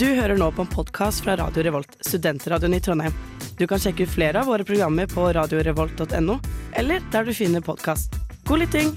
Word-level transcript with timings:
Du 0.00 0.06
hører 0.06 0.38
nå 0.40 0.46
på 0.56 0.62
en 0.64 0.68
podkast 0.72 1.20
fra 1.20 1.34
Radio 1.36 1.60
Revolt, 1.62 1.96
studentradioen 2.00 2.72
i 2.74 2.78
Trondheim. 2.80 3.12
Du 3.58 3.66
kan 3.68 3.78
sjekke 3.78 4.06
ut 4.06 4.08
flere 4.08 4.40
av 4.40 4.46
våre 4.48 4.64
programmer 4.64 5.04
på 5.06 5.26
radiorevolt.no, 5.36 6.38
eller 6.72 7.02
der 7.12 7.26
du 7.28 7.34
finner 7.36 7.60
podkast. 7.60 8.16
God 8.48 8.62
lytting! 8.62 8.94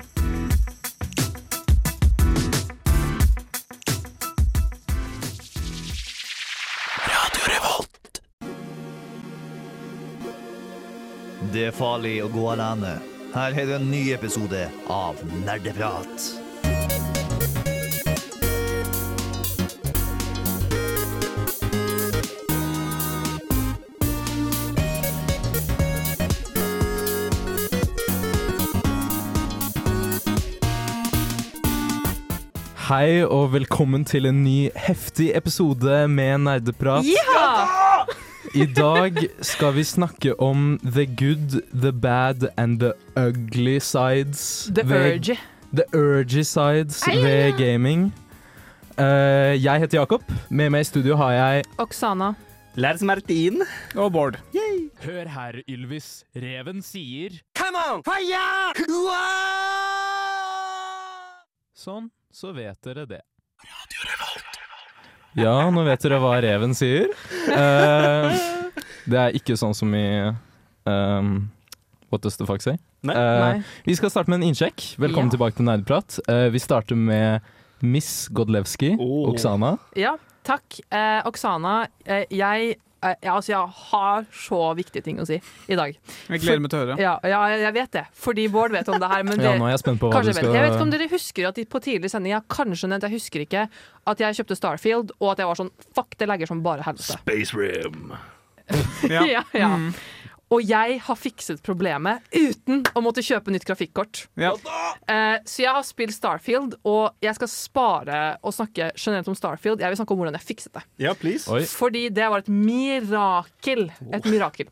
Det 11.52 11.68
er 11.68 11.76
farlig 11.76 12.16
å 12.24 12.32
gå 12.32 12.48
alene. 12.56 12.96
Her 13.36 13.60
er 13.60 13.68
det 13.68 13.76
en 13.82 13.92
ny 13.92 14.06
episode 14.16 14.64
av 14.88 15.20
Nerdeprat. 15.44 16.43
Hei 32.94 33.24
og 33.26 33.48
velkommen 33.56 34.04
til 34.06 34.28
en 34.30 34.44
ny 34.46 34.68
heftig 34.78 35.32
episode 35.34 36.04
med 36.14 36.44
Nerdeprat. 36.46 37.08
I 38.54 38.68
dag 38.70 39.18
skal 39.42 39.74
vi 39.80 39.86
snakke 39.88 40.36
om 40.38 40.76
the 40.84 41.08
good, 41.08 41.64
the 41.74 41.90
bad 41.90 42.46
and 42.54 42.78
the 42.84 42.92
ugly 43.18 43.80
sides 43.80 44.70
The 44.76 44.86
urge. 44.86 45.40
The 45.74 45.88
urgy 45.98 46.44
sides 46.46 47.02
ved 47.08 47.58
gaming. 47.58 48.14
Uh, 49.00 49.58
jeg 49.58 49.80
heter 49.80 50.00
Jakob. 50.04 50.22
Med 50.50 50.70
meg 50.70 50.86
i 50.86 50.92
studio 50.92 51.18
har 51.18 51.32
jeg 51.34 51.66
Oksana. 51.82 52.36
Lars 52.76 53.02
Martin. 53.02 53.64
Og 53.96 54.12
Bård. 54.14 54.38
Hør 55.02 55.28
her, 55.34 55.64
Ylvis. 55.66 56.26
Reven 56.36 56.86
sier 56.86 57.42
Come 57.58 57.88
on! 57.90 58.06
Fire! 58.06 58.84
Sånn, 61.74 62.12
så 62.34 62.52
vet 62.56 62.80
dere 62.86 63.06
det. 63.10 63.22
Ja, 65.38 65.56
nå 65.74 65.84
vet 65.88 66.04
dere 66.06 66.20
hva 66.22 66.36
reven 66.44 66.76
sier. 66.78 67.10
Uh, 67.50 68.30
det 69.10 69.20
er 69.20 69.38
ikke 69.38 69.56
sånn 69.60 69.74
som 69.78 69.94
i 69.98 70.06
um, 70.90 71.32
What 72.14 72.22
does 72.26 72.38
the 72.38 72.46
fuck 72.46 72.62
say? 72.62 72.78
Nei. 73.04 73.16
Uh, 73.18 73.40
Nei. 73.42 73.64
vi 73.88 73.96
skal 73.98 74.12
starte 74.14 74.30
med 74.32 74.42
en 74.42 74.52
innsjekk. 74.52 74.84
Velkommen 75.02 75.32
Ja. 75.32 75.36
tilbake 75.38 75.58
til 75.58 75.66
Nerdprat. 75.68 76.20
Uh, 76.30 76.48
vi 76.54 76.62
starter 76.62 76.96
med 77.00 77.42
Miss 77.84 78.28
Godlewski, 78.32 78.94
Oh. 79.02 79.26
Oksana. 79.34 79.74
Ja, 80.00 80.14
takk. 80.48 80.78
Eh, 80.88 81.20
Oksana, 81.28 81.88
jeg, 82.32 82.78
ja, 83.22 83.34
altså, 83.36 83.52
jeg 83.52 83.76
har 83.92 84.26
så 84.44 84.60
viktige 84.78 85.04
ting 85.06 85.20
å 85.22 85.26
si 85.28 85.40
i 85.68 85.78
dag. 85.80 85.96
Jeg 86.30 86.44
gleder 86.44 86.64
meg 86.64 86.74
til 86.74 86.80
å 86.80 86.84
høre. 86.84 86.98
Ja, 87.02 87.14
ja, 87.28 87.42
jeg 87.66 87.74
vet 87.76 87.92
det, 87.98 88.06
fordi 88.26 88.48
Bård 88.54 88.76
vet 88.76 88.90
om 88.92 89.00
det 89.02 89.10
her. 89.12 89.26
Men 89.28 89.42
Ja, 89.46 89.56
nå 89.60 89.68
er 89.68 89.76
jeg 89.76 89.84
spent 89.84 90.02
på 90.02 90.12
hva 90.14 90.22
du 90.24 90.32
skal... 90.32 90.48
vet. 90.50 90.58
jeg 90.58 90.68
vet 90.68 90.78
ikke 90.78 90.88
om 90.88 90.94
dere 90.94 91.10
husker 91.12 91.50
at 91.50 91.60
de 91.60 91.66
på 91.68 91.82
tidlig 91.84 92.12
sending 92.14 92.34
Jeg 92.34 92.42
har 92.42 92.48
kanskje 92.52 92.90
nevnt, 92.92 93.08
jeg 93.10 93.18
husker 93.18 93.46
ikke 93.46 93.68
at 94.14 94.24
jeg 94.24 94.40
kjøpte 94.40 94.60
Starfield, 94.60 95.14
og 95.20 95.34
at 95.34 95.44
jeg 95.44 95.52
var 95.52 95.60
sånn 95.60 95.74
Fuck, 95.96 96.18
det 96.20 96.30
legger 96.30 96.50
som 96.50 96.64
bare 96.66 96.86
helvete. 96.88 97.18
Space 97.20 97.56
Rim. 97.58 98.14
Ja. 99.12 99.24
Ja, 99.36 99.44
ja. 99.52 99.68
Mm. 99.76 99.92
Og 100.54 100.62
jeg 100.70 101.00
har 101.02 101.18
fikset 101.18 101.62
problemet 101.66 102.22
uten 102.30 102.84
å 102.94 103.02
måtte 103.02 103.24
kjøpe 103.26 103.54
nytt 103.54 103.66
grafikkort. 103.66 104.26
Ja. 104.38 104.52
Eh, 105.10 105.40
så 105.50 105.64
jeg 105.64 105.74
har 105.74 105.86
spilt 105.88 106.14
Starfield, 106.14 106.76
og 106.86 107.16
jeg 107.24 107.34
skal 107.40 107.50
spare 107.50 108.22
å 108.46 108.54
snakke 108.54 108.92
generelt 108.94 109.32
om 109.32 109.38
Starfield. 109.38 109.82
Jeg 109.82 109.94
vil 109.94 110.00
snakke 110.00 110.14
om 110.14 110.22
hvordan 110.22 110.38
jeg 110.38 110.48
fikset 110.52 110.78
det. 110.78 110.84
Ja, 111.08 111.16
Fordi 111.18 112.06
det 112.14 112.30
var 112.30 112.44
et 112.44 112.52
mirakel. 112.54 113.88
Et 114.14 114.30
mirakel. 114.30 114.70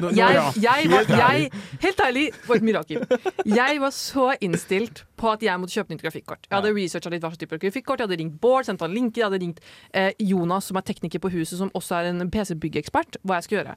Jeg, 0.00 0.36
jeg 0.62 0.90
var, 0.92 1.10
jeg, 1.10 1.50
helt 1.82 2.00
ærlig, 2.06 2.26
var 2.46 2.60
et 2.60 2.64
mirakel. 2.64 3.02
Jeg 3.44 3.80
var 3.82 3.94
så 3.94 4.30
innstilt 4.40 5.04
på 5.20 5.28
at 5.34 5.42
jeg 5.44 5.60
måtte 5.60 5.74
kjøpe 5.74 5.92
nytt 5.92 6.04
grafikkort. 6.04 6.46
Jeg 6.48 6.56
hadde 6.56 6.72
researcha 6.76 7.12
litt 7.12 7.24
hva 7.24 7.32
slags 7.32 7.42
type 7.42 7.58
grafikkort. 7.60 8.00
Jeg 8.00 8.08
hadde 8.08 8.20
ringt 8.22 8.38
Bård, 8.40 8.68
sendt 8.68 8.84
han 8.84 8.94
linker. 8.94 9.20
Jeg 9.20 9.28
hadde 9.28 9.42
ringt 9.42 9.60
eh, 9.92 10.12
Jonas, 10.22 10.70
som 10.70 10.78
er 10.80 10.86
tekniker 10.86 11.22
på 11.22 11.32
huset, 11.34 11.58
som 11.60 11.72
også 11.76 11.98
er 11.98 12.10
en 12.12 12.30
PC-byggeekspert, 12.32 13.20
hva 13.26 13.40
jeg 13.40 13.48
skal 13.48 13.60
gjøre. 13.60 13.76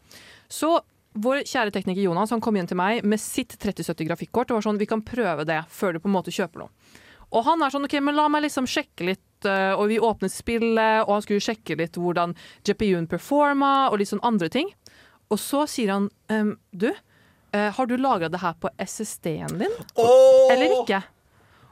Så 0.53 0.71
vår 1.15 1.43
kjære 1.45 1.71
tekniker 1.75 2.01
Jonas 2.05 2.31
han 2.33 2.41
kom 2.41 2.55
igjen 2.57 2.67
til 2.71 2.77
meg 2.79 3.03
med 3.05 3.19
sitt 3.21 3.55
3070 3.61 4.07
grafikkort 4.09 4.51
og 4.51 4.57
var 4.59 4.65
sånn 4.65 4.79
Vi 4.81 4.87
kan 4.89 5.01
prøve 5.05 5.45
det 5.45 5.61
før 5.69 5.93
du 5.93 5.99
på 6.03 6.09
en 6.09 6.15
måte 6.15 6.33
kjøper 6.33 6.63
noe. 6.65 6.69
Og 7.33 7.45
han 7.47 7.61
er 7.65 7.69
sånn 7.73 7.85
OK, 7.87 7.95
men 8.01 8.15
la 8.17 8.27
meg 8.29 8.43
liksom 8.45 8.67
sjekke 8.69 9.07
litt. 9.07 9.45
eh, 9.45 9.73
Og 9.73 9.87
vi 9.89 9.97
åpnet 9.99 10.31
spillet, 10.31 11.03
og 11.07 11.13
han 11.15 11.21
skulle 11.25 11.41
sjekke 11.41 11.77
litt 11.79 11.97
hvordan 11.97 12.35
GPU-en 12.63 13.07
performa, 13.09 13.89
og 13.89 13.97
litt 13.99 14.09
sånn 14.11 14.21
andre 14.23 14.49
ting. 14.53 14.69
Og 15.31 15.39
så 15.41 15.63
sier 15.67 15.89
han 15.95 16.09
um, 16.29 16.57
Du, 16.71 16.91
eh, 17.53 17.71
har 17.73 17.85
du 17.89 17.97
lagra 17.97 18.29
det 18.29 18.39
her 18.43 18.53
på 18.61 18.69
SSD-en 18.77 19.57
din? 19.57 19.73
Eller 20.53 20.77
ikke? 20.83 21.01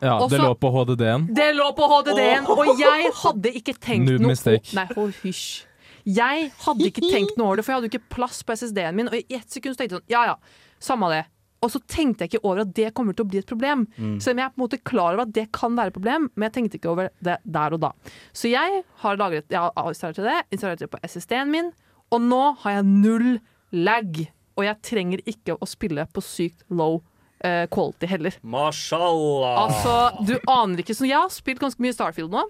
Ja, 0.02 0.16
det 0.28 0.40
lå 0.42 0.56
på 0.58 0.70
HDD-en. 0.74 1.28
Det 1.30 1.52
lå 1.54 1.68
på 1.78 1.86
HDD-en, 1.86 2.48
og 2.50 2.80
jeg 2.80 3.12
hadde 3.22 3.52
ikke 3.54 3.76
tenkt 3.78 4.10
Noob 4.10 4.24
noe 4.24 4.32
mistake. 4.34 4.74
Nei, 4.74 4.88
hysj. 5.22 5.66
Jeg 6.06 6.50
hadde 6.66 6.88
ikke 6.88 7.04
tenkt 7.12 7.38
noe 7.38 7.52
over 7.52 7.60
det, 7.62 7.66
for 7.68 7.74
jeg 7.74 7.82
hadde 7.82 7.92
ikke 7.92 8.16
plass 8.16 8.42
på 8.44 8.56
SSD-en 8.58 8.98
min. 8.98 9.12
Og 9.12 9.20
i 9.20 9.38
ett 9.38 9.50
sekund 9.54 9.78
tenkte 9.78 9.96
jeg 9.96 10.02
sånn, 10.02 10.10
ja 10.12 10.24
ja, 10.32 10.36
samme 10.82 11.12
det. 11.14 11.24
Og 11.62 11.70
så 11.70 11.78
tenkte 11.86 12.26
jeg 12.26 12.32
ikke 12.32 12.48
over 12.48 12.64
at 12.64 12.72
det 12.74 12.88
kommer 12.98 13.14
til 13.14 13.22
å 13.22 13.30
bli 13.30 13.38
et 13.44 13.50
problem. 13.50 13.84
Selv 14.18 14.34
om 14.34 14.40
jeg 14.42 14.48
er 14.48 14.54
på 14.56 14.58
en 14.58 14.64
måte 14.64 14.80
klar 14.82 15.14
over 15.14 15.28
at 15.28 15.34
det 15.36 15.44
kan 15.54 15.76
være 15.78 15.92
et 15.94 15.98
problem, 16.00 16.26
men 16.34 16.48
jeg 16.48 16.56
tenkte 16.56 16.80
ikke 16.80 16.90
over 16.90 17.12
det 17.22 17.36
der 17.46 17.76
og 17.78 17.84
da. 17.84 17.92
Så 18.34 18.50
jeg 18.50 18.82
har 19.04 19.20
lagret, 19.22 19.46
jeg 19.54 19.62
har 19.62 19.92
installert 19.94 20.24
det, 20.26 20.40
installert 20.58 20.82
det 20.82 20.90
på 20.90 21.02
SSD-en 21.06 21.54
min, 21.54 21.70
og 22.12 22.26
nå 22.26 22.42
har 22.64 22.80
jeg 22.80 22.88
null 22.90 23.30
lag. 23.78 24.24
Og 24.58 24.66
jeg 24.66 24.82
trenger 24.90 25.22
ikke 25.30 25.54
å 25.62 25.70
spille 25.70 26.08
på 26.12 26.24
sykt 26.26 26.66
low 26.74 26.98
eh, 27.46 27.68
quality 27.72 28.10
heller. 28.10 28.36
Mashallah. 28.42 29.62
Altså, 29.68 30.26
du 30.28 30.34
aner 30.50 30.82
ikke 30.82 30.98
Så 30.98 31.06
jeg 31.08 31.18
har 31.18 31.30
spilt 31.34 31.62
ganske 31.62 31.82
mye 31.84 31.94
Starfield 31.96 32.34
nå. 32.34 32.44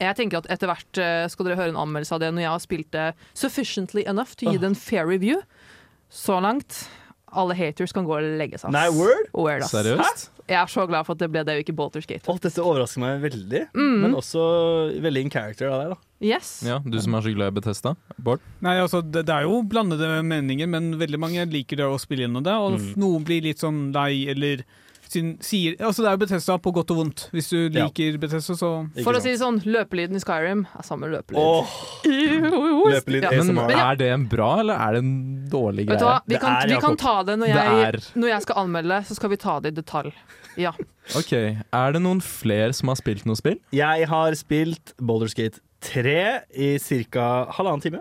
Jeg 0.00 0.16
tenker 0.16 0.38
at 0.42 0.48
etter 0.50 0.66
hvert 0.70 0.98
eh, 1.02 1.26
skal 1.32 1.46
dere 1.48 1.56
høre 1.60 1.72
en 1.74 1.80
anmeldelse 1.82 2.12
av 2.16 2.20
det 2.20 2.32
når 2.34 2.42
jeg 2.46 2.50
har 2.54 2.64
spilt 2.64 2.90
det 2.96 3.08
sufficiently 3.34 4.04
enough 4.06 4.34
til 4.36 4.48
å 4.48 4.52
gi 4.56 4.58
det 4.62 4.70
en 4.72 4.78
fair 4.78 5.06
review. 5.08 5.40
Så 6.10 6.40
langt. 6.42 6.88
Alle 7.30 7.54
haters 7.54 7.92
kan 7.94 8.02
gå 8.08 8.16
og 8.16 8.24
legge 8.40 8.58
seg. 8.58 8.72
Nei, 8.74 8.88
word? 8.90 9.28
Word, 9.38 9.62
Seriøst? 9.70 10.00
Seriøst? 10.02 10.30
Jeg 10.50 10.58
er 10.58 10.66
så 10.66 10.82
glad 10.90 11.06
for 11.06 11.14
at 11.14 11.20
det 11.22 11.28
ble 11.30 11.44
det, 11.46 11.54
og 11.54 11.60
ikke 11.62 11.74
Bolters 11.78 12.06
Gate. 12.10 12.26
Oh, 12.26 12.34
dette 12.42 12.58
overrasker 12.58 12.98
meg 13.04 13.20
veldig, 13.22 13.60
Mm. 13.70 14.00
men 14.02 14.16
også 14.18 14.40
veldig 14.98 15.20
in 15.22 15.30
character 15.30 15.68
av 15.70 15.78
deg, 15.84 15.92
da. 15.94 15.98
Yes. 16.26 16.48
Ja, 16.66 16.80
du 16.82 16.98
som 17.00 17.14
er 17.14 17.22
så 17.22 17.30
glad 17.36 17.52
i 17.54 17.60
Betesta. 17.60 17.92
Bård? 18.18 18.40
Nei, 18.60 18.74
altså, 18.82 18.98
det, 19.00 19.22
det 19.28 19.36
er 19.36 19.46
jo 19.46 19.60
blandede 19.62 20.08
meninger, 20.26 20.66
men 20.68 20.90
veldig 20.98 21.20
mange 21.22 21.46
liker 21.48 21.78
det 21.78 21.86
å 21.86 21.94
spille 22.02 22.26
gjennom 22.26 22.42
det. 22.42 22.52
Og 22.58 22.80
Mm. 22.80 22.94
noen 22.98 23.24
blir 23.24 23.46
litt 23.46 23.62
sånn 23.62 23.92
lei, 23.94 24.26
eller 24.28 24.64
sin, 25.10 25.32
sier 25.42 25.74
Altså, 25.80 26.04
det 26.04 26.08
er 26.10 26.14
jo 26.16 26.20
Bethesda 26.22 26.56
på 26.62 26.72
godt 26.76 26.90
og 26.94 27.00
vondt. 27.00 27.24
Hvis 27.34 27.48
du 27.50 27.56
Ja. 27.74 27.86
liker 27.88 28.18
Bethesda, 28.22 28.54
så 28.54 28.70
For 29.02 29.12
å 29.18 29.20
si 29.20 29.32
det 29.32 29.40
sånn, 29.40 29.58
løpelyden 29.66 30.14
i 30.16 30.22
Skyrim 30.22 30.66
er 30.78 30.82
samme 30.86 31.10
løpelyd. 31.10 31.40
Oh. 31.42 31.66
løpelyd 32.06 33.22
Ja. 33.26 33.30
Men 33.42 33.58
ASMR. 33.58 33.72
er 33.90 33.96
det 34.00 34.10
en 34.14 34.26
bra 34.30 34.50
eller 34.60 34.74
er 34.74 34.92
det 34.92 35.02
en 35.04 35.48
dårlig 35.50 35.86
Vet 35.88 35.98
du 35.98 36.04
hva? 36.04 36.20
greie? 36.20 36.28
Vi 36.28 36.38
kan, 36.42 36.52
er, 36.62 36.68
vi 36.74 36.80
kan 36.80 36.96
ta 36.96 37.16
det 37.26 37.38
når 37.40 37.46
Det 37.46 37.54
jeg, 37.54 37.88
er. 37.88 37.98
når 38.20 38.28
jeg 38.34 38.42
skal 38.46 38.56
anmelde, 38.64 39.00
så 39.06 39.14
skal 39.18 39.30
vi 39.30 39.36
ta 39.36 39.58
det 39.60 39.72
i 39.72 39.80
detalj. 39.82 40.12
Ja. 40.58 40.72
Ok, 41.16 41.32
Er 41.32 41.92
det 41.92 42.02
noen 42.02 42.20
flere 42.22 42.72
som 42.74 42.88
har 42.88 42.96
spilt 42.96 43.24
noe 43.26 43.36
spill? 43.38 43.58
Jeg 43.72 44.06
har 44.10 44.32
spilt 44.38 44.94
Boulderskate 45.00 45.60
3 45.80 46.42
i 46.54 46.78
ca. 46.78 47.46
halvannen 47.56 47.80
time. 47.82 48.00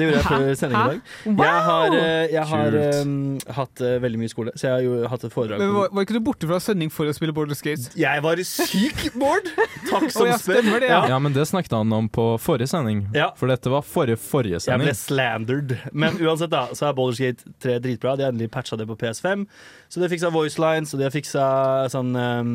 Det 0.00 0.06
gjorde 0.06 0.20
jeg 0.20 0.26
før 0.26 0.54
sending 0.56 0.80
i 0.80 0.92
dag. 0.94 1.00
Wow! 1.26 1.42
Jeg 1.44 1.64
har, 1.66 1.96
eh, 1.98 2.32
jeg 2.32 2.44
har 2.50 2.76
um, 3.04 3.16
hatt 3.58 3.82
uh, 3.84 3.90
veldig 4.04 4.20
mye 4.22 4.32
skole, 4.32 4.54
så 4.56 4.66
jeg 4.66 4.72
har 4.74 4.84
jo 4.86 5.10
hatt 5.12 5.26
et 5.28 5.34
foredrag. 5.34 5.60
Men 5.60 5.74
var, 5.76 5.90
var 5.92 6.06
ikke 6.06 6.16
du 6.16 6.22
borte 6.24 6.48
fra 6.48 6.60
sending 6.64 6.92
for 6.94 7.10
å 7.10 7.14
spille 7.16 7.34
Border 7.36 7.58
Skates? 7.58 7.90
Jeg 8.00 8.24
var 8.24 8.40
syk, 8.48 9.02
Bård! 9.20 9.50
Takk 9.90 10.08
som 10.14 10.24
oh, 10.30 10.36
spør. 10.40 10.62
det, 10.80 10.88
ja. 10.88 11.02
Ja, 11.12 11.18
men 11.20 11.36
det 11.36 11.44
snakket 11.50 11.76
han 11.76 11.92
om 11.92 12.08
på 12.08 12.26
forrige 12.40 12.70
sending. 12.72 13.04
Ja. 13.16 13.30
For 13.36 13.50
dette 13.52 13.72
var 13.72 13.84
forrige 13.86 14.20
forrige 14.22 14.62
sending. 14.64 14.88
Jeg 14.88 14.94
ble 14.94 14.98
slandered. 15.02 15.76
Men 15.92 16.16
uansett, 16.22 16.52
da, 16.52 16.66
så 16.76 16.88
er 16.88 16.96
Boulderskate 16.96 17.52
3 17.60 17.76
dritbra. 17.84 18.16
De 18.16 18.24
har 18.24 18.32
endelig 18.32 18.50
patcha 18.54 18.78
det 18.80 18.88
på 18.88 18.96
PS5. 19.00 19.44
Så 19.88 20.00
de 20.00 20.06
har 20.06 20.12
fiksa 20.12 20.32
voicelines, 20.32 20.94
og 20.94 21.02
de 21.02 21.08
har 21.08 21.14
fiksa 21.14 21.44
sånn 21.92 22.14
um, 22.14 22.54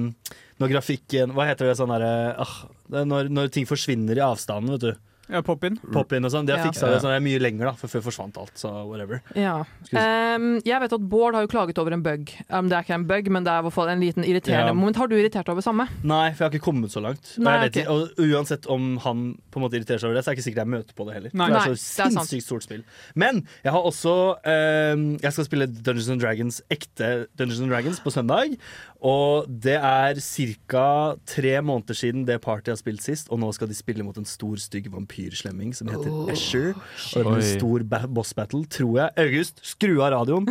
Når 0.61 0.71
grafikken 0.71 1.33
Hva 1.35 1.49
heter 1.49 1.67
det 1.67 1.75
sånn 1.79 1.91
derre 1.91 2.13
uh, 2.39 2.55
er 2.93 3.09
når, 3.09 3.31
når 3.33 3.51
ting 3.53 3.65
forsvinner 3.67 4.17
i 4.17 4.23
avstanden, 4.23 4.75
vet 4.75 4.83
du. 4.85 5.14
Ja, 5.29 5.41
Pop-in. 5.41 5.77
Pop-in 5.91 6.25
og 6.25 6.31
sånn. 6.31 6.45
De 6.45 6.53
har 6.53 6.59
Ja. 6.61 6.71
fiksa 6.71 6.85
det 6.91 7.01
så 7.01 7.09
det 7.09 7.15
er 7.17 7.23
mye 7.25 7.39
lenger, 7.41 7.65
da, 7.65 7.71
for 7.73 7.87
før 7.87 8.03
forsvant 8.05 8.37
alt. 8.37 8.51
Så 8.55 8.69
whatever. 8.87 9.21
Ja. 9.35 9.63
Um, 9.91 10.61
jeg 10.65 10.79
vet 10.81 10.93
at 10.93 11.01
Bård 11.09 11.33
har 11.33 11.41
jo 11.41 11.47
klaget 11.47 11.77
over 11.81 11.93
en 11.93 12.03
bug. 12.03 12.29
Um, 12.49 12.69
det 12.69 12.77
er 12.77 12.83
ikke 12.85 12.93
en 12.95 13.07
bug, 13.09 13.29
men 13.31 13.43
det 13.43 13.51
er 13.51 13.59
i 13.59 13.65
hvert 13.65 13.73
fall 13.73 13.89
en 13.89 13.99
liten 14.01 14.23
irriterende 14.23 14.67
Ja. 14.69 14.73
moment. 14.73 14.95
Har 14.97 15.07
du 15.07 15.15
irritert 15.15 15.49
over 15.49 15.61
samme? 15.61 15.87
Nei, 16.03 16.31
for 16.31 16.43
jeg 16.45 16.51
har 16.51 16.59
ikke 16.59 16.65
kommet 16.71 16.91
så 16.91 17.01
langt. 17.01 17.37
Nei, 17.39 17.69
ikke, 17.69 17.87
og 17.89 18.09
uansett 18.19 18.67
om 18.69 18.97
han 18.97 19.37
på 19.51 19.57
en 19.57 19.63
måte 19.65 19.73
irriterer 19.79 19.99
seg 19.99 20.09
over 20.11 20.15
det, 20.15 20.23
så 20.25 20.31
er 20.31 20.35
det 20.35 20.37
ikke 20.39 20.47
sikkert 20.51 20.63
jeg 20.65 20.73
møter 20.75 20.93
på 20.93 21.05
det 21.07 21.13
heller. 21.15 21.31
Nei. 21.33 21.47
For 21.47 21.53
det 21.53 21.71
er 21.71 21.75
så 21.75 22.03
sinnssykt 22.05 22.43
stort 22.45 22.63
spill. 22.63 22.83
Men 23.15 23.47
jeg 23.63 23.71
har 23.73 23.81
også 23.81 24.37
um, 24.45 25.17
Jeg 25.21 25.31
skal 25.33 25.45
spille 25.45 25.67
Dungeons 25.67 26.09
and 26.09 26.21
Dragons, 26.21 26.61
ekte 26.69 27.27
Dungeons 27.37 27.61
and 27.61 27.69
Dragons 27.71 27.99
på 27.99 28.11
søndag. 28.13 28.57
Og 29.05 29.45
det 29.49 29.75
er 29.75 30.19
ca. 30.21 31.15
tre 31.27 31.53
måneder 31.61 31.97
siden 31.97 32.23
det 32.25 32.39
partyet 32.41 32.73
har 32.73 32.79
spilt 32.79 33.03
sist, 33.03 33.27
og 33.29 33.39
nå 33.41 33.51
skal 33.53 33.67
de 33.69 33.75
spille 33.77 34.03
mot 34.05 34.17
en 34.17 34.25
stor, 34.25 34.55
stygg 34.61 34.87
vampyrslemming 34.93 35.73
som 35.77 35.91
heter 35.91 36.31
Escher. 36.33 36.71
Og 36.73 37.19
det 37.19 37.25
blir 37.25 37.41
en 37.41 37.49
stor 37.59 37.85
ba 37.91 37.99
boss 38.07 38.33
battle, 38.37 38.63
tror 38.71 38.97
jeg. 39.01 39.13
August, 39.25 39.61
skru 39.65 39.99
av 40.01 40.13
radioen! 40.15 40.47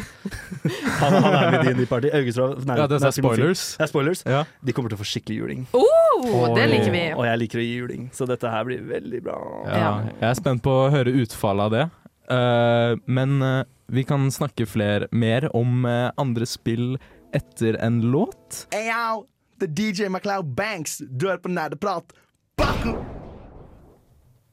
Han, 1.01 1.19
han 1.25 1.57
er 1.57 1.59
med 1.65 1.83
i 1.83 1.89
Party. 1.89 2.11
August 2.15 2.39
nei, 2.69 2.79
Ja, 2.79 2.87
det 2.91 3.01
er 3.01 3.15
spoilers. 3.17 3.65
Det 3.79 3.87
er 3.87 3.91
spoilers. 3.91 4.25
Ja. 4.29 4.45
De 4.65 4.77
kommer 4.77 4.93
til 4.93 4.99
å 4.99 5.03
få 5.03 5.09
skikkelig 5.09 5.41
juling. 5.41 5.67
Oh, 5.75 6.47
det 6.55 6.69
liker 6.71 6.93
vi. 6.95 7.05
Og 7.17 7.25
jeg 7.29 7.43
liker 7.43 7.61
å 7.61 7.65
gi 7.65 7.75
juling, 7.81 8.09
så 8.15 8.29
dette 8.31 8.51
her 8.51 8.65
blir 8.69 8.85
veldig 8.89 9.23
bra. 9.27 9.39
Ja, 9.67 9.79
Ja. 9.85 9.93
jeg 10.21 10.29
er 10.31 10.39
spent 10.39 10.63
på 10.65 10.73
å 10.85 10.91
høre 10.95 11.13
utfallet 11.25 11.69
av 11.69 11.75
det. 11.75 11.85
Uh, 12.31 12.95
men 13.05 13.43
uh, 13.43 13.65
vi 13.93 14.05
kan 14.09 14.31
snakke 14.33 14.65
fler, 14.67 15.09
mer 15.13 15.51
om 15.57 15.85
uh, 15.85 16.09
andre 16.17 16.47
spill 16.49 16.95
etter 17.35 17.79
en 17.83 18.01
låt. 18.13 18.65
Hey 18.75 18.89
yo, 18.89 19.25
er 19.63 19.73
DJ 19.75 20.09
MacLeod 20.13 20.55
Banks. 20.57 21.01
Du 21.11 21.29
er 21.33 21.43
på 21.43 21.51
Nerdeprat. 21.53 22.15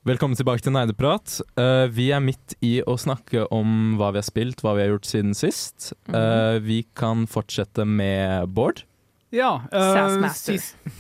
Velkommen 0.02 0.34
tilbake 0.34 0.64
til 0.66 0.74
Neideprat. 0.74 1.36
Uh, 1.60 1.86
vi 1.94 2.08
er 2.10 2.24
midt 2.26 2.56
i 2.66 2.80
å 2.82 2.96
snakke 2.98 3.44
om 3.54 4.00
hva 4.00 4.10
vi 4.16 4.18
har 4.18 4.26
spilt, 4.26 4.64
hva 4.66 4.74
vi 4.74 4.82
har 4.82 4.96
gjort 4.96 5.06
siden 5.06 5.36
sist. 5.38 5.92
Eh, 6.10 6.58
vi 6.66 6.80
kan 6.98 7.28
fortsette 7.30 7.86
med 7.86 8.50
Bård. 8.50 8.82
Ja. 9.30 9.60
Uh, 9.70 9.92
Sassmaster. 9.94 10.58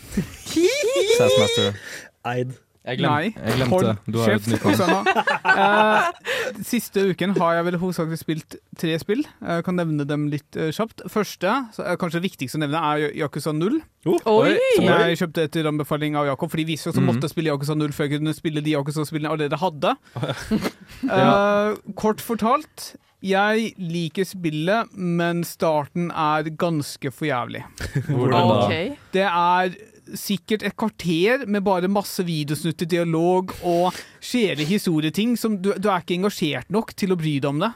Sassmaster. 1.17 1.81
Eid. 2.29 2.53
Jeg, 2.81 2.97
glem, 2.97 3.11
Nei. 3.13 3.27
jeg 3.35 3.57
glemte. 3.59 3.69
Hold 3.75 3.97
Du 4.09 4.15
har 4.17 4.31
et 4.33 4.41
kjeft, 4.41 4.47
nytt 4.49 4.79
navn. 4.81 5.09
Eh, 5.51 6.61
siste 6.65 7.03
uken 7.11 7.35
har 7.37 7.59
jeg 7.59 7.65
vel 7.67 7.77
hovedsakelig 7.81 8.17
spilt 8.17 8.55
tre 8.81 8.95
spill. 8.97 9.21
Jeg 9.45 9.65
kan 9.67 9.77
nevne 9.77 10.05
dem 10.09 10.23
litt 10.31 10.57
uh, 10.57 10.71
kjapt. 10.73 11.03
Første, 11.13 11.51
så 11.75 11.85
uh, 11.85 11.93
kanskje 12.01 12.23
viktigst 12.23 12.57
å 12.57 12.61
nevne, 12.63 12.81
er 12.81 13.13
Yakuza 13.21 13.53
0. 13.53 13.77
Oi! 14.09 14.55
Som 14.79 14.89
jeg 14.89 15.19
kjøpte 15.21 15.45
etter 15.45 15.69
anbefaling 15.69 16.17
av 16.17 16.31
Jakob, 16.31 16.49
fordi 16.55 16.65
vi 16.71 16.79
så 16.81 16.89
Mhm. 16.95 17.05
måtte 17.11 17.29
spille 17.29 17.53
Yakuza 17.53 17.77
0 17.77 17.93
før 17.93 18.09
jeg 18.09 18.17
kunne 18.17 18.33
spille 18.33 18.63
de 18.65 18.73
Yakuza-spillene 18.73 19.29
jeg 19.29 19.37
allerede 19.37 19.61
hadde. 19.61 19.95
Eh, 21.11 21.75
kort 21.97 22.21
fortalt, 22.21 22.91
jeg 23.25 23.71
liker 23.81 24.25
spillet, 24.27 24.89
men 24.97 25.43
starten 25.47 26.09
er 26.11 26.49
ganske 26.57 27.11
for 27.13 27.25
jævlig. 27.29 27.63
Hvordan 28.09 28.35
da? 28.51 28.57
Okay. 28.65 28.91
Det 29.13 29.23
er 29.25 29.73
sikkert 30.17 30.65
et 30.67 30.75
kvarter 30.77 31.45
med 31.47 31.63
bare 31.65 31.91
masse 31.91 32.23
videosnutter, 32.25 32.89
dialog 32.89 33.53
og 33.61 33.95
skjeve 34.19 34.67
historieting 34.67 35.37
som 35.39 35.57
du, 35.61 35.73
du 35.77 35.89
er 35.89 36.03
ikke 36.03 36.17
engasjert 36.19 36.71
nok 36.73 36.95
til 36.97 37.13
å 37.13 37.19
bry 37.19 37.37
deg 37.39 37.49
om 37.51 37.63
det. 37.63 37.71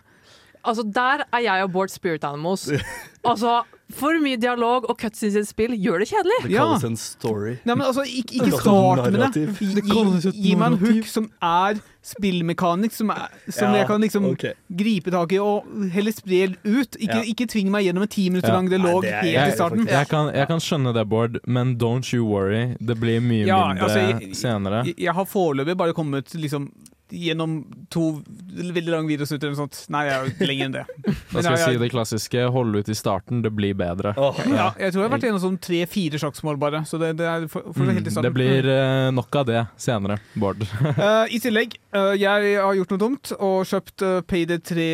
Altså, 0.66 0.84
der 0.94 1.24
er 1.34 1.40
jeg 1.46 1.64
og 1.64 1.72
Bård 1.72 1.90
Spirit 1.90 2.24
Animals. 2.24 2.70
Altså, 3.26 3.64
for 3.90 4.14
mye 4.22 4.38
dialog 4.38 4.84
og 4.86 5.00
cuts 5.02 5.24
i 5.26 5.32
sitt 5.34 5.48
spill 5.50 5.72
gjør 5.82 6.04
det 6.04 6.08
kjedelig. 6.12 6.36
Det 6.44 6.52
Ja. 6.52 6.60
kalles 6.68 6.84
en 6.86 6.96
story. 6.96 7.56
Nei, 7.66 7.74
men 7.74 7.82
altså, 7.88 8.04
ikke, 8.06 8.36
ikke 8.38 8.60
start 8.62 9.02
med 9.12 9.34
det. 9.34 9.46
Gi, 9.58 10.32
gi 10.44 10.52
meg 10.56 10.68
en 10.68 10.78
hook 10.78 11.08
som 11.10 11.26
er 11.42 11.80
spillmekanikk, 12.06 12.94
som, 12.94 13.10
er, 13.10 13.34
som 13.50 13.74
Ja, 13.74 13.80
jeg 13.82 13.88
kan 13.90 14.02
liksom 14.06 14.28
okay. 14.30 14.54
gripe 14.70 15.10
tak 15.10 15.34
i 15.34 15.40
og 15.42 15.66
heller 15.96 16.14
spre 16.14 16.52
ut. 16.66 17.00
Ikke, 17.02 17.18
Ja. 17.18 17.24
ikke 17.34 17.48
tving 17.50 17.72
meg 17.74 17.86
gjennom 17.88 18.06
en 18.06 18.14
ti 18.14 18.30
minutter 18.30 18.50
Ja. 18.54 18.56
lang 18.60 18.70
dialog 18.70 19.02
Nei, 19.02 19.10
det 19.10 19.34
er- 19.36 19.40
helt 19.40 19.54
i 19.54 19.56
starten. 19.58 19.88
jeg, 19.88 20.08
kan, 20.08 20.34
jeg 20.36 20.48
kan 20.48 20.60
skjønne 20.60 20.94
det, 20.94 21.10
Bård, 21.10 21.40
men 21.48 21.78
don't 21.78 22.14
you 22.14 22.26
worry. 22.26 22.76
Det 22.80 23.00
blir 23.00 23.20
mye 23.22 23.48
Ja, 23.48 23.68
mindre 23.74 23.86
altså, 23.90 24.00
jeg- 24.22 24.36
senere. 24.36 24.86
Jeg, 24.86 25.00
jeg 25.00 25.14
har 25.14 25.26
foreløpig 25.26 25.76
bare 25.78 25.94
kommet 25.94 26.26
liksom 26.36 26.70
gjennom 27.14 27.58
to 27.94 28.04
veldig 28.26 28.92
lange 28.92 29.10
videosnutter 29.12 29.48
eller 29.50 29.58
noe 29.58 29.66
sånt. 29.68 29.82
Nei, 29.94 30.04
jeg 30.08 30.16
er 30.16 30.48
lenger 30.50 30.66
enn 30.70 30.76
det. 30.78 30.84
Da 31.36 31.42
skal 31.44 31.58
jeg 31.58 31.64
si 31.76 31.82
det 31.84 31.90
klassiske 31.94 32.46
hold 32.56 32.76
ut 32.80 32.90
i 32.90 32.96
starten, 32.98 33.42
det 33.46 33.52
blir 33.54 33.76
bedre. 33.78 34.14
Oh. 34.18 34.38
Ja, 34.50 34.72
jeg 34.80 34.94
tror 34.96 35.04
jeg 35.04 35.10
har 35.10 35.14
vært 35.18 35.28
gjennom 35.28 35.44
sånn 35.44 35.58
tre-fire 35.62 36.22
sjakksmål 36.22 36.58
bare, 36.62 36.84
så 36.90 37.00
det, 37.02 37.12
det 37.22 37.28
er 37.30 37.48
for, 37.52 37.68
for 37.76 37.84
Mm, 37.86 37.94
helt 38.00 38.08
i 38.08 38.14
starten. 38.16 38.30
det 38.30 38.34
blir 38.38 38.70
uh, 38.72 39.10
nok 39.14 39.36
av 39.42 39.46
det 39.52 39.66
senere, 39.78 40.18
Bård. 40.40 40.64
uh, 40.96 41.26
I 41.36 41.42
tillegg, 41.44 41.76
uh, 41.96 42.14
jeg 42.18 42.56
har 42.62 42.80
gjort 42.80 42.96
noe 42.96 43.04
dumt 43.06 43.36
og 43.38 43.60
kjøpt 43.70 44.06
uh, 44.06 44.16
Payday 44.26 44.62
3 44.66 44.88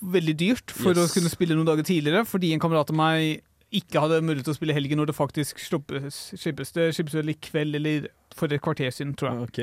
veldig 0.00 0.34
dyrt 0.40 0.72
for 0.72 0.96
å 0.96 1.04
kunne 1.12 1.28
spille 1.30 1.54
noen 1.58 1.68
dager 1.68 1.84
tidligere, 1.84 2.24
fordi 2.24 2.54
en 2.56 2.62
kamerat 2.62 2.90
av 2.90 2.96
meg 2.96 3.42
ikke 3.70 4.00
hadde 4.02 4.22
mulighet 4.26 4.48
til 4.48 4.54
å 4.54 4.58
spille 4.58 4.74
helgen 4.74 4.98
når 4.98 5.12
det 5.12 5.14
faktisk 5.14 5.60
slippes. 5.62 6.16
Det 6.34 6.88
slippes 6.96 7.14
vel 7.14 7.30
i 7.30 7.36
kveld 7.38 7.76
eller 7.78 8.08
for 8.34 8.50
et 8.50 8.62
kvarter 8.64 8.90
siden, 8.94 9.12
tror 9.14 9.30
jeg. 9.30 9.44
ok. 9.46 9.60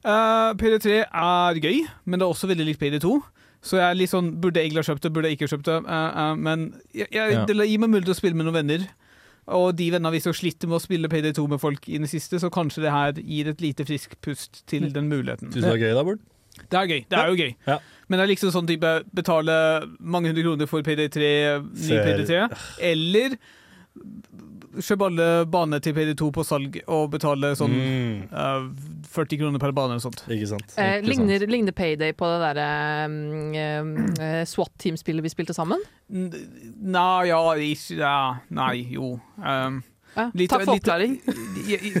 Uh, 0.00 0.54
Payday 0.56 0.80
3 0.80 0.94
er 1.04 1.60
gøy, 1.60 1.82
men 2.08 2.20
det 2.20 2.24
er 2.24 2.32
også 2.32 2.48
veldig 2.50 2.66
likt 2.70 2.80
PD2. 2.80 3.18
Så 3.60 3.76
jeg 3.76 3.84
er 3.90 3.98
litt 3.98 4.08
sånn, 4.12 4.30
burde 4.40 4.56
jeg 4.56 4.70
egentlig 4.70 4.86
ha 4.86 4.94
kjøpt 4.94 5.04
det, 5.04 5.12
burde 5.12 5.28
jeg 5.28 5.36
ikke 5.36 5.48
ha 5.50 5.52
kjøpt 5.52 5.68
det. 5.68 5.78
Uh, 5.84 6.08
uh, 6.16 6.34
men 6.40 6.66
jeg, 6.96 7.10
jeg, 7.12 7.34
Ja. 7.36 7.44
det 7.44 7.56
gir 7.68 7.78
meg 7.82 7.92
mulighet 7.92 8.08
til 8.08 8.16
å 8.16 8.20
spille 8.22 8.38
med 8.38 8.48
noen 8.48 8.60
venner. 8.62 8.86
Og 9.50 9.74
de 9.76 9.90
vennene 9.90 10.08
har 10.08 10.14
vist 10.14 10.28
å 10.30 10.68
med 10.68 10.76
å 10.78 10.82
spille 10.82 11.08
PD2 11.10 11.46
med 11.48 11.60
folk 11.60 11.88
i 11.88 11.98
det 11.98 12.08
siste, 12.08 12.38
så 12.40 12.50
kanskje 12.52 12.82
det 12.84 12.92
her 12.94 13.12
gir 13.20 13.48
et 13.48 13.60
lite 13.60 13.84
frisk 13.84 14.14
pust 14.22 14.62
til 14.66 14.92
den 14.92 15.08
muligheten. 15.10 15.50
Syns 15.50 15.64
du 15.64 15.68
det 15.68 15.82
er 15.82 15.88
gøy 15.88 15.94
da, 15.96 16.04
Bård? 16.04 16.20
Det 16.70 16.76
er 16.78 16.86
gøy. 16.86 17.00
Det 17.08 17.18
er 17.18 17.28
jo 17.30 17.36
gøy. 17.38 17.54
Ja. 17.66 17.78
Men 18.08 18.18
det 18.18 18.24
er 18.24 18.30
liksom 18.34 18.52
sånn 18.54 18.68
type 18.68 18.90
betale 19.16 19.56
mange 19.98 20.30
hundre 20.30 20.44
kroner 20.44 20.66
for 20.70 20.82
PD3, 20.82 21.30
ny 21.62 21.88
Før- 21.88 22.04
Payday 22.04 22.26
3, 22.26 22.48
eller 22.92 23.36
kjøp 24.78 25.02
alle 25.08 25.24
banene 25.50 25.80
til 25.82 25.94
Payday 25.96 26.14
2 26.20 26.28
på 26.36 26.44
salg 26.46 26.76
og 26.86 27.08
betale 27.10 27.50
sånn 27.58 27.72
Mm, 27.74 28.28
uh, 28.30 28.68
40 29.10 29.38
kroner 29.40 29.58
per 29.62 29.72
bane 29.74 29.96
eller 29.96 30.04
sånt. 30.04 30.22
ikke 30.30 30.46
sant. 30.52 30.74
Eh, 30.78 30.98
Ikke 31.00 31.08
ligner, 31.10 31.46
ligner 31.50 31.72
Payday 31.74 32.12
på 32.14 32.28
det 32.30 32.40
derre 32.44 33.06
um, 33.10 34.04
uh, 34.14 34.44
SWAT-team-spillet 34.46 35.22
vi 35.26 35.32
spilte 35.32 35.56
sammen? 35.56 35.82
N- 36.12 36.30
Nei, 36.80 37.26
ja, 37.32 37.40
ikke, 37.58 37.98
ja 37.98 38.16
Nei, 38.50 38.74
jo. 38.94 39.16
Um, 39.42 39.82
Ja, 40.16 40.24
Litt- 40.34 40.50
takk 40.50 40.64
for 40.66 40.72
litt- 40.74 40.82
oppklaring. 40.82 41.12
jeg, 41.70 41.92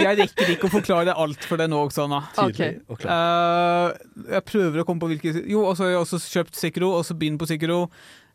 jeg, 0.00 0.14
rekker 0.16 0.52
ikke 0.54 0.64
å 0.64 0.72
forklare 0.72 1.12
alt 1.12 1.44
for 1.44 1.60
deg 1.60 1.68
nå, 1.68 1.76
Oksana. 1.84 2.22
Okay. 2.40 2.78
Eh, 3.04 3.88
jeg 4.32 4.44
prøver 4.48 4.80
å 4.80 4.86
komme 4.88 5.02
på 5.04 5.10
hvilke 5.12 5.42
Jo, 5.44 5.66
og 5.68 5.76
så 5.76 5.84
har 5.84 5.90
jeg 5.92 6.00
også 6.06 6.20
kjøpt 6.24 6.56
Sekiro, 6.56 6.88
og 6.96 7.04
så 7.04 7.12
begynt 7.20 7.36
på 7.42 7.48
Sekiro. 7.50 7.82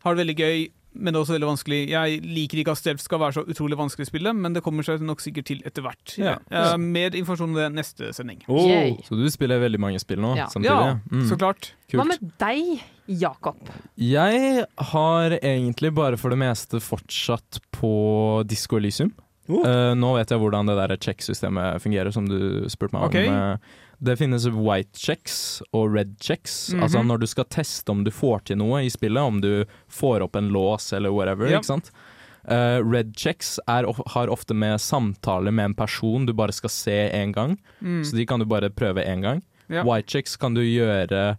Har 0.04 0.14
det 0.14 0.22
veldig 0.22 0.36
gøy, 0.38 0.60
men 0.94 1.12
det 1.12 1.18
er 1.18 1.22
også 1.24 1.34
veldig 1.36 1.48
vanskelig. 1.50 1.78
Jeg 1.92 2.20
liker 2.26 2.58
ikke 2.62 2.72
at 2.74 2.80
stealth 2.80 3.02
skal 3.04 3.20
være 3.22 3.36
så 3.38 3.44
utrolig 3.46 3.76
vanskelig 3.78 4.06
å 4.08 4.10
spille, 4.10 4.32
men 4.34 4.52
det 4.56 4.62
kommer 4.64 4.82
seg 4.86 5.00
nok 5.06 5.20
sikkert 5.22 5.46
til 5.46 5.60
etter 5.68 5.84
hvert. 5.86 6.14
Ja. 6.18 6.36
Eh, 6.50 6.76
mer 6.82 7.14
informasjon 7.14 7.52
om 7.52 7.54
det 7.60 7.68
neste 7.76 8.10
sending. 8.16 8.40
Oh, 8.48 8.66
Så 9.06 9.14
du 9.18 9.28
spiller 9.30 9.60
veldig 9.62 9.78
mange 9.80 10.00
spill 10.02 10.18
nå 10.20 10.36
Ja. 10.36 10.46
samtidig? 10.46 10.64
Ja, 10.74 10.98
Mm, 11.10 11.28
så 11.28 11.36
klart. 11.38 11.72
Hva 11.92 12.04
med 12.06 12.18
deg, 12.38 12.82
Jakob? 13.08 13.56
Jeg 13.96 14.66
har 14.78 15.30
egentlig 15.40 15.94
bare 15.94 16.16
for 16.16 16.30
det 16.30 16.38
meste 16.38 16.80
fortsatt 16.80 17.60
på 17.72 18.44
Disko 18.46 18.76
Elysium. 18.78 19.12
Oh. 19.48 19.64
Uh, 19.66 19.94
nå 19.98 20.14
vet 20.16 20.28
jeg 20.30 20.38
hvordan 20.38 20.66
det 20.68 20.76
der 20.78 20.96
check-systemet 20.96 21.80
fungerer, 21.82 22.12
som 22.12 22.26
du 22.28 22.68
spurte 22.70 22.92
meg 22.94 23.02
om. 23.02 23.34
Eh, 23.34 23.56
det 24.00 24.16
finnes 24.16 24.46
white 24.46 24.96
checks 24.98 25.60
og 25.76 25.92
red 25.94 26.14
checks. 26.20 26.72
Mhm. 26.72 26.82
Altså 26.82 27.02
når 27.04 27.20
du 27.20 27.26
skal 27.28 27.44
teste 27.52 27.92
om 27.92 28.04
du 28.04 28.10
får 28.10 28.46
til 28.48 28.60
noe 28.60 28.80
i 28.86 28.92
spillet, 28.92 29.20
om 29.20 29.42
du 29.44 29.66
får 29.92 30.24
opp 30.24 30.38
en 30.40 30.48
lås 30.54 30.92
eller 30.96 31.12
whatever. 31.12 31.50
Ja. 31.50 31.60
ikke 31.60 31.74
sant? 31.74 31.92
Uh, 32.48 32.80
red 32.80 33.12
checks 33.20 33.58
er, 33.68 33.84
har 34.14 34.32
ofte 34.32 34.56
med 34.56 34.80
samtale 34.80 35.52
med 35.52 35.70
en 35.70 35.76
person 35.76 36.24
du 36.26 36.32
bare 36.32 36.56
skal 36.56 36.72
se 36.72 36.96
én 37.12 37.36
gang. 37.36 37.58
Mm. 37.80 38.00
Så 38.04 38.16
de 38.16 38.26
kan 38.26 38.40
du 38.40 38.48
bare 38.48 38.72
prøve 38.72 39.04
én 39.04 39.20
gang. 39.20 39.44
Ja. 39.68 39.84
White 39.84 40.08
checks 40.08 40.36
kan 40.40 40.56
du 40.56 40.62
gjøre 40.64 41.36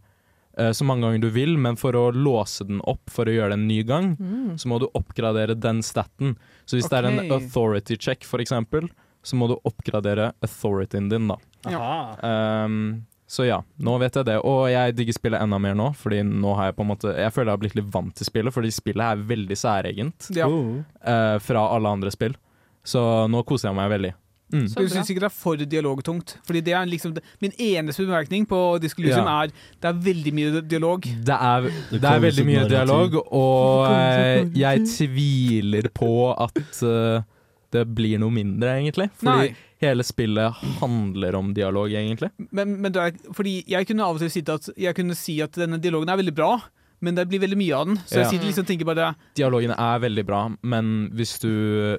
uh, 0.59 0.71
så 0.71 0.85
mange 0.85 1.07
ganger 1.07 1.25
du 1.25 1.29
vil, 1.33 1.57
men 1.57 1.79
for 1.81 1.97
å 1.97 2.11
låse 2.13 2.67
den 2.69 2.83
opp 2.85 3.09
for 3.09 3.25
å 3.25 3.33
gjøre 3.33 3.55
det 3.55 3.57
en 3.57 3.67
ny 3.71 3.81
gang, 3.87 4.11
så 4.59 4.69
må 4.69 4.77
du 4.83 4.89
oppgradere 4.93 5.55
den 5.57 5.79
staten. 5.81 6.35
Så 6.69 6.77
hvis 6.77 6.89
det 6.91 6.99
er 6.99 7.07
en 7.07 7.31
authority 7.31 7.95
check, 7.97 8.27
for 8.27 8.43
eksempel, 8.43 8.91
så 9.23 9.39
må 9.39 9.47
du 9.47 9.55
oppgradere 9.63 10.33
authorityen 10.43 11.09
din, 11.09 11.31
da. 11.31 11.39
Ehm, 11.67 13.03
så 13.31 13.45
ja, 13.47 13.61
nå 13.79 13.97
vet 14.01 14.15
jeg 14.19 14.25
det. 14.27 14.37
Og 14.43 14.65
jeg 14.71 14.95
digger 14.97 15.13
spillet 15.15 15.41
enda 15.41 15.59
mer 15.61 15.75
nå, 15.77 15.91
fordi 15.95 16.21
nå 16.27 16.55
har 16.57 16.65
jeg 16.71 16.75
på 16.75 16.83
en 16.83 16.89
måte 16.91 17.13
Jeg 17.15 17.31
føler 17.31 17.51
jeg 17.51 17.57
har 17.57 17.61
blitt 17.63 17.75
litt 17.79 17.91
vant 17.93 18.15
til 18.15 18.25
spillet, 18.27 18.53
fordi 18.53 18.71
spillet 18.75 19.05
er 19.05 19.21
veldig 19.29 19.57
særegent 19.57 20.31
Ja. 20.35 20.47
Eh, 20.47 21.37
fra 21.39 21.67
alle 21.75 21.87
andre 21.95 22.11
spill. 22.11 22.35
Så 22.83 23.27
nå 23.29 23.43
koser 23.45 23.69
jeg 23.69 23.75
meg 23.77 23.89
veldig. 23.93 24.13
Mm. 24.51 24.65
Så 24.67 24.81
Du 24.81 24.83
bra. 24.83 24.89
syns 24.97 25.07
ikke 25.09 25.21
det 25.23 25.29
er 25.29 25.29
for 25.29 25.55
dialogtungt? 25.55 26.33
Fordi 26.43 26.59
det 26.61 26.73
er 26.75 26.85
liksom 26.85 27.13
det- 27.13 27.23
Min 27.39 27.51
eneste 27.57 28.03
bemerkning 28.05 28.45
på 28.45 28.81
Discolusion 28.81 29.23
Ja. 29.23 29.43
er 29.43 29.47
det 29.47 29.85
er 29.85 29.93
veldig 29.93 30.33
mye 30.33 30.61
dialog. 30.67 31.01
Det 31.01 31.29
er, 31.39 31.61
det 31.89 32.03
er 32.03 32.19
veldig 32.19 32.45
mye 32.45 32.67
dialog, 32.67 33.15
og 33.31 33.91
eh, 33.91 34.43
jeg 34.53 34.79
tviler 34.85 35.87
på 35.93 36.35
at 36.37 36.83
eh, 36.83 37.21
det 37.71 37.85
blir 37.95 38.19
noe 38.21 38.33
mindre, 38.35 38.73
egentlig. 38.81 39.09
Fordi 39.21 39.47
Nei. 39.51 39.55
hele 39.81 40.03
spillet 40.03 40.61
handler 40.81 41.35
om 41.39 41.53
dialog, 41.55 41.91
egentlig. 41.95 42.29
Men, 42.51 42.77
men 42.83 42.91
det 42.95 43.01
er, 43.01 43.17
fordi 43.33 43.63
jeg 43.71 43.87
kunne 43.89 44.05
av 44.05 44.19
og 44.19 44.23
til 44.25 44.31
si 44.33 44.43
at, 44.47 44.69
si 45.17 45.39
at 45.41 45.57
denne 45.59 45.79
dialogen 45.81 46.09
er 46.11 46.19
veldig 46.21 46.35
bra, 46.37 46.53
men 47.01 47.15
det 47.17 47.23
blir 47.31 47.41
veldig 47.41 47.57
mye 47.57 47.73
av 47.79 47.87
den. 47.89 47.97
Så 48.05 48.19
jeg 48.19 48.25
Ja. 48.27 48.29
sitter 48.29 48.45
liksom 48.45 48.61
og 48.61 48.67
tenker 48.69 48.85
bare 48.91 49.07
Dialogene 49.35 49.73
er 49.79 49.99
veldig 50.03 50.25
bra, 50.27 50.41
men 50.61 51.09
hvis 51.17 51.39
du 51.41 51.49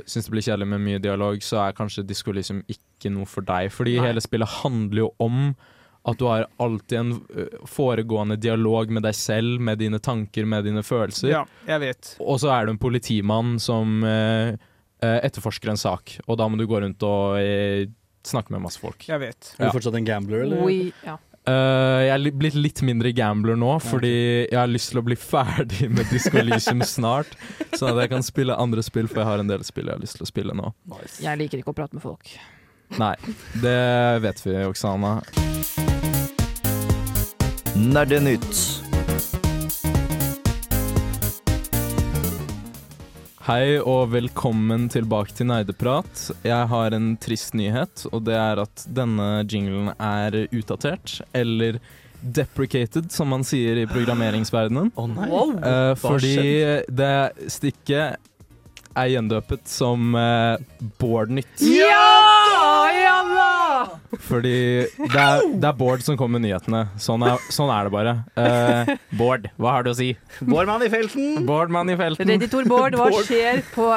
syns 0.07 0.29
det 0.29 0.31
blir 0.37 0.45
kjedelig 0.47 0.69
med 0.69 0.81
mye 0.85 1.01
dialog, 1.03 1.41
så 1.43 1.59
er 1.67 1.73
kanskje 1.75 2.05
Disco 2.07 2.31
liksom 2.33 2.63
ikke 2.71 3.11
noe 3.11 3.27
for 3.27 3.43
deg. 3.43 3.73
Fordi 3.75 3.97
Nei. 3.99 4.07
hele 4.07 4.21
spillet 4.23 4.49
handler 4.63 5.03
jo 5.07 5.11
om 5.19 5.55
at 6.05 6.19
du 6.19 6.25
har 6.27 6.47
alltid 6.59 6.99
en 6.99 7.11
foregående 7.67 8.37
dialog 8.43 8.91
med 8.91 9.05
deg 9.07 9.15
selv, 9.15 9.61
med 9.63 9.79
dine 9.79 9.99
tanker, 10.03 10.47
med 10.47 10.65
dine 10.67 10.83
følelser. 10.83 11.31
Ja, 11.31 11.43
jeg 11.69 11.81
vet. 11.83 12.17
Og 12.23 12.41
så 12.43 12.51
er 12.55 12.67
du 12.67 12.73
en 12.75 12.81
politimann 12.83 13.59
som 13.63 14.03
eh, 14.07 14.57
etterforsker 15.03 15.73
en 15.73 15.81
sak, 15.81 16.17
og 16.27 16.39
da 16.41 16.47
må 16.49 16.61
du 16.61 16.67
gå 16.71 16.81
rundt 16.83 17.03
og 17.07 17.41
eh, 17.41 17.91
snakke 18.27 18.55
med 18.55 18.63
masse 18.65 18.81
folk. 18.83 19.05
Jeg 19.09 19.21
vet. 19.23 19.53
Er 19.59 19.69
du 19.69 19.77
fortsatt 19.77 19.99
en 19.99 20.07
gambler, 20.07 20.47
eller? 20.47 20.65
We, 20.67 20.93
ja. 21.07 21.19
Uh, 21.43 21.99
jeg 22.07 22.13
er 22.15 22.35
blitt 22.39 22.55
litt 22.55 22.81
mindre 22.87 23.11
gambler 23.19 23.57
nå, 23.59 23.73
fordi 23.83 24.13
jeg 24.47 24.55
har 24.55 24.71
lyst 24.71 24.93
til 24.93 25.01
å 25.01 25.05
bli 25.09 25.17
ferdig 25.19 25.89
med 25.91 26.07
Disco 26.13 26.39
Elysium 26.39 26.85
snart. 26.87 27.35
Sånn 27.75 27.91
at 27.91 28.05
jeg 28.05 28.13
kan 28.15 28.23
spille 28.27 28.55
andre 28.55 28.85
spill, 28.87 29.11
for 29.11 29.25
jeg 29.25 29.31
har 29.33 29.43
en 29.43 29.51
del 29.51 29.67
spill 29.67 29.91
jeg 29.91 29.99
har 29.99 30.05
lyst 30.05 30.21
til 30.21 30.27
å 30.27 30.31
spille 30.31 30.55
nå. 30.55 30.71
Jeg 31.19 31.41
liker 31.41 31.63
ikke 31.63 31.75
å 31.75 31.79
prate 31.83 31.99
med 31.99 32.07
folk. 32.07 32.31
Nei, 33.01 33.17
det 33.65 33.79
vet 34.23 34.45
vi, 34.47 34.55
Oksana. 34.69 35.17
Nerdenytt. 37.75 38.82
Hei 43.43 43.81
og 43.81 44.13
velkommen 44.13 44.85
tilbake 44.87 45.35
til 45.35 45.49
Neideprat. 45.51 46.29
Jeg 46.47 46.69
har 46.71 46.95
en 46.95 47.09
trist 47.19 47.57
nyhet, 47.59 48.05
og 48.15 48.21
det 48.29 48.37
er 48.39 48.61
at 48.63 48.85
denne 48.87 49.43
jinglen 49.51 49.89
er 49.97 50.37
utdatert, 50.55 51.17
eller 51.35 51.81
deprecated, 52.23 53.11
som 53.11 53.35
man 53.35 53.43
sier 53.43 53.81
i 53.83 53.89
programmeringsverdenen. 53.91 54.93
Å 54.95 55.07
nei. 55.11 55.27
Eh, 55.59 55.91
fordi 55.99 56.37
det 56.87 57.51
stikket 57.51 58.23
er 58.95 59.11
gjendøpet 59.17 59.67
som 59.67 60.15
uh, 60.15 60.55
Bårdnytt. 61.03 61.67
Ja! 61.67 62.12
Ja! 64.23 64.29
Fordi 64.29 64.55
det 65.13 65.19
er, 65.19 65.45
det 65.61 65.69
er 65.69 65.77
Bård 65.77 66.05
som 66.07 66.17
kommer 66.17 66.39
med 66.39 66.47
nyhetene. 66.47 66.85
Sånn 67.01 67.25
er, 67.27 67.43
sånn 67.53 67.73
er 67.75 67.89
det 67.89 67.95
bare. 67.95 68.15
Uh, 68.39 68.95
Bård, 69.19 69.49
hva 69.59 69.77
har 69.77 69.87
du 69.87 69.93
å 69.93 69.97
si? 69.99 70.13
Bårdmann 70.41 70.85
i 70.87 70.91
felten. 70.93 71.43
Bårdmann 71.49 71.91
i 71.93 71.99
felten. 71.99 72.31
Reditor 72.31 72.69
Bård, 72.71 72.97
hva 72.99 73.11
skjer 73.27 73.65
på 73.75 73.91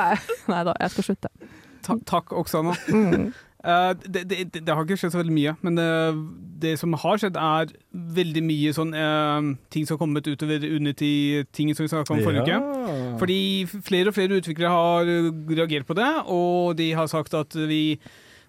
Nei 0.52 0.64
da, 0.68 0.76
jeg 0.82 0.96
skal 0.96 1.10
slutte. 1.12 1.34
Ta 1.86 2.00
takk, 2.10 2.34
Oksana. 2.34 2.74
Eh, 3.66 3.92
det, 4.06 4.22
det, 4.30 4.38
det, 4.54 4.60
det 4.62 4.74
har 4.74 4.86
ikke 4.86 4.98
skjedd 5.00 5.16
så 5.16 5.18
veldig 5.18 5.34
mye, 5.34 5.56
men 5.66 5.78
det, 5.80 5.86
det 6.62 6.74
som 6.78 6.94
har 7.02 7.18
skjedd, 7.18 7.38
er 7.40 7.72
veldig 8.14 8.44
mye 8.46 8.74
sånn 8.78 8.92
uh, 8.94 9.48
ting 9.74 9.88
som 9.88 9.96
har 9.96 10.04
kommet 10.04 10.28
utover 10.30 10.62
Unity-ting 10.62 11.72
som 11.74 11.86
vi 11.86 11.90
snakket 11.90 12.14
om 12.14 12.22
forrige 12.22 12.44
uke. 12.46 13.00
Fordi 13.22 13.40
flere 13.88 14.12
og 14.12 14.18
flere 14.18 14.38
utviklere 14.38 14.76
har 14.76 15.10
reagert 15.50 15.90
på 15.90 15.98
det, 15.98 16.12
og 16.30 16.76
de 16.78 16.92
har 16.94 17.10
sagt 17.10 17.34
at 17.38 17.58
vi 17.58 17.98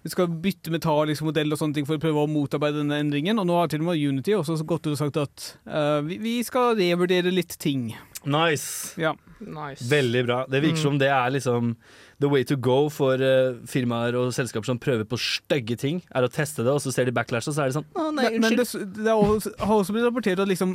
vi 0.05 0.11
skal 0.13 0.29
bytte 0.43 0.73
metallisk 0.73 1.25
modell 1.25 1.51
og 1.53 1.59
sånne 1.61 1.77
ting 1.77 1.87
for 1.87 1.97
å 1.97 2.03
prøve 2.03 2.23
å 2.23 2.29
motarbeide 2.31 2.81
denne 2.81 2.99
endringen. 3.01 3.39
Og 3.41 3.47
nå 3.49 3.57
har 3.57 3.71
til 3.71 3.83
og 3.83 3.89
med 3.89 4.01
Unity 4.01 4.35
også 4.37 4.59
gått 4.67 4.87
ut 4.87 4.93
og 4.93 4.99
sagt 5.01 5.19
at 5.21 5.47
uh, 5.67 5.99
vi, 6.05 6.19
vi 6.23 6.35
skal 6.47 6.77
revurdere 6.79 7.33
litt 7.33 7.57
ting. 7.61 7.89
Nice. 8.27 8.93
Ja. 8.99 9.13
Nice. 9.39 9.85
Veldig 9.91 10.25
bra. 10.27 10.41
Det 10.49 10.61
virker 10.63 10.81
som 10.81 10.97
det 10.99 11.07
er 11.13 11.29
liksom 11.35 11.75
the 12.19 12.27
way 12.31 12.41
to 12.49 12.55
go 12.57 12.87
for 12.89 13.21
uh, 13.21 13.53
firmaer 13.69 14.15
og 14.17 14.31
selskaper 14.33 14.65
som 14.65 14.79
prøver 14.81 15.05
på 15.05 15.19
stygge 15.21 15.75
ting, 15.77 15.99
er 16.17 16.25
å 16.25 16.29
teste 16.33 16.63
det, 16.65 16.71
og 16.73 16.81
så 16.81 16.89
ser 16.91 17.05
de 17.05 17.13
backlash, 17.13 17.45
og 17.47 17.53
så 17.53 17.61
er 17.61 17.69
det 17.69 17.75
sånn 17.77 17.85
Å, 17.93 18.07
nei, 18.17 18.31
Men, 18.33 18.41
men 18.41 18.55
det, 18.57 18.65
det 18.97 19.11
er 19.11 19.13
også, 19.21 19.51
har 19.61 19.75
også 19.83 19.93
blitt 19.93 20.07
rapportert 20.07 20.41
at 20.41 20.49
liksom 20.49 20.73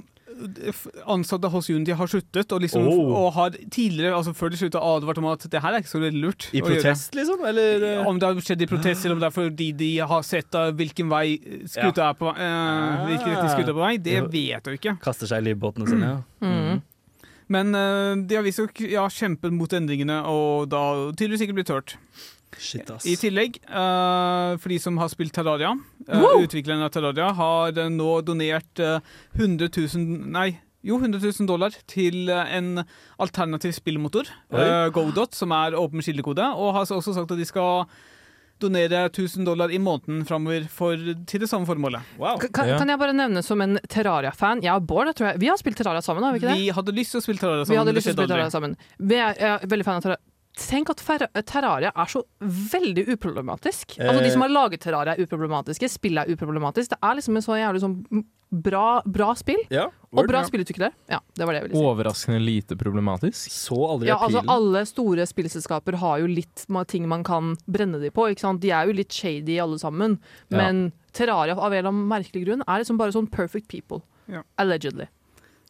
ansatte 1.10 1.50
hos 1.52 1.68
Unity 1.70 1.92
har 1.98 2.06
sluttet, 2.08 2.52
og, 2.54 2.62
liksom, 2.62 2.86
Oh. 2.88 3.10
og 3.24 3.32
har 3.34 3.50
tidligere, 3.74 4.14
altså 4.16 4.32
før 4.38 4.50
de 4.54 4.60
sluttet, 4.60 4.78
advart 4.80 5.18
om 5.18 5.26
at 5.32 5.44
det 5.50 5.60
her 5.62 5.74
er 5.74 5.82
ikke 5.82 5.92
så 5.92 6.00
veldig 6.02 6.22
lurt. 6.22 6.46
I 6.54 6.62
protest, 6.64 7.14
liksom? 7.18 7.42
Eller 7.50 7.84
eh, 7.90 8.06
Om 8.08 8.18
det 8.22 8.30
har 8.30 8.40
skjedd 8.46 8.62
i 8.62 8.70
protest, 8.70 9.04
eller 9.04 9.18
om 9.18 9.20
det 9.22 9.28
er 9.28 9.34
fordi 9.36 9.68
de 9.82 9.90
har 10.12 10.22
sett 10.26 10.54
hvilken 10.78 11.10
vei 11.10 11.26
skuta 11.66 12.08
er 12.12 12.16
på 12.18 12.30
vei, 12.30 12.38
eh, 12.46 13.02
hvilken 13.10 13.34
retning 13.34 13.52
skuta 13.56 13.68
er 13.74 13.76
på 13.76 13.84
vei, 13.84 13.92
det 13.98 14.16
Jo. 14.20 14.30
vet 14.32 14.64
du 14.70 14.72
ikke. 14.78 14.96
kaster 15.02 15.26
seg 15.30 15.42
i 15.44 15.50
livbåtene 15.50 15.90
sine? 15.90 16.14
Ja. 16.14 16.46
Mm. 16.46 16.82
Men 17.50 17.74
eh, 17.74 18.12
de 18.28 18.38
har 18.38 18.44
visstnok 18.46 18.84
ja, 18.90 19.06
kjempet 19.10 19.54
mot 19.54 19.72
endringene, 19.74 20.20
og 20.28 20.70
da 20.72 20.82
tydeligvis 21.12 21.46
ikke 21.46 21.58
blitt 21.58 21.72
hørt. 21.74 21.96
Shit, 22.58 22.90
ass. 22.92 23.06
I 23.08 23.14
tillegg, 23.16 23.56
uh, 23.64 24.58
for 24.60 24.72
de 24.72 24.76
som 24.82 24.98
har 25.00 25.08
spilt 25.10 25.32
Terraria, 25.34 25.72
uh, 25.72 26.18
Wow! 26.20 26.42
utviklerne 26.44 26.84
av 26.86 26.92
Terraria 26.94 27.30
har 27.38 27.78
uh, 27.78 27.88
nå 27.90 28.10
donert 28.26 28.82
eh, 28.82 29.00
100 29.38 29.70
000 29.72 30.28
Nei, 30.34 30.50
jo, 30.84 30.98
100 30.98 31.22
000 31.22 31.48
dollar 31.48 31.74
til 31.90 32.28
en 32.28 32.84
alternativ 33.22 33.72
spillmotor, 33.78 34.28
uh, 34.52 34.90
Godot, 34.94 35.34
som 35.34 35.54
er 35.56 35.78
åpen 35.78 36.04
kildekode, 36.04 36.44
og 36.44 36.76
har 36.76 36.92
også 36.92 37.16
sagt 37.16 37.32
at 37.32 37.40
de 37.40 37.48
skal 37.48 37.86
donere 38.62 39.04
1000 39.10 39.44
dollar 39.46 39.70
i 39.74 39.78
måneden 39.82 40.24
framover 40.28 40.64
for, 40.70 40.96
til 41.28 41.42
det 41.44 41.48
samme 41.50 41.66
formålet. 41.68 42.00
Wow. 42.18 42.38
Kan, 42.38 42.68
Ja. 42.70 42.78
kan 42.80 42.88
jeg 42.88 42.98
bare 43.02 43.12
nevne 43.18 43.42
som 43.44 43.60
en 43.60 43.78
Terraria-fan 43.88 44.62
Jeg 44.62 44.72
og 44.74 44.86
Bård 44.86 45.06
jeg 45.10 45.16
tror 45.18 45.30
jeg, 45.32 45.40
vi 45.42 45.48
har 45.52 45.56
spilt 45.60 45.76
Terraria 45.82 46.00
sammen, 46.02 46.24
har 46.24 46.32
vi 46.32 46.38
ikke 46.42 46.52
det? 46.54 46.58
Vi 46.62 46.70
hadde 46.78 46.94
lyst 46.96 47.12
til 47.16 47.20
å 47.20 47.24
spille 47.26 47.42
Terraria 47.42 47.64
sammen. 47.64 47.74
Vi 47.74 47.80
hadde 47.82 47.94
lyst 47.98 48.06
til 48.06 48.14
å 48.14 48.18
spille 48.18 48.32
Terraria 48.34 48.50
sammen. 48.54 48.76
Vi 48.98 49.16
er, 49.18 49.34
er 49.38 49.66
veldig 49.66 49.84
fan 49.88 49.96
av 50.00 50.06
Terraria. 50.06 50.22
Tenk 50.52 50.90
at 50.92 51.00
Terraria 51.48 51.90
er 51.96 52.10
så 52.12 52.20
veldig 52.44 53.06
uproblematisk. 53.14 53.94
Altså 53.98 54.20
De 54.20 54.26
Eh. 54.28 54.32
som 54.34 54.42
har 54.44 54.50
laget 54.52 54.80
Terraria, 54.84 55.14
er 55.16 55.24
uproblematiske. 55.24 55.88
Spillet 55.88 56.28
er 56.28 56.34
uproblematisk. 56.36 56.90
Det 56.92 56.98
er 57.02 57.14
liksom 57.16 57.36
en 57.36 57.42
så 57.42 57.56
jævlig 57.56 57.80
sånn 57.80 58.24
bra, 58.52 59.02
bra 59.08 59.32
spill. 59.38 59.60
Ja, 59.72 59.86
Og 60.12 60.26
bra 60.26 60.28
bra 60.28 60.42
spillutviklere. 60.44 60.92
Ja, 61.08 61.20
det 61.34 61.46
var 61.48 61.54
det 61.56 61.62
jeg 61.62 61.68
ville 61.70 61.80
si. 61.80 61.84
Overraskende 61.88 62.40
lite 62.44 62.76
problematisk. 62.76 63.48
Så 63.50 63.78
aldri 63.88 64.10
Ja, 64.10 64.18
altså. 64.20 64.42
Alle 64.52 64.84
store 64.88 65.26
spillselskaper 65.26 65.96
har 66.02 66.20
jo 66.20 66.28
litt 66.28 66.66
ting 66.92 67.08
man 67.08 67.24
kan 67.24 67.56
brenne 67.66 68.00
de 68.02 68.10
på. 68.10 68.28
ikke 68.30 68.44
sant? 68.44 68.60
De 68.60 68.70
er 68.70 68.86
jo 68.86 68.92
litt 68.92 69.12
shady 69.12 69.58
alle 69.58 69.78
sammen. 69.80 70.18
Ja. 70.50 70.58
Men 70.58 70.92
Terraria 71.12 71.56
av 71.56 71.72
en 71.72 71.78
eller 71.78 71.88
annen 71.88 72.08
merkelig 72.08 72.44
grunn 72.46 72.62
er 72.66 72.82
liksom 72.84 72.98
bare 73.00 73.12
sånn 73.12 73.30
perfect 73.30 73.68
people. 73.68 74.02
Ja. 74.28 74.42
Allegedly. 74.58 75.08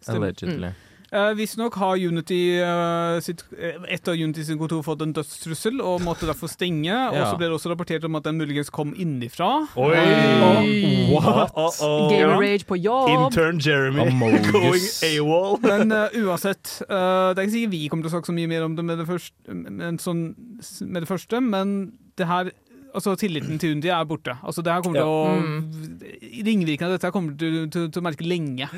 Stemmer. 0.01 0.33
Allegedly. 0.33 0.73
Uh, 1.13 1.35
Visstnok 1.37 1.75
har 1.77 1.99
Unity 2.01 2.57
uh, 2.65 3.19
sitt, 3.21 3.43
eh, 3.53 3.75
et 3.93 4.09
av 4.09 4.17
Unity 4.17 4.47
sin 4.49 4.57
kontor 4.57 4.81
fått 4.87 5.03
en 5.05 5.11
dødstrussel 5.13 5.83
og 5.85 6.01
måtte 6.01 6.25
derfor 6.25 6.49
stenge. 6.49 6.89
Og 6.89 7.19
så 7.21 7.35
ble 7.37 7.51
det 7.51 7.57
også 7.59 7.73
rapportert 7.75 8.07
om 8.09 8.17
at 8.17 8.25
den 8.25 8.39
muligens 8.41 8.73
kom 8.73 8.95
innifra. 8.97 9.51
Oi! 9.77 9.91
Uh, 9.93 11.13
What? 11.13 11.53
Uh, 11.53 11.67
oh, 11.67 11.83
oh. 11.85 12.07
Gamer 12.09 12.41
rage 12.41 12.65
på 12.65 12.81
jobb. 12.81 13.11
Intern 13.13 13.61
Jeremy 13.61 14.07
Amogus. 14.07 14.49
going 14.57 14.89
AWOL. 15.11 15.61
Men 15.69 15.93
uansett, 15.93 16.79
eh, 16.89 17.29
det 17.35 17.37
er 17.37 17.45
ikke 17.45 17.57
sikkert 17.59 17.75
vi 17.77 17.85
kommer 17.93 18.09
til 18.09 18.13
å 18.13 18.15
snakke 18.17 18.33
så 18.33 18.37
mye 18.39 18.53
mer 18.55 18.65
om 18.65 18.81
det 18.81 18.87
med 18.89 19.03
det 19.03 19.09
første, 19.09 19.37
men, 19.53 20.01
sånn, 20.01 20.25
med 20.89 21.05
det 21.05 21.11
første, 21.11 21.41
men 21.45 21.79
det 22.21 22.29
her 22.31 22.55
Altså, 22.93 23.15
tilliten 23.17 23.57
til 23.57 23.73
Unity 23.73 23.89
er 23.89 24.03
borte. 24.05 24.35
Altså, 24.45 24.61
det 24.61 24.69
her 24.69 24.83
kommer 24.85 25.01
til 25.01 25.09
å 25.09 25.23
Ringvirkningene 26.45 26.91
av 26.91 26.99
dette 26.99 27.09
her 27.09 27.15
kommer 27.15 27.39
til, 27.41 27.63
til, 27.73 27.87
til 27.89 28.03
å 28.03 28.05
merke 28.05 28.27
lenge. 28.27 28.69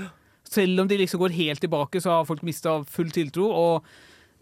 Selv 0.55 0.85
om 0.85 0.91
de 0.91 0.99
liksom 1.01 1.23
går 1.23 1.35
helt 1.37 1.65
tilbake, 1.65 2.03
så 2.03 2.19
har 2.19 2.29
folk 2.29 2.45
mista 2.47 2.81
full 2.91 3.11
tiltro, 3.15 3.51
og 3.51 3.89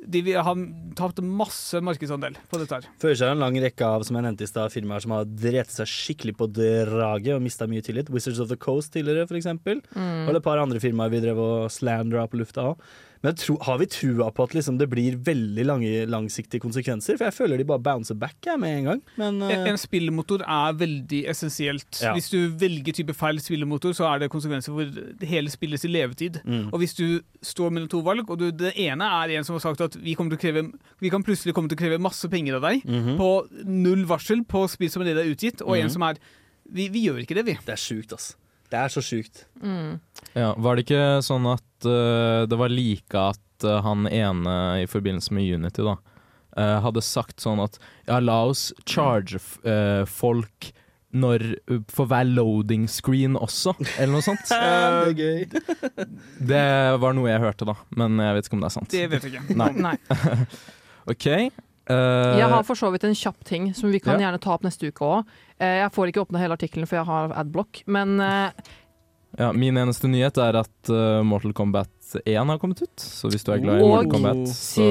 de 0.02 0.22
har 0.34 0.58
tapt 0.98 1.20
masse 1.22 1.78
markedsandel 1.84 2.34
på 2.50 2.58
dette 2.58 2.78
her. 2.78 2.88
Fører 3.02 3.18
seg 3.20 3.34
en 3.34 3.42
lang 3.42 3.58
rekke 3.62 3.86
av 3.86 4.02
som 4.06 4.18
jeg 4.18 4.26
nevnte 4.26 4.46
i 4.46 4.50
sted, 4.50 4.72
firmaer 4.74 5.04
som 5.04 5.14
har 5.14 5.28
drept 5.28 5.74
seg 5.76 5.90
skikkelig 5.90 6.34
på 6.40 6.48
draget 6.56 7.36
og 7.36 7.44
mista 7.44 7.68
mye 7.70 7.84
tillit. 7.86 8.10
Wizards 8.10 8.40
of 8.42 8.50
the 8.50 8.58
Coast 8.58 8.92
tidligere, 8.96 9.28
eksempel. 9.38 9.82
Mm. 9.94 10.26
Og 10.26 10.34
et 10.34 10.44
par 10.44 10.62
andre 10.62 10.82
firmaer 10.82 11.12
vi 11.12 11.22
drev 11.22 11.38
og 11.42 11.70
slandra 11.72 12.26
på 12.30 12.40
lufta 12.40 12.72
av. 12.72 12.98
Men 13.22 13.36
tro, 13.38 13.54
har 13.62 13.78
vi 13.78 13.86
trua 13.86 14.30
på 14.34 14.42
at 14.48 14.54
liksom 14.56 14.78
det 14.80 14.88
blir 14.90 15.14
veldig 15.22 15.64
lange, 15.64 15.90
langsiktige 16.10 16.58
konsekvenser? 16.60 17.16
For 17.20 17.28
jeg 17.28 17.34
føler 17.36 17.60
de 17.60 17.64
bare 17.68 17.78
bouncer 17.78 18.14
back 18.18 18.34
jeg, 18.44 18.58
med 18.58 18.78
en 18.80 18.84
gang. 18.84 19.02
Men 19.16 19.42
En, 19.42 19.50
eh, 19.50 19.68
en 19.70 19.78
spillmotor 19.78 20.42
er 20.42 20.72
veldig 20.74 21.20
essensielt. 21.30 22.00
Ja. 22.02 22.14
Hvis 22.16 22.30
du 22.32 22.50
velger 22.58 22.92
type 22.92 23.14
feil 23.14 23.38
spillemotor, 23.38 23.94
så 23.94 24.08
er 24.10 24.18
det 24.24 24.30
konsekvenser 24.30 24.74
for 24.74 25.26
hele 25.26 25.48
spillets 25.54 25.84
levetid. 25.86 26.40
mm. 26.44 26.72
Og 26.72 26.80
hvis 26.82 26.94
du 26.98 27.20
står 27.42 27.70
mellom 27.70 27.88
to 27.88 28.00
valg, 28.02 28.28
og 28.28 28.38
du, 28.38 28.50
det 28.50 28.74
ene 28.76 29.04
er 29.22 29.36
en 29.38 29.44
som 29.44 29.54
har 29.54 29.60
sagt 29.60 29.80
at 29.80 29.94
vi, 30.02 30.14
kreve, 30.16 30.72
vi 31.00 31.08
kan 31.10 31.22
plutselig 31.22 31.54
komme 31.54 31.68
til 31.68 31.76
å 31.78 31.82
kreve 31.84 32.00
masse 32.00 32.28
penger 32.28 32.56
av 32.56 32.62
deg, 32.62 32.82
Mhm. 32.84 33.16
på 33.18 33.48
null 33.64 34.04
varsel 34.04 34.42
på 34.44 34.68
spill 34.68 34.90
som 34.90 35.02
allerede 35.02 35.26
er 35.26 35.34
utgitt, 35.34 35.62
og 35.62 35.76
Mhm. 35.76 35.82
en 35.84 35.90
som 35.90 36.02
er 36.02 36.16
vi, 36.72 36.88
vi 36.88 37.06
gjør 37.06 37.20
ikke 37.22 37.34
det, 37.34 37.44
vi. 37.44 37.52
Det 37.66 37.68
er 37.74 37.76
sjukt, 37.76 38.12
ass. 38.14 38.34
Det 38.72 38.80
er 38.80 38.92
så 38.92 39.02
sjukt. 39.04 39.44
Mm. 39.60 40.00
Ja, 40.32 40.52
var 40.56 40.76
det 40.76 40.86
ikke 40.86 41.20
sånn 41.24 41.44
at 41.50 41.84
uh, 41.84 42.48
det 42.48 42.56
var 42.56 42.72
like 42.72 43.24
at 43.32 43.66
uh, 43.66 43.80
han 43.84 44.08
ene 44.08 44.54
i 44.80 44.86
forbindelse 44.88 45.34
med 45.36 45.50
Unity 45.58 45.84
da, 45.84 45.98
uh, 46.56 46.78
hadde 46.86 47.04
sagt 47.04 47.44
sånn 47.44 47.60
at 47.60 47.76
ja, 48.08 48.16
la 48.22 48.38
oss 48.48 48.70
charge 48.88 49.42
folk 50.08 50.72
når, 51.12 51.42
for 51.92 52.08
hver 52.08 52.24
loading 52.24 52.86
screen 52.88 53.34
også, 53.36 53.74
eller 54.00 54.14
noe 54.14 54.24
sånt. 54.24 54.46
det 54.48 54.60
er 54.64 55.10
gøy. 55.12 55.42
Det 56.52 56.62
var 57.04 57.16
noe 57.18 57.28
jeg 57.28 57.42
hørte 57.42 57.68
da, 57.68 57.76
men 58.00 58.16
jeg 58.24 58.38
vet 58.38 58.48
ikke 58.48 58.56
om 58.56 58.64
det 58.64 58.70
er 58.70 58.76
sant. 58.78 58.94
Det 58.94 59.04
vet 59.12 59.28
jeg 59.28 59.34
ikke. 59.36 59.58
Nei. 59.60 59.72
Nei. 59.90 59.98
Ok. 61.12 61.26
Eh, 61.92 62.38
Jeg 62.40 62.48
har 62.52 62.62
for 62.68 62.78
så 62.78 62.90
vidt 62.94 63.04
en 63.08 63.14
kjapp 63.16 63.44
ting 63.48 63.70
som 63.76 63.92
vi 63.92 64.00
kan 64.00 64.16
Ja. 64.18 64.26
gjerne 64.26 64.40
ta 64.42 64.54
opp 64.56 64.64
neste 64.66 64.88
uke 64.90 65.04
òg. 65.04 65.34
Jeg 65.62 65.92
får 65.94 66.10
ikke 66.10 66.24
åpne 66.24 66.40
hele 66.42 66.56
artikkelen, 66.56 66.88
for 66.90 66.98
jeg 66.98 67.06
har 67.06 67.32
adblock. 67.38 67.82
Men 67.86 68.16
uh, 68.18 68.50
ja, 69.38 69.52
min 69.56 69.78
eneste 69.80 70.08
nyhet 70.10 70.36
er 70.42 70.58
at 70.60 70.90
eh, 70.92 71.22
Mortal 71.24 71.54
Kombat 71.56 71.88
1 72.26 72.46
har 72.50 72.58
kommet 72.58 72.82
ut, 72.82 73.00
så 73.00 73.28
hvis 73.32 73.44
du 73.44 73.52
er 73.54 73.62
glad 73.62 73.80
i 73.80 73.82
Og 73.82 73.88
Mortal 73.88 74.10
Kombat, 74.10 74.48
så 74.48 74.86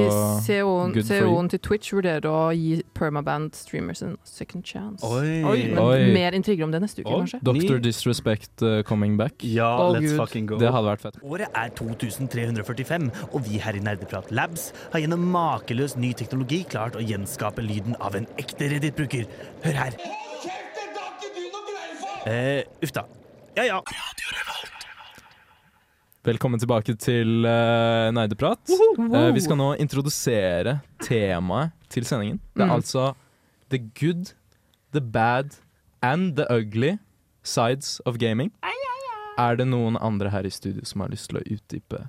CEO-en 0.45 0.93
good 0.95 1.05
for 1.07 1.27
you. 1.27 1.47
til 1.53 1.59
Twitch 1.59 1.93
vurderer 1.93 2.27
å 2.29 2.49
gi 2.55 2.81
permaband 2.97 3.53
streamers 3.55 4.01
en 4.01 4.17
second 4.23 4.63
chance. 4.65 5.05
Oi. 5.05 5.43
Oi. 5.43 5.57
Men 5.73 5.79
Oi. 5.83 6.11
mer 6.13 6.37
intriger 6.37 6.63
om 6.65 6.71
det 6.73 6.81
neste 6.81 7.03
uke, 7.05 7.11
kanskje. 7.11 7.41
Dr. 7.45 7.77
Disrespect 7.83 8.63
uh, 8.65 8.81
coming 8.83 9.17
back. 9.17 9.33
Ja, 9.43 9.69
oh, 9.77 9.93
let's 9.95 10.09
Gud. 10.11 10.17
fucking 10.17 10.47
go. 10.47 10.57
Det 10.61 10.71
hadde 10.73 10.87
vært 10.89 11.05
fett. 11.05 11.21
Året 11.23 11.47
er 11.53 11.69
2345, 11.77 13.11
og 13.31 13.45
vi 13.47 13.61
her 13.61 13.77
i 13.77 13.83
Nerdeprat 13.83 14.31
Labs 14.31 14.71
har 14.93 15.03
gjennom 15.03 15.23
makeløs 15.33 15.95
ny 15.97 16.13
teknologi 16.17 16.63
klart 16.69 16.95
å 16.95 17.05
gjenskape 17.05 17.61
lyden 17.65 17.95
av 18.01 18.15
en 18.19 18.27
ekte 18.41 18.71
Reddit-bruker. 18.71 19.25
Hør 19.63 19.81
her. 19.85 19.97
Eh, 22.25 22.63
uff 22.83 22.91
da. 22.93 23.07
Ja 23.57 23.63
ja. 23.65 23.79
Velkommen 26.21 26.59
tilbake 26.61 26.93
til 27.01 27.45
uh, 27.47 28.11
Nerdeprat. 28.13 28.69
Uh, 28.99 29.31
vi 29.33 29.41
skal 29.41 29.57
nå 29.57 29.71
introdusere 29.81 30.75
temaet 31.01 31.71
til 31.91 32.05
sendingen. 32.05 32.37
Det 32.53 32.61
er 32.61 32.69
Mm. 32.69 32.75
altså 32.77 33.13
the 33.71 33.79
good, 33.99 34.33
the 34.93 35.01
bad 35.01 35.55
and 36.03 36.35
the 36.37 36.45
ugly 36.49 36.97
sides 37.43 37.99
of 38.05 38.17
gaming. 38.19 38.51
Er 39.39 39.55
det 39.55 39.65
noen 39.67 39.97
andre 39.97 40.29
her 40.29 40.45
i 40.45 40.49
studio 40.53 40.85
som 40.85 41.01
har 41.01 41.09
lyst 41.09 41.29
til 41.31 41.39
å 41.39 41.43
utdype? 41.55 42.03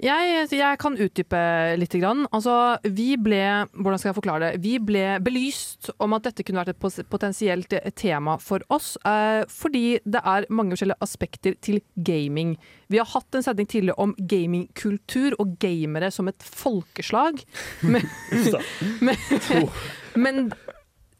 Jeg, 0.00 0.46
jeg 0.56 0.78
kan 0.80 0.96
utdype 0.96 1.40
litt. 1.76 1.94
Altså, 2.00 2.54
vi 2.96 3.12
ble 3.20 3.40
hvordan 3.76 4.00
skal 4.00 4.10
jeg 4.10 4.16
forklare 4.16 4.46
det? 4.46 4.62
Vi 4.64 4.78
ble 4.82 5.18
belyst 5.22 5.90
om 6.02 6.16
at 6.16 6.24
dette 6.26 6.46
kunne 6.46 6.62
vært 6.62 6.72
et 6.72 7.10
potensielt 7.12 7.76
tema 7.98 8.38
for 8.40 8.64
oss, 8.72 8.94
eh, 9.06 9.44
fordi 9.52 10.00
det 10.02 10.22
er 10.24 10.48
mange 10.50 10.74
forskjellige 10.74 11.04
aspekter 11.04 11.56
til 11.62 11.82
gaming. 11.94 12.56
Vi 12.90 12.98
har 12.98 13.10
hatt 13.12 13.36
en 13.36 13.44
sending 13.44 13.68
tidligere 13.68 14.00
om 14.02 14.16
gamingkultur 14.16 15.36
og 15.38 15.58
gamere 15.62 16.10
som 16.10 16.30
et 16.32 16.42
folkeslag. 16.42 17.42
Men, 17.92 18.06
men, 19.02 19.68
men 20.16 20.38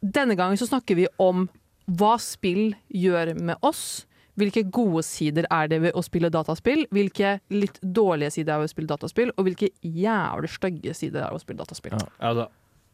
denne 0.03 0.37
gangen 0.39 0.59
så 0.59 0.67
snakker 0.69 0.97
vi 0.99 1.07
om 1.23 1.47
hva 1.87 2.17
spill 2.23 2.73
gjør 2.89 3.35
med 3.39 3.61
oss. 3.67 4.07
Hvilke 4.41 4.63
gode 4.73 5.03
sider 5.05 5.45
er 5.53 5.69
det 5.69 5.83
ved 5.83 5.93
å 5.99 6.03
spille 6.05 6.31
dataspill? 6.33 6.87
Hvilke 6.95 7.35
litt 7.53 7.77
dårlige 7.85 8.33
sider 8.33 8.55
er 8.55 8.57
det 8.57 8.65
ved 8.65 8.71
å 8.71 8.75
spille 8.77 8.89
dataspill? 8.95 9.31
Og 9.37 9.45
hvilke 9.45 9.69
jævlig 9.85 10.49
stygge 10.55 10.95
sider 10.97 11.21
er 11.21 11.29
det 11.29 11.35
ved 11.37 11.41
å 11.43 11.45
spille 11.45 11.61
dataspill? 11.61 11.93
Ja. 12.01 12.07
Altså, 12.31 12.47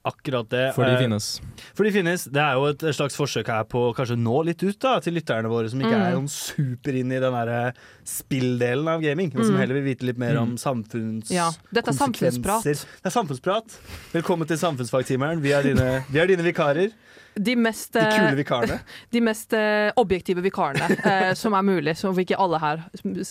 akkurat 0.08 0.48
det. 0.50 0.64
For 0.74 0.82
de 0.88 0.96
eh, 0.96 1.02
finnes. 1.04 1.28
For 1.76 1.84
de 1.86 1.92
finnes. 1.94 2.24
Det 2.32 2.40
er 2.42 2.54
jo 2.58 2.64
et 2.72 2.82
slags 2.96 3.14
forsøk 3.18 3.50
her 3.52 3.66
på 3.70 3.84
å 3.90 3.94
kanskje 3.94 4.16
nå 4.18 4.40
litt 4.48 4.62
ut 4.66 4.78
da, 4.82 4.96
til 5.04 5.14
lytterne 5.18 5.50
våre, 5.52 5.68
som 5.70 5.78
ikke 5.82 5.94
Mm. 5.94 6.06
er 6.08 6.14
noen 6.16 6.28
super 6.32 6.96
inn 6.98 7.12
i 7.12 7.20
den 7.22 7.32
der 7.38 7.72
spilldelen 8.08 8.88
av 8.88 9.02
gaming, 9.04 9.30
men 9.34 9.44
som 9.44 9.54
Mm. 9.54 9.60
heller 9.60 9.74
vil 9.78 9.84
vite 9.94 10.06
litt 10.08 10.18
mer 10.18 10.38
om 10.38 10.56
samfunnskonsekvenser. 10.56 11.34
Ja, 11.34 11.50
dette 11.72 11.90
er 11.92 11.98
samfunnsprat. 11.98 12.62
Det 12.64 13.06
er 13.06 13.10
samfunnsprat. 13.14 13.78
Velkommen 14.14 14.48
til 14.48 14.56
Samfunnsfagtimeren. 14.58 15.40
Vi 15.40 15.52
er 15.52 15.62
dine, 15.62 16.04
vi 16.10 16.18
er 16.18 16.26
dine 16.26 16.42
vikarer. 16.42 16.90
De 17.38 17.54
mest, 17.56 17.92
De 17.94 18.00
kule 18.00 18.28
eh, 18.32 18.36
vikarene. 18.38 18.78
de 19.14 19.20
mest 19.20 19.52
eh, 19.56 19.90
objektive 19.96 20.42
vikarene 20.42 20.96
eh, 21.04 21.32
som 21.38 21.54
er 21.54 21.62
mulig, 21.62 21.96
som 21.96 22.14
vi 22.16 22.24
ikke 22.26 22.38
alle 22.40 22.58
her 22.62 22.84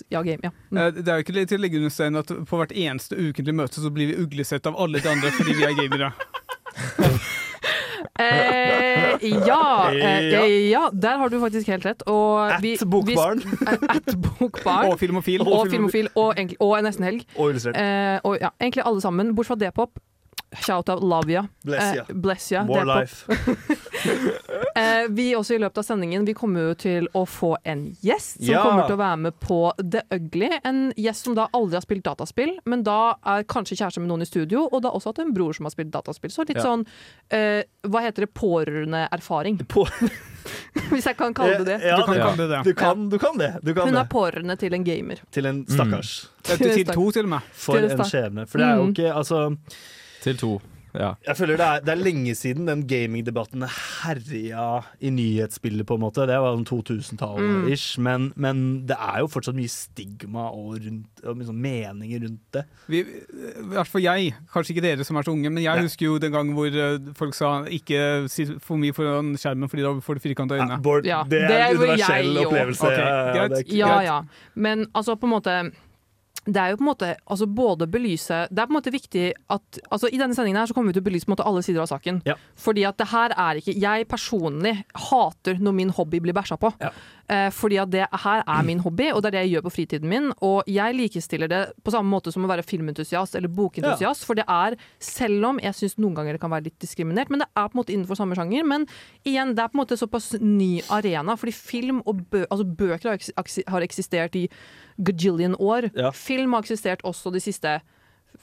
Ja, 0.09 0.21
game, 0.23 0.39
ja. 0.43 0.51
Mm. 0.71 0.77
Eh, 0.77 0.91
Det 1.01 1.07
er 1.07 1.21
jo 1.21 1.25
ikke 1.27 1.45
til 1.47 1.59
å 1.59 1.61
legge 1.65 1.77
under 1.81 1.93
steinen 1.93 2.19
at 2.23 2.27
på 2.47 2.57
hvert 2.61 2.71
eneste 2.75 3.15
ukentlige 3.19 3.55
møte 3.57 3.81
så 3.83 3.91
blir 3.93 4.13
vi 4.13 4.19
uglesett 4.23 4.65
av 4.67 4.77
alle 4.79 4.99
de 5.03 5.09
andre 5.11 5.31
fordi 5.37 5.57
vi 5.59 5.67
er 5.67 5.75
gamere. 5.81 6.11
Eh, 8.19 9.27
ja, 9.45 9.91
eh, 9.93 10.69
Ja. 10.71 10.89
der 10.93 11.17
har 11.17 11.29
du 11.29 11.39
faktisk 11.39 11.67
helt 11.67 11.85
rett. 11.85 12.01
Og 12.07 12.51
At 12.51 12.61
vi- 12.63 12.77
bokbarn. 12.81 13.41
At 13.93 14.15
bokbarn. 14.39 14.91
Og 14.91 14.99
filmofil. 14.99 15.41
og 15.41 15.67
filmofil, 15.69 16.07
og, 16.15 16.33
egentlig- 16.37 16.57
og 16.59 16.81
nesten 16.83 17.03
helg. 17.05 17.25
Og 17.35 17.51
illustrert. 17.51 17.77
Eh, 17.77 18.19
og 18.23 18.37
ja, 18.41 18.49
egentlig 18.61 18.83
alle 18.85 19.01
sammen, 19.01 19.35
bortsett 19.35 19.59
fra 19.59 19.65
D-pop. 19.67 19.99
Shout-out 20.63 21.03
Lavia. 21.03 21.47
Bless 21.65 21.95
ya. 21.95 22.01
Eh, 22.09 22.15
bless 22.15 22.51
ya, 22.51 22.63
More 22.63 22.85
life. 22.85 23.25
Eh, 24.77 25.07
vi 25.09 25.31
også 25.35 25.55
i 25.55 25.57
løpet 25.57 25.79
av 25.81 25.85
sendingen 25.87 26.25
Vi 26.27 26.33
kommer 26.37 26.67
jo 26.67 26.73
til 26.77 27.07
å 27.17 27.23
få 27.25 27.55
en 27.65 27.95
gjest 28.05 28.37
som 28.43 28.45
Ja. 28.51 28.61
kommer 28.61 28.85
til 28.85 28.93
å 28.93 28.99
være 28.99 29.17
med 29.17 29.33
på 29.41 29.57
The 29.81 30.01
Ugly. 30.13 30.49
En 30.63 30.93
gjest 30.95 31.25
som 31.25 31.33
da 31.35 31.47
aldri 31.57 31.73
har 31.79 31.81
spilt 31.81 32.03
dataspill, 32.05 32.51
men 32.69 32.83
da 32.85 33.15
er 33.25 33.43
kanskje 33.49 33.77
kjæreste 33.79 33.99
med 34.03 34.09
noen 34.11 34.21
i 34.21 34.29
studio, 34.29 34.67
og 34.71 34.83
da 34.85 34.91
også 34.93 35.09
hatt 35.13 35.19
en 35.23 35.33
bror 35.33 35.53
som 35.57 35.65
har 35.65 35.71
spilt 35.73 35.89
dataspill. 35.91 36.29
Så 36.29 36.45
litt 36.47 36.57
Ja. 36.57 36.63
sånn 36.63 36.85
eh, 37.31 37.63
Hva 37.87 38.01
heter 38.05 38.25
det? 38.27 38.33
Pårørendeerfaring. 38.37 39.57
På- 39.67 39.87
Hvis 40.93 41.05
jeg 41.09 41.17
kan 41.17 41.33
kalle 41.33 41.57
det 41.57 41.65
det. 41.65 41.81
Ja, 41.87 41.97
Du 41.97 42.03
kan 42.05 42.13
det- 42.15 42.37
det 42.37 42.47
det. 42.49 42.63
Du 42.63 42.73
kan, 42.73 43.09
du 43.09 43.17
kan 43.19 43.37
det. 43.37 43.51
Du 43.63 43.73
kan 43.73 43.87
Hun 43.89 43.97
er 43.97 44.05
pårørende 44.05 44.57
til 44.59 44.73
en 44.73 44.83
gamer. 44.83 45.17
Til 45.31 45.45
en 45.45 45.65
stakkars. 45.65 46.27
Mm. 46.45 46.57
Til 46.57 46.85
to, 46.85 47.11
til 47.11 47.23
og 47.23 47.29
med. 47.29 47.41
For 47.53 47.73
Til 47.81 47.85
en 47.89 47.99
en 47.99 48.05
skjebne. 48.05 48.47
For 48.47 48.57
det 48.59 48.67
er 48.67 48.75
jo 48.77 48.83
Mm. 48.85 48.93
ikke 48.93 49.13
Altså 49.15 49.57
Til 50.21 50.37
to. 50.37 50.61
Ja. 50.97 51.11
Jeg 51.27 51.37
føler 51.37 51.59
det 51.59 51.65
er, 51.67 51.83
det 51.85 51.93
er 51.93 52.01
lenge 52.01 52.33
siden 52.37 52.67
den 52.69 52.83
gamingdebatten 52.89 53.63
herja 53.67 54.67
i 54.99 55.11
nyhetsbildet, 55.13 55.85
på 55.87 55.97
en 55.97 56.03
måte. 56.03 56.25
Det 56.29 56.37
var 56.41 56.55
sånn 56.57 56.67
2000-tallet 56.67 57.69
ish. 57.73 57.99
Men, 58.03 58.31
men 58.35 58.63
det 58.89 58.97
er 58.97 59.21
jo 59.23 59.29
fortsatt 59.31 59.57
mye 59.57 59.71
stigma 59.71 60.47
og, 60.49 60.77
rundt, 60.83 61.23
og 61.23 61.43
sånn 61.47 61.61
meninger 61.61 62.25
rundt 62.25 62.43
det. 62.57 62.65
Vi, 62.89 63.03
I 63.05 63.67
hvert 63.75 63.91
fall 63.91 64.05
jeg, 64.05 64.33
kanskje 64.53 64.75
ikke 64.75 64.85
dere 64.87 65.07
som 65.07 65.19
er 65.19 65.27
så 65.27 65.35
unge, 65.35 65.51
men 65.51 65.63
jeg 65.63 65.69
ja. 65.69 65.85
husker 65.85 66.09
jo 66.09 66.19
den 66.21 66.33
gang 66.33 66.53
hvor 66.57 66.81
eh, 66.83 67.11
folk 67.17 67.37
sa 67.37 67.53
ikke 67.69 68.01
si 68.31 68.47
for 68.63 68.79
mye 68.81 68.95
foran 68.95 69.35
skjermen 69.39 69.71
fordi 69.71 69.85
da 69.85 69.95
får 70.03 70.17
du 70.17 70.25
firkanta 70.25 70.57
Ja, 70.57 70.65
øyne. 70.65 70.79
Bård, 70.83 71.07
Ja, 71.07 71.23
det 71.27 71.43
det 71.47 71.57
er 71.57 71.67
en 71.69 71.81
universell 71.81 72.41
opplevelse. 72.45 72.87
Okay, 72.87 73.03
Ja, 73.07 73.33
greit. 73.35 73.57
det 73.57 73.65
er 73.67 73.77
Ja, 73.77 73.97
ja. 74.05 74.21
Men 74.55 74.87
altså, 74.93 75.15
på 75.15 75.29
en 75.29 75.35
måte 75.37 75.57
det 76.47 76.61
er 76.61 76.71
jo 76.71 76.79
på 76.79 76.85
en 76.85 76.89
måte 76.91 77.09
altså 77.27 77.47
både 77.51 77.87
belyse 77.91 78.37
Det 78.47 78.61
er 78.61 78.69
på 78.69 78.71
en 78.71 78.77
måte 78.77 78.93
viktig 78.93 79.25
at 79.51 79.79
altså 79.91 80.07
I 80.07 80.19
denne 80.21 80.35
sendingen 80.37 80.61
her 80.61 80.69
så 80.69 80.75
kommer 80.77 80.93
vi 80.93 80.97
til 80.97 81.03
å 81.03 81.07
belyse 81.09 81.27
på 81.27 81.33
en 81.33 81.35
måte 81.35 81.47
alle 81.49 81.63
sider 81.65 81.83
av 81.83 81.89
saken. 81.91 82.21
Ja. 82.27 82.37
Fordi 82.55 82.85
at 82.87 82.97
det 83.01 83.09
her 83.11 83.35
er 83.35 83.59
ikke 83.59 83.75
Jeg 83.75 84.07
personlig 84.07 84.73
hater 85.09 85.59
når 85.59 85.75
min 85.75 85.93
hobby 85.97 86.21
blir 86.23 86.35
bæsja 86.37 86.57
på. 86.61 86.71
Ja. 86.81 86.93
Eh, 87.27 87.49
fordi 87.51 87.79
at 87.81 87.91
det 87.91 88.05
her 88.23 88.43
er 88.47 88.63
min 88.63 88.79
hobby, 88.79 89.09
og 89.11 89.19
det 89.21 89.29
er 89.29 89.35
det 89.35 89.43
jeg 89.45 89.57
gjør 89.57 89.65
på 89.67 89.73
fritiden 89.75 90.09
min. 90.09 90.31
Og 90.45 90.63
jeg 90.71 90.95
likestiller 90.95 91.51
det 91.51 91.61
på 91.83 91.91
samme 91.91 92.11
måte 92.11 92.31
som 92.31 92.45
å 92.47 92.51
være 92.51 92.65
filmentusiast 92.67 93.35
eller 93.35 93.51
bokentusiast. 93.51 94.23
For 94.27 94.39
det 94.39 94.47
er, 94.47 94.77
selv 95.03 95.51
om 95.51 95.61
jeg 95.63 95.75
syns 95.75 95.97
noen 95.99 96.15
ganger 96.17 96.37
det 96.37 96.43
kan 96.43 96.53
være 96.53 96.69
litt 96.69 96.79
diskriminert, 96.83 97.31
men 97.33 97.43
det 97.43 97.49
er 97.51 97.67
på 97.67 97.75
en 97.75 97.81
måte 97.81 97.95
innenfor 97.95 98.19
samme 98.19 98.37
sjanger. 98.39 98.63
Men 98.67 98.87
igjen, 99.27 99.55
det 99.57 99.65
er 99.65 99.73
på 99.73 99.79
en 99.79 99.83
måte 99.83 99.99
såpass 99.99 100.33
ny 100.39 100.77
arena, 100.93 101.35
fordi 101.39 101.55
film 101.57 102.03
og 102.07 102.23
bø 102.31 102.45
altså 102.47 102.67
bøker 102.67 103.11
har, 103.11 103.19
eks 103.19 103.59
har 103.67 103.83
eksistert 103.83 104.37
i 104.39 104.47
gajillion 104.97 105.55
år. 105.61 105.89
Ja. 105.97 106.11
Film 106.15 106.53
har 106.57 106.65
eksistert 106.65 107.03
også 107.07 107.31
de 107.35 107.41
siste 107.43 107.77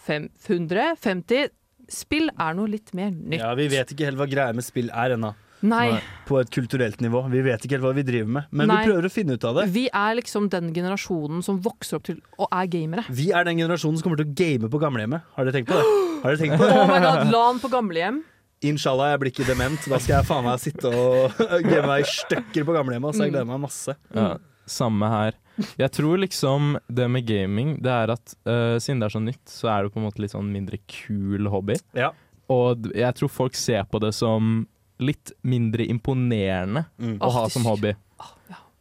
500, 0.07 0.97
50. 1.03 1.49
Spill 1.93 2.31
er 2.41 2.55
noe 2.57 2.71
litt 2.73 2.93
mer 2.97 3.11
nytt. 3.13 3.41
Ja, 3.43 3.55
Vi 3.59 3.67
vet 3.73 3.91
ikke 3.93 4.07
helt 4.09 4.21
hva 4.21 4.29
greia 4.31 4.55
med 4.57 4.65
spill 4.65 4.89
er 4.89 5.15
ennå, 5.19 5.35
Nei. 5.65 5.99
på 6.29 6.39
et 6.41 6.51
kulturelt 6.53 7.01
nivå. 7.05 7.25
Vi 7.33 7.43
vet 7.45 7.65
ikke 7.67 7.77
helt 7.77 7.85
hva 7.85 7.93
vi 7.97 8.05
driver 8.07 8.31
med, 8.39 8.49
men 8.51 8.69
Nei. 8.71 8.79
vi 8.85 8.91
prøver 8.93 9.09
å 9.09 9.13
finne 9.13 9.37
ut 9.37 9.45
av 9.49 9.59
det. 9.61 9.67
Vi 9.75 9.85
er 9.93 10.17
liksom 10.17 10.49
den 10.53 10.73
generasjonen 10.77 11.45
som 11.45 11.61
vokser 11.65 11.99
opp 12.01 12.07
til 12.09 12.21
og 12.39 12.49
er 12.51 12.71
gamere. 12.73 13.05
Vi 13.13 13.31
er 13.37 13.45
den 13.49 13.61
generasjonen 13.61 14.01
som 14.01 14.07
kommer 14.09 14.23
til 14.23 14.31
å 14.31 14.37
game 14.41 14.71
på 14.73 14.81
gamlehjemmet. 14.81 15.29
Har 15.37 15.45
dere 15.49 15.59
tenkt 15.59 15.73
på 15.73 15.77
det? 15.81 15.85
Har 16.25 16.33
dere 16.33 16.41
tenkt 16.41 16.57
på 16.61 16.71
det? 16.71 16.79
Oh 16.81 16.89
my 16.89 17.01
god, 17.05 17.29
LAN 17.33 17.61
på 17.61 17.73
gamlehjem. 17.73 18.23
Inshallah, 18.65 19.11
jeg 19.13 19.21
blir 19.21 19.33
ikke 19.35 19.45
dement. 19.45 19.81
Da 19.93 19.99
skal 20.01 20.15
jeg 20.23 20.29
faen 20.31 20.45
meg 20.47 20.61
sitte 20.63 20.89
og 20.89 21.37
game 21.69 21.85
meg 21.91 22.07
i 22.07 22.09
stykker 22.09 22.65
på 22.65 22.77
gamlehjemmet. 22.79 23.13
Så 23.13 23.27
jeg 23.27 23.35
gleder 23.35 23.49
meg 23.51 23.61
masse. 23.67 23.93
Ja, 24.17 24.31
samme 24.65 25.11
her. 25.13 25.37
Jeg 25.79 25.91
tror 25.95 26.19
liksom 26.23 26.75
det 26.89 27.09
med 27.11 27.27
gaming, 27.29 27.77
det 27.83 27.93
er 27.95 28.13
at 28.17 28.35
uh, 28.49 28.77
siden 28.83 29.01
det 29.03 29.09
er 29.11 29.15
så 29.17 29.23
nytt, 29.23 29.43
så 29.51 29.71
er 29.71 29.85
det 29.87 29.95
på 29.95 30.01
en 30.03 30.07
måte 30.09 30.23
litt 30.25 30.35
sånn 30.35 30.51
mindre 30.53 30.79
kul 30.91 31.47
hobby. 31.53 31.77
Ja. 31.95 32.13
Og 32.53 32.91
jeg 32.95 33.15
tror 33.21 33.31
folk 33.33 33.55
ser 33.57 33.85
på 33.89 34.01
det 34.03 34.13
som 34.15 34.67
litt 35.03 35.33
mindre 35.43 35.87
imponerende 35.91 36.85
Mm. 37.01 37.19
å 37.19 37.31
ha 37.35 37.49
som 37.51 37.65
hobby. 37.67 37.95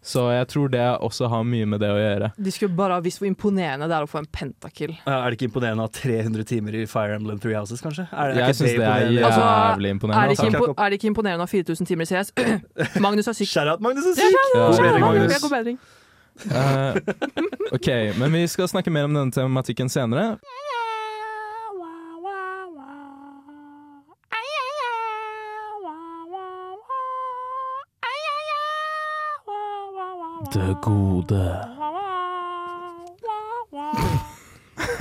Så 0.03 0.25
jeg 0.35 0.47
tror 0.51 0.67
det 0.67 0.81
også 0.99 1.29
har 1.31 1.45
mye 1.47 1.63
med 1.65 1.79
det 1.79 1.87
å 1.87 1.95
gjøre. 1.95 2.27
De 2.35 2.51
skulle 2.51 2.75
bare 2.75 2.97
ha 2.97 2.99
visst 2.99 3.21
hvor 3.21 3.27
imponerende 3.29 3.87
det 3.87 3.95
er 3.95 4.03
å 4.03 4.09
få 4.11 4.19
en 4.19 4.27
pentakill. 4.27 4.91
Er 5.07 5.31
det 5.31 5.37
ikke 5.37 5.47
imponerende 5.47 5.85
å 5.85 5.87
ha 5.87 5.93
300 5.95 6.43
timer 6.49 6.75
i 6.75 6.83
Fire 6.91 7.15
Emblem 7.15 7.39
Three 7.39 7.55
Houses, 7.55 7.79
kanskje? 7.79 8.03
Er, 8.11 8.33
er 8.35 8.41
Jeg 8.49 8.57
syns 8.59 8.75
det 8.75 8.83
er 8.83 9.07
imponerende? 9.07 9.23
Altså, 9.29 9.45
jævlig 9.47 9.93
Er 9.93 10.27
det, 10.27 10.35
ikke 10.35 10.43
Altså. 10.43 10.49
impo 10.51 10.75
er 10.83 10.89
det 10.91 10.99
ikke 10.99 11.07
imponerende 11.13 11.39
å 11.39 11.47
ha 11.47 11.53
4000 11.55 11.87
timer 11.87 12.03
i 12.03 12.11
CS? 12.11 12.33
Magnus 13.07 13.31
er 13.31 13.37
syk. 13.39 13.47
Shout-out 13.47 13.79
Magnus 13.87 14.03
er 14.03 14.11
Ja, 14.11 14.27
syk! 14.27 14.35
Ja, 14.35 14.59
God 14.67 14.75
shout-out 14.75 14.83
bedring, 14.91 15.05
Magnus. 15.07 15.23
Magnus. 15.23 15.41
God 15.47 15.55
bedring. 15.55 15.79
Eh, 16.51 16.95
OK, 17.71 17.87
men 18.19 18.33
vi 18.33 18.47
skal 18.47 18.67
snakke 18.67 18.91
mer 18.91 19.05
om 19.05 19.13
denne 19.13 19.31
tematikken 19.31 19.89
senere. 19.89 20.37
Det 30.53 30.75
gode. 30.81 31.82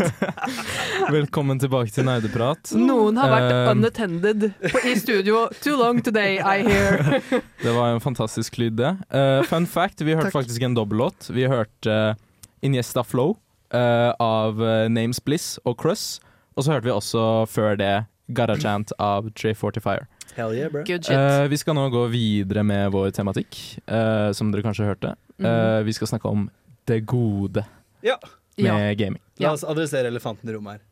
Velkommen 1.17 1.61
tilbake 1.63 1.93
til 1.95 2.07
Nerdeprat. 2.07 2.73
Noen 2.79 3.19
har 3.21 3.33
vært 3.33 3.53
uh, 3.53 3.71
unattended 3.73 4.49
i 4.89 4.95
studio. 5.01 5.45
Too 5.63 5.77
long 5.79 6.03
today, 6.05 6.39
I 6.39 6.63
hear. 6.67 7.21
Det 7.65 7.75
var 7.77 7.93
en 7.95 8.03
fantastisk 8.05 8.59
lyd, 8.61 8.79
det. 8.81 8.95
Uh, 9.15 9.43
fun 9.49 9.67
fact, 9.67 10.03
vi 10.03 10.15
hørte 10.17 10.31
Takk. 10.31 10.41
faktisk 10.43 10.67
en 10.67 10.77
dobbellåt. 10.79 11.31
Vi 11.35 11.47
hørte 11.51 11.99
uh, 12.15 12.15
Iniesta 12.63 13.03
Flow 13.05 13.37
eh, 13.75 14.11
av 14.23 14.61
Names 14.93 15.19
Bliss 15.25 15.57
og 15.67 15.81
Cruss. 15.83 16.21
Og 16.55 16.63
så 16.63 16.77
hørte 16.77 16.87
vi 16.87 16.93
også 16.95 17.23
før 17.51 17.75
det 17.81 17.95
Garachant 18.37 18.93
av 19.03 19.31
Trey 19.35 19.57
Fortifier. 19.59 20.07
Hell 20.37 20.55
yeah, 20.57 20.71
bro. 20.73 20.85
Good 20.87 21.05
shit. 21.05 21.17
Eh, 21.17 21.47
vi 21.53 21.59
skal 21.61 21.77
nå 21.77 21.89
gå 21.93 22.07
videre 22.13 22.65
med 22.65 22.93
vår 22.95 23.11
tematikk, 23.17 23.59
uh, 23.85 24.31
som 24.37 24.53
dere 24.53 24.65
kanskje 24.65 24.89
hørte. 24.89 25.15
Mhm. 25.37 25.49
Eh, 25.49 25.81
vi 25.89 25.93
skal 25.97 26.09
snakke 26.15 26.29
om 26.31 26.49
det 26.89 27.03
gode 27.07 27.65
Ja. 28.03 28.17
Med 28.59 28.67
ja. 28.69 28.95
gaming. 28.95 29.23
La 29.43 29.53
oss 29.57 29.65
adressere 29.65 30.11
elefanten 30.13 30.49
i 30.51 30.57
rommet 30.57 30.79
her. 30.79 30.83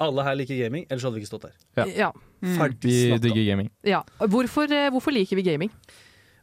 Alle 0.00 0.24
her 0.24 0.36
liker 0.38 0.56
gaming, 0.56 0.86
ellers 0.88 1.04
hadde 1.04 1.18
vi 1.18 1.24
ikke 1.24 1.32
stått 1.34 1.48
her. 1.50 1.56
Ja. 1.76 1.88
Ja. 2.06 2.12
Mm. 2.40 2.78
Vi 2.80 3.18
digger 3.20 3.44
gaming. 3.50 3.70
ja. 3.84 4.00
Hvorfor, 4.18 4.70
eh, 4.72 4.88
hvorfor 4.90 5.12
liker 5.12 5.36
vi 5.36 5.44
gaming? 5.44 5.72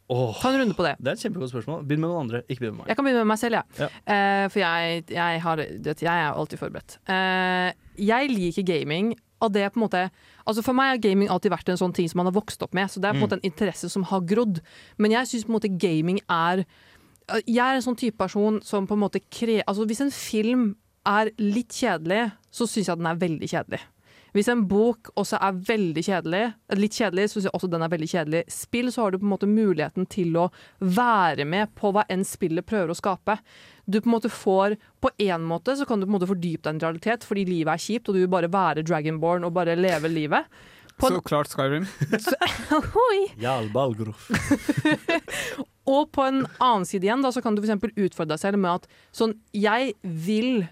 Oh, 0.08 0.32
Ta 0.40 0.54
en 0.54 0.62
runde 0.62 0.76
på 0.78 0.84
det. 0.86 0.96
det 1.04 1.10
er 1.10 1.18
et 1.18 1.24
kjempegodt 1.26 1.52
spørsmål. 1.52 1.82
Begynn 1.84 2.00
med 2.00 2.08
noen 2.08 2.28
andre, 2.28 2.44
ikke 2.48 2.62
begynn 2.64 2.78
med 2.78 2.86
meg. 2.86 2.92
Jeg 2.92 2.96
kan 2.96 3.06
begynne 3.08 3.24
med 3.26 3.32
meg 3.34 3.40
selv. 3.42 3.58
Ja. 3.76 3.88
Uh, 4.08 4.46
for 4.54 4.62
jeg, 4.62 5.04
jeg, 5.12 5.42
har, 5.44 5.64
vet, 5.84 6.04
jeg 6.06 6.22
er 6.22 6.32
alltid 6.32 6.62
forberedt. 6.62 6.96
Uh, 7.10 7.72
jeg 8.00 8.30
liker 8.32 8.64
gaming. 8.64 9.16
Og 9.44 9.52
det 9.54 9.62
er 9.62 9.70
på 9.70 9.78
en 9.78 9.84
måte, 9.84 10.00
altså 10.50 10.64
For 10.66 10.74
meg 10.74 10.96
har 10.96 11.02
gaming 11.04 11.30
alltid 11.30 11.52
vært 11.54 11.68
en 11.70 11.78
sånn 11.78 11.92
ting 11.94 12.08
som 12.10 12.18
man 12.18 12.26
har 12.26 12.34
vokst 12.34 12.64
opp 12.66 12.74
med. 12.74 12.90
Så 12.90 12.98
det 13.04 13.10
er 13.10 13.14
på 13.14 13.20
en 13.20 13.22
Mm. 13.22 13.26
måte 13.28 13.38
en 13.38 13.52
interesse 13.52 13.90
som 13.90 14.04
har 14.04 14.22
grodd. 14.22 14.62
Men 14.98 15.12
jeg 15.12 15.28
syns 15.28 15.78
gaming 15.78 16.20
er 16.30 16.66
Jeg 17.28 17.60
er 17.60 17.76
en 17.76 17.84
sånn 17.84 18.00
type 18.00 18.16
person 18.20 18.62
som 18.64 18.88
på 18.88 18.96
en 18.96 19.04
måte 19.04 19.20
kre... 19.28 19.60
Altså 19.66 19.88
Hvis 19.88 20.04
en 20.06 20.14
film 20.16 20.70
er 21.08 21.32
litt 21.42 21.76
kjedelig, 21.76 22.30
så 22.52 22.68
syns 22.70 22.88
jeg 22.88 23.00
den 23.00 23.10
er 23.10 23.20
veldig 23.20 23.50
kjedelig. 23.52 23.82
Hvis 24.36 24.50
en 24.52 24.66
bok 24.70 25.10
også 25.18 25.40
er 25.42 25.60
veldig 25.66 26.04
kjedelig, 26.04 26.42
litt 26.78 26.96
kjedelig, 27.00 27.24
så 27.30 27.38
syns 27.38 27.48
jeg 27.48 27.56
også 27.58 27.70
den 27.72 27.84
er 27.86 27.92
veldig 27.92 28.10
kjedelig. 28.12 28.42
Spill, 28.54 28.92
så 28.94 29.04
har 29.04 29.12
du 29.12 29.20
på 29.22 29.26
en 29.26 29.32
måte 29.32 29.50
muligheten 29.50 30.08
til 30.14 30.36
å 30.38 30.50
være 30.84 31.48
med 31.48 31.72
på 31.80 31.92
hva 31.96 32.04
enn 32.12 32.26
spillet 32.28 32.68
prøver 32.68 32.94
å 32.94 32.98
skape. 33.00 33.38
Du 33.88 33.98
på 33.98 34.10
en 34.10 34.16
måte 34.18 34.32
får 34.32 34.76
På 35.02 35.10
en 35.24 35.44
måte 35.48 35.78
så 35.80 35.86
kan 35.88 36.00
du 36.00 36.06
på 36.06 36.12
en 36.12 36.18
måte 36.18 36.30
fordype 36.30 36.66
deg 36.66 36.74
i 36.74 36.76
en 36.76 36.84
realitet 36.84 37.24
fordi 37.26 37.46
livet 37.48 37.74
er 37.74 37.82
kjipt, 37.82 38.10
og 38.10 38.18
du 38.18 38.24
vil 38.24 38.32
bare 38.32 38.52
være 38.52 38.84
Dragonborn 38.86 39.48
og 39.48 39.56
bare 39.56 39.78
leve 39.80 40.12
livet. 40.12 40.46
På 40.98 41.12
Så 41.12 41.22
klart 41.22 41.52
Skyrim. 41.52 41.86
Jarl 43.44 43.70
Balgrof. 43.74 44.30
Og 45.88 46.10
på 46.12 46.24
en 46.26 46.42
annen 46.58 46.88
side 46.90 47.06
igjen, 47.08 47.22
da, 47.24 47.32
så 47.32 47.42
kan 47.44 47.56
du 47.56 47.62
f.eks. 47.62 47.92
utfordre 47.94 48.34
deg 48.34 48.42
selv 48.42 48.60
med 48.60 48.82
at 48.82 48.88
sånn 49.16 49.38
Jeg 49.56 49.94
vil 50.02 50.66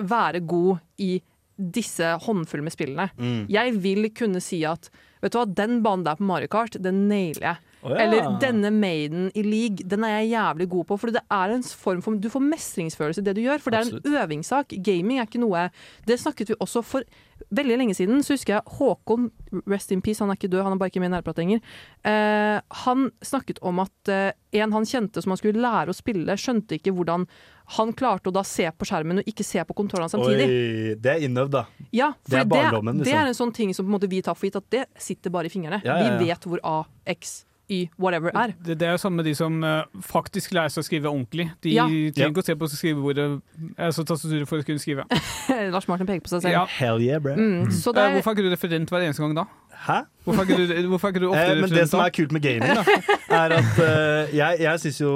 være 0.00 0.40
god 0.48 0.80
i 1.02 1.18
disse 1.60 2.14
håndfulle 2.24 2.64
med 2.64 2.72
spillene. 2.72 3.10
Mm. 3.20 3.44
Jeg 3.52 3.76
vil 3.84 4.08
kunne 4.16 4.40
si 4.44 4.62
at 4.64 4.88
Vet 5.20 5.34
du 5.34 5.36
hva, 5.36 5.44
den 5.44 5.82
banen 5.84 6.06
der 6.06 6.16
på 6.16 6.24
Mario 6.24 6.48
Kart, 6.48 6.78
den 6.80 7.02
nailer 7.10 7.44
jeg. 7.44 7.69
Å 7.80 7.94
ja. 7.94 8.04
Eller 8.04 8.28
denne 8.42 8.70
maiden 8.74 9.30
i 9.32 9.44
league, 9.46 9.86
den 9.88 10.04
er 10.04 10.18
jeg 10.18 10.34
jævlig 10.34 10.68
god 10.74 10.88
på. 10.90 10.98
For 11.00 11.14
det 11.14 11.22
er 11.32 11.54
en 11.54 11.64
form 11.64 12.02
for 12.04 12.20
Du 12.20 12.28
får 12.32 12.44
mestringsfølelse 12.44 13.22
i 13.22 13.28
det 13.28 13.36
du 13.38 13.42
gjør, 13.44 13.62
for 13.62 13.72
det 13.72 13.80
er 13.80 13.90
en 13.90 14.18
øvingssak. 14.24 14.76
Gaming 14.84 15.20
er 15.20 15.28
ikke 15.28 15.42
noe 15.42 15.68
Det 16.08 16.18
snakket 16.20 16.52
vi 16.52 16.60
også 16.60 16.84
for 16.84 17.06
veldig 17.48 17.78
lenge 17.80 17.96
siden. 17.96 18.20
Så 18.24 18.36
husker 18.36 18.58
jeg 18.58 18.76
Håkon, 18.78 19.30
rest 19.70 19.92
in 19.94 20.02
peace, 20.04 20.20
han 20.22 20.32
er 20.32 20.38
ikke 20.38 20.50
død, 20.52 20.64
han 20.66 20.76
er 20.76 20.82
bare 20.82 20.92
ikke 20.92 21.02
med 21.02 21.10
i 21.10 21.14
Nærprat 21.16 21.40
lenger. 21.40 21.62
Eh, 22.04 22.58
han 22.84 23.08
snakket 23.24 23.62
om 23.66 23.80
at 23.82 24.12
eh, 24.12 24.36
en 24.60 24.76
han 24.76 24.86
kjente 24.88 25.22
som 25.22 25.32
han 25.32 25.40
skulle 25.40 25.62
lære 25.62 25.94
å 25.94 25.96
spille, 25.96 26.36
skjønte 26.36 26.76
ikke 26.76 26.94
hvordan 26.96 27.26
han 27.76 27.92
klarte 27.94 28.30
å 28.30 28.34
da 28.34 28.42
se 28.46 28.66
på 28.74 28.86
skjermen 28.88 29.22
og 29.22 29.28
ikke 29.30 29.46
se 29.46 29.62
på 29.66 29.76
kontrollene 29.78 30.10
samtidig. 30.10 30.46
Oi, 30.46 30.94
det 30.98 31.12
er 31.12 31.26
innøvd, 31.26 31.52
da. 31.54 31.64
Ja, 31.94 32.12
Det 32.26 32.42
er 32.42 32.48
barndommen. 32.50 32.98
det, 32.98 33.06
det, 33.06 33.12
liksom. 33.12 33.20
er 33.22 33.30
en 33.30 33.38
sånn 33.38 33.54
ting 33.54 33.74
som 33.76 34.00
vi 34.10 34.22
tar 34.26 34.34
for 34.34 34.48
gitt 34.48 34.58
at 34.58 34.66
det 34.74 34.88
sitter 34.98 35.30
bare 35.30 35.46
i 35.46 35.52
fingrene. 35.52 35.78
Ja, 35.86 36.00
ja, 36.00 36.08
ja. 36.10 36.18
Vi 36.18 36.26
vet 36.26 36.50
hvor 36.50 36.62
A, 36.66 36.80
X, 37.14 37.44
Y, 37.70 37.88
whatever 38.02 38.30
er. 38.34 38.52
Det, 38.66 38.76
det 38.80 38.88
er 38.88 38.96
jo 38.96 39.00
samme 39.02 39.20
med 39.22 39.24
de 39.30 39.34
som 39.38 39.60
uh, 39.62 39.84
faktisk 40.02 40.52
lærer 40.56 40.72
seg 40.74 40.82
å 40.82 40.86
skrive 40.88 41.08
ordentlig. 41.12 41.46
De 41.62 41.70
Ja. 41.76 41.86
trenger 41.86 42.32
ikke 42.34 42.42
å 42.42 42.46
se 42.50 42.56
på 42.58 42.68
skrivebordet, 42.72 43.28
altså 43.78 44.04
tastaturet, 44.04 44.48
for 44.50 44.58
å 44.58 44.66
kunne 44.66 44.82
skrive. 44.82 45.06
Lars 45.74 45.86
Martin 45.88 46.06
peker 46.10 46.24
på 46.26 46.32
seg 46.34 46.42
selv. 46.42 46.52
Ja. 46.58 46.64
Hell 46.80 47.00
yeah, 47.04 47.22
bro. 47.22 47.36
Mm, 47.38 47.70
så 47.70 47.94
det 47.94 48.02
Eh, 48.02 48.10
er, 48.10 48.16
Hvorfor 48.18 48.32
er 48.34 48.40
ikke 48.40 48.48
du 48.50 48.54
referent 48.56 48.90
hver 48.90 49.06
eneste 49.06 49.22
gang 49.22 49.36
da? 49.38 49.46
Hæ? 49.86 50.00
Hvorfor 50.24 50.42
er 50.42 50.48
ikke 50.50 50.82
du, 50.82 50.88
hvorfor 50.92 51.08
er 51.08 51.12
ikke 51.14 51.22
du 51.24 51.28
ofte 51.30 51.44
Eh, 51.50 51.60
men 51.60 51.70
det 51.72 51.84
som 51.88 52.00
er 52.04 52.10
kult 52.12 52.32
med 52.36 52.42
gaming, 52.44 52.74
da, 52.76 52.82
er 53.40 53.54
at 53.56 53.78
uh, 53.80 54.34
jeg, 54.36 54.56
jeg 54.60 54.80
synes 54.82 54.98
jo 55.00 55.12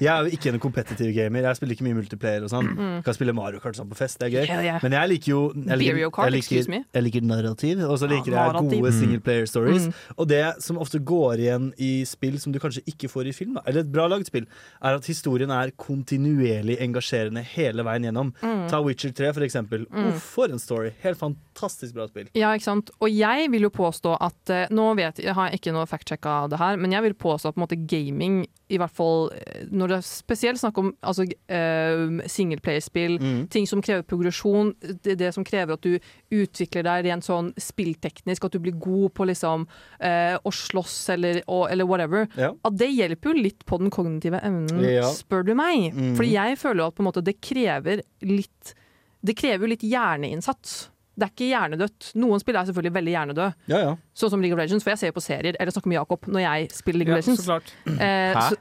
Jeg 0.00 0.08
er 0.10 0.26
jo 0.26 0.32
ikke 0.34 0.50
en 0.52 0.58
kompetitiv 0.62 1.12
gamer. 1.14 1.46
Jeg 1.46 1.56
spiller 1.60 1.76
ikke 1.76 1.86
mye 1.86 1.98
multiplayer 2.00 2.42
og 2.46 2.50
sånn. 2.52 2.70
Kan 3.06 3.14
spille 3.16 3.34
Mario 3.36 3.60
Kart 3.62 3.78
sånn 3.78 3.88
på 3.90 3.98
fest, 3.98 4.18
det 4.18 4.28
er 4.28 4.34
gøy. 4.34 4.44
Yeah, 4.48 4.64
yeah. 4.66 4.80
Men 4.82 4.96
jeg 4.98 5.12
liker 5.14 5.30
jo 5.30 5.40
jeg 5.54 5.78
liker, 5.82 6.00
jeg 6.02 6.34
liker, 6.34 6.84
jeg 6.98 7.06
liker 7.06 7.26
narrativ, 7.28 7.84
og 7.86 7.96
så 8.02 8.10
liker 8.10 8.34
Ja, 8.34 8.48
jeg 8.52 8.68
gode 8.74 8.88
Mm. 8.88 8.98
single 8.98 9.20
player 9.20 9.46
stories. 9.46 9.86
Mm. 9.88 9.92
Og 10.16 10.28
det 10.28 10.42
som 10.64 10.78
ofte 10.80 10.98
går 11.04 11.42
igjen 11.44 11.68
i 11.78 11.90
spill 12.08 12.38
som 12.40 12.52
du 12.54 12.58
kanskje 12.58 12.82
ikke 12.88 13.08
får 13.12 13.28
i 13.28 13.32
film, 13.36 13.54
da, 13.58 13.62
eller 13.66 13.84
et 13.84 13.92
bra 13.92 14.06
laget 14.10 14.26
spill, 14.30 14.46
er 14.82 14.96
at 14.98 15.06
historien 15.06 15.50
er 15.54 15.70
kontinuerlig 15.76 16.78
engasjerende 16.82 17.42
hele 17.54 17.84
veien 17.86 18.08
gjennom. 18.08 18.32
Mm. 18.42 18.64
Ta 18.70 18.80
Witcher 18.84 19.12
3 19.14 19.32
for 19.36 19.44
eksempel. 19.46 19.86
Uff, 19.92 20.22
for 20.34 20.50
en 20.50 20.58
story. 20.62 20.92
Helt 21.04 21.18
fantastisk 21.20 21.94
bra 21.94 22.08
spill. 22.10 22.28
Ja, 22.38 22.52
ikke 22.56 22.64
sant. 22.68 22.90
Og 23.00 23.10
jeg 23.12 23.50
vil 23.52 23.68
jo 23.68 23.72
påstå 23.74 24.16
at 24.24 24.47
eh, 24.50 24.66
Nå 24.70 24.94
vet 24.98 25.18
jeg, 25.20 25.34
har 25.34 25.48
jeg 25.50 25.60
ikke 25.60 25.72
noe 25.74 25.86
fact-sjekka 25.86 26.48
det 26.52 26.58
her, 26.60 26.76
men 26.80 26.92
jeg 26.94 27.02
vil 27.02 27.14
påstå 27.14 27.48
at 27.50 27.54
på 27.56 27.60
en 27.60 27.64
måte 27.66 27.78
gaming, 27.88 28.46
i 28.68 28.76
hvert 28.80 28.92
fall 28.92 29.30
eh, 29.32 29.64
når 29.70 29.88
det 29.92 29.96
er 29.98 30.06
spesielt 30.06 30.60
snakk 30.60 30.78
om 30.82 30.90
altså, 31.02 31.24
uh, 31.24 32.18
singleplayerspill, 32.28 33.18
Mm. 33.18 33.48
ting 33.50 33.66
som 33.66 33.80
krever 33.82 34.02
progresjon, 34.08 34.74
det, 35.02 35.16
det 35.18 35.32
som 35.34 35.44
krever 35.44 35.74
at 35.74 35.82
du 35.82 35.98
utvikler 36.30 36.84
deg 36.86 37.04
rent 37.08 37.24
sånn 37.26 37.52
spillteknisk, 37.58 38.44
at 38.44 38.52
du 38.52 38.58
blir 38.62 38.76
god 38.78 39.14
på 39.16 39.26
liksom 39.28 39.66
uh, 39.68 40.36
å 40.44 40.52
slåss 40.54 40.98
eller, 41.16 41.40
og, 41.46 41.66
eller 41.72 41.84
whatever, 41.88 42.28
Ja. 42.36 42.52
at 42.64 42.76
det 42.78 42.90
hjelper 42.92 43.32
jo 43.32 43.42
litt 43.42 43.64
på 43.66 43.78
den 43.78 43.90
kognitive 43.90 44.40
evnen, 44.42 44.84
Ja. 44.84 45.08
spør 45.12 45.44
du 45.46 45.54
meg. 45.54 45.92
Mm. 45.94 46.14
Fordi 46.16 46.32
jeg 46.34 46.58
føler 46.58 46.82
jo 46.84 46.86
at 46.92 46.94
på 46.98 47.02
en 47.04 47.10
måte 47.12 47.24
det 47.24 47.40
krever 47.40 48.02
litt 48.22 48.74
Det 49.18 49.34
krever 49.34 49.66
jo 49.66 49.72
litt 49.72 49.82
hjerneinnsats. 49.82 50.90
Det 51.18 51.26
er 51.26 51.32
ikke 51.34 51.48
hjernedødt. 51.50 52.12
Noen 52.22 52.38
spill 52.42 52.54
er 52.60 52.66
selvfølgelig 52.68 52.92
veldig 52.94 53.12
hjernedøde, 53.16 53.48
Ja, 53.72 53.78
ja. 53.82 53.94
sånn 54.14 54.30
som 54.30 54.40
League 54.44 54.54
of 54.54 54.60
Legends, 54.62 54.84
for 54.86 54.92
jeg 54.94 55.00
ser 55.00 55.10
jo 55.10 55.16
på 55.16 55.24
serier, 55.24 55.56
eller 55.58 55.74
snakker 55.74 55.90
med 55.90 55.98
Jakob 55.98 56.28
når 56.30 56.44
jeg 56.44 56.68
spiller 56.76 57.02
League 57.02 57.16
Ja, 57.16 57.18
of 57.18 57.40
så 57.40 57.48
klart. 57.48 57.72
Eh, 57.90 58.38
Hæ? 58.38 58.44
så, 58.48 58.56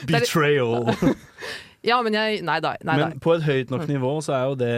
Betrayal. 0.08 0.88
ja, 1.90 1.98
men 2.04 2.16
jeg 2.16 2.42
Nei 2.46 2.58
da. 2.64 2.74
Nei, 2.84 2.96
da. 3.00 3.08
Men 3.12 3.20
på 3.22 3.34
et 3.36 3.44
høyt 3.46 3.72
nok 3.72 3.86
nivå 3.90 4.12
så 4.24 4.36
er 4.36 4.44
jo 4.50 4.58
det, 4.60 4.72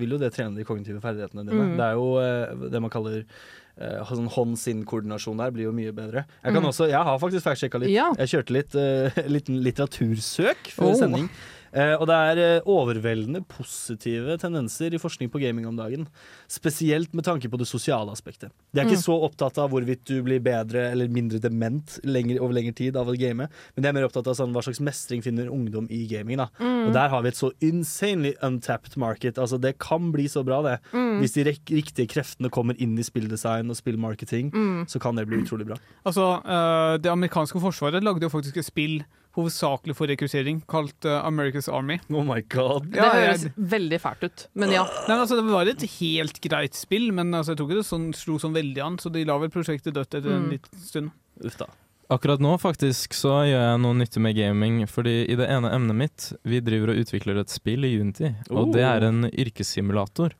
vil 0.00 0.16
jo 0.16 0.20
det 0.22 0.32
trene 0.36 0.56
de 0.58 0.64
kognitive 0.68 1.00
ferdighetene 1.04 1.44
dine. 1.48 1.68
Mm. 1.72 1.76
Det 1.80 1.88
er 1.90 1.98
jo 2.00 2.08
eh, 2.22 2.68
det 2.72 2.82
man 2.84 2.92
kaller 2.92 3.22
eh, 3.22 4.02
sånn 4.08 4.28
hånd-sinn-koordinasjon 4.32 5.40
der 5.44 5.54
blir 5.54 5.68
jo 5.70 5.74
mye 5.76 5.94
bedre. 5.96 6.24
Jeg, 6.42 6.52
kan 6.56 6.62
Mm. 6.62 6.68
også, 6.72 6.88
jeg 6.92 7.02
har 7.08 7.18
faktisk 7.22 7.46
fact-sjekka 7.48 7.80
litt. 7.82 7.92
Ja. 7.94 8.10
Jeg 8.20 8.32
kjørte 8.36 8.56
litt 8.58 8.76
uh, 8.82 9.22
liten 9.32 9.60
litteratursøk 9.64 10.72
før 10.76 10.92
Oh. 10.92 10.98
sending. 11.04 11.28
Eh, 11.72 11.94
og 11.96 12.06
det 12.06 12.14
er 12.14 12.38
eh, 12.38 12.60
overveldende 12.68 13.40
positive 13.48 14.36
tendenser 14.38 14.92
i 14.92 14.98
forskning 15.00 15.30
på 15.32 15.40
gaming 15.40 15.66
om 15.66 15.76
dagen. 15.78 16.06
Spesielt 16.52 17.14
med 17.16 17.24
tanke 17.24 17.48
på 17.48 17.56
det 17.60 17.66
sosiale 17.68 18.12
aspektet. 18.12 18.50
De 18.74 18.80
er 18.80 18.84
ikke 18.84 18.98
Mm. 18.98 19.06
så 19.06 19.16
opptatt 19.24 19.56
av 19.58 19.70
hvorvidt 19.72 20.04
du 20.04 20.22
blir 20.22 20.40
bedre 20.42 20.90
eller 20.92 21.08
mindre 21.08 21.38
dement 21.40 21.98
lenger, 22.04 22.40
over 22.42 22.52
lengre 22.54 22.74
tid 22.74 22.96
av 22.96 23.08
å 23.08 23.16
game, 23.18 23.48
men 23.48 23.82
de 23.82 23.88
er 23.88 23.92
mer 23.92 24.04
opptatt 24.08 24.26
av 24.28 24.34
sånn, 24.36 24.52
hva 24.52 24.62
slags 24.62 24.80
mestring 24.80 25.22
finner 25.22 25.48
ungdom 25.48 25.86
i 25.90 26.06
gaming. 26.06 26.36
Da. 26.36 26.48
Mm. 26.60 26.88
Og 26.88 26.92
der 26.92 27.08
har 27.08 27.22
vi 27.22 27.28
et 27.28 27.34
så 27.40 27.50
insanely 27.62 28.34
untapped 28.42 28.96
market. 28.96 29.38
Altså, 29.38 29.58
det 29.60 29.78
kan 29.78 30.12
bli 30.12 30.24
så 30.28 30.44
bra, 30.44 30.60
det. 30.62 30.78
Mm. 30.92 31.20
Hvis 31.20 31.32
de 31.34 31.44
riktige 31.44 32.06
kreftene 32.08 32.50
kommer 32.50 32.74
inn 32.78 32.98
i 32.98 33.02
spilldesign 33.02 33.70
og 33.70 33.76
spillmarketing, 33.76 34.52
Mm. 34.52 34.84
så 34.86 35.00
kan 35.00 35.14
det 35.16 35.26
bli 35.26 35.38
utrolig 35.42 35.66
bra. 35.66 35.76
Altså, 36.04 36.42
eh, 36.44 36.98
Det 36.98 37.10
amerikanske 37.10 37.58
forsvaret 37.60 38.02
lagde 38.04 38.20
jo 38.22 38.28
faktisk 38.28 38.56
et 38.58 38.64
spill 38.66 39.04
hovedsakelig 39.36 39.94
for 39.96 40.06
rekruttering, 40.10 40.62
kalt 40.68 41.04
uh, 41.08 41.22
America's 41.26 41.68
Army. 41.72 41.98
Oh 42.12 42.22
my 42.24 42.40
god. 42.42 42.90
Det 42.92 42.96
Ja, 43.00 43.10
høres 43.14 43.42
jeg- 43.46 43.52
veldig 43.56 44.00
fælt 44.00 44.22
ut, 44.28 44.46
men 44.54 44.70
ja. 44.70 44.82
Nei, 44.84 45.08
men 45.08 45.18
altså, 45.24 45.36
Det 45.40 45.44
var 45.52 45.66
et 45.66 45.86
helt 46.00 46.40
greit 46.42 46.74
spill, 46.74 47.12
men 47.12 47.32
altså, 47.32 47.52
jeg 47.54 47.58
tror 47.58 47.70
ikke 47.70 47.80
det 47.82 47.86
sånn, 47.88 48.12
slo 48.14 48.38
sånn 48.38 48.52
veldig 48.54 48.84
an, 48.84 48.98
så 48.98 49.10
de 49.12 49.24
la 49.24 49.38
vel 49.38 49.48
prosjektet 49.50 49.94
dødt 49.94 50.14
etter 50.14 50.30
en 50.32 50.44
Mm. 50.48 50.50
liten 50.50 50.78
stund. 50.78 51.10
Uff 51.44 51.56
da. 51.56 51.66
Akkurat 52.10 52.40
nå 52.40 52.58
faktisk 52.60 53.14
så 53.16 53.46
gjør 53.48 53.62
jeg 53.72 53.80
noe 53.80 53.94
nyttig 53.94 54.20
med 54.20 54.36
gaming, 54.36 54.86
fordi 54.86 55.14
i 55.30 55.34
det 55.34 55.48
ene 55.48 55.70
emnet 55.72 55.96
mitt, 55.96 56.32
vi 56.44 56.60
driver 56.60 56.90
og 56.92 56.96
utvikler 57.06 57.38
et 57.40 57.48
spill 57.48 57.84
i 57.88 57.96
Unity, 57.98 58.34
og 58.50 58.72
det 58.74 58.82
er 58.84 59.04
en 59.08 59.24
yrkessimulator 59.30 60.32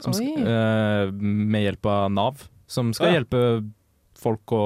som, 0.00 0.12
eh, 0.14 1.10
med 1.12 1.62
hjelp 1.62 1.86
av 1.86 2.10
Nav, 2.10 2.48
som 2.66 2.92
skal 2.92 3.12
Ja. 3.12 3.20
hjelpe 3.20 3.70
folk 4.22 4.54
å 4.56 4.62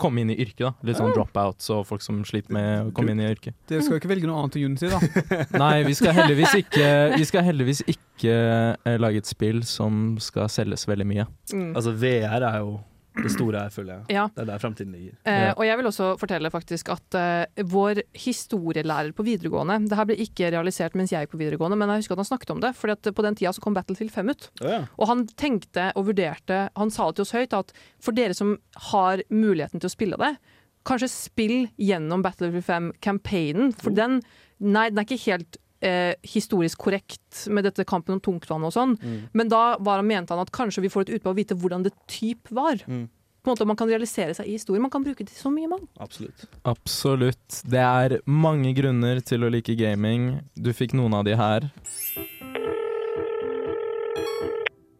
komme 0.00 0.22
inn 0.22 0.32
i 0.34 0.38
yrket. 0.42 0.62
da. 0.66 0.72
Litt 0.86 1.00
sånn 1.00 1.14
dropouts 1.16 1.70
og 1.74 1.84
folk 1.88 2.04
som 2.04 2.20
sliter 2.28 2.54
med 2.54 2.90
å 2.90 2.94
komme 2.96 3.14
inn 3.14 3.22
i 3.22 3.28
yrket. 3.30 3.56
Dere 3.70 3.84
skal 3.84 3.96
jo 3.96 4.02
ikke 4.02 4.12
velge 4.12 4.30
noe 4.30 4.42
annet 4.42 4.58
enn 4.58 4.72
Unity, 4.72 4.92
da. 4.92 5.00
Nei, 5.64 5.74
vi 5.88 5.96
skal 5.98 6.16
heldigvis 6.20 6.56
ikke, 6.62 6.88
vi 7.16 7.28
skal 7.28 7.46
heldigvis 7.48 7.82
ikke 7.88 8.38
eh, 8.76 8.96
lage 9.00 9.22
et 9.22 9.28
spill 9.28 9.62
som 9.66 10.16
skal 10.22 10.50
selges 10.52 10.86
veldig 10.90 11.08
mye. 11.08 11.28
Mm. 11.52 11.70
Altså, 11.72 11.94
VR 11.98 12.48
er 12.48 12.62
jo 12.62 12.78
det 13.14 13.30
store 13.34 13.60
her, 13.66 13.68
føler 13.74 13.92
jeg. 13.98 14.04
Ja. 14.16 14.22
Det 14.34 14.42
er 14.44 14.48
der 14.48 14.58
framtiden 14.62 14.92
ligger. 14.96 15.16
Eh, 15.28 15.40
Ja. 15.42 15.52
og 15.56 15.64
jeg 15.66 15.76
vil 15.78 15.86
også 15.90 16.06
fortelle 16.18 16.50
faktisk 16.50 16.88
at 16.94 17.14
eh, 17.18 17.62
vår 17.68 18.00
historielærer 18.16 19.12
på 19.12 19.24
videregående 19.26 19.76
Det 19.88 19.98
her 19.98 20.06
ble 20.08 20.16
ikke 20.16 20.50
realisert 20.54 20.94
mens 20.96 21.12
jeg 21.12 21.26
gikk 21.26 21.34
på 21.34 21.40
videregående, 21.42 21.76
men 21.76 21.88
jeg 21.92 22.02
husker 22.04 22.14
at 22.16 22.22
han 22.24 22.30
snakket 22.30 22.50
om 22.54 22.60
det. 22.60 22.72
fordi 22.76 22.92
at 22.96 23.14
på 23.14 23.22
den 23.26 23.34
tida 23.36 23.52
så 23.52 23.60
kom 23.60 23.74
Battlefield 23.74 24.10
5 24.14 24.30
ut. 24.32 24.50
Ja. 24.62 24.84
Og 24.98 25.08
han 25.08 25.26
tenkte 25.36 25.90
og 25.96 26.06
vurderte 26.06 26.70
Han 26.76 26.90
sa 26.90 27.06
det 27.10 27.16
til 27.16 27.22
oss 27.22 27.32
høyt 27.36 27.52
at 27.58 27.72
for 28.00 28.12
dere 28.12 28.34
som 28.34 28.56
har 28.92 29.22
muligheten 29.30 29.80
til 29.80 29.88
å 29.88 29.96
spille 29.96 30.16
det, 30.16 30.36
kanskje 30.84 31.08
spill 31.12 31.68
gjennom 31.78 32.22
Battlefield 32.24 32.64
5-campaignen. 32.64 33.74
For 33.78 33.90
den 33.94 34.22
Nei, 34.62 34.88
den 34.90 34.98
er 34.98 35.04
ikke 35.04 35.24
helt 35.32 35.56
eh, 35.82 36.14
historisk 36.22 36.78
korrekt 36.78 37.46
med 37.50 37.64
dette 37.66 37.84
kampen 37.84 38.14
om 38.16 38.20
tungtvann 38.22 38.64
og 38.64 38.72
sånn, 38.72 38.96
Mm. 39.02 39.28
men 39.34 39.48
da 39.48 39.76
var 39.78 39.96
han, 40.00 40.06
mente 40.06 40.30
han 40.34 40.40
at 40.42 40.52
kanskje 40.54 40.82
vi 40.82 40.88
får 40.92 41.02
et 41.08 41.10
utbytte 41.16 41.26
av 41.28 41.34
å 41.34 41.40
vite 41.40 41.54
hvordan 41.58 41.82
det 41.84 41.92
typ 42.06 42.48
var. 42.50 42.78
Mm. 42.86 43.08
På 43.42 43.50
en 43.50 43.56
måte 43.56 43.66
Man 43.66 43.74
kan 43.76 43.88
realisere 43.88 44.34
seg 44.38 44.46
i 44.46 44.52
historien. 44.54 44.82
Man 44.82 44.90
kan 44.90 45.02
bruke 45.02 45.18
det 45.24 45.32
til 45.34 45.42
så 45.42 45.50
mye, 45.50 45.66
mann. 45.68 45.88
Absolutt. 45.98 46.44
Absolutt. 46.64 47.62
Det 47.66 47.80
er 47.82 48.20
mange 48.24 48.70
grunner 48.72 49.18
til 49.20 49.42
å 49.42 49.50
like 49.50 49.74
gaming. 49.74 50.40
Du 50.54 50.70
fikk 50.72 50.94
noen 50.94 51.12
av 51.14 51.24
de 51.24 51.34
her. 51.34 51.66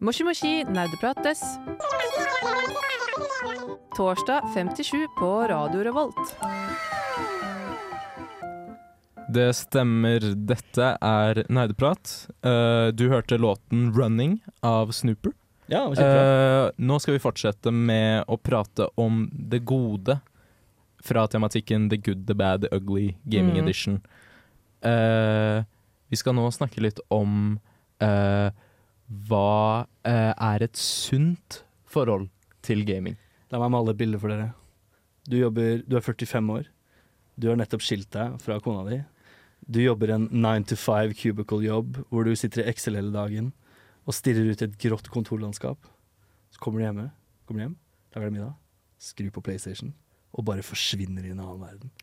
Moshi 0.01 0.25
moshi, 0.27 0.65
nerdeprates. 0.65 1.39
torsdag 3.95 4.41
5-7 4.55 5.05
på 5.19 5.47
Radio 5.47 5.83
Revolt. 5.83 6.33
Det 9.33 9.49
stemmer. 9.57 10.25
Dette 10.35 10.89
er 10.99 11.43
Nerdeprat. 11.49 12.11
Uh, 12.45 12.91
du 12.93 13.07
hørte 13.09 13.39
låten 13.39 13.91
'Running' 13.93 14.39
av 14.61 14.91
Snooper. 14.91 15.33
Ja. 15.71 15.87
Eh, 15.93 16.71
nå 16.77 16.99
skal 16.99 17.15
vi 17.15 17.21
fortsette 17.23 17.71
med 17.71 18.27
å 18.27 18.35
prate 18.37 18.89
om 18.99 19.29
det 19.31 19.63
gode 19.65 20.19
fra 21.03 21.23
tematikken 21.27 21.89
The 21.89 21.97
Good, 21.97 22.27
The 22.27 22.35
Bad, 22.35 22.61
The 22.65 22.75
Ugly 22.75 23.15
Gaming 23.23 23.55
Mm. 23.57 23.63
Edition. 23.63 24.01
Uh, 24.83 25.63
vi 26.09 26.19
skal 26.19 26.35
nå 26.35 26.45
snakke 26.53 26.83
litt 26.83 26.99
om 27.09 27.59
eh, 28.03 28.49
hva 29.27 29.87
eh, 30.05 30.33
er 30.35 30.63
et 30.65 30.77
sunt 30.77 31.63
forhold 31.89 32.29
til 32.61 32.83
gaming. 32.85 33.15
La 33.49 33.57
meg 33.61 33.71
male 33.73 33.95
et 33.95 33.97
bilde 33.97 34.19
for 34.21 34.29
dere. 34.29 34.51
Du 35.25 35.37
jobber, 35.39 35.81
du 35.87 35.95
er 35.97 36.05
45 36.05 36.51
år. 36.53 36.67
Du 37.39 37.47
har 37.49 37.57
nettopp 37.57 37.81
skilt 37.81 38.11
deg 38.13 38.37
fra 38.43 38.59
kona 38.61 38.83
di. 38.89 38.99
Du 39.67 39.79
jobber 39.83 40.13
en 40.15 40.27
9 40.31 40.67
to 40.71 40.77
5 40.79 41.13
cubicle-jobb 41.19 42.03
hvor 42.09 42.27
du 42.27 42.35
sitter 42.35 42.63
i 42.63 42.69
Excel 42.71 42.97
hele 42.99 43.13
dagen 43.13 43.51
og 44.03 44.15
stirrer 44.17 44.51
ut 44.51 44.61
i 44.61 44.67
et 44.67 44.79
grått 44.81 45.07
kontorlandskap. 45.11 45.79
Så 46.51 46.61
kommer 46.61 46.81
du 46.81 46.87
hjemme, 46.87 47.09
kommer 47.47 47.61
du 47.61 47.65
hjem, 47.67 47.77
lager 48.15 48.27
deg 48.27 48.37
middag, 48.37 48.55
skrur 48.99 49.31
på 49.35 49.45
PlayStation 49.45 49.93
og 50.33 50.47
bare 50.47 50.65
forsvinner 50.65 51.25
i 51.27 51.31
en 51.31 51.43
annen 51.43 51.61
verden. 51.61 51.93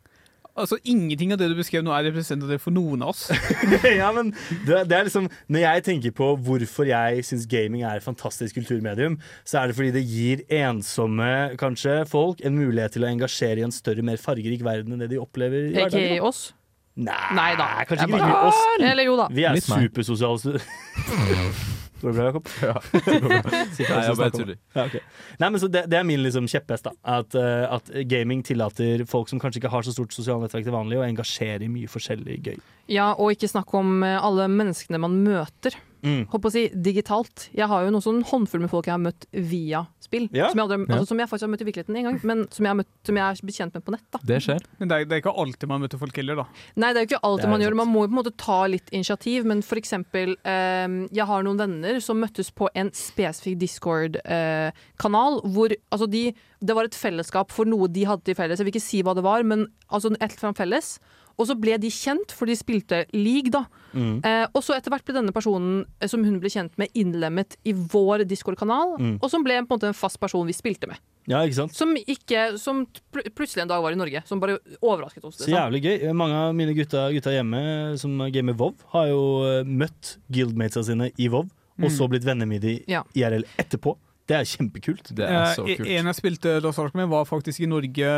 Altså, 0.59 0.77
Ingenting 0.83 1.33
av 1.33 1.39
det 1.41 1.49
du 1.51 1.55
beskrev 1.59 1.83
nå 1.87 1.93
er 1.95 2.09
representativt 2.09 2.63
for 2.65 2.75
noen 2.75 3.05
av 3.05 3.13
oss. 3.13 3.29
ja, 4.01 4.11
men 4.15 4.33
det, 4.67 4.83
det 4.91 4.97
er 4.97 5.07
liksom 5.07 5.29
Når 5.49 5.63
jeg 5.63 5.85
tenker 5.87 6.15
på 6.17 6.33
hvorfor 6.43 6.89
jeg 6.91 7.25
syns 7.27 7.47
gaming 7.51 7.85
er 7.87 8.01
et 8.01 8.07
fantastisk 8.07 8.59
kulturmedium, 8.59 9.19
så 9.47 9.61
er 9.63 9.71
det 9.71 9.79
fordi 9.79 9.95
det 9.95 10.05
gir 10.11 10.45
ensomme 10.61 11.31
kanskje 11.61 12.01
folk 12.11 12.43
en 12.45 12.59
mulighet 12.59 12.97
til 12.97 13.07
å 13.07 13.13
engasjere 13.13 13.63
i 13.63 13.67
en 13.69 13.75
større, 13.75 14.05
mer 14.07 14.21
fargerik 14.21 14.65
verden 14.67 14.97
enn 14.97 15.05
det 15.05 15.13
de 15.15 15.23
opplever 15.23 15.71
i 15.71 15.77
hverdagen. 15.77 16.19
da. 16.19 16.25
oss. 16.31 16.49
Nei, 16.97 17.35
Nei 17.37 17.53
da. 17.57 17.69
kanskje 17.89 18.09
ikke 18.09 18.19
bare- 18.19 18.49
oss. 18.51 18.63
Eller 18.81 19.07
jo 19.07 19.17
da. 19.17 19.29
Vi 19.31 19.45
er 19.47 19.61
supersosiale 19.63 20.59
Går 22.01 22.15
det 22.15 22.17
bra, 22.17 22.27
Jakob? 22.31 22.47
Ja. 22.65 22.75
Nei, 23.91 24.05
jeg 24.07 24.17
bare 24.17 24.33
tuller. 24.33 24.57
Ja, 24.73 24.87
okay. 24.87 25.03
Nei, 25.41 25.51
men 25.53 25.61
så 25.61 25.69
det, 25.69 25.83
det 25.93 25.99
er 25.99 26.07
min 26.09 26.23
liksom 26.25 26.47
kjepphest. 26.49 26.89
da 26.89 26.95
at, 27.19 27.37
uh, 27.37 27.75
at 27.77 27.91
gaming 28.09 28.41
tillater 28.47 29.05
folk 29.09 29.29
som 29.29 29.41
kanskje 29.43 29.61
ikke 29.61 29.73
har 29.75 29.85
så 29.85 29.93
stort 29.93 30.15
sosialt 30.17 30.41
nettverk 30.47 30.65
til 30.65 30.73
vanlig, 30.73 30.97
å 30.97 31.05
engasjere 31.05 31.67
i 31.67 31.69
mye 31.73 31.91
forskjellig 31.93 32.39
gøy. 32.47 32.57
Ja, 32.89 33.11
og 33.13 33.35
ikke 33.37 33.51
snakk 33.53 33.75
om 33.77 34.01
eh, 34.07 34.17
alle 34.17 34.49
menneskene 34.49 34.99
man 35.03 35.21
møter. 35.27 35.77
Mm. 36.03 36.27
Håper 36.33 36.49
å 36.49 36.53
si 36.55 36.63
digitalt. 36.75 37.49
Jeg 37.57 37.69
har 37.69 37.85
jo 37.85 37.91
noen 37.93 38.05
sånn 38.05 38.23
håndfull 38.25 38.63
med 38.65 38.71
folk 38.73 38.87
jeg 38.89 38.95
har 38.95 39.03
møtt 39.03 39.27
via 39.33 39.83
spill. 40.01 40.29
Ja. 40.33 40.49
Som, 40.51 40.59
jeg 40.61 40.65
aldri, 40.67 40.79
Ja. 40.89 40.95
altså, 40.97 41.09
som 41.13 41.19
jeg 41.21 41.29
faktisk 41.29 41.47
har 41.47 41.53
møtt 41.53 41.61
i 41.65 41.69
virkeligheten 41.69 41.97
en 42.01 42.07
gang, 42.09 42.21
men 42.25 42.45
som 42.51 42.65
jeg, 42.65 42.71
har 42.71 42.79
møtt, 42.81 42.91
som 43.07 43.17
jeg 43.21 43.25
er 43.27 43.47
bekjent 43.51 43.75
med 43.77 43.85
på 43.85 43.93
nett. 43.95 44.07
da 44.11 44.19
Det 44.25 44.39
skjer. 44.43 44.65
Men 44.81 44.89
det 44.89 44.97
er, 44.97 45.05
det 45.11 45.17
er 45.19 45.23
ikke 45.23 45.37
alltid 45.45 45.69
man 45.69 45.81
møter 45.85 45.99
folk 46.01 46.17
heller, 46.17 46.41
da. 46.41 46.47
Nei, 46.77 46.93
det 46.93 47.01
er 47.03 47.05
jo 47.07 47.11
ikke 47.13 47.23
alltid 47.31 47.45
er 47.45 47.51
man 47.55 47.61
gjør 47.61 47.75
det. 47.77 47.81
Man 47.83 47.93
må 47.93 48.05
jo 48.05 48.09
på 48.09 48.15
en 48.17 48.21
måte 48.23 48.37
ta 48.37 48.59
litt 48.67 48.91
initiativ. 48.97 49.45
Men 49.51 49.63
for 49.63 49.77
eksempel, 49.81 50.37
eh, 50.45 50.89
jeg 51.13 51.27
har 51.27 51.43
noen 51.47 51.61
venner 51.61 52.01
som 52.01 52.21
møttes 52.21 52.51
på 52.51 52.69
en 52.75 52.91
spesifikk 52.97 53.59
Discord-kanal. 53.61 55.41
hvor 55.53 55.73
altså 55.93 56.09
de, 56.11 56.33
det 56.61 56.77
var 56.77 56.85
et 56.89 56.95
fellesskap 56.97 57.51
for 57.55 57.65
noe 57.69 57.89
de 57.89 58.05
hadde 58.09 58.25
til 58.25 58.35
felles. 58.39 58.59
Jeg 58.59 58.67
vil 58.69 58.75
ikke 58.75 58.85
si 58.89 59.03
hva 59.03 59.15
det 59.15 59.25
var, 59.25 59.43
men 59.47 59.67
altså 59.91 60.13
et 60.21 60.33
fra 60.39 60.53
felles. 60.57 60.99
Og 61.41 61.49
så 61.49 61.57
ble 61.57 61.79
de 61.81 61.89
kjent, 61.93 62.35
for 62.37 62.51
de 62.51 62.57
spilte 62.59 63.05
league, 63.17 63.53
da. 63.55 63.65
Mm. 63.95 64.19
Eh, 64.23 64.45
og 64.53 64.63
så 64.63 64.77
etter 64.77 64.93
hvert 64.93 65.07
ble 65.09 65.17
denne 65.17 65.35
personen 65.35 65.85
eh, 65.99 66.11
som 66.11 66.23
hun 66.27 66.37
ble 66.43 66.53
kjent 66.53 66.77
med, 66.81 66.93
innlemmet 66.99 67.57
i 67.65 67.73
vår 67.73 68.27
Discord-kanal. 68.29 68.99
Mm. 69.01 69.15
Og 69.19 69.31
som 69.33 69.47
ble 69.47 69.57
på 69.63 69.65
en 69.65 69.71
måte 69.73 69.89
en 69.91 69.97
fast 69.97 70.21
person 70.21 70.45
vi 70.49 70.57
spilte 70.57 70.91
med. 70.91 71.01
Ja, 71.31 71.41
ikke 71.47 71.59
sant? 71.63 71.77
Som, 71.77 71.95
ikke, 71.97 72.59
som 72.61 72.85
pl 73.13 73.29
plutselig 73.37 73.65
en 73.65 73.73
dag 73.73 73.83
var 73.85 73.95
i 73.95 73.99
Norge. 73.99 74.23
Som 74.29 74.43
bare 74.43 74.59
overrasket 74.81 75.25
oss. 75.25 75.39
Så 75.39 75.47
liksom. 75.47 75.57
jævlig 75.57 75.83
gøy. 75.87 76.13
Mange 76.17 76.45
av 76.45 76.55
mine 76.59 76.75
gutta, 76.77 77.07
gutta 77.15 77.35
hjemme 77.35 77.63
som 78.01 78.21
gamer 78.35 78.59
WoW, 78.59 78.77
har 78.95 79.09
jo 79.13 79.25
eh, 79.49 79.65
møtt 79.65 80.17
guildmatesa 80.33 80.85
sine 80.91 81.11
i 81.17 81.31
WoW, 81.33 81.49
og 81.81 81.93
så 81.95 82.05
blitt 82.13 82.27
venner 82.29 82.49
med 82.49 82.61
dem 82.67 82.85
Ja. 82.91 83.05
IRL 83.17 83.47
etterpå. 83.61 83.97
Det 84.31 84.37
er 84.39 84.47
kjempekult. 84.47 85.11
Det 85.19 85.27
er 85.27 85.49
så 85.57 85.65
Eh, 85.67 85.77
kult. 85.81 85.89
En 85.91 86.07
jeg 86.11 86.17
spilte 86.21 86.53
Lost 86.63 86.79
Ark 86.79 86.95
med, 86.95 87.09
var 87.11 87.25
faktisk 87.27 87.65
i 87.65 87.69
Norge 87.71 88.11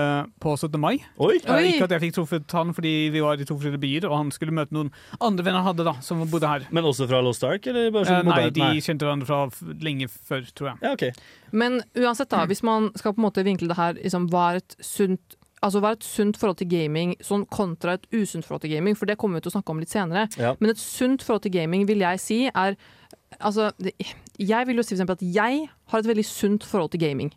på 0.45 0.53
17. 0.59 0.79
mai. 0.81 0.99
Oi! 1.17 1.39
Eh, 1.41 1.53
Oi. 1.55 1.63
Ikke 1.73 1.87
at 1.89 1.95
jeg 1.97 2.03
fikk 2.05 2.15
truffet 2.21 2.53
han 2.59 2.75
fordi 2.77 2.93
vi 3.15 3.23
var 3.25 3.41
i 3.41 3.47
to 3.49 3.57
forskjellige 3.57 3.81
byer, 3.81 4.09
og 4.11 4.19
han 4.21 4.31
skulle 4.35 4.53
møte 4.53 4.77
noen 4.77 4.93
andre 5.21 5.47
venner 5.49 5.63
han 5.65 5.71
hadde 5.73 5.87
da, 5.89 5.95
som 6.05 6.21
bodde 6.29 6.51
her. 6.53 6.69
Men 6.71 6.85
også 6.91 7.09
fra 7.09 7.23
Lost 7.25 7.45
Ark, 7.49 7.67
eller 7.73 7.91
bare 7.91 8.03
Eh, 8.05 8.21
sånn 8.21 8.29
nei, 8.29 8.51
de 8.51 8.61
de 8.61 8.81
kjente 8.85 9.07
hverandre 9.09 9.27
fra 9.27 9.49
lenge 9.81 10.09
før, 10.13 10.45
tror 10.55 10.69
jeg. 10.75 10.79
Ja, 10.85 10.93
okay. 10.93 11.13
Men 11.53 11.81
uansett, 11.97 12.29
da, 12.29 12.45
hvis 12.47 12.63
man 12.63 12.91
skal 12.97 13.15
på 13.17 13.23
en 13.23 13.27
måte 13.31 13.45
vinkle 13.45 13.69
det 13.73 13.77
her 13.81 13.95
liksom, 13.95 14.29
Hva 14.29 14.53
er 14.53 14.57
et 14.63 14.77
sunt 14.81 15.39
Altså 15.63 15.79
hva 15.79 15.93
er 15.93 15.95
et 16.01 16.03
sunt 16.03 16.35
forhold 16.37 16.57
til 16.59 16.67
gaming 16.67 17.13
sånn 17.23 17.45
kontra 17.47 17.93
et 17.95 18.07
usunt 18.11 18.43
forhold 18.45 18.65
til 18.65 18.73
gaming? 18.75 18.97
For 18.99 19.07
det 19.07 19.15
kommer 19.17 19.39
vi 19.39 19.45
til 19.45 19.53
å 19.53 19.55
snakke 19.55 19.71
om 19.71 19.79
litt 19.79 19.93
senere. 19.95 20.25
Ja. 20.37 20.57
Men 20.59 20.71
et 20.73 20.81
sunt 20.83 21.23
forhold 21.23 21.45
til 21.45 21.53
gaming 21.55 21.85
vil 21.87 22.03
jeg 22.03 22.19
si 22.19 22.39
er 22.51 22.75
Altså, 23.41 23.71
det, 23.79 23.95
jeg 24.39 24.67
vil 24.67 24.81
jo 24.81 24.87
si 24.87 24.99
for 24.99 25.15
at 25.17 25.23
jeg 25.23 25.69
har 25.93 26.03
et 26.03 26.11
veldig 26.11 26.25
sunt 26.27 26.65
forhold 26.65 26.91
til 26.93 27.01
gaming. 27.01 27.33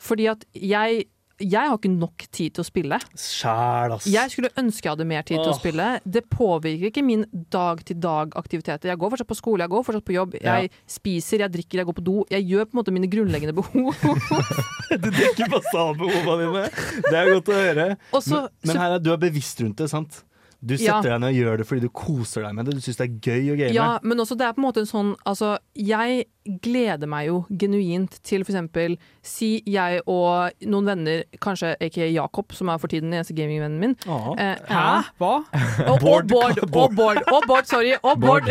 Fordi 0.00 0.26
at 0.32 0.44
jeg 0.54 1.04
jeg 1.40 1.70
har 1.70 1.76
ikke 1.78 1.88
nok 1.88 2.24
tid 2.32 2.52
til 2.56 2.62
å 2.62 2.66
spille. 2.66 2.98
Sjæl, 3.16 3.94
ass. 3.94 4.06
Jeg 4.10 4.32
skulle 4.32 4.50
ønske 4.60 4.84
jeg 4.86 4.92
hadde 4.92 5.06
mer 5.08 5.24
tid 5.24 5.40
til 5.40 5.52
å 5.52 5.56
spille. 5.56 5.86
Det 6.04 6.22
påvirker 6.28 6.90
ikke 6.90 7.04
min 7.04 7.24
dag-til-dag-aktiviteter. 7.54 8.90
Jeg 8.92 9.00
går 9.00 9.14
fortsatt 9.14 9.30
på 9.30 9.38
skole, 9.38 9.64
jeg 9.64 9.72
går 9.72 9.86
fortsatt 9.86 10.06
på 10.06 10.16
jobb, 10.16 10.36
jeg 10.44 10.70
spiser, 10.84 11.46
jeg 11.46 11.54
drikker, 11.56 11.80
jeg 11.80 11.88
går 11.88 11.96
på 11.96 12.04
do. 12.04 12.16
Jeg 12.32 12.44
gjør 12.50 12.68
på 12.68 12.76
en 12.76 12.80
måte 12.82 12.94
mine 12.94 13.10
grunnleggende 13.10 13.56
behov. 13.56 13.94
Du 14.90 15.06
dekker 15.06 15.46
basalbehovene 15.52 16.48
dine. 16.48 16.62
Det 17.06 17.14
er 17.14 17.28
godt 17.30 17.50
å 17.52 17.54
høre. 17.54 17.84
Også, 18.18 18.40
men, 18.42 18.72
Men 18.72 18.80
her 18.82 18.96
er 18.96 19.02
du 19.04 19.12
er 19.14 19.20
bevisst 19.22 19.60
rundt 19.62 19.78
det, 19.78 19.86
sant? 19.92 20.24
Du 20.62 20.74
Ja. 20.74 21.00
setter 21.00 21.14
deg 21.16 21.20
ned 21.20 21.30
og 21.30 21.38
gjør 21.40 21.56
det 21.58 21.66
fordi 21.66 21.80
du 21.80 21.88
koser 21.88 22.42
deg 22.42 22.54
med 22.54 22.66
det. 22.66 22.74
Du 22.74 22.80
syns 22.80 22.96
det 22.98 23.06
er 23.08 23.14
gøy 23.30 23.52
å 23.54 23.56
game. 23.58 23.72
Ja, 23.74 23.98
men 24.02 24.18
også 24.18 24.36
det 24.36 24.46
er 24.46 24.52
på 24.52 24.58
en 24.60 24.66
måte 24.68 24.80
en 24.84 24.90
sånn 24.90 25.14
Altså, 25.26 25.58
jeg 25.74 26.26
gleder 26.44 27.06
meg 27.10 27.26
jo 27.28 27.42
genuint 27.60 28.14
til 28.24 28.40
eksempel 28.40 28.94
Si 29.20 29.60
jeg 29.68 30.00
og 30.08 30.54
noen 30.64 30.86
venner, 30.88 31.24
kanskje 31.44 31.74
aka 31.84 32.06
Jakob, 32.08 32.54
som 32.56 32.70
er 32.72 32.78
for 32.80 32.88
tiden 32.88 33.10
den 33.10 33.18
eneste 33.18 33.34
gamingvennen 33.36 33.76
min. 33.82 33.92
Eh, 34.40 34.56
Hæ? 34.64 35.10
Hva? 35.20 35.32
Og, 35.84 35.90
og 35.92 36.00
Bård. 36.06 36.30
Bård, 36.30 36.62
og 36.72 36.94
Bård, 36.96 37.20
og 37.28 37.44
Bård, 37.46 37.68
sorry. 37.68 37.92
Og 38.00 38.16
Bård. 38.22 38.48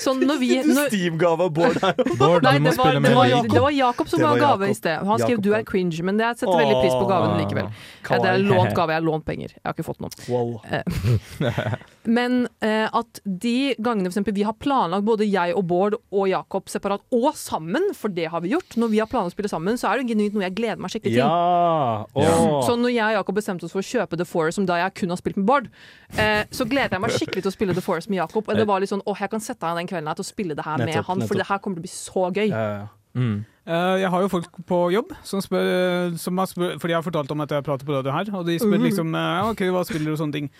Sånn 0.00 0.24
når 0.26 0.40
vi 0.40 0.48
når, 0.66 0.88
Steam-gave 0.90 1.46
av 1.46 1.52
Bård 1.54 1.78
her. 1.78 1.94
Bård, 2.18 2.42
Nei, 2.42 2.56
det 2.58 2.74
var, 2.74 2.98
det, 2.98 3.14
var, 3.14 3.46
det 3.54 3.62
var 3.62 3.76
Jakob 3.76 4.10
som 4.10 4.24
ga 4.24 4.32
var 4.32 4.42
gave 4.42 4.70
i 4.72 4.74
sted. 4.74 5.06
Han 5.06 5.22
skrev 5.22 5.38
'du 5.44 5.52
er 5.54 5.62
cringe', 5.68 6.02
men 6.02 6.18
jeg 6.18 6.40
setter 6.42 6.58
veldig 6.58 6.80
pris 6.82 6.96
på 6.98 7.06
gaven 7.06 7.38
likevel. 7.38 7.70
Eh, 7.70 8.18
Det 8.18 8.30
er 8.34 8.42
lånt 8.42 8.74
gave, 8.74 8.90
jeg 8.90 8.98
har 8.98 9.06
lånt 9.06 9.24
penger. 9.24 9.54
Jeg 9.54 9.62
har 9.64 9.78
ikke 9.78 9.86
fått 9.86 10.00
noen. 10.02 10.10
Wow. 10.26 10.58
Men 12.10 12.48
eh, 12.64 12.88
at 12.96 13.20
de 13.24 13.52
gangene 13.78 14.08
for 14.08 14.16
eksempel, 14.16 14.34
vi 14.34 14.42
har 14.48 14.56
planlagt, 14.58 15.04
både 15.06 15.28
jeg 15.30 15.54
og 15.54 15.62
Bård 15.70 15.94
og 16.10 16.24
Jakob 16.30 16.66
separat, 16.72 17.04
og 17.14 17.28
sammen, 17.38 17.90
for 17.94 18.10
det 18.16 18.26
har 18.32 18.42
vi 18.42 18.50
gjort, 18.54 18.74
når 18.80 18.90
vi 18.90 18.98
har 19.02 19.06
planlagt 19.10 19.34
å 19.34 19.36
spille 19.36 19.52
sammen, 19.52 19.78
så 19.78 19.92
er 19.92 20.00
det 20.02 20.08
genuint 20.10 20.34
noe 20.34 20.42
jeg 20.48 20.56
gleder 20.58 20.80
meg 20.82 20.90
skikkelig 20.90 21.14
til. 21.14 21.22
Ja! 21.22 22.06
Oh. 22.18 22.60
Så 22.66 22.74
når 22.80 22.94
jeg 22.96 23.06
og 23.12 23.18
Jakob 23.20 23.38
bestemte 23.38 23.68
oss 23.68 23.74
for 23.76 23.84
å 23.84 23.86
kjøpe 23.86 24.18
The 24.18 24.26
Forest, 24.26 24.58
som 24.58 24.66
da 24.66 24.80
jeg 24.82 24.96
kun 25.02 25.14
har 25.14 25.20
spilt 25.20 25.38
med 25.38 25.46
Bård, 25.46 25.68
eh, 26.16 26.42
så 26.50 26.66
gleder 26.66 26.96
jeg 26.98 27.04
meg 27.06 27.14
skikkelig 27.14 27.44
til 27.46 27.52
å 27.52 27.56
spille 27.56 27.76
The 27.78 27.84
Forest 27.84 28.10
med 28.10 28.18
Jakob. 28.24 28.48
Og 28.50 28.58
det 28.58 28.66
var 28.66 28.82
litt 28.82 28.90
sånn, 28.90 29.04
åh, 29.06 29.20
jeg 29.22 29.30
kan 29.30 29.44
sette 29.44 29.70
av 29.70 29.78
den 29.78 29.86
kvelden 29.90 30.10
her 30.10 30.18
til 30.18 30.26
å 30.26 30.30
spille 30.32 30.56
det 30.58 30.66
her 30.66 30.80
med 30.82 30.90
Nettopp, 30.90 31.06
han, 31.12 31.22
nettopp. 31.22 31.28
for 31.34 31.42
det 31.44 31.48
her 31.52 31.62
kommer 31.62 31.78
til 31.78 31.84
å 31.84 31.88
bli 31.88 31.94
så 31.94 32.26
gøy. 32.34 32.48
Ja, 32.50 32.66
ja. 32.80 32.88
Mm. 33.14 33.44
Eh, 33.66 33.96
jeg 34.04 34.10
har 34.10 34.22
jo 34.22 34.28
folk 34.30 34.60
på 34.70 34.76
jobb 34.94 35.10
som 35.26 35.40
spør, 35.42 36.12
som 36.18 36.38
har 36.38 36.46
spør 36.46 36.76
Fordi 36.78 36.92
jeg 36.94 36.98
har 37.00 37.02
fortalt 37.02 37.32
om 37.34 37.40
at 37.42 37.50
jeg 37.50 37.64
prater 37.66 37.84
på 37.88 37.96
radio 37.96 38.12
her, 38.14 38.28
og 38.38 38.46
de 38.46 38.54
spør 38.58 38.78
Mhm. 38.78 38.84
liksom 38.86 39.10
ja, 39.18 39.48
OK, 39.50 39.62
hva 39.74 39.82
spiller 39.84 40.06
du 40.06 40.12
og 40.14 40.18
sånne 40.22 40.32
ting. 40.32 40.50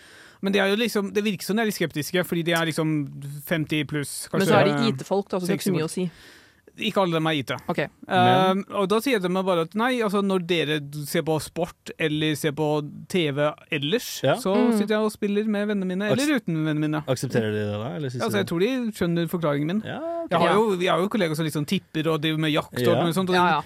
Men 0.42 0.52
det, 0.52 0.60
er 0.62 0.68
jo 0.72 0.76
liksom, 0.80 1.12
det 1.12 1.22
virker 1.24 1.44
som 1.44 1.56
de 1.56 1.62
er 1.62 1.66
litt 1.70 1.76
skeptiske, 1.76 2.24
fordi 2.24 2.42
de 2.46 2.52
er 2.56 2.66
liksom 2.70 2.92
50 3.48 3.84
pluss. 3.90 4.28
Men 4.32 4.46
så 4.48 4.60
er 4.60 4.70
de 4.70 4.88
IT-folk, 4.92 5.28
da, 5.28 5.38
så 5.40 5.46
det 5.46 5.56
er 5.56 5.58
ikke 5.60 5.70
så 5.70 5.74
mye 5.78 5.88
å 5.88 5.90
si. 5.92 6.10
Ikke 6.80 7.02
alle 7.02 7.18
dem 7.18 7.26
er 7.26 7.34
IT. 7.36 7.50
Ok. 7.68 7.78
Eh, 7.82 8.60
og 8.78 8.86
da 8.88 9.00
sier 9.04 9.20
de 9.20 9.28
meg 9.28 9.44
bare 9.44 9.66
at 9.66 9.74
nei, 9.76 9.90
altså 10.06 10.22
når 10.24 10.44
dere 10.48 10.76
ser 11.04 11.24
på 11.26 11.34
sport 11.44 11.90
eller 12.00 12.36
ser 12.40 12.54
på 12.56 12.68
TV 13.10 13.50
ellers, 13.74 14.22
Ja. 14.24 14.36
så 14.40 14.54
Mm. 14.54 14.78
sitter 14.78 14.94
jeg 14.96 15.04
og 15.04 15.12
spiller 15.12 15.44
med 15.44 15.68
vennene 15.68 15.84
mine, 15.90 16.08
eller 16.14 16.36
uten 16.38 16.56
vennene 16.64 16.80
mine. 16.80 17.02
Aksepterer 17.06 17.50
de 17.52 17.58
det 17.66 17.76
da? 17.82 17.90
Eller 17.96 18.08
Altså, 18.08 18.38
jeg 18.38 18.46
tror 18.46 18.60
de 18.60 18.70
skjønner 18.96 19.28
forklaringen 19.28 19.66
min. 19.66 19.82
ja, 19.84 19.98
okay. 20.24 20.28
Jeg 20.30 20.38
har 20.40 20.54
jo, 20.54 20.76
jeg 20.80 20.90
har 20.90 20.98
jo 21.00 21.08
kollegaer 21.08 21.36
som 21.36 21.44
liksom 21.44 21.66
tipper 21.66 22.06
og 22.14 22.20
driver 22.22 22.38
med 22.38 22.52
jakt 22.54 22.86
og 22.86 22.96
mulig 23.04 23.14
sånt, 23.14 23.28
og 23.28 23.34
Ja, 23.36 23.46
ja. 23.48 23.62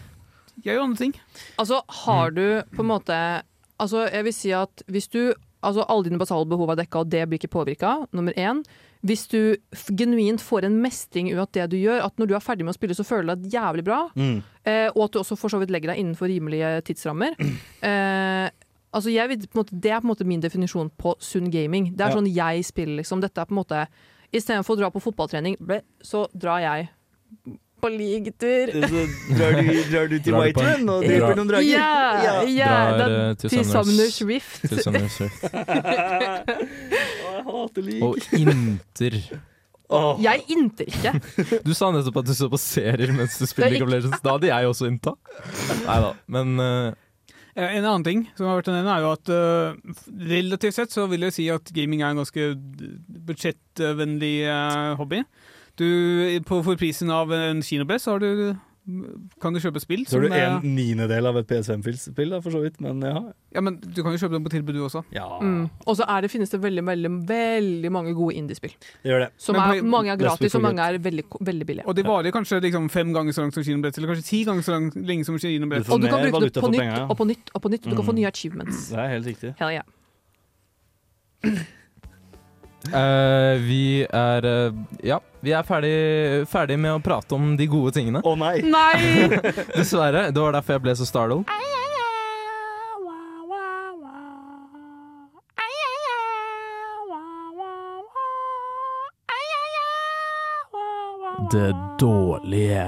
jeg 0.64 0.74
gjør 0.76 0.82
andre 0.88 0.96
ting. 0.98 1.14
Altså, 1.58 1.82
har 1.88 2.30
du 2.30 2.62
på 2.74 2.80
en 2.80 2.86
måte 2.88 3.42
Altså, 3.78 4.08
jeg 4.10 4.22
vil 4.24 4.32
si 4.32 4.50
at 4.52 4.82
hvis 4.88 5.08
du 5.10 5.34
Altså, 5.64 5.84
alle 5.88 6.04
dine 6.04 6.18
basale 6.20 6.46
behov 6.48 6.70
er 6.74 6.76
dekka, 6.82 7.00
og 7.02 7.08
det 7.10 7.22
blir 7.28 7.38
ikke 7.40 7.50
påvirka, 7.54 7.94
nummer 8.12 8.32
én. 8.36 8.60
Hvis 9.04 9.26
du 9.28 9.56
genuint 9.96 10.40
får 10.40 10.64
en 10.68 10.76
mestring 10.80 11.30
ut 11.32 11.38
av 11.42 11.48
det 11.52 11.66
du 11.72 11.76
gjør, 11.76 12.04
at 12.06 12.16
når 12.20 12.26
du 12.30 12.34
er 12.36 12.44
ferdig 12.44 12.64
med 12.64 12.74
å 12.74 12.78
spille, 12.78 12.94
så 12.96 13.04
føler 13.04 13.34
du 13.36 13.42
deg 13.48 13.52
jævlig 13.56 13.84
bra, 13.84 13.98
Mm. 14.16 14.42
eh, 14.64 14.88
og 14.94 15.04
at 15.04 15.12
du 15.12 15.18
også 15.20 15.36
for 15.36 15.48
så 15.52 15.58
vidt 15.60 15.70
legger 15.70 15.92
deg 15.92 15.98
innenfor 16.04 16.28
rimelige 16.28 16.82
tidsrammer. 16.84 17.34
Eh, 17.84 18.50
altså, 18.94 19.10
jeg 19.12 19.28
vil, 19.28 19.48
måte, 19.54 19.74
det 19.78 19.90
er 19.90 20.00
på 20.00 20.06
en 20.06 20.12
måte 20.14 20.24
min 20.24 20.40
definisjon 20.40 20.90
på 20.96 21.14
sunn 21.20 21.50
gaming. 21.50 21.90
Det 21.96 22.00
er 22.00 22.10
Ja. 22.10 22.16
sånn 22.16 22.32
jeg 22.32 22.64
spiller, 22.64 22.96
liksom. 23.02 23.20
Dette 23.20 23.40
er 23.40 23.44
på 23.46 23.52
en 23.52 23.62
måte 23.64 23.86
Istedenfor 24.34 24.74
å 24.74 24.78
dra 24.80 24.90
på 24.90 25.00
fotballtrening, 25.02 25.54
så 26.02 26.26
drar 26.34 26.58
jeg 26.58 26.88
på 27.84 27.90
ligetur. 27.92 28.72
Så 28.74 29.04
drar 29.38 29.56
du, 29.60 29.70
drar 29.92 30.10
du 30.10 30.16
til 30.18 30.36
Whiterun 30.38 30.92
og 30.94 31.06
dreper 31.06 31.38
noen 31.38 31.50
drager? 31.52 31.70
Ja, 31.70 32.42
ja 32.48 32.74
Drar, 32.74 32.98
da, 32.98 33.08
eh, 33.14 33.34
til 33.40 33.54
til 33.54 33.64
Sumners- 33.70 34.20
Rift. 34.28 34.64
Til 34.68 34.82
Sumners 34.86 35.20
Rift. 35.20 35.44
Jeg 37.24 37.44
hater 37.50 37.82
lig. 37.84 38.00
Og 38.02 38.16
inter. 38.40 39.20
Oh. 39.94 40.16
Jeg 40.22 40.42
innter 40.50 40.88
ikke. 40.88 41.12
Du 41.62 41.74
sa 41.76 41.92
nettopp 41.92 42.22
at 42.22 42.28
du 42.32 42.34
så 42.34 42.48
på 42.50 42.58
serier 42.58 43.12
mens 43.14 43.36
du 43.38 43.44
spiller 43.46 43.68
er 43.68 43.76
League 43.76 43.86
of 43.86 43.92
Legends. 43.92 44.22
Da 44.24 44.38
hadde 44.38 44.48
jeg 44.48 44.70
også 44.72 44.88
innta. 44.88 45.12
Nei 45.84 45.98
da, 46.08 46.14
men 46.32 46.94
Eh, 47.54 47.76
En 47.78 47.84
annen 47.86 48.04
ting 48.06 48.24
som 48.34 48.48
har 48.48 48.58
vært 48.58 48.72
en 48.72 48.88
er 48.90 49.02
jo 49.04 49.10
at 49.14 49.30
uh, 49.30 49.98
relativt 50.26 50.74
sett 50.76 50.94
så 50.94 51.06
vil 51.10 51.26
jeg 51.28 51.36
si 51.36 51.44
at 51.54 51.70
gaming 51.74 52.02
er 52.02 52.10
en 52.10 52.22
ganske 52.24 52.48
budsjettvennlig 53.28 54.34
uh, 54.50 54.94
hobby. 54.98 55.22
Du, 55.76 56.40
på, 56.46 56.62
for 56.62 56.76
prisen 56.78 57.10
av 57.10 57.32
en 57.34 57.62
kinobillett 57.62 58.02
så 58.04 58.12
har 58.14 58.20
du, 58.22 58.54
kan 59.40 59.54
du 59.54 59.58
kjøpe 59.64 59.80
spill 59.80 60.02
Så 60.06 60.18
har 60.20 60.26
du 60.28 60.34
en 60.36 60.74
niendedel 60.76 61.24
av 61.26 61.38
et 61.40 61.46
PS5-spill, 61.48 62.34
for 62.44 62.52
så 62.52 62.60
vidt. 62.62 62.76
Men 62.84 63.00
ja. 63.02 63.22
Ja, 63.56 63.62
men 63.64 63.78
du 63.80 64.02
kan 64.04 64.12
jo 64.12 64.18
kjøpe 64.20 64.36
dem 64.36 64.44
på 64.44 64.52
tilbud, 64.52 64.74
du 64.76 64.82
også. 64.84 65.02
ja. 65.14 65.24
Mm. 65.40 65.70
Og 65.86 65.96
så 65.96 66.04
finnes 66.30 66.50
det 66.52 66.60
veldig, 66.62 66.84
veldig, 66.86 67.10
veldig 67.28 67.90
mange 67.96 68.12
gode 68.14 68.34
indiespill. 68.38 68.74
Det 69.02 69.10
gjør 69.10 69.24
det. 69.24 69.30
Som 69.40 69.56
er, 69.56 69.80
på- 69.80 69.86
mange 69.96 70.12
er 70.12 70.16
gratis, 70.20 70.54
og 70.54 70.62
mange 70.62 70.82
er 70.84 70.98
veldig, 70.98 71.24
veldig 71.40 71.66
billige. 71.66 71.86
Og 71.88 71.96
de 71.96 72.04
varer 72.04 72.30
kanskje 72.30 72.60
liksom 72.60 72.90
fem 72.90 73.12
ganger 73.14 73.32
så 73.32 73.40
langt 73.46 73.54
som 73.54 73.64
kinobrett, 73.64 73.98
eller 73.98 74.12
kanskje 74.14 74.28
ti 74.28 74.44
ganger 74.44 74.62
så 74.62 74.72
langt, 74.76 74.94
lenge 74.96 75.24
som 75.24 75.38
kinobrett. 75.38 75.88
Og 75.90 76.00
du 76.02 76.08
kan 76.08 76.20
bruke 76.30 76.44
det 76.50 76.62
på 76.62 76.70
nytt 76.70 77.00
og 77.08 77.16
på 77.16 77.24
nytt 77.32 77.50
og 77.54 77.62
på 77.62 77.70
nytt. 77.74 77.82
Du 77.88 77.96
kan 77.96 78.04
få 78.04 78.12
Mm. 78.12 78.20
nye 78.20 78.28
achievements. 78.30 78.88
Det 78.90 78.98
er 78.98 79.08
helt 79.08 79.26
riktig. 79.26 79.54
Hell 79.58 79.70
yeah. 79.70 79.82
Eh, 82.92 83.60
vi 83.64 84.04
er 84.04 84.44
uh, 84.44 84.74
Ja, 85.04 85.20
vi 85.40 85.52
er 85.52 85.62
ferdig, 85.66 85.94
ferdig 86.50 86.78
med 86.80 86.96
å 86.96 87.02
prate 87.04 87.36
om 87.36 87.54
de 87.56 87.68
gode 87.68 87.94
tingene. 87.96 88.22
Å 88.24 88.34
nei! 88.36 88.58
Nei! 88.64 89.28
Dessverre. 89.78 90.30
Det 90.32 90.40
var 90.40 90.56
derfor 90.56 90.78
jeg 90.78 90.84
ble 90.86 90.96
så 90.98 91.08
startled. 91.08 91.48
Det 101.52 101.74
dårlige. 102.00 102.86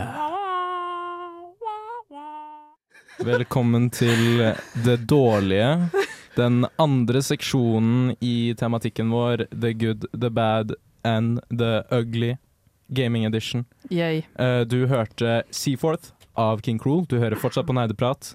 Velkommen 3.18 3.90
til 3.90 4.52
Det 4.85 4.96
dårlige. 5.09 5.88
Den 6.37 6.66
andre 6.83 7.22
seksjonen 7.25 8.14
i 8.20 8.55
tematikken 8.59 9.11
vår 9.14 9.46
The 9.51 9.72
good, 9.72 10.05
the 10.12 10.31
bad 10.31 10.75
and 11.07 11.40
the 11.49 11.83
ugly 11.90 12.37
gaming 12.88 13.25
edition. 13.25 13.64
Yay. 13.90 14.22
Eh, 14.38 14.61
du 14.68 14.87
hørte 14.87 15.42
Seaforth 15.51 16.12
av 16.37 16.61
King 16.61 16.79
Cruel. 16.79 17.07
Du 17.09 17.16
hører 17.18 17.38
fortsatt 17.40 17.66
på 17.66 17.75
Nerdeprat. 17.77 18.35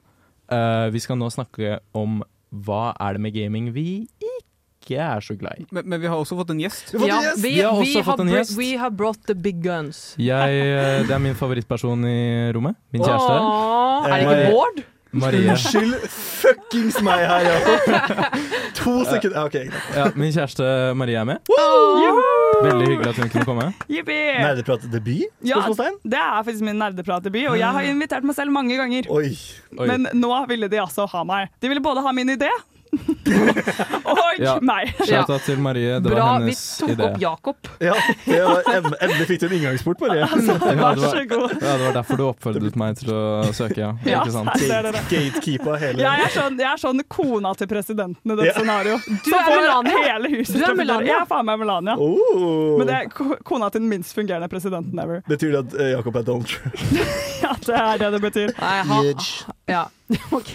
Uh, 0.52 0.90
vi 0.92 1.00
skal 1.00 1.16
nå 1.16 1.30
snakke 1.32 1.78
om 1.96 2.24
hva 2.52 2.90
er 3.00 3.16
det 3.16 3.22
med 3.24 3.32
gaming 3.38 3.70
vi 3.72 4.02
ikke 4.20 4.98
er 5.00 5.22
så 5.24 5.38
glad 5.40 5.62
i. 5.62 5.68
Men, 5.72 5.86
men 5.88 6.02
vi 6.02 6.10
har 6.12 6.20
også 6.20 6.36
fått 6.36 6.52
en 6.52 6.60
gjest. 6.60 6.90
Ja, 6.98 7.22
vi, 7.38 7.54
Vi 7.54 7.62
har 7.62 7.72
også 7.72 7.86
vi, 7.86 8.04
fått 8.04 8.20
har 8.20 8.26
en 8.26 8.34
gjest. 8.34 8.58
we 8.58 8.72
have 8.82 8.98
brought 9.00 9.22
the 9.30 9.36
big 9.38 9.62
guns. 9.64 10.16
Jeg, 10.20 10.58
uh, 10.66 11.06
det 11.08 11.14
er 11.16 11.22
min 11.24 11.38
favorittperson 11.38 12.04
i 12.10 12.52
rommet. 12.58 12.76
Min 12.92 13.06
kjæreste. 13.06 13.38
Åh, 13.38 14.10
er 14.10 14.18
det 14.18 14.26
ikke 14.26 14.58
Bård? 14.58 14.84
Marie. 15.12 15.44
Unnskyld 15.52 15.96
fuckings 16.08 17.02
meg 17.04 17.26
her, 17.28 17.48
Jakob. 17.48 18.38
To 18.80 18.94
sekunder. 19.10 19.44
okay, 19.44 19.68
Ja, 19.96 20.08
min 20.16 20.32
kjæreste 20.32 20.64
Marie 20.96 21.20
er 21.20 21.28
med. 21.28 21.42
Veldig 22.62 22.88
hyggelig 22.88 23.10
at 23.12 23.20
hun 23.20 23.32
kunne 23.34 23.48
komme. 23.48 23.68
Nerdeprat-debut? 23.90 25.28
Ja, 25.44 25.60
det 25.68 26.20
er 26.22 26.44
faktisk 26.46 26.64
min 26.64 26.80
nerdepratdebut, 26.80 27.50
og 27.54 27.60
jeg 27.60 27.78
har 27.78 27.88
invitert 27.92 28.28
meg 28.28 28.38
selv 28.38 28.56
mange 28.56 28.78
ganger. 28.80 29.10
Oi. 29.12 29.34
Oi. 29.78 29.88
Men 29.90 30.08
nå 30.16 30.32
ville 30.52 30.72
de 30.72 30.80
altså 30.82 31.08
ha 31.12 31.24
meg. 31.28 31.52
De 31.62 31.72
ville 31.72 31.84
både 31.84 32.04
ha 32.06 32.14
min 32.16 32.32
idé 32.38 32.50
og 34.12 34.18
Ja. 34.42 34.56
meg. 34.62 34.94
Shout-out 35.06 35.42
til 35.46 35.60
Marie. 35.62 36.00
Det 36.02 36.12
Bra, 36.12 36.26
var 36.34 36.46
vi 36.46 36.54
tok 36.56 36.90
idé. 36.90 37.04
opp 37.06 37.20
Jakob. 37.22 37.56
Ja, 37.80 37.94
det 38.26 38.40
var, 38.44 38.62
endelig, 38.76 38.98
endelig 39.06 39.28
fikk 39.30 39.40
du 39.42 39.46
en 39.48 39.54
inngangsport, 39.60 40.02
Marie. 40.02 40.22
Ja, 40.32 40.36
det 40.36 40.58
Vær 40.62 40.82
var, 40.82 40.96
så 40.98 41.22
god. 41.30 41.52
ja, 41.62 41.74
det 41.78 41.86
var 41.86 41.94
derfor 42.00 42.18
du 42.18 42.24
oppfordret 42.28 42.76
meg 42.80 42.98
til 43.00 43.12
å 43.14 43.22
søke, 43.56 43.78
ja. 43.82 43.92
Ja, 44.08 44.22
Ikke 44.24 44.34
sant? 44.34 44.50
Gatekeeper 45.12 45.78
hele 45.82 46.02
Jeg 46.04 46.26
er, 46.26 46.34
sånn, 46.34 46.58
jeg 46.60 46.70
er 46.72 46.82
sånn 46.82 47.02
kona 47.12 47.54
til 47.60 47.68
presidenten 47.72 48.34
i 48.34 48.38
det 48.40 48.50
Ja. 48.50 48.56
scenarioet. 48.58 49.06
Du 49.26 49.32
er 49.36 49.50
Melania. 49.52 50.04
hele 50.08 50.34
huset 50.36 50.58
Du 50.58 50.66
er. 50.66 50.76
Melania. 50.76 51.08
Jeg 51.14 51.22
er 51.22 51.30
faen 51.30 51.46
meg 51.46 51.60
Melania. 51.62 51.96
Oh. 51.98 52.78
Men 52.80 52.88
det 52.88 52.96
er 52.96 53.38
kona 53.48 53.70
til 53.70 53.82
den 53.82 53.90
minst 53.92 54.16
fungerende 54.18 54.50
presidenten 54.52 55.00
ever. 55.00 55.22
Betyr 55.30 55.52
det 55.52 55.62
at 55.66 55.80
eh, 55.80 55.92
Jakob 55.96 56.16
er 56.16 56.24
Donald 56.28 56.48
Trump? 56.48 56.76
Ja, 57.42 57.56
det 57.66 57.76
er 57.76 57.98
det 57.98 58.12
det 58.14 58.22
betyr. 58.22 58.52
Nei, 58.60 58.76
ha, 58.86 58.98
ja, 59.72 59.86
ok. 60.38 60.52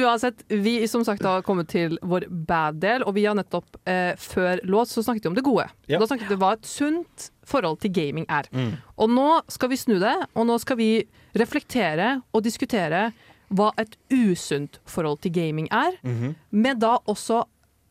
Uansett, 0.00 0.42
vi 0.48 0.88
som 0.88 1.04
sagt 1.04 1.22
har 1.26 1.42
kommet 1.46 1.68
til 1.72 1.96
vår 2.02 2.26
bad-del, 2.28 3.02
og 3.06 3.14
vi 3.16 3.24
har 3.26 3.34
nettopp 3.38 3.78
eh, 3.88 4.12
før 4.20 4.60
låt 4.68 4.90
så 4.92 5.02
snakket 5.04 5.24
vi 5.26 5.32
om 5.32 5.38
det 5.38 5.44
gode. 5.46 5.66
Ja. 5.90 5.98
Da 6.00 6.06
snakket 6.10 6.28
vi 6.30 6.36
om 6.38 6.42
hva 6.44 6.52
et 6.56 6.68
sunt 6.68 7.30
forhold 7.50 7.80
til 7.82 7.92
gaming 7.96 8.26
er. 8.30 8.46
Mm. 8.54 8.76
Og 9.02 9.10
nå 9.10 9.28
skal 9.50 9.72
vi 9.72 9.80
snu 9.80 9.96
det, 10.02 10.14
og 10.38 10.46
nå 10.46 10.58
skal 10.62 10.78
vi 10.78 10.90
reflektere 11.38 12.20
og 12.34 12.44
diskutere 12.46 13.08
hva 13.50 13.72
et 13.82 13.96
usunt 14.14 14.78
forhold 14.86 15.18
til 15.24 15.32
gaming 15.34 15.66
er, 15.74 15.96
Mhm. 16.06 16.34
med 16.52 16.78
da 16.84 16.98
også 17.10 17.42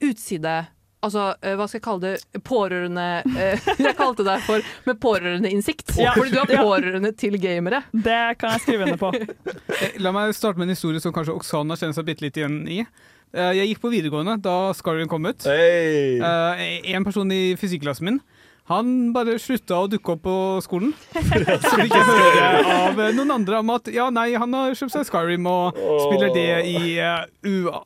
utside 0.02 0.68
Altså, 1.02 1.30
eh, 1.42 1.54
hva 1.56 1.64
skal 1.70 1.78
jeg 1.80 1.84
kalle 1.86 2.02
det? 2.04 2.42
Pårørende 2.44 3.04
eh, 3.40 3.68
Jeg 3.86 3.96
kalte 3.96 4.26
det 4.28 4.34
for 4.44 4.66
med 4.90 4.98
pårørendeinnsikt. 5.00 5.94
Ja. 6.00 6.12
Fordi 6.18 6.34
du 6.34 6.40
er 6.42 6.52
Ja. 6.58 6.64
pårørende 6.66 7.14
til 7.16 7.38
gamere. 7.40 7.84
Det 7.94 8.18
kan 8.42 8.52
jeg 8.58 8.66
skrive 8.66 8.84
under 8.90 9.00
på. 9.00 9.14
Eh, 9.80 9.96
La 10.04 10.12
meg 10.12 10.34
starte 10.36 10.60
med 10.60 10.68
en 10.68 10.74
historie 10.76 11.00
som 11.00 11.14
kanskje 11.16 11.32
Oksana 11.38 11.78
kjenner 11.80 11.96
seg 11.96 12.08
bitte 12.10 12.26
litt 12.26 12.36
igjen 12.42 12.60
i. 12.68 12.82
Jeg 13.32 13.68
gikk 13.70 13.80
på 13.84 13.92
videregående 13.94 14.34
da 14.42 14.74
Skyrim 14.74 15.08
kom 15.08 15.28
ut. 15.30 15.46
Hey. 15.46 16.18
En 16.96 17.06
person 17.06 17.30
i 17.32 17.54
fysikklassen 17.62 18.08
min 18.10 18.18
han 18.70 18.90
bare 19.16 19.40
slutta 19.42 19.80
å 19.82 19.88
dukke 19.90 20.14
opp 20.14 20.22
på 20.28 20.36
skolen. 20.62 20.92
Så 21.14 21.72
fikk 21.80 21.96
jeg 21.96 22.06
høre 22.06 22.76
av 22.76 23.02
noen 23.18 23.34
andre 23.40 23.62
om 23.64 23.72
at 23.74 23.90
ja, 23.94 24.10
nei, 24.14 24.28
han 24.38 24.54
har 24.54 24.76
kjøpt 24.78 24.94
seg 24.94 25.10
Skyrim 25.10 25.48
og 25.50 25.80
spiller 25.80 26.34
det 26.36 26.46
i 26.70 27.00
uh, 27.02 27.82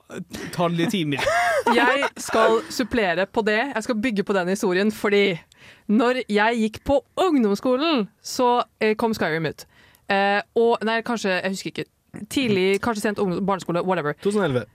utallige 0.49 0.91
timer. 0.97 1.23
Jeg 1.71 2.09
skal 2.19 2.59
supplere 2.67 3.25
på 3.31 3.45
det. 3.47 3.61
Jeg 3.71 3.87
skal 3.87 3.99
bygge 4.03 4.27
på 4.27 4.35
den 4.35 4.51
historien, 4.51 4.91
fordi 4.91 5.39
når 5.87 6.23
jeg 6.27 6.59
gikk 6.65 6.83
på 6.83 6.99
ungdomsskolen, 7.15 8.07
så 8.19 8.63
eh, 8.83 8.97
kom 8.99 9.15
Skyrim 9.15 9.47
ut. 9.47 9.63
Eh, 10.11 10.41
og 10.59 10.83
Nei, 10.83 10.99
kanskje 11.07 11.37
Jeg 11.39 11.55
husker 11.55 11.71
ikke. 11.71 11.89
Tidlig, 12.29 12.81
kanskje 12.83 13.07
sent 13.07 13.19
ungdoms 13.23 13.45
barneskole, 13.47 13.81
whatever. 13.87 14.13
2011. 14.21 14.67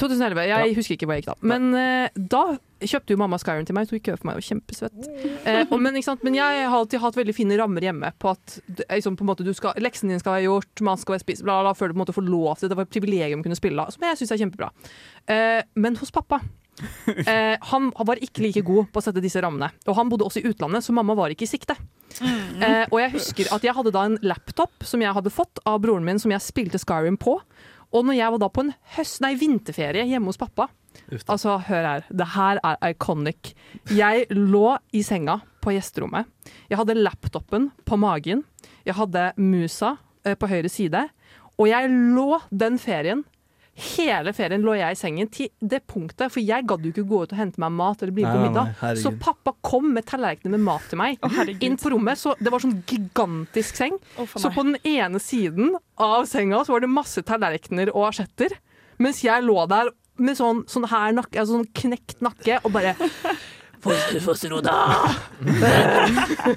2011. 0.00 0.46
Jeg 0.50 0.76
husker 0.78 0.96
ikke 0.96 1.08
hva 1.08 1.18
jeg 1.18 1.24
gikk 1.24 1.32
da. 1.32 1.36
Men 1.46 1.68
uh, 1.76 2.22
da 2.34 2.44
kjøpte 2.84 3.14
jo 3.14 3.20
mamma 3.20 3.38
Skyrim 3.40 3.66
til 3.68 3.76
meg, 3.76 3.86
tok 3.88 4.00
i 4.00 4.04
kø 4.08 4.16
for 4.18 4.28
meg, 4.28 4.40
og 4.40 4.46
kjempesvett. 4.46 4.96
Uh, 5.46 5.62
og, 5.68 5.76
men, 5.78 5.94
ikke 5.94 6.08
sant? 6.10 6.24
men 6.26 6.38
jeg 6.38 6.64
har 6.66 6.74
alltid 6.80 7.02
hatt 7.04 7.20
veldig 7.20 7.36
fine 7.36 7.58
rammer 7.60 7.86
hjemme 7.86 8.10
på 8.20 8.32
at 8.34 8.58
er 8.88 8.98
liksom, 8.98 9.18
på 9.20 9.26
en 9.26 9.30
måte, 9.30 9.46
du 9.46 9.54
skal, 9.56 9.78
leksen 9.82 10.10
din 10.10 10.22
skal 10.22 10.36
være 10.36 10.48
gjort, 10.48 10.84
man 10.90 11.00
skal 11.00 11.16
være 11.16 11.26
spist, 11.26 11.46
bla, 11.46 11.60
bla, 11.60 11.70
bla, 11.70 11.78
før 11.78 11.90
du 11.90 11.94
på 11.94 12.00
en 12.00 12.04
måte 12.04 12.18
får 12.18 12.28
lov 12.28 12.50
til 12.58 12.66
det. 12.66 12.74
Det 12.74 12.80
var 12.80 12.88
et 12.88 12.96
privilegium 12.98 13.44
å 13.44 13.46
kunne 13.46 13.60
spille 13.60 13.80
da, 13.80 13.94
som 13.94 14.08
jeg 14.08 14.20
syns 14.20 14.34
er 14.34 14.44
kjempebra. 14.44 14.74
Uh, 15.30 15.62
men 15.78 16.02
hos 16.02 16.14
pappa 16.14 16.42
eh, 17.26 17.56
Han 17.70 17.90
var 17.94 18.20
ikke 18.22 18.44
like 18.44 18.62
god 18.66 18.90
på 18.92 19.00
å 19.00 19.04
sette 19.04 19.22
disse 19.22 19.42
rammene. 19.42 19.70
Og 19.86 19.98
han 19.98 20.10
bodde 20.10 20.26
også 20.26 20.42
i 20.42 20.48
utlandet, 20.50 20.84
så 20.84 20.94
mamma 20.96 21.16
var 21.18 21.32
ikke 21.32 21.46
i 21.46 21.50
sikte. 21.50 21.76
Eh, 22.22 22.84
og 22.90 22.98
jeg 23.00 23.14
husker 23.16 23.50
at 23.54 23.64
jeg 23.66 23.74
hadde 23.74 23.92
da 23.94 24.04
en 24.08 24.18
laptop 24.22 24.86
som 24.86 25.02
jeg 25.02 25.14
hadde 25.16 25.32
fått 25.34 25.62
av 25.66 25.80
broren 25.82 26.06
min, 26.06 26.20
som 26.22 26.34
jeg 26.34 26.44
spilte 26.44 26.80
Skyrim 26.82 27.18
på. 27.20 27.38
Og 27.94 28.06
når 28.06 28.18
jeg 28.18 28.34
var 28.34 28.42
da 28.42 28.48
på 28.50 28.64
en 28.64 28.72
høst, 28.96 29.20
nei, 29.22 29.34
vinterferie 29.38 30.06
hjemme 30.08 30.32
hos 30.32 30.40
pappa 30.40 30.68
Altså, 31.28 31.56
hør 31.66 31.86
her. 31.88 32.04
Det 32.10 32.26
her 32.34 32.60
er 32.62 32.92
iconic. 32.92 33.52
Jeg 33.90 34.26
lå 34.30 34.76
i 34.94 35.02
senga 35.02 35.40
på 35.64 35.74
gjesterommet. 35.74 36.28
Jeg 36.70 36.78
hadde 36.80 36.96
laptopen 36.98 37.70
på 37.86 37.98
magen. 38.00 38.44
Jeg 38.86 38.96
hadde 38.98 39.32
musa 39.40 39.96
eh, 40.24 40.36
på 40.38 40.48
høyre 40.50 40.70
side. 40.70 41.02
Og 41.58 41.68
jeg 41.70 41.90
lå 41.90 42.40
den 42.50 42.78
ferien 42.82 43.24
Hele 43.74 44.30
ferien 44.36 44.62
lå 44.62 44.76
jeg 44.78 44.94
i 44.94 44.98
sengen 44.98 45.30
til 45.34 45.48
det 45.58 45.80
punktet, 45.90 46.30
for 46.30 46.38
jeg 46.38 46.66
gadd 46.70 46.84
jo 46.86 46.92
ikke 46.92 47.06
gå 47.10 47.22
ut 47.24 47.32
og 47.34 47.40
hente 47.40 47.58
meg 47.62 47.72
mat 47.74 48.04
eller 48.04 48.14
bli 48.14 48.22
med 48.22 48.36
på 48.36 48.44
middag. 48.44 48.76
nei, 48.78 48.92
så 49.02 49.10
pappa 49.18 49.54
kom 49.66 49.88
med 49.96 50.06
tallerkener 50.06 50.54
med 50.54 50.62
mat 50.68 50.86
til 50.90 51.00
meg 51.00 51.18
oh, 51.26 51.40
inn 51.58 51.74
på 51.80 51.90
rommet. 51.90 52.20
Så 52.20 52.36
det 52.38 52.52
var 52.54 52.62
sånn 52.62 52.76
gigantisk 52.86 53.80
seng. 53.82 53.98
Oh, 54.14 54.30
Så 54.30 54.52
på 54.54 54.62
den 54.68 54.78
ene 54.86 55.18
siden 55.22 55.74
av 55.98 56.28
senga 56.30 56.62
så 56.62 56.76
var 56.76 56.84
det 56.84 56.92
masse 56.92 57.24
tallerkener 57.26 57.90
og 57.96 58.12
asjetter, 58.12 58.54
mens 59.02 59.24
jeg 59.26 59.42
lå 59.42 59.58
der 59.70 59.90
med 60.22 60.38
sånn, 60.38 60.62
sånn 60.70 60.86
her 60.92 61.10
nakke, 61.16 61.40
altså 61.42 61.58
sånn 61.58 61.70
knekt 61.74 62.22
nakke 62.22 62.60
og 62.62 62.70
bare 62.76 62.94
Foster, 63.84 64.20
foster, 64.24 64.52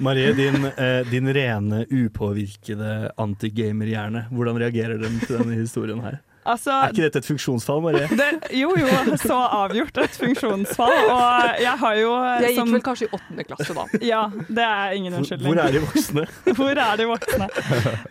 Marie, 0.00 0.30
din, 0.32 0.64
eh, 0.64 1.02
din 1.10 1.28
rene, 1.34 1.82
upåvirkede 1.84 3.10
antigamerhjerne. 3.20 4.22
Hvordan 4.32 4.56
reagerer 4.62 4.96
den 5.02 5.18
til 5.20 5.36
denne 5.36 5.58
historien 5.58 6.00
her? 6.00 6.22
Altså, 6.48 6.72
Er 6.72 6.92
ikke 6.94 7.04
dette 7.04 7.20
et 7.22 7.26
funksjonsfall, 7.28 7.82
Marie? 7.84 8.06
det, 8.20 8.28
jo, 8.56 8.70
jo, 8.80 9.16
så 9.20 9.36
avgjort 9.58 9.98
et 10.02 10.16
funksjonsfall. 10.22 10.94
Og 11.12 11.60
jeg 11.62 11.74
har 11.82 11.98
jo 12.00 12.12
Jeg 12.16 12.54
gikk 12.54 12.60
som- 12.62 12.72
vel 12.72 12.84
kanskje 12.86 13.08
i 13.08 13.10
åttende 13.18 13.44
klasse 13.48 13.76
da. 13.76 13.84
Ja, 14.12 14.22
det 14.48 14.64
er 14.64 14.96
ingen 14.96 15.18
unnskyldning. 15.18 15.52
hvor 15.52 15.60
er 15.64 15.72
de 15.76 15.82
voksne? 15.84 16.24
Hvor 16.58 16.80
er 16.84 16.96
de 16.98 17.06
voksne? 17.10 17.48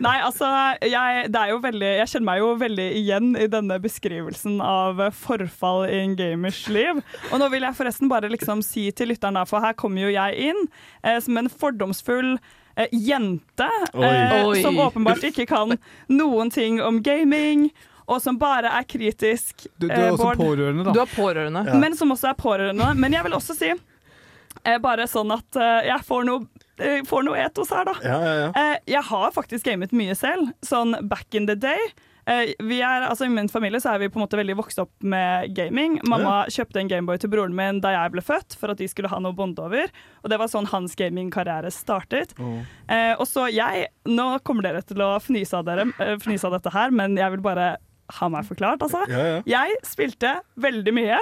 Nei, 0.04 0.14
altså, 0.24 0.48
jeg, 0.86 1.26
det 1.34 1.40
er 1.42 1.50
jo 1.52 1.58
veldig, 1.64 1.90
jeg 1.98 2.12
kjenner 2.14 2.28
meg 2.30 2.38
jo 2.44 2.52
veldig 2.62 2.86
igjen 3.02 3.32
i 3.36 3.48
denne 3.50 3.78
beskrivelsen 3.82 4.60
av 4.64 5.02
forfall 5.18 5.84
i 5.88 5.98
en 6.04 6.14
gamers 6.18 6.62
liv. 6.72 7.02
Og 7.32 7.42
nå 7.42 7.48
vil 7.52 7.66
jeg 7.66 7.76
forresten 7.78 8.08
bare 8.12 8.30
liksom 8.32 8.62
si 8.64 8.88
til 8.96 9.10
lytteren, 9.12 9.36
da, 9.40 9.44
for 9.48 9.64
her 9.64 9.74
kommer 9.78 10.06
jo 10.06 10.14
jeg 10.14 10.48
inn 10.52 10.64
eh, 11.02 11.18
som 11.24 11.36
en 11.40 11.50
fordomsfull 11.50 12.36
eh, 12.78 12.88
jente 12.92 13.68
eh, 13.92 14.62
som 14.62 14.78
åpenbart 14.86 15.24
ikke 15.30 15.46
kan 15.50 15.76
noen 16.08 16.50
ting 16.54 16.80
om 16.84 17.02
gaming. 17.02 17.68
Og 18.08 18.22
som 18.24 18.38
bare 18.40 18.70
er 18.72 18.86
kritisk. 18.88 19.66
Du, 19.76 19.86
du 19.86 19.92
eh, 19.92 20.06
er 20.08 20.14
også 20.14 20.30
Bård. 20.30 20.40
pårørende, 20.40 20.94
Du 20.96 21.00
er 21.02 21.12
pårørende. 21.12 21.64
Ja. 21.68 21.76
Men 21.82 21.96
som 21.98 22.14
også 22.14 22.30
er 22.32 22.38
pårørende. 22.40 22.90
Men 22.96 23.12
jeg 23.12 23.26
vil 23.26 23.36
også 23.36 23.56
si, 23.58 23.72
eh, 24.64 24.78
bare 24.82 25.08
sånn 25.10 25.32
at 25.36 25.60
eh, 25.60 25.88
jeg 25.90 26.06
får 26.08 26.24
noe, 26.28 26.46
eh, 26.80 27.00
får 27.08 27.26
noe 27.28 27.40
etos 27.44 27.72
her, 27.74 27.84
da. 27.90 27.96
Ja, 28.04 28.18
ja, 28.24 28.36
ja. 28.46 28.52
Eh, 28.56 28.76
jeg 28.96 29.04
har 29.10 29.32
faktisk 29.36 29.68
gamet 29.68 29.92
mye 29.92 30.16
selv, 30.16 30.54
sånn 30.64 30.96
back 31.08 31.36
in 31.36 31.46
the 31.50 31.58
day. 31.58 31.90
Eh, 32.28 32.50
vi 32.60 32.82
er, 32.84 33.06
altså 33.08 33.24
I 33.24 33.30
min 33.32 33.48
familie 33.48 33.80
så 33.80 33.94
er 33.94 34.02
vi 34.02 34.10
på 34.12 34.18
en 34.20 34.26
måte 34.26 34.36
veldig 34.36 34.56
vokst 34.58 34.80
opp 34.82 34.90
med 35.00 35.54
gaming. 35.56 35.94
Mamma 36.04 36.42
kjøpte 36.52 36.82
en 36.82 36.90
Gameboy 36.90 37.16
til 37.22 37.30
broren 37.32 37.54
min 37.56 37.80
da 37.80 37.94
jeg 37.94 38.12
ble 38.12 38.24
født, 38.24 38.56
for 38.60 38.72
at 38.72 38.80
de 38.82 38.88
skulle 38.88 39.08
ha 39.08 39.20
noe 39.24 39.32
å 39.32 39.38
bonde 39.38 39.64
over. 39.64 39.88
Og 40.20 40.28
det 40.28 40.36
var 40.40 40.50
sånn 40.52 40.68
hans 40.68 40.92
gamingkarriere 40.98 41.72
startet. 41.72 42.34
Oh. 42.36 42.60
og 43.16 43.24
så 43.28 43.46
jeg 43.48 43.88
Nå 44.08 44.26
kommer 44.44 44.64
dere 44.64 44.84
til 44.84 45.00
å 45.04 45.14
fnyse 45.20 45.56
av, 45.56 45.64
dere, 45.68 45.88
eh, 46.04 46.16
fnyse 46.20 46.44
av 46.48 46.58
dette 46.58 46.72
her, 46.76 46.92
men 46.92 47.16
jeg 47.16 47.32
vil 47.32 47.44
bare 47.44 47.76
ha 48.18 48.28
meg 48.32 48.46
forklart, 48.48 48.82
altså. 48.82 49.02
Ja, 49.10 49.24
ja. 49.36 49.42
Jeg 49.46 49.76
spilte 49.84 50.38
veldig 50.56 50.94
mye 50.96 51.18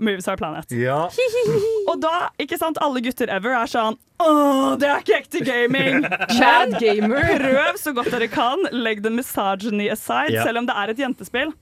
Moves 0.00 0.28
Our 0.30 0.36
Planet. 0.40 0.70
ja. 0.72 1.08
Og 1.90 1.98
da, 2.00 2.30
ikke 2.40 2.56
sant, 2.60 2.78
alle 2.80 3.02
gutter 3.04 3.28
ever 3.34 3.52
er 3.58 3.68
sånn 3.68 3.98
Åh, 4.20 4.76
det 4.80 4.88
er 4.88 5.00
ikke 5.02 5.16
ekte 5.22 5.40
gaming! 5.44 6.04
Chad 6.38 6.74
gamer. 6.80 7.24
Prøv 7.40 7.78
så 7.80 7.92
godt 7.96 8.10
dere 8.12 8.28
kan. 8.28 8.62
Legg 8.72 9.00
the 9.02 9.10
misogyny 9.12 9.88
aside, 9.92 10.34
Ja. 10.36 10.44
selv 10.44 10.60
om 10.60 10.66
det 10.68 10.76
er 10.76 10.92
et 10.92 10.98
jentespill. 11.00 11.54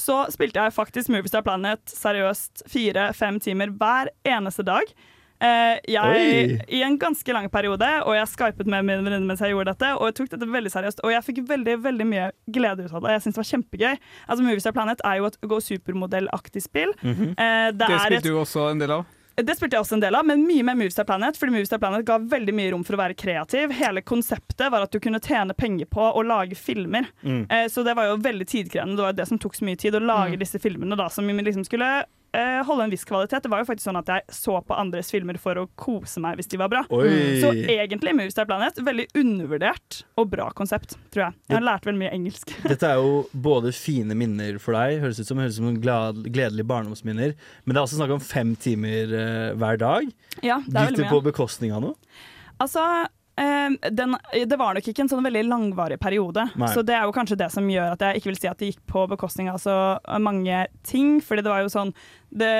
Så 0.00 0.16
spilte 0.32 0.58
jeg 0.64 0.72
faktisk 0.74 1.10
Moviestar 1.12 1.42
Planet 1.46 1.80
seriøst 1.92 2.64
fire-fem 2.72 3.38
timer 3.44 3.70
hver 3.78 4.10
eneste 4.26 4.64
dag. 4.66 4.90
Eh, 5.40 5.78
jeg, 5.88 6.56
I 6.68 6.82
en 6.84 6.98
ganske 7.00 7.32
lang 7.32 7.46
periode, 7.52 7.86
og 8.04 8.12
jeg 8.14 8.28
skypet 8.28 8.66
med 8.68 8.84
min 8.84 9.04
venninne 9.06 9.26
mens 9.26 9.40
jeg 9.40 9.54
gjorde 9.54 9.72
dette. 9.72 9.92
Og 9.96 10.10
jeg 10.10 10.14
tok 10.20 10.28
dette 10.34 10.48
veldig 10.52 10.72
seriøst, 10.74 11.00
og 11.04 11.14
jeg 11.14 11.22
fikk 11.30 11.38
veldig 11.48 11.78
veldig 11.86 12.06
mye 12.10 12.26
glede 12.52 12.84
ut 12.84 12.92
av 12.92 13.06
det. 13.06 13.14
Jeg 13.16 13.22
synes 13.26 13.38
det 13.38 13.42
var 13.42 13.50
kjempegøy. 13.52 13.94
Altså 14.28 14.44
Movistar 14.44 14.72
Planet 14.76 15.00
er 15.04 15.16
jo 15.22 15.30
et 15.30 15.40
gå 15.40 15.60
supermodell-aktig 15.70 16.62
spill. 16.66 16.92
Mhm. 17.02 17.32
Eh, 17.38 17.70
det, 17.72 17.78
Det 17.86 17.90
et 17.96 18.04
spilte 18.06 18.28
du 18.28 18.36
også 18.42 18.70
en 18.70 18.78
del 18.78 18.90
av. 18.98 19.06
det 19.40 19.54
spilte 19.56 19.72
jeg 19.78 19.80
også 19.86 19.94
en 19.96 20.00
del 20.04 20.14
av, 20.14 20.26
men 20.28 20.44
mye 20.46 20.62
med 20.62 20.76
Movistar 20.76 21.04
Planet. 21.08 21.38
Fordi 21.40 21.52
Movistar 21.54 21.78
Planet 21.80 22.04
ga 22.04 22.18
veldig 22.18 22.52
mye 22.54 22.70
rom 22.74 22.84
for 22.84 22.98
å 22.98 23.00
være 23.00 23.16
kreativ. 23.16 23.72
Hele 23.72 24.02
konseptet 24.02 24.68
var 24.70 24.82
at 24.84 24.92
du 24.92 25.00
kunne 25.00 25.20
tjene 25.24 25.56
penger 25.56 25.86
på 25.88 26.04
å 26.12 26.20
lage 26.26 26.54
filmer. 26.54 27.06
Mm. 27.24 27.46
Eh, 27.50 27.66
så 27.72 27.82
det 27.84 27.96
var 27.96 28.10
jo 28.10 28.18
veldig 28.20 28.44
tidkrevende. 28.46 28.96
Det 29.00 29.02
var 29.08 29.12
det 29.16 29.28
som 29.28 29.38
tok 29.38 29.54
så 29.56 29.64
mye 29.64 29.78
tid, 29.80 29.94
å 29.94 30.04
lage 30.04 30.36
Mm. 30.36 30.38
disse 30.38 30.58
filmene 30.60 30.96
da, 30.96 31.08
som 31.08 31.24
liksom 31.26 31.64
skulle 31.64 32.04
eh, 32.36 32.60
holde 32.66 32.86
en 32.86 32.92
viss 32.92 33.04
kvalitet. 33.08 33.42
Det 33.44 33.50
var 33.52 33.62
jo 33.62 33.68
faktisk 33.68 33.88
sånn 33.88 34.00
at 34.00 34.10
jeg 34.12 34.36
så 34.36 34.56
på 34.64 34.76
andres 34.78 35.10
filmer 35.12 35.38
for 35.40 35.58
å 35.60 35.66
kose 35.80 36.22
meg 36.22 36.38
hvis 36.40 36.50
de 36.52 36.60
var 36.60 36.70
bra. 36.72 36.82
Oi. 36.94 37.40
Så 37.42 37.52
egentlig 37.54 38.14
Movistar 38.16 38.48
Planet, 38.48 38.80
veldig 38.86 39.08
undervurdert 39.20 40.02
og 40.20 40.30
bra 40.32 40.50
konsept, 40.56 40.96
tror 41.14 41.28
jeg. 41.28 41.38
Jeg 41.48 41.58
har 41.58 41.66
lært 41.66 41.88
veldig 41.88 42.02
mye 42.04 42.14
engelsk. 42.16 42.54
Dette 42.72 42.90
er 42.90 43.00
jo 43.00 43.22
både 43.32 43.74
fine 43.76 44.16
minner 44.18 44.60
for 44.62 44.78
deg, 44.78 45.00
høres 45.04 45.22
ut 45.22 45.30
som, 45.30 45.40
høres 45.42 45.58
ut 45.58 45.64
som 45.64 45.78
glad, 45.82 46.24
gledelige 46.28 46.68
barndomsminner, 46.70 47.36
men 47.64 47.74
det 47.74 47.80
er 47.80 47.86
også 47.86 48.00
snakk 48.00 48.16
om 48.18 48.24
fem 48.24 48.54
timer 48.60 49.14
uh, 49.14 49.54
hver 49.60 49.80
dag. 49.80 50.10
Ja, 50.44 50.60
det 50.66 50.76
er 50.76 50.92
Gitt 50.92 51.02
det 51.04 51.10
på 51.10 51.22
bekostning 51.24 51.74
av 51.76 51.84
noe? 51.84 51.96
Altså, 52.60 52.82
den, 53.40 54.16
det 54.50 54.56
var 54.60 54.74
nok 54.76 54.84
ikke 54.90 55.00
en 55.04 55.08
sånn 55.08 55.24
veldig 55.24 55.42
langvarig 55.48 55.96
periode. 56.02 56.42
Nei. 56.60 56.68
Så 56.74 56.82
det 56.84 56.92
er 56.96 57.06
jo 57.08 57.12
kanskje 57.16 57.38
det 57.40 57.46
som 57.54 57.64
gjør 57.72 57.94
at 57.94 58.02
jeg 58.04 58.20
ikke 58.20 58.28
vil 58.30 58.38
si 58.40 58.48
at 58.50 58.58
det 58.60 58.68
gikk 58.72 58.82
på 58.90 59.04
bekostning 59.08 59.48
av 59.48 59.56
så 59.62 59.74
mange 60.20 60.66
ting. 60.84 61.20
Fordi 61.24 61.44
det 61.46 61.52
var 61.52 61.62
jo 61.64 61.70
sånn 61.72 61.94
Det 62.30 62.50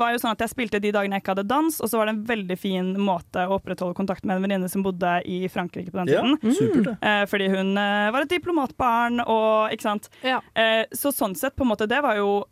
var 0.00 0.10
jo 0.14 0.18
sånn 0.18 0.32
at 0.32 0.40
jeg 0.42 0.50
spilte 0.50 0.80
de 0.82 0.90
dagene 0.90 1.14
jeg 1.18 1.22
ikke 1.22 1.34
hadde 1.36 1.44
dans, 1.46 1.76
og 1.80 1.86
så 1.90 2.00
var 2.00 2.08
det 2.08 2.14
en 2.16 2.24
veldig 2.26 2.56
fin 2.58 2.88
måte 2.98 3.44
å 3.46 3.58
opprettholde 3.60 3.94
kontakt 3.94 4.24
med 4.26 4.36
en 4.40 4.42
venninne 4.42 4.68
som 4.72 4.82
bodde 4.82 5.12
i 5.30 5.44
Frankrike 5.52 5.92
på 5.92 6.00
den 6.00 6.10
tiden. 6.10 6.38
Ja, 6.42 6.80
det. 6.88 6.96
Eh, 7.06 7.26
fordi 7.30 7.46
hun 7.52 7.76
eh, 7.78 8.08
var 8.10 8.24
et 8.26 8.32
diplomatbarn 8.32 9.20
og 9.22 9.70
ikke 9.76 9.86
sant. 9.86 10.08
Ja. 10.26 10.40
Eh, 10.58 10.82
så 10.90 11.12
sånn 11.14 11.36
sett, 11.38 11.54
på 11.54 11.62
en 11.62 11.70
måte, 11.70 11.86
det 11.86 12.00
var 12.02 12.16
jo 12.18 12.44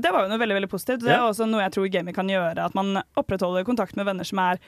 det 0.00 0.12
var 0.14 0.22
jo 0.22 0.30
noe 0.30 0.38
veldig 0.40 0.54
veldig 0.60 0.70
positivt. 0.70 1.02
Det 1.02 1.10
er 1.10 1.18
Ja. 1.18 1.26
også 1.28 1.48
noe 1.50 1.64
jeg 1.64 1.72
tror 1.74 1.90
gaming 1.90 2.14
kan 2.14 2.28
gjøre. 2.30 2.62
At 2.64 2.74
man 2.78 3.02
opprettholder 3.18 3.64
kontakt 3.66 3.96
med 3.98 4.06
venner 4.06 4.24
som 4.24 4.38
er 4.38 4.60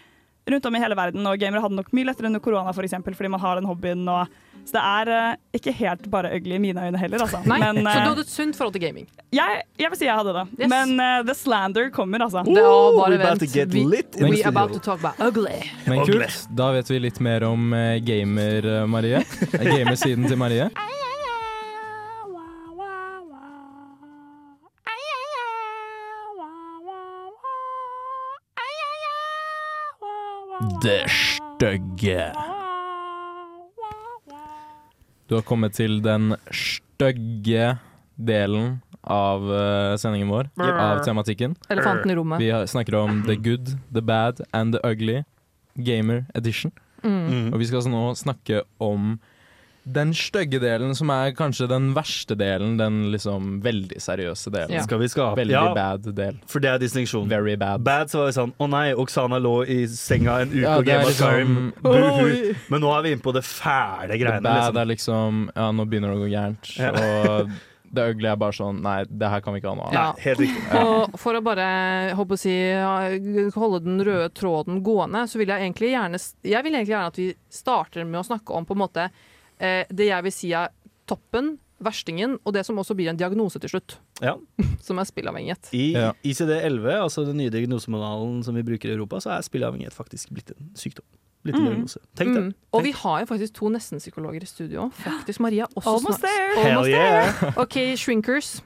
rundt 0.51 0.67
om 0.67 0.77
i 0.77 0.81
hele 0.83 0.97
verden. 0.99 1.27
Og 1.27 1.39
gamere 1.41 1.63
hadde 1.65 1.79
nok 1.79 1.93
mye 1.95 2.09
lettere 2.09 2.31
under 2.31 2.43
korona, 2.43 2.73
for 2.75 2.87
eksempel, 2.87 3.15
fordi 3.15 3.31
man 3.33 3.41
har 3.43 3.61
den 3.61 3.69
hobbyen. 3.69 4.03
Og, 4.09 4.41
så 4.63 4.77
det 4.77 4.83
er 4.83 5.11
uh, 5.11 5.39
ikke 5.59 5.73
helt 5.75 6.05
bare 6.11 6.31
ugly 6.37 6.55
i 6.55 6.63
mine 6.63 6.85
øyne 6.87 6.99
heller, 6.99 7.25
altså. 7.25 7.41
Nei, 7.51 7.59
Men 7.59 7.83
så 7.83 7.97
eh, 7.97 8.05
du 8.05 8.11
hadde 8.13 8.25
et 8.27 8.31
sunt 8.31 8.59
forhold 8.59 8.77
til 8.77 8.85
gaming. 8.85 9.09
jeg, 9.35 9.63
jeg 9.79 9.91
vil 9.91 9.99
si 9.99 10.07
jeg 10.07 10.15
hadde 10.21 10.35
det. 10.37 10.45
Yes. 10.61 10.71
Men 10.71 10.95
uh, 11.01 11.23
the 11.27 11.35
slander 11.35 11.91
kommer, 11.91 12.23
altså. 12.29 12.45
Det 12.47 12.63
er 12.63 12.99
bare 12.99 13.19
vent. 13.19 13.41
to 13.43 13.47
get 13.47 13.73
We, 13.73 14.31
we 14.31 14.43
about 14.45 14.73
to 14.73 14.79
talk 14.79 15.01
about 15.01 15.19
ugly. 15.19 15.63
Men 15.87 16.07
kult. 16.07 16.47
Da 16.55 16.71
vet 16.77 16.91
vi 16.91 16.99
litt 17.03 17.21
mer 17.21 17.47
om 17.49 17.73
eh, 17.75 17.99
gamer, 18.05 18.67
eh, 18.83 18.87
Marie. 18.87 19.23
Eh, 19.53 19.77
Gamersiden 19.77 20.29
til 20.29 20.39
Marie. 20.39 20.69
Det 30.63 31.07
stygge. 31.11 32.33
Du 35.27 35.35
har 35.35 35.43
kommet 35.43 35.75
til 35.75 35.99
den 36.05 36.37
stygge 36.55 37.79
delen 38.15 38.77
av 39.03 39.49
eh, 39.51 39.95
sendingen 39.99 40.31
vår, 40.31 40.51
av 40.61 41.03
tematikken. 41.07 41.57
Elefanten 41.73 42.13
i 42.13 42.17
rommet. 42.19 42.43
Vi 42.43 42.53
snakker 42.71 42.95
om 43.01 43.23
the 43.27 43.35
good, 43.37 43.75
the 43.91 44.03
bad 44.03 44.45
and 44.53 44.77
the 44.77 44.81
ugly. 44.87 45.23
Gamer 45.75 46.27
edition. 46.35 46.71
Mm. 47.03 47.51
Og 47.51 47.59
vi 47.59 47.67
skal 47.67 47.81
altså 47.81 47.91
nå 47.91 48.05
snakke 48.15 48.63
om 48.79 49.17
den 49.85 50.13
stygge 50.15 50.61
delen, 50.63 50.95
som 50.95 51.11
er 51.11 51.33
kanskje 51.35 51.67
den 51.69 51.89
verste 51.97 52.37
delen. 52.39 52.77
Den 52.79 53.11
liksom 53.11 53.61
veldig 53.65 53.99
seriøse 54.01 54.53
delen. 54.55 54.71
Ja. 54.77 54.83
Skal 54.87 54.99
vi 55.03 55.09
skape 55.11 55.37
Veldig 55.41 55.51
Ja, 55.57 55.75
bad 55.75 56.07
del. 56.15 56.39
for 56.47 56.61
det 56.61 56.71
er 56.71 56.79
distinksjon. 56.79 57.27
Very 57.29 57.57
bad. 57.57 57.83
Bad 57.83 58.07
så 58.13 58.19
var 58.23 58.27
det 58.31 58.37
sånn 58.37 58.53
Å 58.61 58.69
nei, 58.71 58.93
Oksana 58.95 59.41
lå 59.43 59.67
i 59.67 59.87
senga 59.91 60.41
en 60.43 60.51
uke 60.55 60.63
Ja, 60.63 60.77
og 60.79 60.85
gama 60.87 61.09
liksom- 61.11 61.73
Buhu. 61.83 62.55
Men 62.71 62.81
nå 62.81 62.97
er 62.99 63.03
vi 63.03 63.13
inne 63.13 63.23
på 63.23 63.33
det 63.35 63.43
fæle 63.43 64.09
The 64.13 64.19
greiene. 64.19 64.43
bad 64.43 64.75
Liksom. 64.75 64.81
er 64.81 64.87
liksom 64.87 65.51
Ja, 65.57 65.71
nå 65.73 65.85
begynner 65.89 66.15
det 66.15 66.17
å 66.17 66.23
gå 66.23 66.31
gærent. 66.31 66.79
Ja. 66.79 66.91
Og 66.93 67.51
det 67.93 68.17
øgle 68.17 68.31
er 68.33 68.37
bare 68.37 68.53
sånn 68.53 68.81
Nei, 68.81 69.05
det 69.05 69.29
her 69.29 69.41
kan 69.41 69.53
vi 69.53 69.61
ikke 69.61 69.69
ha 69.69 69.75
noe 69.75 69.87
av. 69.89 69.93
Ja. 69.93 70.13
Helt 70.19 70.39
riktig. 70.39 70.75
Og 70.81 71.19
for 71.19 71.35
å 71.35 71.43
bare 71.43 72.15
håper 72.15 72.33
å 72.33 72.39
si, 72.39 72.55
holde 73.59 73.83
den 73.85 73.99
røde 74.01 74.31
tråden 74.33 74.81
gående, 74.83 75.27
så 75.29 75.39
vil 75.39 75.49
jeg 75.49 75.61
egentlig 75.73 75.91
gjerne 75.93 76.19
Jeg 76.45 76.63
vil 76.65 76.73
egentlig 76.73 76.95
gjerne 76.95 77.07
at 77.13 77.17
vi 77.17 77.35
starter 77.51 78.07
med 78.07 78.21
å 78.23 78.27
snakke 78.27 78.55
om 78.55 78.65
på 78.65 78.73
en 78.73 78.79
måte 78.89 79.11
det 79.91 80.09
jeg 80.09 80.25
vil 80.27 80.33
si 80.35 80.51
er 80.59 80.69
toppen, 81.09 81.55
verstingen, 81.83 82.37
og 82.47 82.53
det 82.55 82.63
som 82.67 82.77
også 82.79 82.95
blir 82.95 83.09
en 83.11 83.17
diagnose 83.19 83.59
til 83.59 83.73
slutt. 83.73 83.97
Ja. 84.23 84.37
Som 84.87 84.99
er 85.03 85.07
spillavhengighet. 85.09 85.71
I 85.75 85.93
Ja. 85.97 86.13
ICD-11, 86.23 86.87
altså 87.03 87.25
den 87.27 87.37
nye 87.41 87.51
diagnosemodalen 87.51 88.45
som 88.47 88.55
vi 88.55 88.63
bruker 88.63 88.91
i 88.91 88.95
Europa, 88.95 89.19
så 89.23 89.33
er 89.35 89.43
spillavhengighet 89.43 89.95
faktisk 89.95 90.31
blitt 90.31 90.53
en 90.55 90.71
sykdom. 90.79 91.05
Blitt 91.43 91.57
en 91.59 91.65
Mm. 91.65 91.71
diagnose. 91.73 91.99
Tenk 92.15 92.35
det. 92.37 92.43
Mm. 92.45 92.53
Og 92.73 92.83
vi 92.87 92.93
har 92.95 93.21
jo 93.25 93.27
faktisk 93.27 93.55
to 93.59 93.69
nestenpsykologer 93.75 94.43
i 94.43 94.47
studio. 94.47 94.91
Faktisk 94.95 95.41
Maria 95.43 95.67
også 95.75 95.97
Almost 95.97 96.21
snart- 96.21 96.29
there. 96.31 96.55
Hell 96.63 96.71
Almost 96.77 96.89
yeah. 96.91 97.33
there. 97.41 97.53
OK, 97.57 97.97
shrinkers. 97.99 98.63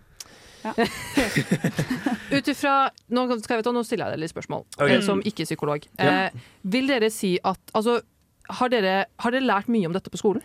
Ja. 0.64 0.72
Ut 2.36 2.48
ifra 2.50 2.74
nå, 3.08 3.24
skal 3.40 3.56
jeg 3.56 3.62
vet, 3.64 3.72
nå 3.74 3.82
stiller 3.86 4.08
jeg 4.10 4.16
deg 4.16 4.22
litt 4.24 4.32
spørsmål, 4.34 4.64
okay. 4.76 4.96
eh, 4.98 5.02
som 5.06 5.22
ikke-psykolog. 5.24 5.86
Ja. 5.98 6.26
Eh, 6.26 6.46
vil 6.68 6.88
dere 6.90 7.08
si 7.14 7.36
at 7.44 7.60
Altså, 7.76 8.00
har 8.60 8.68
dere, 8.70 9.06
har 9.18 9.30
dere 9.34 9.46
lært 9.46 9.68
mye 9.72 9.86
om 9.88 9.94
dette 9.96 10.10
på 10.12 10.20
skolen? 10.20 10.42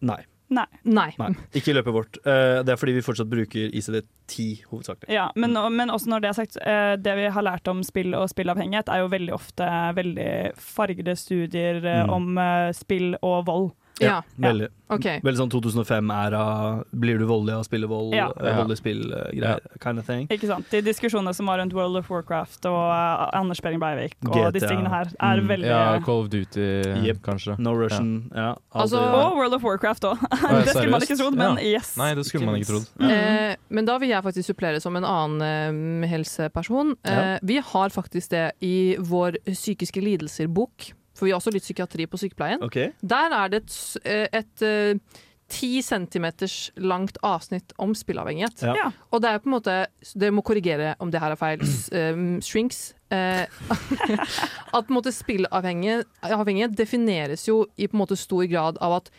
Nei. 0.00 0.22
Nei. 0.50 0.64
Nei. 0.82 1.12
nei. 1.20 1.28
Ikke 1.54 1.70
i 1.70 1.74
løpet 1.76 1.94
vårt. 1.94 2.16
Eh, 2.26 2.56
det 2.66 2.72
er 2.74 2.78
fordi 2.80 2.96
vi 2.96 3.02
fortsatt 3.06 3.28
bruker 3.30 3.70
ICD-10 3.70 4.64
hovedsakelig. 4.72 5.12
Ja, 5.14 5.28
men, 5.38 5.54
men 5.76 5.92
også 5.94 6.10
når 6.10 6.24
det 6.24 6.30
er 6.32 6.38
sagt, 6.40 6.56
eh, 6.58 6.96
det 6.98 7.14
vi 7.20 7.28
har 7.30 7.46
lært 7.46 7.68
om 7.70 7.84
spill 7.86 8.16
og 8.18 8.26
spillavhengighet, 8.32 8.90
er 8.90 9.04
jo 9.04 9.12
veldig 9.12 9.36
ofte 9.36 9.68
veldig 9.94 10.30
fargede 10.58 11.14
studier 11.16 11.78
eh, 11.84 12.00
Mm. 12.02 12.10
om 12.16 12.42
spill 12.74 13.14
og 13.22 13.44
vold. 13.46 13.70
Ja. 14.00 14.22
Veldig. 14.40 14.68
okay. 14.90 15.20
Veldig 15.22 15.38
sånn 15.38 15.50
2005-æra. 15.52 16.84
Blir 16.92 17.18
du 17.20 17.26
voldelig 17.28 17.54
av 17.54 17.60
å 17.62 17.66
spille 17.66 17.86
vold? 17.90 18.14
Ja. 18.16 18.28
eh, 18.40 18.56
Voldelig 18.56 18.78
spill-greier. 18.80 19.60
Kind 19.82 19.98
of 19.98 20.06
thing. 20.06 20.26
Ikke 20.32 20.46
sant? 20.48 20.66
De 20.70 20.80
diskusjonene 20.82 21.34
som 21.36 21.46
var 21.46 21.58
rundt 21.60 21.72
World 21.76 21.96
of 22.00 22.08
Warcraft 22.10 22.64
og 22.70 22.78
uh, 22.90 23.28
Anders 23.36 23.60
Behring 23.60 23.80
Breivik 23.82 24.14
og 24.26 24.32
GTA. 24.34 24.50
disse 24.56 24.68
tingene 24.70 24.88
her, 24.92 25.10
er 25.20 25.40
Mm. 25.40 25.48
veldig 25.48 25.66
Ja, 25.70 25.98
Call 26.04 26.20
of 26.24 26.28
Duty, 26.30 26.66
Yep. 27.06 27.22
kanskje. 27.22 27.58
No 27.58 27.72
Russian. 27.74 28.30
Ja. 28.34 28.50
alt 28.72 28.82
Altså- 28.84 29.00
Og 29.00 29.36
World 29.36 29.54
of 29.54 29.62
Warcraft 29.62 30.02
òg. 30.04 30.18
det 30.64 30.68
skulle 30.74 30.90
man 30.90 31.00
ikke 31.02 31.16
trodd, 31.18 31.34
men 31.36 31.56
Ja. 31.58 31.78
yes. 31.78 31.96
Nei, 31.96 32.14
det 32.14 32.24
skulle 32.26 32.46
man 32.46 32.56
ikke 32.56 32.72
trodd. 32.72 32.88
Mm. 32.98 33.10
Eh, 33.10 33.56
men 33.70 33.84
da 33.84 33.98
vil 33.98 34.08
jeg 34.08 34.22
faktisk 34.24 34.46
supplere 34.54 34.80
som 34.80 34.96
en 34.96 35.04
annen 35.04 36.02
eh, 36.04 36.08
helseperson. 36.08 36.96
Eh, 37.04 37.10
Ja. 37.20 37.38
Vi 37.42 37.58
har 37.60 37.88
faktisk 37.90 38.30
det 38.30 38.52
i 38.62 38.96
vår 38.98 39.36
psykiske 39.46 40.00
lidelser-bok, 40.02 40.92
for 41.20 41.28
vi 41.28 41.34
har 41.34 41.40
også 41.42 41.52
litt 41.52 41.66
psykiatri 41.66 42.06
på 42.08 42.20
sykepleien. 42.20 42.62
Okay. 42.64 42.94
Der 43.04 43.34
er 43.36 43.52
det 43.52 43.64
et, 43.66 43.74
eh, 44.08 44.26
et 44.40 44.64
eh, 44.64 45.18
ti 45.50 45.82
centimeters 45.84 46.70
langt 46.80 47.18
avsnitt 47.26 47.74
om 47.76 47.92
spillavhengighet. 47.98 48.62
Ja. 48.64 48.76
Ja. 48.78 48.88
Og 49.12 49.20
det 49.20 49.28
er 49.28 49.42
på 49.42 49.50
en 49.50 49.56
måte 49.58 49.76
Dere 50.14 50.32
må 50.32 50.44
korrigere 50.46 50.94
om 51.02 51.10
det 51.12 51.20
her 51.20 51.34
er 51.34 51.40
feil. 51.40 51.60
Eh, 51.92 52.22
shrinks. 52.40 52.94
At 53.10 54.86
på 54.86 54.86
en 54.86 54.94
måte 54.94 55.10
spillavhengighet 55.12 56.76
defineres 56.78 57.48
jo 57.48 57.64
i 57.76 57.88
på 57.90 57.98
en 57.98 58.04
måte 58.04 58.16
stor 58.16 58.46
grad 58.46 58.78
av 58.78 59.00
at 59.00 59.10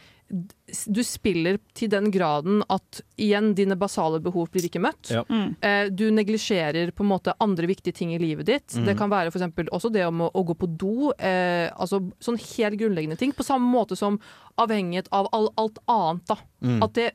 du 0.87 1.01
spiller 1.03 1.57
til 1.75 1.89
den 1.91 2.07
graden 2.13 2.61
at 2.71 3.01
igjen 3.19 3.51
dine 3.57 3.75
basale 3.79 4.21
behov 4.23 4.47
blir 4.53 4.65
ikke 4.67 4.81
møtt. 4.83 5.11
Ja. 5.11 5.23
Mm. 5.27 5.55
Eh, 5.59 5.83
du 5.91 6.05
neglisjerer 6.15 6.93
på 6.95 7.03
en 7.03 7.11
måte 7.11 7.35
andre 7.43 7.67
viktige 7.69 7.95
ting 7.97 8.13
i 8.15 8.19
livet 8.21 8.47
ditt. 8.47 8.75
Mm. 8.75 8.85
Det 8.87 8.95
kan 8.99 9.11
være 9.11 9.33
for 9.33 9.41
eksempel 9.41 9.71
også 9.75 9.91
det 9.93 10.05
om 10.07 10.23
å, 10.27 10.31
å 10.31 10.45
gå 10.47 10.55
på 10.61 10.69
do. 10.79 11.11
Eh, 11.17 11.67
altså 11.75 12.01
sånn 12.23 12.39
helt 12.39 12.79
grunnleggende 12.79 13.19
ting. 13.19 13.35
På 13.35 13.45
samme 13.47 13.67
måte 13.67 13.99
som 13.99 14.19
avhengighet 14.61 15.11
av 15.15 15.29
all, 15.35 15.51
alt 15.59 15.81
annet. 15.91 16.25
da. 16.31 16.39
Mm. 16.63 16.79
At 16.85 16.95
det 16.97 17.09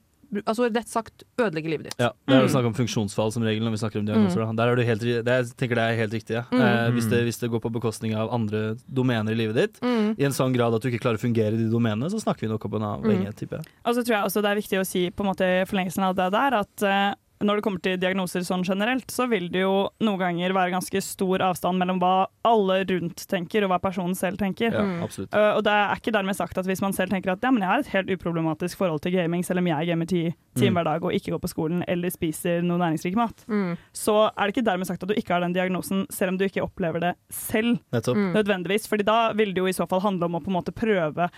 altså 0.44 0.66
rett 0.74 0.88
sagt 0.88 1.24
ødelegger 1.38 1.70
livet 1.70 1.84
ditt. 1.90 1.96
Ja, 2.00 2.10
det 2.26 2.34
er 2.34 2.40
jo 2.42 2.46
Mm. 2.48 2.54
snakk 2.54 2.66
om 2.66 2.74
funksjonsfall 2.74 3.32
som 3.32 3.42
regel 3.42 3.62
når 3.64 3.70
vi 3.76 3.80
snakker 3.82 3.98
om 4.00 4.06
diagnoser. 4.06 4.42
Mm. 4.46 4.56
Der 4.56 4.68
er 4.72 4.76
du 4.76 4.82
helt, 4.82 5.00
det 5.00 5.26
er, 5.28 5.42
jeg 5.44 5.56
tenker 5.56 5.74
det 5.76 5.84
er 5.86 5.96
helt 5.96 6.12
riktig. 6.12 6.34
Ja. 6.36 6.44
Mm. 6.50 6.60
Eh, 6.60 6.90
hvis, 6.96 7.08
det, 7.10 7.22
hvis 7.24 7.38
det 7.38 7.50
går 7.50 7.60
på 7.62 7.72
bekostning 7.72 8.14
av 8.16 8.32
andre 8.34 8.76
domener 8.92 9.32
i 9.32 9.34
livet 9.38 9.54
ditt, 9.54 9.80
Mm. 9.82 10.14
i 10.18 10.24
en 10.24 10.32
sånn 10.32 10.52
grad 10.54 10.74
at 10.74 10.82
du 10.82 10.88
ikke 10.90 11.00
klarer 11.00 11.16
å 11.18 11.24
fungere 11.26 11.54
i 11.54 11.56
de 11.62 11.70
domenene, 11.70 12.10
så 12.10 12.20
snakker 12.20 12.40
vi 12.40 12.48
nok 12.48 12.64
om 12.64 12.74
en 12.74 12.88
avhengighet, 12.96 13.36
tipper 13.36 13.58
jeg. 13.62 13.66
Og 13.84 13.94
så 13.94 14.02
tror 14.04 14.16
jeg 14.16 14.24
også 14.24 14.42
det 14.42 14.50
er 14.50 14.60
viktig 14.62 14.80
å 14.80 14.86
si 14.86 15.10
på 15.10 15.20
en 15.24 15.30
måte 15.32 15.66
forlengelsen 15.68 16.02
av 16.02 16.14
det 16.16 16.30
der 16.32 16.54
at 16.60 16.82
eh, 16.82 17.14
når 17.44 17.56
det 17.58 17.64
kommer 17.66 17.80
til 17.84 17.98
diagnoser 18.00 18.40
sånn 18.46 18.62
generelt, 18.64 19.10
så 19.12 19.26
vil 19.28 19.48
det 19.52 19.60
jo 19.64 19.88
noen 20.00 20.18
ganger 20.18 20.54
være 20.56 20.72
ganske 20.72 21.02
stor 21.04 21.42
avstand 21.44 21.78
mellom 21.78 21.98
hva 22.00 22.26
alle 22.48 22.78
rundt 22.88 23.26
tenker 23.28 23.64
og 23.66 23.70
hva 23.74 23.78
personen 23.82 24.14
selv 24.16 24.38
tenker. 24.40 24.72
Ja, 24.72 24.80
Mm. 24.86 25.02
Uh, 25.34 25.56
og 25.58 25.62
det 25.66 25.72
er 25.72 25.96
ikke 25.98 26.12
dermed 26.14 26.36
sagt 26.36 26.56
at 26.58 26.64
hvis 26.66 26.80
man 26.80 26.92
selv 26.96 27.10
tenker 27.10 27.32
at 27.32 27.42
ja, 27.42 27.50
men 27.50 27.60
jeg 27.62 27.68
har 27.68 27.78
et 27.84 27.92
helt 27.92 28.10
uproblematisk 28.16 28.76
forhold 28.78 29.00
til 29.04 29.12
gaming, 29.12 29.42
selv 29.44 29.58
om 29.60 29.66
jeg 29.66 29.86
gamer 29.86 30.06
ti 30.06 30.22
timer 30.56 30.80
hver 30.82 30.84
dag 30.84 31.04
og 31.04 31.12
ikke 31.12 31.32
går 31.34 31.42
på 31.42 31.48
skolen 31.52 31.82
eller 31.88 32.08
spiser 32.10 32.62
noe 32.64 32.78
næringsrik 32.78 33.14
mat, 33.16 33.44
Mm. 33.48 33.76
så 33.92 34.30
er 34.36 34.46
det 34.46 34.56
ikke 34.56 34.64
dermed 34.70 34.86
sagt 34.86 35.02
at 35.02 35.08
du 35.08 35.14
ikke 35.14 35.34
har 35.34 35.40
den 35.44 35.52
diagnosen, 35.52 36.06
selv 36.10 36.30
om 36.32 36.38
du 36.38 36.44
ikke 36.44 36.62
opplever 36.64 37.00
det 37.00 37.14
selv 37.30 37.78
Nettopp. 37.92 38.16
Mm. 38.16 38.32
nødvendigvis. 38.34 38.88
Fordi 38.88 39.04
da 39.04 39.32
vil 39.32 39.52
det 39.52 39.58
jo 39.60 39.66
i 39.66 39.72
så 39.76 39.86
fall 39.88 40.00
handle 40.00 40.24
om 40.24 40.36
å 40.36 40.40
på 40.42 40.48
en 40.48 40.56
måte 40.62 40.72
prøve 40.72 41.28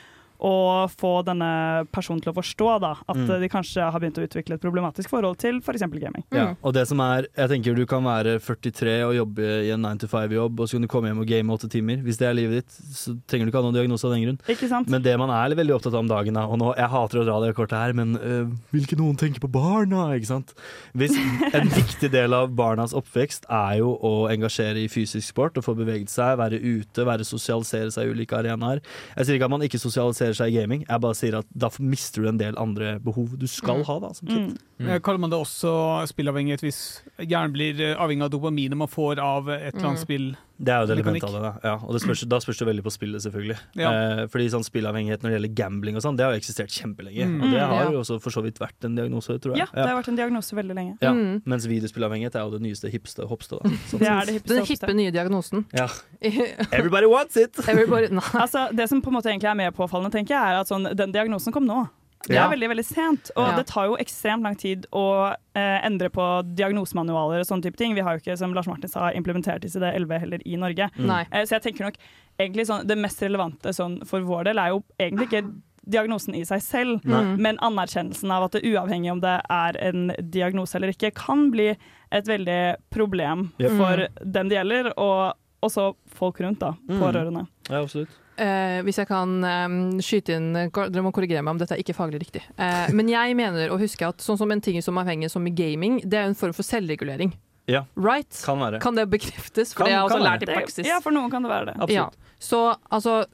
å 0.40 0.86
få 0.92 1.24
denne 1.26 1.86
personen 1.90 2.20
til 2.22 2.30
å 2.32 2.36
forstå 2.36 2.68
da, 2.80 2.92
at 3.08 3.16
Mm. 3.18 3.40
de 3.42 3.48
kanskje 3.50 3.82
har 3.90 3.98
begynt 4.00 4.18
å 4.20 4.26
utvikle 4.26 4.54
et 4.54 4.60
problematisk 4.62 5.10
forhold 5.10 5.36
til 5.38 5.58
f.eks. 5.58 5.80
gaming. 5.98 6.22
Ja, 6.30 6.54
og 6.62 6.74
det 6.74 6.86
som 6.86 7.00
er, 7.00 7.26
jeg 7.36 7.48
tenker 7.50 7.74
Du 7.74 7.84
kan 7.86 8.04
være 8.04 8.38
43 8.38 9.02
og 9.08 9.14
jobbe 9.16 9.42
i 9.66 9.70
en 9.74 9.82
9 9.82 9.98
to 9.98 10.06
5-jobb, 10.06 10.60
og 10.60 10.68
så 10.68 10.76
kan 10.78 10.82
du 10.82 10.88
komme 10.88 11.08
hjem 11.10 11.18
og 11.22 11.26
game 11.26 11.52
åtte 11.52 11.68
timer. 11.70 11.98
Hvis 12.06 12.18
det 12.18 12.28
er 12.28 12.34
livet 12.38 12.62
ditt, 12.62 12.70
så 12.94 13.16
trenger 13.26 13.46
du 13.46 13.50
ikke 13.50 13.58
ha 13.62 13.66
noen 13.66 13.74
diagnose 13.80 14.04
av 14.06 14.12
den 14.14 14.22
grunn. 14.24 14.38
Ikke 14.48 14.68
sant? 14.70 14.88
Men 14.88 15.02
det 15.02 15.16
man 15.18 15.30
er 15.30 15.56
veldig 15.58 15.74
opptatt 15.74 15.94
av 15.94 16.00
om 16.04 16.08
dagen, 16.10 16.34
da, 16.34 16.46
og 16.46 16.58
nå, 16.58 16.70
jeg 16.78 16.88
hater 16.88 17.20
å 17.22 17.24
dra 17.26 17.40
det 17.42 17.54
kortet 17.58 17.78
her, 17.78 17.92
men 17.98 18.14
øh, 18.16 18.52
vil 18.72 18.86
ikke 18.86 18.98
noen 19.00 19.16
tenke 19.18 19.40
på 19.42 19.50
barna? 19.50 20.14
ikke 20.14 20.30
sant? 20.30 20.54
Hvis 20.94 21.16
En 21.54 21.68
viktig 21.80 22.10
del 22.12 22.32
av 22.34 22.50
barnas 22.54 22.94
oppvekst 22.94 23.46
er 23.50 23.78
jo 23.80 23.94
å 24.04 24.28
engasjere 24.30 24.78
i 24.84 24.88
fysisk 24.88 25.28
sport 25.34 25.58
og 25.58 25.64
få 25.66 25.74
beveget 25.78 26.10
seg, 26.12 26.36
være 26.38 26.58
ute, 26.62 27.04
være 27.06 27.24
sosialisere 27.26 27.90
seg 27.90 28.06
i 28.06 28.12
ulike 28.14 28.36
arenaer. 28.38 28.80
Jeg 29.16 29.26
sier 29.26 29.38
ikke 29.38 29.48
at 29.48 29.54
man 29.56 29.62
ikke 29.66 29.80
sosialiserer 29.82 30.27
seg 30.34 30.52
i 30.52 30.56
gaming, 30.60 30.84
jeg 30.88 31.00
bare 31.00 31.14
sier 31.14 31.38
at 31.38 31.46
da 31.56 31.70
mister 31.78 32.22
du 32.22 32.28
en 32.28 32.38
del 32.38 32.54
andre 32.58 32.98
behov 33.00 33.36
du 33.38 33.46
skal 33.46 33.78
Mm. 33.78 33.84
ha 33.86 33.98
da, 34.00 34.12
som 34.14 34.28
kid. 34.28 34.58
Mm. 34.80 34.86
Mm. 34.86 35.00
Kaller 35.02 35.18
man 35.18 35.30
det 35.30 35.38
også 35.38 36.06
spillavhengighet 36.08 36.60
hvis 36.60 37.02
hjernen 37.18 37.52
blir 37.52 37.80
eh, 37.80 37.94
avhengig 37.96 38.22
av 38.24 38.30
dopaminet 38.30 38.76
man 38.76 38.88
får 38.88 39.18
av 39.18 39.48
et 39.48 39.74
eller 39.74 39.86
annet 39.88 39.98
Mm. 39.98 40.04
spill? 40.04 40.36
Det 40.58 40.72
er 40.74 40.80
jo 40.82 40.88
et 40.88 40.90
element 40.98 41.22
av 41.22 41.32
det, 41.36 41.40
da. 41.44 41.50
Ja, 41.62 41.72
og 41.86 41.92
det 41.94 42.00
spørs, 42.02 42.24
da 42.26 42.38
spørs 42.42 42.58
det 42.58 42.66
veldig 42.66 42.82
på 42.82 42.90
spillet, 42.90 43.22
selvfølgelig. 43.22 43.56
Ja. 43.78 43.90
Eh, 43.94 44.22
fordi 44.32 44.48
sånn 44.50 44.64
spillavhengighet 44.66 45.22
når 45.22 45.30
det 45.30 45.36
gjelder 45.38 45.52
gambling 45.60 45.94
og 45.96 46.02
sånn, 46.02 46.16
det 46.18 46.24
har 46.26 46.32
jo 46.34 46.40
eksistert 46.40 46.72
kjempelenge. 46.74 47.28
Mm. 47.30 47.36
Og 47.42 47.46
det 47.52 47.60
Mm, 47.62 47.68
har 47.70 47.84
ja. 47.84 47.90
jo 47.94 48.00
også 48.02 48.18
for 48.20 48.30
så 48.34 48.42
vidt 48.42 48.58
vært 48.58 48.84
en 48.88 48.96
diagnose, 48.98 49.38
tror 49.38 49.54
jeg. 49.54 49.62
Ja, 49.62 49.66
det 49.72 49.86
har 49.86 49.96
vært 50.02 50.08
en 50.10 50.16
diagnose 50.18 50.56
veldig 50.58 50.74
lenge. 50.74 50.96
Ja, 51.00 51.12
Mm. 51.14 51.42
Mens 51.46 51.66
videospillavhengighet 51.70 52.34
er 52.34 52.40
jo 52.48 52.50
det 52.58 52.62
nyeste, 52.66 52.90
hippeste, 52.90 53.22
hoppste. 53.30 53.58
Da. 53.62 53.70
Sånn 53.86 54.00
Det 54.02 54.08
er 54.08 54.26
det 54.26 54.34
hippeste 54.40 54.54
Den 54.58 54.66
hippe 54.66 54.94
nye 54.98 55.10
diagnosen. 55.14 55.64
Ja. 55.72 55.86
Everybody 56.72 57.06
wants 57.06 57.36
it! 57.36 57.54
Everybody, 57.68 58.08
no. 58.18 58.20
Altså, 58.34 58.68
det 58.74 58.88
som 58.88 59.00
på 59.02 59.08
en 59.08 59.14
måte 59.20 59.30
egentlig 59.30 59.50
er 59.50 59.54
mer 59.54 59.70
påfallende, 59.70 60.10
tenker 60.12 60.34
jeg, 60.34 60.42
er 60.42 60.60
at 60.60 60.68
sånn, 60.68 60.90
den 60.96 61.12
diagnosen 61.14 61.52
kom 61.54 61.64
nå. 61.66 61.86
Det 62.26 62.34
Ja. 62.34 62.46
er 62.46 62.56
veldig 62.56 62.68
veldig 62.68 62.84
sent, 62.84 63.30
og 63.36 63.46
Ja. 63.48 63.56
det 63.56 63.66
tar 63.66 63.86
jo 63.86 63.96
ekstremt 63.96 64.42
lang 64.42 64.56
tid 64.56 64.86
å 64.92 65.34
eh, 65.54 65.80
endre 65.86 66.08
på 66.10 66.42
diagnosemanualer 66.54 67.40
og 67.40 67.46
sånne 67.46 67.62
type 67.62 67.76
ting. 67.76 67.94
Vi 67.94 68.00
har 68.00 68.16
jo 68.18 68.20
ikke, 68.20 68.36
som 68.38 68.52
Lars 68.54 68.66
Martin 68.66 68.88
sa, 68.90 69.10
implementert 69.12 69.62
ICD-11 69.64 70.18
heller 70.20 70.38
i 70.46 70.56
Norge. 70.56 70.90
Mm. 70.98 71.26
Eh, 71.32 71.42
så 71.44 71.50
jeg 71.60 71.62
tenker 71.62 71.84
nok 71.84 71.94
egentlig 72.38 72.66
sånn, 72.66 72.86
det 72.86 72.98
mest 72.98 73.20
relevante 73.22 73.72
sånn, 73.74 74.04
for 74.06 74.20
vår 74.20 74.44
del 74.44 74.58
er 74.58 74.68
jo 74.68 74.84
egentlig 75.00 75.28
ikke 75.30 75.54
diagnosen 75.88 76.34
i 76.34 76.42
seg 76.44 76.60
selv, 76.60 77.04
Nei. 77.04 77.22
Mm. 77.22 77.38
men 77.40 77.58
anerkjennelsen 77.58 78.30
av 78.30 78.44
at 78.44 78.52
det 78.52 78.62
uavhengig 78.62 79.10
om 79.10 79.20
det 79.20 79.40
er 79.48 79.76
en 79.80 80.08
diagnose 80.30 80.74
eller 80.76 80.88
ikke, 80.92 81.14
kan 81.14 81.50
bli 81.50 81.70
et 82.12 82.26
veldig 82.26 82.76
problem 82.90 83.52
yep. 83.58 83.70
for 83.70 84.06
den 84.24 84.48
det 84.48 84.58
gjelder, 84.58 84.92
og 84.98 85.34
også 85.62 85.94
folk 86.14 86.38
rundt, 86.40 86.58
da, 86.60 86.74
Mm. 86.88 87.46
Ja, 87.70 87.82
absolutt. 87.82 88.08
Eh, 88.38 88.78
hvis 88.86 89.00
jeg 89.00 89.08
kan 89.10 89.32
eh, 89.42 89.72
skyte 90.04 90.36
inn 90.38 90.52
Dere 90.54 91.02
må 91.02 91.10
korrigere 91.14 91.42
meg 91.42 91.56
om 91.56 91.58
dette 91.58 91.74
er 91.74 91.82
ikke 91.82 91.96
faglig 91.96 92.20
riktig. 92.22 92.44
Eh, 92.54 92.92
men 92.94 93.08
jeg 93.10 93.34
mener 93.38 93.72
å 93.74 93.78
huske 93.80 94.06
at 94.06 94.22
sånn 94.22 94.38
som 94.38 94.52
en 94.54 94.62
ting 94.62 94.78
som 94.84 94.96
er 94.98 95.02
avhengig 95.08 95.30
som 95.32 95.46
i 95.48 95.50
gaming, 95.50 95.98
det 96.06 96.20
er 96.20 96.28
jo 96.28 96.34
en 96.36 96.38
form 96.38 96.54
for 96.54 96.62
selvregulering. 96.66 97.32
Ja. 97.68 97.82
Right? 97.96 98.30
Kan 98.46 98.62
være. 98.62 98.78
Kan 98.80 98.94
det 98.96 99.08
bekreftes? 99.10 99.74
For 99.74 99.82
Kan- 99.84 99.90
det 99.90 99.96
har 99.96 100.04
jeg 100.06 100.10
også 100.12 100.24
lært 100.24 100.42
i 100.42 100.46
Det, 100.46 100.54
praksis. 100.54 100.86
ja, 100.86 101.00
for 101.04 101.12
noen 101.12 101.30
kan 101.30 101.42
det 101.42 101.50
være 101.50 101.66
det. 101.66 101.74
Absolutt. 101.76 102.14
Ja. 102.14 102.34
Så 102.38 102.60
altså 102.90 103.24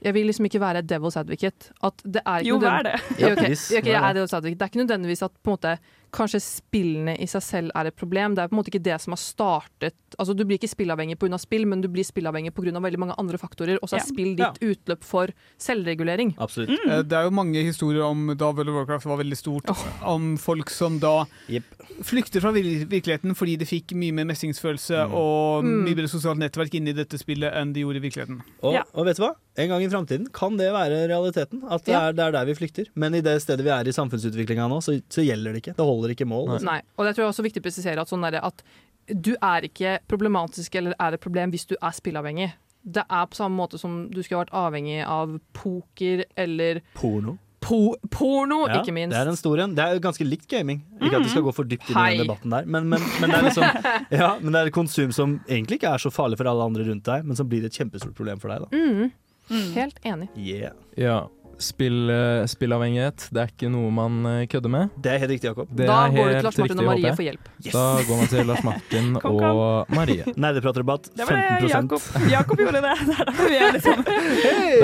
Jeg 0.00 0.14
vil 0.14 0.26
liksom 0.30 0.46
ikke 0.46 0.60
være 0.62 0.82
devil's 0.86 1.16
advocate. 1.18 1.72
At 1.82 2.02
det 2.06 2.22
er 2.24 2.38
ikke 2.38 2.46
Jo, 2.48 2.58
vær 2.62 2.82
det? 2.86 2.94
Okay, 3.18 3.32
okay, 3.32 3.54
jeg 3.82 3.94
er 3.94 4.04
er 4.08 4.14
devil's 4.14 4.34
advocate. 4.34 4.54
Det 4.58 4.62
er 4.62 4.70
ikke 4.70 4.84
nødvendigvis 4.86 5.22
at 5.26 5.32
på 5.42 5.50
en 5.50 5.56
måte 5.58 5.72
kanskje 6.12 6.40
spillene 6.40 7.16
i 7.20 7.26
seg 7.26 7.42
selv 7.42 7.70
er 7.74 7.86
et 7.86 7.96
problem. 7.96 8.34
Det 8.34 8.42
er 8.44 8.48
på 8.48 8.56
en 8.56 8.62
måte 8.62 8.70
ikke 8.72 8.82
det 8.82 9.00
som 9.00 9.12
har 9.12 9.18
startet 9.22 9.94
Altså 10.18 10.34
Du 10.34 10.42
blir 10.44 10.56
ikke 10.56 10.70
spillavhengig 10.72 11.18
pga. 11.20 11.36
spill, 11.38 11.66
men 11.66 11.82
du 11.82 11.88
blir 11.88 12.02
spillavhengig 12.02 12.50
pga. 12.56 12.80
veldig 12.80 12.98
mange 12.98 13.14
andre 13.18 13.36
faktorer. 13.36 13.76
Og 13.82 13.88
så 13.90 13.96
er 13.96 13.98
Ja. 14.00 14.04
spill 14.08 14.34
ditt 14.36 14.58
utløp 14.64 15.04
for 15.04 15.28
selvregulering. 15.58 16.34
Absolutt. 16.38 16.70
Mm. 16.70 16.90
Eh, 16.90 17.02
Det 17.02 17.12
er 17.12 17.24
jo 17.24 17.30
mange 17.30 17.62
historier 17.62 18.02
om 18.04 18.34
da 18.36 18.50
World 18.50 18.68
of 18.70 18.74
Warcraft 18.74 19.04
var 19.04 19.18
veldig 19.18 19.36
stort, 19.36 19.68
om 20.02 20.36
folk 20.40 20.70
som 20.70 20.98
da 20.98 21.26
yep. 21.48 21.62
flykter 22.02 22.40
fra 22.40 22.52
virkeligheten 22.52 23.34
fordi 23.36 23.58
de 23.58 23.64
fikk 23.68 23.92
mye 23.98 24.12
mer 24.14 24.24
mestringsfølelse 24.24 25.08
Mm. 25.08 25.12
og 25.14 25.64
Mm. 25.64 25.84
mye 25.84 25.94
bedre 25.94 26.08
sosialt 26.08 26.38
nettverk 26.38 26.74
inni 26.74 26.94
dette 26.94 27.18
spillet 27.18 27.52
enn 27.54 27.72
de 27.74 27.80
gjorde 27.82 27.96
i 27.96 28.08
virkeligheten. 28.08 28.40
Og, 28.62 28.72
Ja. 28.74 28.82
og 28.94 29.04
vet 29.06 29.16
du 29.16 29.22
hva? 29.24 29.34
En 29.58 29.68
gang 29.68 29.82
i 29.82 29.88
framtiden 29.88 30.32
kan 30.32 30.56
det 30.56 30.72
være 30.72 31.08
realiteten. 31.08 31.62
At 31.70 31.84
det, 31.84 31.94
er, 31.94 32.12
det 32.12 32.20
er 32.28 32.30
der 32.32 32.44
vi 32.46 32.54
flykter. 32.54 32.86
Men 32.94 33.12
i 33.14 33.20
det 33.20 33.42
stedet 33.42 33.60
vi 33.64 33.70
er 33.70 33.82
i 33.86 33.92
samfunnsutviklinga 33.92 34.68
nå, 34.70 34.78
så, 34.80 35.02
så 35.10 35.20
gjelder 35.26 35.52
det 35.52 35.62
ikke. 35.62 35.74
Det 35.76 35.84
holder 35.84 35.97
ikke 36.06 36.26
mål. 36.26 36.50
Altså. 36.54 36.66
Nei. 36.66 36.82
Og 36.96 37.04
det 37.04 37.14
tror 37.16 37.24
jeg 37.24 37.32
også 37.32 37.42
er 37.42 37.48
viktig 37.50 37.60
å 37.60 37.66
presisere 37.66 38.00
at, 38.00 38.08
sånn 38.08 38.22
der, 38.22 38.38
at 38.44 38.62
du 39.08 39.34
er 39.42 39.60
ikke 39.66 39.98
problematisk 40.06 40.74
eller 40.78 40.94
er 41.00 41.12
et 41.16 41.20
problem 41.20 41.50
hvis 41.50 41.66
du 41.66 41.74
er 41.80 41.90
spillavhengig. 41.96 42.52
Det 42.84 43.02
er 43.10 43.26
på 43.26 43.34
samme 43.36 43.56
måte 43.58 43.78
som 43.80 44.08
du 44.12 44.22
skulle 44.22 44.44
vært 44.44 44.54
avhengig 44.54 45.00
av 45.04 45.38
poker 45.52 46.24
eller 46.36 46.80
Porno. 46.94 47.38
po 47.60 47.96
porno, 48.10 48.68
Ja, 48.68 48.80
ikke 48.82 48.92
minst. 48.94 49.12
Det 49.12 49.18
er 49.18 49.28
en 49.28 49.36
stor 49.36 49.58
en. 49.58 49.74
Det 49.74 49.82
er 49.84 49.98
ganske 49.98 50.24
likt 50.24 50.46
gaming. 50.48 50.84
Ikke 51.02 51.16
at 51.18 51.24
vi 51.26 51.28
skal 51.32 51.42
gå 51.42 51.52
for 51.52 51.64
dypt 51.68 51.90
inn 51.90 51.96
i 51.98 52.16
den 52.16 52.22
debatten 52.26 52.50
der, 52.54 52.64
men, 52.64 52.86
men, 52.88 53.00
men, 53.20 53.30
det 53.30 53.38
er 53.40 53.48
liksom, 53.48 53.64
ja, 54.22 54.28
men 54.40 54.52
det 54.54 54.60
er 54.60 54.66
et 54.70 54.76
konsum 54.76 55.10
som 55.12 55.40
egentlig 55.48 55.80
ikke 55.80 55.90
er 55.96 55.98
så 55.98 56.12
farlig 56.14 56.38
for 56.38 56.46
alle 56.46 56.64
andre 56.70 56.86
rundt 56.86 57.04
deg, 57.04 57.24
men 57.26 57.36
som 57.36 57.48
blir 57.50 57.64
et 57.66 57.72
kjempestort 57.74 58.14
problem 58.14 58.38
for 58.38 58.48
deg. 58.54 58.68
da 58.68 58.76
Mm, 58.76 59.10
Mm. 59.48 59.72
helt 59.72 59.96
enig. 60.04 60.26
Yeah. 60.36 60.74
Ja. 60.94 61.28
Spill, 61.58 62.06
eh, 62.10 62.44
spillavhengighet, 62.46 63.24
det 63.34 63.40
er 63.42 63.48
ikke 63.50 63.66
noe 63.72 63.90
man 63.90 64.18
eh, 64.30 64.44
kødder 64.50 64.70
med. 64.70 64.90
Det 65.02 65.10
er 65.10 65.18
helt 65.24 65.32
riktig, 65.34 65.48
Jakob. 65.50 65.66
Det 65.74 65.86
da 65.88 65.96
går 66.14 66.28
du 66.28 66.32
til 66.36 66.44
Lars 66.46 66.58
Martin 66.62 66.78
og 66.82 66.86
Marie 66.86 67.10
for 67.18 67.24
hjelp. 67.26 67.44
hjelp. 67.66 67.74
Da 67.74 67.82
går 68.08 68.16
man 68.20 68.26
til 68.30 68.38
Lars 68.46 68.62
Martin 68.68 69.06
Kom, 69.24 69.38
kom. 69.42 69.56
og 69.64 69.90
Marie. 69.98 70.22
Nerdepratrabatt 70.44 71.04
Det 71.18 71.24
var 71.26 71.32
det 71.34 71.40
15 71.58 71.74
Jakob, 71.74 72.00
Jakob 72.30 72.56
gjorde 72.62 72.80
det. 72.86 72.94
Det 73.08 73.16
er 73.18 73.24
derfor 73.26 73.46
vi 73.50 73.56
er 73.58 73.70
liksom 73.78 73.98
Det 74.06 74.14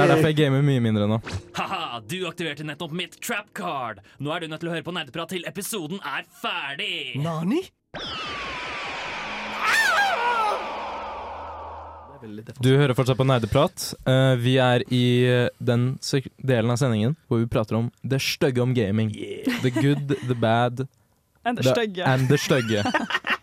er 0.02 0.08
derfor 0.14 0.26
jeg 0.32 0.36
gamer 0.42 0.60
mye 0.66 0.80
mindre 0.82 1.04
nå. 1.14 1.18
Haha, 1.60 1.82
du 2.10 2.18
aktiverte 2.28 2.64
nettopp 2.66 2.90
mitt 2.96 3.14
trap 3.22 3.48
card. 3.54 3.96
Nå 4.18 4.28
er 4.34 4.38
du 4.42 4.46
nødt 4.50 4.60
til 4.64 4.70
å 4.72 4.74
høre 4.74 4.82
på 4.86 4.94
nerdeprat 4.98 5.30
til 5.36 5.42
episoden 5.50 5.98
er 6.02 6.22
ferdig. 6.42 7.14
Nani? 7.22 7.62
veldig 7.94 7.94
litt 7.94 8.10
defensivt. 12.10 12.13
Du 12.60 12.70
hører 12.76 12.94
fortsatt 12.96 13.18
på 13.18 13.26
Nerdeprat. 13.28 13.86
Uh, 14.08 14.34
vi 14.40 14.56
er 14.62 14.84
i 14.94 15.04
eh, 15.28 15.48
den 15.60 15.94
sek- 16.04 16.30
delen 16.40 16.70
av 16.72 16.78
sendingen 16.80 17.16
hvor 17.28 17.42
vi 17.42 17.48
prater 17.50 17.76
om 17.78 17.90
det 18.02 18.20
stygge 18.24 18.62
om 18.64 18.74
gaming. 18.76 19.10
The 19.62 19.70
good, 19.74 20.14
the 20.28 20.34
bad 20.34 20.86
And 21.44 21.58
the 21.60 21.68
stygge. 21.74 22.04
and 22.08 22.28
the 22.30 22.38
stygge. 22.40 22.84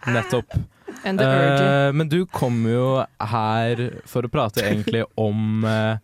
Nettopp. 0.08 0.56
And 1.06 1.20
the. 1.22 1.26
Eh, 1.26 1.92
men 1.94 2.10
du 2.10 2.26
kommer 2.26 2.70
jo 2.74 2.88
her 3.32 3.84
for 4.10 4.26
å 4.28 4.32
prate 4.34 4.62
egentlig 4.66 5.04
om 5.18 5.64
uh, 5.66 5.96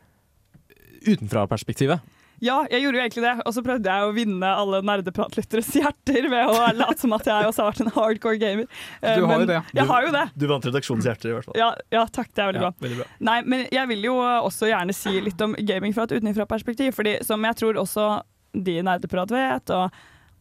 utenfra-perspektivet. 1.08 2.00
Ja, 2.44 2.60
jeg 2.70 2.84
gjorde 2.84 3.00
jo 3.00 3.02
egentlig 3.02 3.24
det, 3.26 3.32
og 3.50 3.54
så 3.56 3.62
prøvde 3.66 3.90
jeg 3.90 4.06
å 4.06 4.12
vinne 4.14 4.50
alle 4.62 4.82
nerdepratlytteres 4.86 5.72
hjerter 5.80 6.28
ved 6.30 6.52
å 6.54 6.60
late 6.78 7.00
som 7.02 7.16
at 7.18 7.26
jeg 7.26 7.48
også 7.50 7.64
har 7.64 7.72
vært 7.72 7.82
en 7.86 7.92
hardcore 7.96 8.38
gamer. 8.42 8.68
Eh, 9.02 9.16
Du 9.18 9.26
har 9.26 9.32
men 9.32 9.42
jo 9.42 9.48
det. 9.50 9.62
Jeg 9.80 9.86
har 9.90 10.06
jo 10.06 10.12
det. 10.14 10.26
Du 10.38 10.46
vant 10.52 10.68
redaksjonens 10.70 11.08
hjerter, 11.10 11.32
i 11.32 11.34
hvert 11.38 11.48
fall. 11.50 11.58
Ja, 11.58 11.70
ja 11.96 12.04
takk, 12.06 12.30
det 12.38 12.44
er 12.44 12.52
veldig 12.52 12.62
Ja, 12.62 12.70
bra. 12.70 12.86
veldig 12.88 13.00
bra. 13.02 13.08
Nei, 13.32 13.38
men 13.42 13.66
jeg 13.74 13.88
vil 13.94 14.06
jo 14.10 14.16
også 14.22 14.70
gjerne 14.70 14.94
si 14.94 15.16
litt 15.26 15.42
om 15.42 15.56
gaming 15.66 15.96
fra 15.98 16.06
et 16.06 16.14
utenfra-perspektiv. 16.20 16.94
Fordi 16.94 17.16
som 17.26 17.42
jeg 17.50 17.58
tror 17.64 17.80
også 17.82 18.06
de 18.54 18.78
i 18.80 18.86
Nerdeprat 18.86 19.34
vet, 19.34 19.74
og 19.74 19.90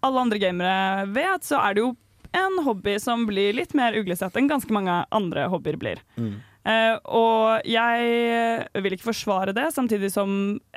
alle 0.05 0.21
andre 0.27 0.39
gamere 0.39 1.07
vet, 1.17 1.49
så 1.49 1.59
er 1.65 1.75
det 1.79 1.81
jo 1.87 1.95
en 2.37 2.59
hobby 2.67 2.99
som 3.01 3.25
blir 3.27 3.55
litt 3.57 3.73
mer 3.79 3.97
uglesett 3.97 4.37
enn 4.37 4.49
ganske 4.51 4.69
mange 4.75 4.99
andre 5.17 5.47
hobbyer 5.49 5.79
blir. 5.81 6.03
Mm. 6.21 6.35
Eh, 6.67 6.97
og 7.15 7.67
jeg 7.69 8.65
vil 8.83 8.97
ikke 8.97 9.13
forsvare 9.13 9.55
det, 9.55 9.69
samtidig 9.75 10.11
som 10.15 10.31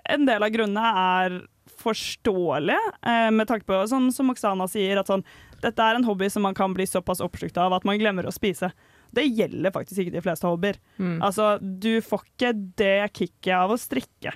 en 0.06 0.28
del 0.28 0.46
av 0.46 0.54
grunnene 0.54 0.92
er 1.02 1.40
forståelige, 1.80 2.94
eh, 3.08 3.30
med 3.32 3.48
tanke 3.48 3.66
på 3.66 3.80
sånn 3.90 4.10
som 4.14 4.30
Oksana 4.30 4.68
sier, 4.70 5.00
at 5.00 5.10
sånn, 5.10 5.24
dette 5.64 5.80
er 5.80 5.96
en 5.96 6.06
hobby 6.08 6.30
som 6.30 6.44
man 6.46 6.58
kan 6.58 6.74
bli 6.76 6.86
såpass 6.88 7.24
oppslukt 7.24 7.58
av 7.58 7.74
at 7.74 7.88
man 7.88 7.98
glemmer 8.00 8.28
å 8.28 8.36
spise. 8.36 8.72
Det 9.16 9.26
gjelder 9.26 9.74
faktisk 9.74 10.04
ikke 10.04 10.18
de 10.18 10.22
fleste 10.22 10.48
hobbyer. 10.48 10.78
Mm. 11.00 11.18
Altså, 11.26 11.58
du 11.60 12.00
får 12.06 12.28
ikke 12.28 12.52
det 12.78 13.14
kicket 13.14 13.56
av 13.56 13.74
å 13.74 13.80
strikke. 13.80 14.36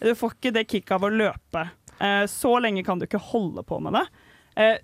Du 0.00 0.14
får 0.16 0.38
ikke 0.38 0.54
det 0.56 0.64
kicket 0.70 0.94
av 0.96 1.04
å 1.04 1.12
løpe. 1.12 1.66
Eh, 2.00 2.24
så 2.30 2.56
lenge 2.62 2.84
kan 2.86 2.98
du 2.98 3.06
ikke 3.06 3.20
holde 3.20 3.64
på 3.66 3.80
med 3.82 3.98
det. 3.98 4.06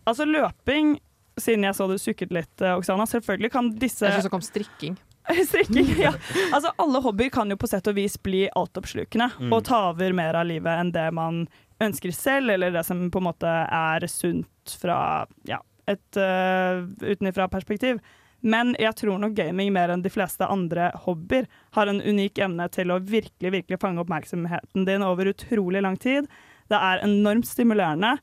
Altså 0.04 0.26
løping, 0.28 0.98
siden 1.40 1.64
jeg 1.64 1.76
så 1.78 1.86
du 1.88 1.94
sukket 1.96 2.34
litt, 2.36 2.60
Oksana, 2.60 3.06
selvfølgelig 3.08 3.48
kan 3.54 3.70
disse 3.80 4.04
Jeg 4.04 4.18
syns 4.18 4.26
det 4.26 4.32
kom 4.34 4.44
strikking. 4.44 4.98
Strikking, 5.48 5.92
ja. 5.98 6.12
Altså, 6.54 6.72
alle 6.82 7.00
hobbyer 7.04 7.30
kan 7.30 7.50
jo 7.50 7.56
på 7.60 7.68
sett 7.70 7.86
og 7.86 7.94
vis 7.98 8.16
bli 8.22 8.46
altoppslukende 8.58 9.30
Mm. 9.38 9.52
og 9.52 9.64
ta 9.68 9.88
over 9.90 10.12
mer 10.16 10.34
av 10.38 10.46
livet 10.48 10.80
enn 10.80 10.90
det 10.94 11.08
man 11.14 11.44
ønsker 11.82 12.12
selv, 12.14 12.50
eller 12.54 12.70
det 12.74 12.84
som 12.86 13.08
på 13.10 13.18
en 13.18 13.26
måte 13.26 13.52
er 13.66 14.06
sunt 14.10 14.76
fra 14.78 15.26
ja, 15.48 15.58
et 15.90 16.18
uh, 16.18 16.84
utenfra 17.02 17.48
perspektiv. 17.50 17.98
Men 18.42 18.74
jeg 18.78 18.94
tror 18.98 19.18
nok 19.22 19.34
gaming 19.38 19.72
mer 19.74 19.90
enn 19.94 20.02
de 20.02 20.10
fleste 20.10 20.46
andre 20.50 20.90
hobbyer 21.04 21.46
har 21.76 21.86
en 21.90 22.00
unik 22.02 22.38
evne 22.42 22.66
til 22.74 22.90
å 22.90 22.98
virkelig, 22.98 23.52
virkelig 23.54 23.78
fange 23.82 24.02
oppmerksomheten 24.02 24.86
din 24.86 25.02
over 25.06 25.30
utrolig 25.30 25.82
lang 25.82 25.96
tid. 25.96 26.26
Det 26.70 26.78
er 26.78 27.02
enormt 27.06 27.46
stimulerende 27.46 28.16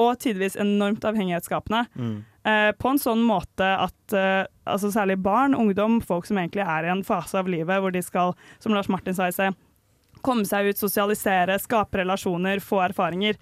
og 0.00 0.18
tidvis 0.20 0.58
enormt 0.60 1.04
avhengighetsskapende. 1.08 1.84
Mm. 1.96 2.16
Eh, 2.46 2.70
på 2.78 2.92
en 2.92 3.00
sånn 3.00 3.22
måte 3.26 3.66
at 3.66 4.14
eh, 4.14 4.44
altså 4.68 4.92
særlig 4.94 5.18
barn, 5.24 5.56
ungdom, 5.56 5.98
folk 6.04 6.28
som 6.28 6.38
egentlig 6.38 6.66
er 6.66 6.86
i 6.86 6.92
en 6.92 7.04
fase 7.06 7.38
av 7.40 7.48
livet 7.50 7.80
hvor 7.82 7.94
de 7.94 8.02
skal, 8.04 8.36
som 8.62 8.76
Lars 8.76 8.90
Martin 8.92 9.16
sa 9.16 9.30
i 9.30 9.34
seg, 9.34 9.56
komme 10.26 10.46
seg 10.48 10.70
ut, 10.70 10.78
sosialisere, 10.78 11.58
skape 11.62 12.02
relasjoner, 12.02 12.62
få 12.62 12.82
erfaringer, 12.86 13.40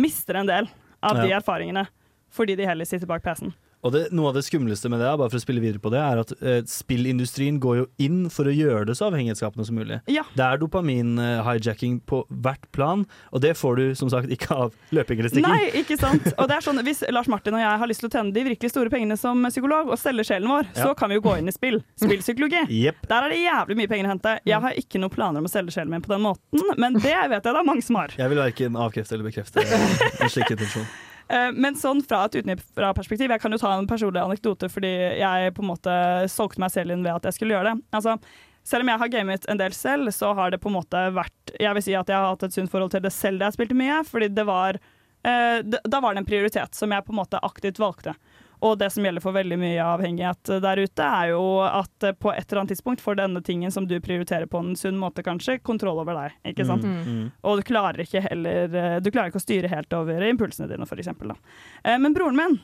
mister 0.00 0.40
en 0.40 0.48
del 0.48 0.70
av 1.04 1.18
de 1.20 1.34
erfaringene 1.34 1.84
fordi 2.32 2.56
de 2.56 2.64
heller 2.64 2.88
sitter 2.88 3.10
bak 3.10 3.24
PC-en. 3.26 3.52
Og 3.82 3.90
det, 3.90 4.02
Noe 4.14 4.28
av 4.30 4.36
det 4.36 4.44
skumleste 4.46 4.86
med 4.92 5.00
det, 5.02 5.08
bare 5.18 5.30
for 5.32 5.40
å 5.40 5.42
spille 5.42 5.62
videre 5.62 5.80
på 5.82 5.90
det, 5.90 5.98
er 5.98 6.20
at 6.22 6.32
eh, 6.38 6.60
spillindustrien 6.70 7.56
går 7.62 7.80
jo 7.80 7.86
inn 8.04 8.28
for 8.30 8.46
å 8.46 8.52
gjøre 8.54 8.84
det 8.86 8.94
så 8.94 9.08
avhengighetsskapende 9.08 9.66
som 9.66 9.74
mulig. 9.74 9.96
Ja. 10.06 10.22
Det 10.38 10.44
er 10.46 10.60
dopamin-hijacking 10.62 11.96
på 12.06 12.20
hvert 12.44 12.68
plan, 12.76 13.02
og 13.34 13.42
det 13.42 13.56
får 13.58 13.80
du 13.80 13.84
som 13.98 14.10
sagt 14.12 14.30
ikke 14.30 14.54
av 14.54 14.76
løping 14.94 15.18
eller 15.18 15.32
stikking. 15.34 15.50
Nei, 15.50 15.72
ikke 15.82 15.98
sant? 15.98 16.30
Og 16.36 16.46
det 16.50 16.60
er 16.60 16.66
sånn, 16.68 16.78
Hvis 16.86 17.02
Lars 17.10 17.28
Martin 17.30 17.58
og 17.58 17.62
jeg 17.64 17.82
har 17.82 17.90
lyst 17.90 18.04
til 18.04 18.10
å 18.10 18.14
tjene 18.14 18.34
de 18.34 18.46
virkelig 18.52 18.70
store 18.72 18.90
pengene 18.92 19.18
som 19.18 19.42
psykolog 19.50 19.90
og 19.92 19.98
selge 20.00 20.28
sjelen 20.30 20.50
vår, 20.50 20.70
Ja. 20.76 20.86
så 20.86 20.94
kan 20.98 21.10
vi 21.10 21.18
jo 21.18 21.26
gå 21.26 21.36
inn 21.42 21.50
i 21.50 21.54
spill. 21.54 21.82
Spillpsykologi. 22.00 22.64
Yep. 22.70 23.06
Der 23.10 23.26
er 23.26 23.34
det 23.34 23.42
jævlig 23.42 23.76
mye 23.82 23.90
penger 23.90 24.06
å 24.06 24.14
hente. 24.14 24.38
Jeg 24.46 24.60
har 24.62 24.78
ikke 24.78 25.02
noen 25.02 25.14
planer 25.14 25.42
om 25.42 25.50
å 25.50 25.52
selge 25.52 25.74
sjelen 25.74 25.90
min 25.90 26.02
på 26.06 26.14
den 26.14 26.22
måten, 26.22 26.62
men 26.78 26.94
det 27.02 27.18
vet 27.34 27.40
jeg 27.42 27.50
det 27.50 27.58
er 27.58 27.66
mange 27.66 27.82
som 27.82 27.98
har. 27.98 28.14
Jeg 28.16 28.30
vil 28.30 28.38
verken 28.46 28.78
avkrefte 28.78 29.18
eller 29.18 29.26
bekrefte 29.32 29.66
en 29.66 30.30
slik 30.30 30.54
intensjon. 30.54 30.86
Eh, 31.28 31.50
Men 31.52 31.74
sånn 31.78 32.02
fra 32.06 32.24
et 32.26 32.38
utenfra-perspektiv, 32.42 33.30
jeg 33.30 33.40
kan 33.40 33.52
jo 33.52 33.58
ta 33.58 33.74
en 33.78 33.86
personlig 33.90 34.22
anekdote 34.22 34.68
fordi 34.72 34.92
jeg 35.20 35.54
på 35.54 35.62
en 35.62 35.70
måte 35.72 35.98
solgte 36.32 36.60
meg 36.62 36.72
selv 36.74 36.92
inn 36.94 37.04
ved 37.04 37.14
at 37.14 37.28
jeg 37.30 37.38
skulle 37.38 37.54
gjøre 37.56 37.72
det. 37.74 37.84
Altså, 37.92 38.16
selv 38.64 38.82
om 38.82 38.88
jeg 38.92 38.98
har 39.02 39.08
gamet 39.08 39.46
en 39.50 39.58
del 39.58 39.72
selv, 39.74 40.10
så 40.14 40.34
har 40.38 40.50
det 40.50 40.60
på 40.62 40.70
en 40.70 40.78
måte 40.78 40.98
vært 41.14 41.54
Jeg 41.58 41.74
vil 41.74 41.82
si 41.82 41.94
at 41.98 42.08
jeg 42.08 42.16
har 42.16 42.30
hatt 42.30 42.42
et 42.46 42.54
sunt 42.54 42.70
forhold 42.70 42.92
til 42.94 43.02
det 43.02 43.12
selv 43.12 43.40
da 43.40 43.48
jeg 43.50 43.58
spilte 43.58 43.74
mye, 43.78 44.02
fordi 44.06 44.28
det 44.32 44.44
var 44.46 44.78
eh, 45.24 45.58
Da 45.62 46.00
var 46.00 46.14
det 46.14 46.22
en 46.22 46.28
prioritet 46.28 46.74
som 46.74 46.90
jeg 46.92 47.04
på 47.04 47.12
en 47.12 47.20
måte 47.22 47.40
aktivt 47.42 47.78
valgte. 47.82 48.14
Og 48.62 48.76
det 48.78 48.88
som 48.94 49.02
gjelder 49.02 49.22
for 49.24 49.34
veldig 49.34 49.56
mye 49.58 49.82
avhengighet 49.82 50.52
der 50.62 50.82
ute, 50.84 51.06
er 51.06 51.32
jo 51.32 51.42
at 51.66 52.06
på 52.22 52.30
et 52.30 52.44
eller 52.46 52.60
annet 52.62 52.74
tidspunkt 52.76 53.02
får 53.02 53.18
denne 53.18 53.42
tingen 53.42 53.72
som 53.74 53.88
du 53.90 53.96
prioriterer 54.02 54.46
på 54.50 54.60
en 54.62 54.76
sunn 54.78 55.00
måte, 55.00 55.24
kanskje, 55.26 55.58
kontroll 55.66 55.98
over 56.02 56.14
deg. 56.18 56.36
Ikke 56.52 56.66
sant? 56.68 56.86
Mm, 56.86 57.00
mm. 57.02 57.24
Og 57.50 57.58
du 57.58 57.64
klarer 57.66 58.04
ikke 58.04 58.22
heller 58.22 58.76
eh, 58.78 58.98
Du 59.02 59.10
klarer 59.10 59.32
ikke 59.32 59.42
å 59.42 59.44
styre 59.46 59.70
helt 59.72 59.96
over 59.98 60.22
impulsene 60.28 60.70
dine, 60.70 60.86
for 60.86 61.02
eksempel. 61.02 61.34
Da. 61.34 61.56
Eh, 61.82 61.98
Men 61.98 62.14
broren 62.14 62.38
min 62.38 62.60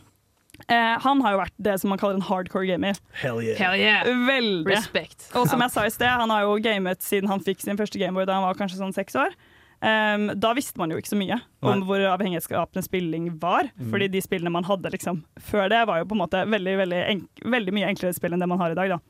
eh, 0.69 0.95
han 1.03 1.23
har 1.25 1.35
jo 1.35 1.43
vært 1.43 1.57
det 1.67 1.77
som 1.83 1.91
man 1.93 1.99
kaller 2.01 2.21
en 2.21 2.27
hardcore 2.29 2.67
gamer. 2.71 2.99
Hell 3.19 3.43
yeah. 3.43 3.59
Hell 3.59 3.79
yeah. 3.79 4.07
Veldig. 4.29 4.71
Respekt. 4.71 5.29
Og 5.35 5.51
som 5.51 5.63
jeg 5.67 5.75
sa 5.75 5.87
i 5.87 5.95
sted, 5.95 6.11
han 6.23 6.31
har 6.31 6.47
jo 6.47 6.59
gamet 6.63 7.03
siden 7.03 7.31
han 7.31 7.43
fikk 7.43 7.63
sin 7.65 7.79
første 7.81 7.99
Gameboy 7.99 8.27
da 8.29 8.39
han 8.39 8.47
var 8.47 8.59
kanskje 8.59 8.81
sånn 8.81 8.95
seks 8.95 9.19
år. 9.19 9.35
Ehm, 9.81 10.33
da 10.41 10.51
visste 10.59 10.79
man 10.81 10.91
jo 10.91 10.99
ikke 10.99 11.13
så 11.13 11.19
mye 11.19 11.37
om 11.63 11.71
Nei. 11.79 11.87
hvor 11.87 12.03
avhengighetsskapende 12.17 12.83
spilling 12.83 13.29
var. 13.39 13.69
Mm. 13.79 13.91
Fordi 13.93 14.09
de 14.11 14.23
spillene 14.25 14.51
man 14.51 14.67
hadde 14.67 14.91
liksom 14.91 15.23
før 15.39 15.69
det, 15.71 15.85
var 15.87 16.01
jo 16.01 16.09
på 16.11 16.17
en 16.19 16.23
måte 16.25 16.45
veldig, 16.51 16.77
veldig, 16.83 17.03
enk 17.13 17.45
veldig 17.47 17.75
mye 17.77 17.91
enklere 17.93 18.17
spill 18.17 18.35
enn 18.35 18.43
det 18.43 18.49
man 18.51 18.59
har 18.59 18.75
i 18.75 18.79
dag. 18.79 18.97
da. 18.97 19.01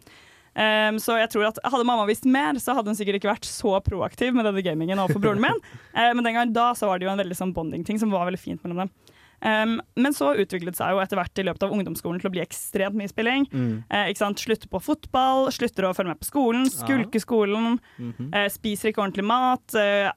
Um, 0.59 0.97
så 0.99 1.14
jeg 1.21 1.29
tror 1.31 1.45
at 1.47 1.59
Hadde 1.62 1.87
mamma 1.87 2.03
visst 2.09 2.25
mer, 2.27 2.57
så 2.59 2.75
hadde 2.75 2.91
hun 2.91 2.97
sikkert 2.99 3.21
ikke 3.21 3.31
vært 3.31 3.47
så 3.47 3.77
proaktiv 3.85 4.35
med 4.35 4.45
denne 4.49 4.64
gamingen 4.64 4.99
overfor 4.99 5.23
broren 5.23 5.41
min. 5.45 5.61
uh, 5.95 6.11
men 6.16 6.25
den 6.25 6.35
gangen 6.35 6.53
da 6.57 6.73
så 6.75 6.89
var 6.91 6.99
det 6.99 7.07
jo 7.07 7.12
en 7.12 7.21
veldig 7.21 7.37
sånn 7.39 7.55
bonding-ting 7.55 8.01
som 8.01 8.11
var 8.11 8.27
veldig 8.27 8.41
fint 8.43 8.64
mellom 8.64 8.85
dem. 8.85 8.91
Um, 9.39 9.77
men 9.95 10.12
så 10.16 10.33
utviklet 10.35 10.75
det 10.75 10.81
seg 10.81 10.91
jo 10.91 10.99
etter 10.99 11.14
hvert 11.21 11.39
i 11.39 11.45
løpet 11.47 11.62
av 11.62 11.71
ungdomsskolen 11.77 12.19
til 12.19 12.27
å 12.27 12.33
bli 12.35 12.43
ekstremt 12.43 12.97
mye 12.99 13.09
spilling. 13.09 13.47
Mm. 13.53 13.85
Eh? 13.87 14.09
Slutter 14.19 14.66
på 14.73 14.81
fotball, 14.83 15.47
slutter 15.55 15.87
å 15.87 15.95
følge 15.95 16.11
med 16.11 16.19
på 16.25 16.27
skolen, 16.27 16.66
skulker 16.66 17.23
skolen, 17.23 17.79
Mhm. 17.99 18.35
eh, 18.35 18.49
spiser 18.51 18.91
ikke 18.91 19.05
ordentlig 19.05 19.25
mat. 19.31 19.62
Eh, 19.79 20.11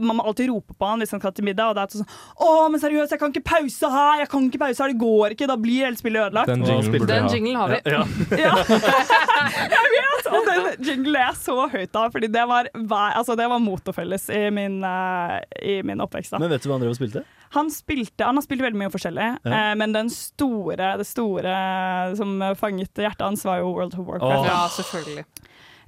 man 0.00 0.16
må 0.18 0.24
alltid 0.28 0.50
rope 0.50 0.74
på 0.78 0.88
han 0.88 1.02
hvis 1.02 1.10
han 1.14 1.20
skal 1.22 1.32
til 1.36 1.44
middag. 1.46 1.70
Og 1.72 1.76
det 1.78 1.82
er 1.82 1.98
sånn 1.98 2.08
'Å, 2.38 2.70
men 2.72 2.80
seriøst, 2.82 3.10
jeg 3.14 3.20
kan 3.22 3.32
ikke 3.34 3.44
pause 3.52 3.90
her! 3.90 4.22
Jeg 4.22 4.28
kan 4.32 4.48
ikke 4.48 4.62
pause 4.62 4.82
her, 4.84 4.92
Det 4.92 5.00
går 5.02 5.34
ikke! 5.36 5.48
Da 5.50 5.56
blir 5.56 5.86
hele 5.86 5.96
spillet 6.00 6.26
ødelagt.' 6.28 6.46
Den 6.52 6.64
jinglen 6.66 7.06
Den 7.06 7.28
jinglen 7.32 7.56
har 7.56 7.68
vi. 7.68 7.80
Ja, 7.86 8.02
ja. 8.38 8.54
Jeg 9.74 9.92
vet! 9.96 10.28
Og 10.32 10.46
den 10.48 10.86
jinglen 10.86 11.16
er 11.18 11.26
jeg 11.28 11.36
så 11.42 11.56
høyt 11.72 11.96
av, 11.98 12.10
Fordi 12.14 12.28
det 12.32 12.44
var, 12.48 12.68
altså, 13.12 13.36
det 13.36 13.48
var 13.50 13.58
motorfelles 13.62 14.28
i 14.32 14.50
min, 14.54 14.82
eh, 14.84 15.40
i 15.62 15.82
min 15.82 16.00
oppvekst. 16.00 16.32
Da. 16.32 16.38
Men 16.38 16.50
vet 16.54 16.62
du 16.62 16.68
hva 16.70 16.78
han 16.78 16.84
drev 16.86 16.94
og 16.94 17.00
spilte? 17.00 17.24
Han, 17.52 17.68
spilte, 17.70 18.24
han 18.24 18.38
har 18.38 18.44
spilt 18.46 18.62
veldig 18.64 18.80
mye 18.80 18.92
forskjellig, 18.92 19.26
Ja. 19.44 19.50
eh, 19.52 19.74
men 19.76 19.92
den 19.92 20.08
store, 20.08 20.96
det 20.96 21.06
store 21.06 22.16
som 22.16 22.38
fanget 22.56 22.94
hjertet 22.96 23.20
hans, 23.26 23.44
var 23.44 23.58
jo 23.60 23.72
World 23.74 23.92
of 23.98 24.06
Warcraft. 24.06 24.40
Oh. 24.40 24.46
Ja, 24.46 24.68
selvfølgelig. 24.72 25.24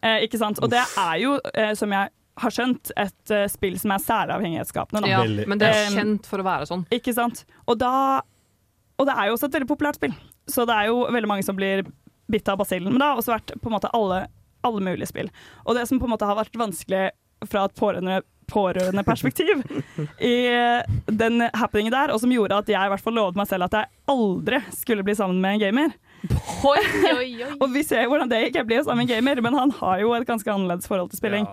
Eh, 0.02 0.18
ikke 0.26 0.38
sant? 0.38 0.58
Og 0.62 0.68
det 0.70 0.82
er 0.98 1.16
jo, 1.22 1.38
eh, 1.54 1.72
som 1.74 1.90
jeg 1.90 2.10
har 2.42 2.54
skjønt, 2.54 2.90
et 2.98 3.32
uh, 3.32 3.44
spill 3.50 3.76
som 3.80 3.94
er 3.94 4.02
særavhengighetsskapende. 4.02 5.10
Ja, 5.10 5.22
men 5.22 5.60
det 5.60 5.70
er 5.70 5.90
Um, 5.92 5.98
kjent 5.98 6.28
for 6.30 6.42
å 6.42 6.46
være 6.46 6.68
sånn. 6.70 6.86
Ikke 6.94 7.14
sant? 7.16 7.44
Og, 7.68 7.76
da, 7.78 8.22
og 8.98 9.08
det 9.08 9.14
er 9.14 9.28
jo 9.28 9.36
også 9.36 9.50
et 9.50 9.58
veldig 9.58 9.70
populært 9.70 10.00
spill, 10.00 10.14
så 10.50 10.66
det 10.68 10.76
er 10.76 10.90
jo 10.90 11.04
veldig 11.14 11.30
mange 11.30 11.46
som 11.46 11.58
blir 11.58 11.84
bitt 12.32 12.48
av 12.48 12.58
basillen. 12.60 12.90
Men 12.90 13.02
det 13.02 13.10
har 13.10 13.20
også 13.20 13.34
vært 13.36 13.54
på 13.60 13.70
en 13.70 13.76
måte 13.76 13.92
alle, 13.96 14.24
alle 14.66 14.84
mulige 14.84 15.10
spill. 15.12 15.30
Og 15.64 15.78
det 15.78 15.86
som 15.90 16.00
på 16.00 16.08
en 16.08 16.14
måte 16.16 16.28
har 16.28 16.38
vært 16.38 16.56
vanskelig 16.58 17.10
fra 17.50 17.66
et 17.68 17.76
pårørende 17.78 18.22
pårørende 18.50 19.00
perspektiv 19.04 19.62
i 20.20 20.34
eh, 20.52 20.96
den 21.06 21.46
happeningen 21.54 21.94
der, 21.94 22.12
og 22.12 22.20
som 22.20 22.32
gjorde 22.32 22.58
at 22.60 22.68
jeg 22.68 22.76
i 22.76 22.92
hvert 22.92 23.04
fall 23.04 23.16
lovet 23.16 23.38
meg 23.40 23.48
selv 23.48 23.68
at 23.68 23.78
jeg 23.78 23.90
aldri 24.12 24.60
skulle 24.74 25.04
bli 25.06 25.14
sammen 25.16 25.40
med 25.40 25.56
en 25.56 25.62
gamer. 25.62 25.94
Oi, 26.64 26.80
oi, 27.12 27.14
oi. 27.14 27.50
Og 27.62 27.68
vi 27.74 27.82
ser 27.84 28.04
jo 28.04 28.14
hvordan 28.14 28.30
det 28.30 28.38
gikk. 28.46 28.58
Jeg 28.60 28.68
blir 28.68 28.80
jo 28.80 28.86
sammen 28.86 29.04
med 29.04 29.10
en 29.10 29.16
gamer, 29.16 29.42
men 29.44 29.56
han 29.58 29.72
har 29.80 30.00
jo 30.00 30.14
et 30.16 30.28
ganske 30.28 30.48
annerledes 30.48 30.88
forhold 30.88 31.10
til 31.12 31.20
spilling. 31.20 31.48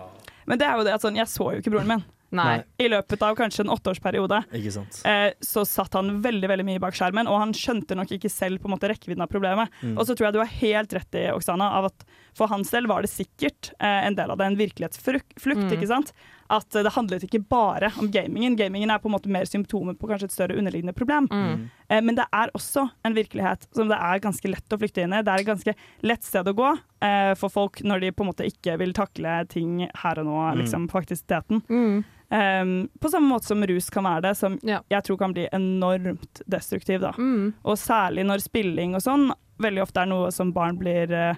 Men 0.46 0.58
det 0.58 0.66
er 0.66 0.76
jo 0.80 0.84
det 0.88 0.94
at 0.96 1.04
sånn, 1.04 1.16
jeg 1.16 1.26
så 1.30 1.52
jo 1.54 1.60
ikke 1.62 1.72
broren 1.74 1.88
min. 1.96 2.04
Nei. 2.32 2.62
I 2.80 2.86
løpet 2.88 3.20
av 3.26 3.34
kanskje 3.36 3.60
en 3.66 3.72
åtteårsperiode 3.74 4.38
Ikke 4.56 4.70
sant. 4.72 5.02
eh, 5.04 5.34
så 5.44 5.66
satt 5.68 5.92
han 5.98 6.22
veldig 6.24 6.48
veldig 6.48 6.64
mye 6.64 6.80
bak 6.80 6.96
skjermen, 6.96 7.28
og 7.28 7.36
han 7.42 7.52
skjønte 7.52 7.92
nok 7.98 8.08
ikke 8.16 8.30
selv 8.32 8.62
på 8.62 8.70
en 8.70 8.72
måte 8.72 8.88
rekkevidden 8.88 9.20
av 9.20 9.28
problemet. 9.28 9.68
Mm. 9.82 9.98
Og 9.98 10.06
så 10.08 10.16
tror 10.16 10.30
jeg 10.30 10.38
du 10.38 10.40
har 10.40 10.54
helt 10.62 10.94
rett 10.96 11.18
i, 11.20 11.26
Oksana, 11.34 11.68
av 11.76 11.90
at 11.90 12.06
for 12.34 12.48
hans 12.48 12.72
del 12.72 12.88
var 12.88 13.04
det 13.04 13.12
sikkert 13.12 13.74
eh, 13.78 14.06
en 14.08 14.16
del 14.16 14.32
av 14.32 14.40
det 14.40 14.46
en 14.48 14.56
virkelighetsflukt, 14.62 15.36
Mm. 15.44 15.68
ikke 15.76 15.90
sant? 15.92 16.14
At 16.52 16.68
det 16.76 16.90
handlet 16.92 17.22
ikke 17.24 17.40
bare 17.48 17.88
om 17.98 18.10
gamingen. 18.12 18.54
Gamingen 18.58 18.90
er 18.92 18.98
på 19.00 19.08
en 19.08 19.14
måte 19.14 19.30
mer 19.32 19.46
symptomer 19.48 19.96
på 19.96 20.06
kanskje 20.10 20.28
et 20.28 20.34
større 20.34 20.56
underliggende 20.60 20.92
problem. 20.94 21.26
Mm. 21.32 21.62
Eh, 21.88 22.00
Men 22.04 22.18
det 22.18 22.26
er 22.32 22.52
også 22.52 22.84
en 23.08 23.14
virkelighet 23.16 23.64
som 23.72 23.88
det 23.88 23.96
er 23.96 24.20
ganske 24.20 24.50
lett 24.52 24.68
å 24.76 24.78
flykte 24.78 25.02
inn 25.06 25.14
i. 25.16 25.22
Det 25.24 25.32
er 25.32 25.40
et 25.40 25.48
ganske 25.48 25.74
lett 26.02 26.22
sted 26.28 26.46
å 26.46 26.54
gå 26.58 26.70
eh, 27.02 27.32
for 27.40 27.48
folk 27.48 27.80
når 27.82 28.00
de 28.04 28.10
på 28.12 28.22
en 28.26 28.30
måte 28.34 28.44
ikke 28.46 28.76
vil 28.78 28.92
takle 28.92 29.46
ting 29.48 29.86
her 29.88 30.18
og 30.20 30.26
nå, 30.28 30.36
Mm. 30.52 30.58
liksom 30.60 30.88
aktiviteten. 30.92 31.62
Mm. 31.68 32.04
Um, 32.32 32.88
på 32.98 33.10
samme 33.12 33.28
måte 33.28 33.44
som 33.50 33.60
rus 33.68 33.90
kan 33.92 34.04
være 34.04 34.22
det, 34.22 34.36
som 34.38 34.58
Ja. 34.64 34.80
jeg 34.90 35.04
tror 35.04 35.18
kan 35.18 35.32
bli 35.34 35.48
enormt 35.52 36.40
destruktiv. 36.48 37.00
Da. 37.00 37.12
Mm. 37.18 37.52
Og 37.64 37.76
særlig 37.76 38.24
når 38.24 38.40
spilling 38.40 38.94
og 38.94 39.02
sånn 39.02 39.30
veldig 39.60 39.82
ofte 39.82 40.00
er 40.00 40.06
noe 40.06 40.30
som 40.32 40.50
barn 40.52 40.78
blir 40.78 41.12
eh, 41.12 41.34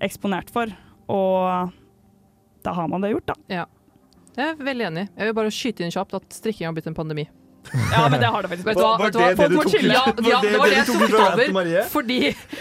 eksponert 0.00 0.50
for. 0.50 0.66
Og 1.08 1.70
da 2.64 2.72
har 2.74 2.88
man 2.88 3.00
det 3.02 3.12
gjort, 3.12 3.26
da. 3.26 3.34
Ja. 3.48 3.64
Jeg 4.36 4.48
er 4.48 4.64
veldig 4.64 4.86
enig. 4.88 5.08
Jeg 5.18 5.28
vil 5.28 5.34
bare 5.36 5.50
skyte 5.52 5.84
inn 5.84 5.92
kjapt 5.92 6.14
at 6.18 6.26
strikking 6.32 6.66
har 6.68 6.72
blitt 6.76 6.86
en 6.88 6.94
pandemi. 6.96 7.28
Ja, 7.92 8.08
men 8.10 8.18
det 8.18 8.26
har 8.26 8.42
det 8.42 8.48
faktisk 8.50 8.66
Vet 8.66 8.74
du 8.74 8.82
hva? 8.82 8.88
Var 8.98 9.02
var 9.04 9.10
du 9.12 9.18
det 9.22 9.26
det 9.38 9.44
du 9.52 9.56
tok 9.62 9.74
Ja, 9.86 10.00
ja, 10.02 10.38
det 10.42 10.58
var 10.58 10.66
det 10.66 10.72
det 10.72 10.78
jeg 10.80 10.86
du 10.98 11.12
tok 11.12 11.20
over. 11.22 11.52
Marie? 11.54 11.82
Fordi 11.92 12.16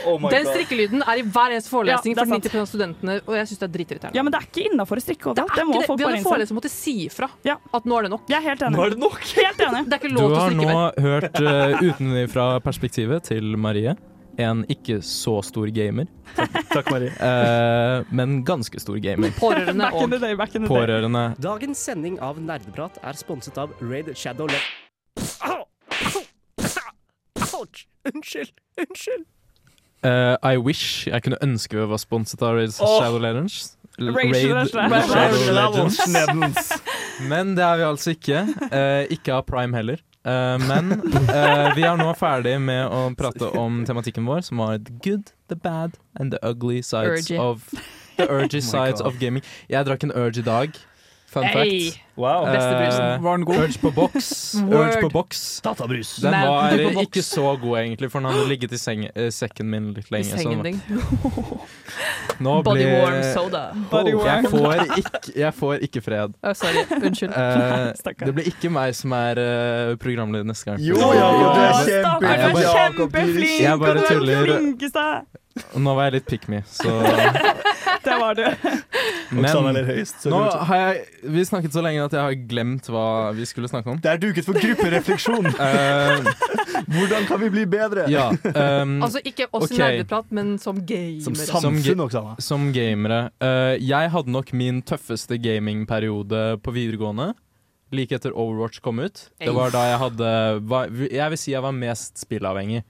Oh 0.05 0.27
den 0.29 0.45
strikkelyden 0.45 1.01
er 1.09 1.17
i 1.17 1.23
hver 1.25 1.55
eneste 1.55 1.71
forelesning 1.73 2.13
Ja, 2.13 2.21
for 2.21 2.35
er 2.35 2.43
90 2.45 2.59
av 2.61 2.67
studentene, 2.69 3.15
og 3.25 3.33
jeg 3.39 3.49
syns 3.49 3.63
det 3.63 3.65
er 3.65 3.73
dritirriterende. 3.79 4.15
Ja, 4.19 4.21
men 4.27 4.35
det 4.35 4.41
er 4.43 4.45
ikke 4.45 4.67
innafor 4.69 5.01
å 5.01 5.03
strikke 5.07 5.33
Det 5.33 5.41
overalt. 5.41 5.55
er 5.55 5.57
Det 5.57 5.65
må 5.65 5.73
ikke 5.73 5.81
det. 5.81 5.87
folk 5.89 5.99
Vi 6.03 6.05
hadde 6.05 6.21
foreleser 6.27 6.51
som 6.53 6.59
måtte 6.61 6.69
si 6.75 6.93
ifra 7.07 7.31
Ja. 7.49 7.57
at 7.73 7.89
nå 7.89 7.97
er 7.97 8.01
det 8.05 8.11
nok. 8.13 8.29
Jeg 8.29 8.37
er 8.37 8.47
helt 8.51 8.61
enig. 8.67 8.77
Nå 8.77 8.85
er 8.85 8.89
det 8.93 8.99
nok! 9.01 9.19
Helt 9.41 9.65
enig. 9.71 9.81
Det 9.89 9.93
er 9.97 9.99
ikke 10.03 10.13
Du 10.13 10.19
lov 10.21 10.29
til 10.29 10.37
å 10.37 10.43
har 10.43 10.53
strikke 10.53 10.69
nå 10.69 10.77
mer. 10.77 11.01
hørt 11.09 11.41
uh, 11.41 11.81
utenfra 11.89 12.47
perspektivet 12.61 13.23
til 13.33 13.57
Marie. 13.57 13.95
En 14.41 14.63
ikke 14.71 14.99
så 15.05 15.37
stor 15.45 15.69
gamer, 15.75 16.09
Takk, 16.71 16.91
Marie. 16.91 17.11
Uh, 17.19 18.05
men 18.17 18.41
ganske 18.47 18.79
stor 18.79 18.97
gamer. 19.03 19.33
Pårørende 19.41 19.91
og 19.93 20.13
day, 20.15 20.35
back 20.37 20.55
in 20.55 20.63
day. 20.63 20.69
Pårørende. 20.71 21.25
Dagens 21.41 21.81
sending 21.89 22.19
av 22.23 22.39
Nerdeprat 22.41 22.97
er 23.03 23.19
sponset 23.19 23.59
av 23.61 23.73
Raid 23.81 24.13
Shadow 24.15 24.47
Le... 24.49 24.61
Ouch! 27.61 27.85
Unnskyld! 28.07 28.53
Unnskyld! 28.81 29.27
Uh, 30.01 30.33
I 30.41 30.57
wish 30.57 31.05
jeg 31.05 31.21
kunne 31.21 31.37
ønske 31.45 31.77
vi 31.77 31.85
var 31.91 31.99
sponset 32.01 32.41
av 32.41 32.57
Raid. 32.57 32.73
Shadow 32.73 33.19
Legends. 33.21 33.75
Raid 34.01 34.35
Shadow. 34.39 35.43
Legends. 35.53 36.71
Men 37.29 37.53
det 37.57 37.65
er 37.67 37.77
vi 37.77 37.85
altså 37.85 38.15
ikke. 38.15 38.45
Uh, 38.71 39.03
ikke 39.13 39.35
av 39.35 39.45
Prime 39.45 39.77
heller. 39.77 40.01
Eh, 40.23 40.57
men 40.67 40.91
uh, 41.01 41.71
vi 41.73 41.81
er 41.87 41.97
nå 41.97 42.11
ferdig 42.19 42.57
med 42.61 42.85
å 42.93 43.07
prate 43.17 43.47
om 43.57 43.79
tematikken 43.87 44.27
vår, 44.29 44.43
som 44.45 44.61
var 44.61 44.77
the 44.77 44.93
good, 45.01 45.31
the 45.49 45.55
bad 45.57 45.97
and 46.19 46.31
the 46.35 46.39
ugly 46.45 46.81
sides 46.85 47.25
Urgy. 47.31 47.39
of 47.41 47.71
The 48.17 48.27
urgy 48.29 48.61
Oh 48.61 48.67
sides 48.69 49.01
God. 49.01 49.07
of 49.07 49.19
gaming. 49.19 49.43
Jeg 49.71 49.85
drakk 49.89 50.03
en 50.05 50.13
urge 50.13 50.43
i 50.43 50.45
dag. 50.45 50.77
Fun 51.31 51.43
Hey. 51.47 51.89
fact. 51.91 52.01
Wow. 52.19 52.45
Eh, 52.45 52.51
Beste 52.53 52.73
brusen. 52.75 53.23
Var 53.23 53.37
den 53.37 53.45
god? 53.45 53.55
Urge 53.63 53.79
på 53.81 53.91
boks. 53.95 54.29
Urge 54.67 55.01
på 55.01 55.09
boks. 55.13 55.43
Databrus. 55.63 56.15
Den 56.21 56.31
var 56.33 56.75
ikke 57.01 57.21
så 57.23 57.53
god, 57.61 57.77
egentlig, 57.79 58.11
for 58.11 58.19
den 58.19 58.29
hadde 58.31 58.47
ligget 58.49 58.71
i 58.75 58.79
seng, 58.81 59.05
eh, 59.15 59.29
sekken 59.31 59.69
min 59.71 59.93
litt 59.95 60.11
lenge. 60.11 60.27
I 60.27 60.43
sengen 60.43 60.63
din. 60.65 60.81
Nå 62.41 62.57
Body 62.63 62.79
blir- 62.83 63.01
warm 63.03 63.23
soda. 63.33 63.63
Body 63.91 64.09
Jeg 64.11 64.17
warm. 64.17 64.45
får 64.51 64.97
ikke, 64.97 65.33
jeg 65.39 65.53
får 65.53 65.73
ikke 65.87 66.01
fred. 66.01 66.33
Oh, 66.43 66.53
sorry. 66.53 66.85
Unnskyld. 67.01 67.31
Uh, 67.41 68.25
det 68.25 68.33
blir 68.35 68.47
ikke 68.51 68.69
meg 68.73 68.93
som 68.95 69.11
er 69.15 69.39
uh, 69.39 69.95
programleder 70.01 70.45
neste 70.47 70.67
gang. 70.71 70.79
Jo, 70.83 70.97
ja, 70.97 71.27
du 71.31 71.45
er 71.47 71.71
Å, 71.71 71.81
kjempe- 71.81 72.01
stakkar, 72.01 72.21
Nei, 72.21 72.31
jeg 72.37 72.51
du 72.51 72.59
er 72.61 72.71
kjempeflink! 72.75 73.61
Jeg 73.61 73.79
bare 73.81 73.91
og 73.91 73.95
du 73.95 74.01
er 74.01 74.09
den 74.09 74.19
tuller. 74.19 74.51
flinkeste! 74.51 75.05
Nå 75.83 75.93
var 75.97 76.07
jeg 76.07 76.13
litt 76.15 76.27
pick 76.31 76.45
me, 76.51 76.61
så 76.71 76.93
Det 78.05 78.13
var 78.21 78.37
du. 78.39 78.45
Men 79.35 79.47
nå 80.31 80.41
har 80.69 80.79
jeg 80.79 81.01
Vi 81.33 81.43
snakket 81.49 81.75
så 81.75 81.83
lenge 81.83 82.00
at 82.05 82.13
jeg 82.17 82.21
har 82.21 82.35
glemt 82.49 82.87
hva 82.91 83.31
vi 83.37 83.45
skulle 83.49 83.67
snakke 83.71 83.89
om. 83.93 83.99
Det 84.01 84.11
er 84.11 84.17
duket 84.21 84.45
for 84.47 84.53
grupperefleksjon. 84.59 85.49
Eh, 85.61 86.25
Hvordan 86.91 87.25
kan 87.27 87.39
vi 87.41 87.49
bli 87.53 87.65
bedre? 87.69 88.05
ja. 88.09 88.29
um, 88.81 89.01
Altså 89.05 89.21
ikke 89.27 89.45
oss 89.53 89.67
okay. 89.69 89.75
i 89.75 89.79
nerdeprat, 89.81 90.31
men 90.33 90.55
som 90.61 90.79
gamere. 90.87 91.21
Som 91.23 91.35
Som 91.35 91.61
samfunn, 91.61 91.99
også. 92.07 92.21
Oksana. 92.21 92.35
som 92.41 92.71
gamere 92.73 93.19
Uh, 93.41 93.75
Jeg 93.79 94.09
hadde 94.13 94.31
nok 94.33 94.51
min 94.57 94.81
tøffeste 94.81 95.37
gamingperiode 95.41 96.57
på 96.63 96.73
videregående. 96.75 97.33
Like 97.91 98.15
etter 98.15 98.31
Overwatch 98.31 98.79
kom 98.81 98.99
ut. 99.03 99.29
Det 99.39 99.51
var 99.53 99.71
da 99.73 99.85
jeg 99.91 99.99
hadde 99.99 101.09
Jeg 101.11 101.29
vil 101.33 101.37
si 101.41 101.51
jeg 101.51 101.61
var 101.63 101.71
mest 101.75 102.17
spillavhengig. 102.23 102.83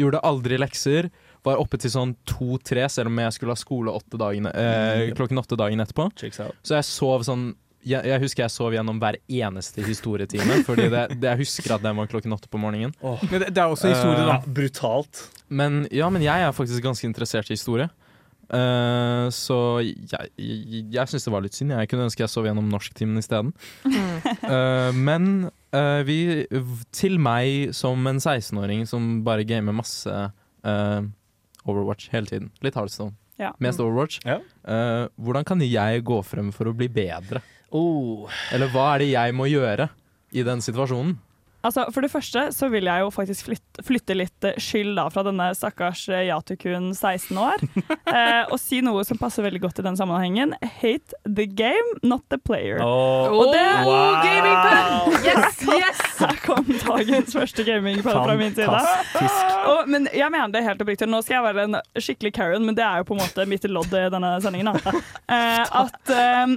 Gjorde 0.00 0.20
aldri 0.24 0.58
lekser. 0.60 1.10
Var 1.44 1.58
oppe 1.58 1.78
til 1.80 1.90
sånn 1.90 2.12
to-tre, 2.28 2.84
selv 2.92 3.10
om 3.10 3.18
jeg 3.18 3.32
skulle 3.34 3.50
ha 3.56 3.58
skole 3.58 3.90
åtte 3.90 4.16
dagene, 4.20 4.52
eh, 4.54 5.08
Mm. 5.10 5.16
klokken 5.16 5.38
åtte 5.40 5.56
dagen 5.58 5.80
etterpå. 5.80 6.10
Så 6.62 6.74
jeg 6.76 6.84
sov 6.84 7.24
sånn 7.26 7.54
jeg, 7.86 8.06
jeg 8.08 8.22
husker 8.22 8.44
jeg 8.44 8.54
sov 8.54 8.74
gjennom 8.76 9.00
hver 9.02 9.18
eneste 9.26 9.84
historietime, 9.86 10.60
Fordi 10.66 10.88
det, 10.92 11.06
det, 11.16 11.28
jeg 11.30 11.42
husker 11.42 11.76
at 11.76 11.84
den 11.84 11.98
var 11.98 12.10
klokken 12.10 12.34
åtte 12.36 12.50
på 12.52 12.60
morgenen. 12.60 12.94
Men 13.02 13.42
det, 13.42 13.52
det 13.54 13.62
er 13.62 13.72
også 13.72 13.92
historie, 13.92 14.22
da. 14.22 14.38
Eh, 14.38 14.52
Brutalt. 14.58 15.26
Men 15.52 15.84
ja, 15.92 16.08
men 16.12 16.24
jeg 16.24 16.46
er 16.46 16.54
faktisk 16.56 16.84
ganske 16.84 17.08
interessert 17.08 17.50
i 17.50 17.56
historie. 17.58 17.88
Uh, 18.52 19.30
så 19.32 19.80
jeg, 19.80 20.28
jeg, 20.36 20.82
jeg 20.92 21.08
syns 21.08 21.24
det 21.24 21.32
var 21.32 21.44
litt 21.44 21.56
synd. 21.56 21.72
Jeg 21.72 21.88
kunne 21.88 22.10
ønske 22.10 22.24
jeg 22.24 22.32
sov 22.32 22.46
gjennom 22.48 22.68
norsktimen 22.68 23.20
isteden. 23.20 23.54
Uh, 23.86 24.92
men 25.08 25.48
uh, 25.72 26.02
vi 26.04 26.44
Til 26.92 27.16
meg 27.22 27.72
som 27.76 28.06
en 28.10 28.20
16-åring 28.20 28.84
som 28.90 29.22
bare 29.24 29.46
gamer 29.48 29.74
masse 29.76 30.12
eh, 30.64 31.02
Overwatch 31.64 32.10
hele 32.12 32.26
tiden. 32.26 32.50
Litt 32.62 32.74
Hardstone. 32.74 33.14
Ja. 33.40 33.52
Mest 33.58 33.80
Overwatch. 33.80 34.20
Ja. 34.26 34.40
Eh, 34.64 35.08
hvordan 35.16 35.46
kan 35.46 35.62
jeg 35.64 36.04
gå 36.06 36.20
frem 36.26 36.52
for 36.54 36.70
å 36.70 36.76
bli 36.76 36.88
bedre? 36.92 37.42
Oh. 37.72 38.30
Eller 38.52 38.72
hva 38.72 38.94
er 38.94 39.04
det 39.04 39.12
jeg 39.14 39.36
må 39.36 39.48
gjøre 39.50 39.88
i 40.32 40.44
den 40.46 40.64
situasjonen? 40.64 41.18
Altså, 41.62 41.84
For 41.94 42.02
det 42.02 42.10
første 42.10 42.48
så 42.50 42.66
vil 42.72 42.88
jeg 42.90 43.04
jo 43.04 43.10
faktisk 43.14 43.46
flytte, 43.46 43.82
flytte 43.86 44.14
litt 44.18 44.46
eh, 44.48 44.56
skyld 44.58 44.96
da 44.98 45.04
fra 45.14 45.22
denne 45.26 45.44
stakkars 45.54 46.08
eh, 46.10 46.24
Yatukun 46.26 46.88
16 46.90 47.38
år, 47.38 47.62
eh, 48.10 48.42
og 48.50 48.58
si 48.58 48.80
noe 48.82 49.04
som 49.06 49.20
passer 49.20 49.46
veldig 49.46 49.60
godt 49.62 49.78
i 49.78 49.84
den 49.86 49.98
sammenhengen. 49.98 50.56
Hate 50.80 51.14
the 51.22 51.46
game, 51.46 51.94
not 52.02 52.24
the 52.34 52.40
player. 52.42 52.82
Oh. 52.82 53.30
Og 53.30 53.52
det 53.54 53.62
Oh, 53.82 54.18
gamingpen! 54.24 55.22
Yes, 55.22 55.62
yes! 55.62 56.02
Her 56.22 56.42
kom 56.42 56.66
dagens 56.66 57.34
første 57.38 57.64
gamingpad 57.66 58.18
fra 58.18 58.34
min 58.38 58.54
side. 58.58 58.82
Og, 59.70 59.86
men 59.90 60.10
jeg 60.10 60.34
mener 60.34 60.50
det 60.54 60.64
helt 60.66 60.82
oppriktig. 60.82 61.06
Nå 61.10 61.22
skal 61.22 61.38
jeg 61.38 61.46
være 61.46 61.68
en 61.68 61.78
skikkelig 61.98 62.34
Karen, 62.36 62.66
men 62.66 62.78
det 62.78 62.84
er 62.86 63.00
jo 63.02 63.08
på 63.12 63.16
en 63.16 63.22
måte 63.22 63.46
mitt 63.50 63.66
lodd 63.70 63.94
i 63.94 64.04
denne 64.12 64.34
sendingen. 64.42 64.74
Da. 64.82 64.98
Eh, 65.32 65.62
at 65.78 66.10
eh, 66.12 66.50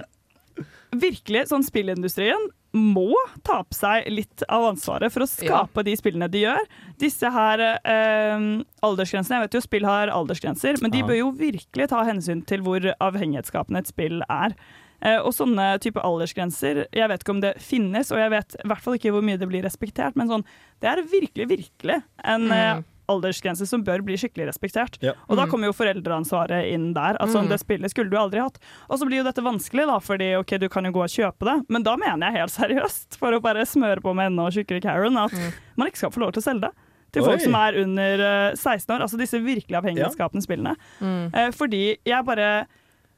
virkelig, 1.02 1.48
sånn 1.50 1.64
spillindustrien 1.66 2.50
må 2.76 3.14
ta 3.48 3.62
på 3.64 3.74
seg 3.78 4.08
litt 4.12 4.44
av 4.52 4.66
ansvaret 4.74 5.12
for 5.14 5.24
å 5.24 5.30
skape 5.32 5.84
de 5.88 5.94
spillene 5.96 6.28
de 6.30 6.42
gjør. 6.44 6.66
Disse 7.00 7.30
her 7.32 7.62
eh, 7.62 8.48
aldersgrensene, 8.84 9.38
jeg 9.40 9.46
vet 9.48 9.56
jo 9.60 9.62
spill 9.64 9.86
har 9.88 10.12
aldersgrenser, 10.12 10.82
men 10.84 10.92
de 10.92 11.00
Ja. 11.00 11.08
bør 11.08 11.18
jo 11.22 11.30
virkelig 11.32 11.88
ta 11.90 12.04
hensyn 12.04 12.46
til 12.46 12.62
hvor 12.66 12.82
avhengighetsskapende 13.00 13.80
et 13.80 13.88
spill 13.88 14.22
er. 14.30 14.56
Eh, 15.02 15.20
og 15.20 15.32
sånne 15.36 15.80
type 15.84 16.02
aldersgrenser, 16.02 16.86
jeg 16.92 17.08
vet 17.12 17.24
ikke 17.24 17.34
om 17.36 17.42
det 17.44 17.54
finnes, 17.62 18.12
og 18.12 18.18
jeg 18.18 18.30
vet 18.32 18.56
i 18.64 18.68
hvert 18.68 18.82
fall 18.82 18.96
ikke 18.96 19.12
hvor 19.12 19.24
mye 19.24 19.38
det 19.40 19.48
blir 19.48 19.64
respektert, 19.64 20.16
men 20.16 20.28
sånn, 20.28 20.44
det 20.82 20.90
er 20.90 21.04
virkelig, 21.04 21.48
virkelig 21.48 22.02
en 22.24 22.52
eh, 22.52 22.76
Mm. 22.76 22.84
Aldersgrense 23.08 23.68
som 23.68 23.84
bør 23.84 24.02
bli 24.06 24.16
skikkelig 24.18 24.48
respektert. 24.50 24.98
Ja. 25.02 25.14
Og 25.30 25.38
da 25.38 25.46
Mm. 25.46 25.52
kommer 25.52 25.66
jo 25.68 25.74
foreldreansvaret 25.74 26.72
inn 26.74 26.94
der. 26.94 27.18
Altså 27.20 27.42
Mm. 27.44 27.50
Det 27.50 27.60
spillet 27.60 27.90
skulle 27.92 28.10
du 28.10 28.18
aldri 28.18 28.40
hatt. 28.42 28.58
Og 28.90 29.00
så 29.00 29.06
blir 29.06 29.18
jo 29.18 29.24
dette 29.24 29.44
vanskelig, 29.44 29.86
da, 29.88 30.00
fordi 30.00 30.36
ok, 30.40 30.58
du 30.60 30.70
kan 30.70 30.84
jo 30.86 30.92
gå 30.92 31.04
og 31.04 31.10
kjøpe 31.10 31.46
det, 31.46 31.66
men 31.70 31.84
da 31.84 31.96
mener 31.96 32.32
jeg 32.32 32.42
helt 32.42 32.52
seriøst, 32.62 33.18
for 33.18 33.32
å 33.32 33.42
bare 33.42 33.66
smøre 33.66 34.02
på 34.02 34.14
med 34.16 34.32
enda 34.32 34.50
tjukkere 34.50 34.82
Karen, 34.82 35.18
at 35.18 35.32
Mm. 35.32 35.54
man 35.78 35.88
ikke 35.88 35.98
skal 35.98 36.12
få 36.12 36.20
lov 36.22 36.34
til 36.34 36.42
å 36.42 36.46
selge 36.54 36.62
det. 36.62 36.72
Til 37.14 37.22
Oi. 37.24 37.30
folk 37.30 37.42
som 37.42 37.56
er 37.56 37.78
under 37.82 38.20
eh, 38.20 38.56
16 38.56 38.90
år, 38.96 39.00
altså 39.02 39.18
disse 39.18 39.40
virkelig 39.40 39.78
avhengighetsskapende 39.80 40.44
spillene. 40.44 40.76
Mm. 41.00 41.32
Eh, 41.34 41.52
fordi 41.52 41.98
jeg 42.06 42.26
bare 42.26 42.66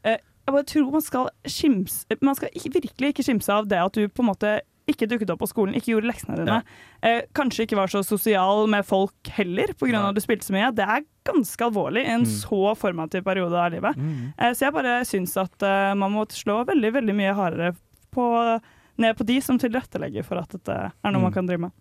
eh, 0.03 0.17
Jeg 0.47 0.53
bare 0.53 0.63
tror 0.63 0.91
man 0.91 1.01
skal 1.01 1.29
skimse 1.45 2.05
Man 2.21 2.35
skal 2.35 2.49
ikke, 2.55 2.71
virkelig 2.79 3.09
ikke 3.13 3.23
skimse 3.25 3.49
av 3.51 3.67
det 3.67 3.77
at 3.83 3.91
du 3.91 4.07
på 4.07 4.19
en 4.23 4.29
måte 4.33 4.61
ikke 4.87 5.07
dukket 5.11 5.29
opp 5.33 5.39
på 5.43 5.47
skolen, 5.51 5.75
ikke 5.75 5.91
gjorde 5.93 6.07
leksene 6.11 6.37
dine. 6.39 6.61
Eh, 7.03 7.21
kanskje 7.35 7.65
ikke 7.67 7.75
var 7.75 7.87
så 7.91 8.03
sosial 8.07 8.67
med 8.71 8.85
folk 8.87 9.31
heller, 9.35 9.73
pga. 9.77 10.09
At 10.09 10.15
du 10.15 10.21
spilte 10.23 10.47
så 10.47 10.53
mye. 10.55 10.69
Det 10.73 10.85
er 10.87 11.03
ganske 11.27 11.59
alvorlig 11.67 12.05
i 12.05 12.13
en 12.13 12.21
Mm. 12.23 12.31
så 12.39 12.75
formativ 12.79 13.23
periode 13.23 13.53
av 13.53 13.71
livet. 13.71 13.95
Mm. 13.97 14.33
Eh, 14.37 14.51
så 14.53 14.59
jeg 14.67 14.73
bare 14.73 15.01
syns 15.05 15.35
at 15.37 15.61
eh, 15.63 15.93
man 15.93 16.11
må 16.11 16.25
slå 16.31 16.65
veldig 16.65 16.93
veldig 16.93 17.15
mye 17.15 17.33
hardere 17.35 17.75
på, 18.15 18.61
ned 18.97 19.17
på 19.17 19.25
de 19.25 19.41
som 19.41 19.59
tilrettelegger 19.59 20.23
for 20.25 20.37
at 20.39 20.49
dette 20.49 20.71
er 20.71 21.11
noe 21.11 21.19
Mm. 21.19 21.23
man 21.23 21.33
kan 21.33 21.45
drive 21.45 21.59
med. 21.67 21.71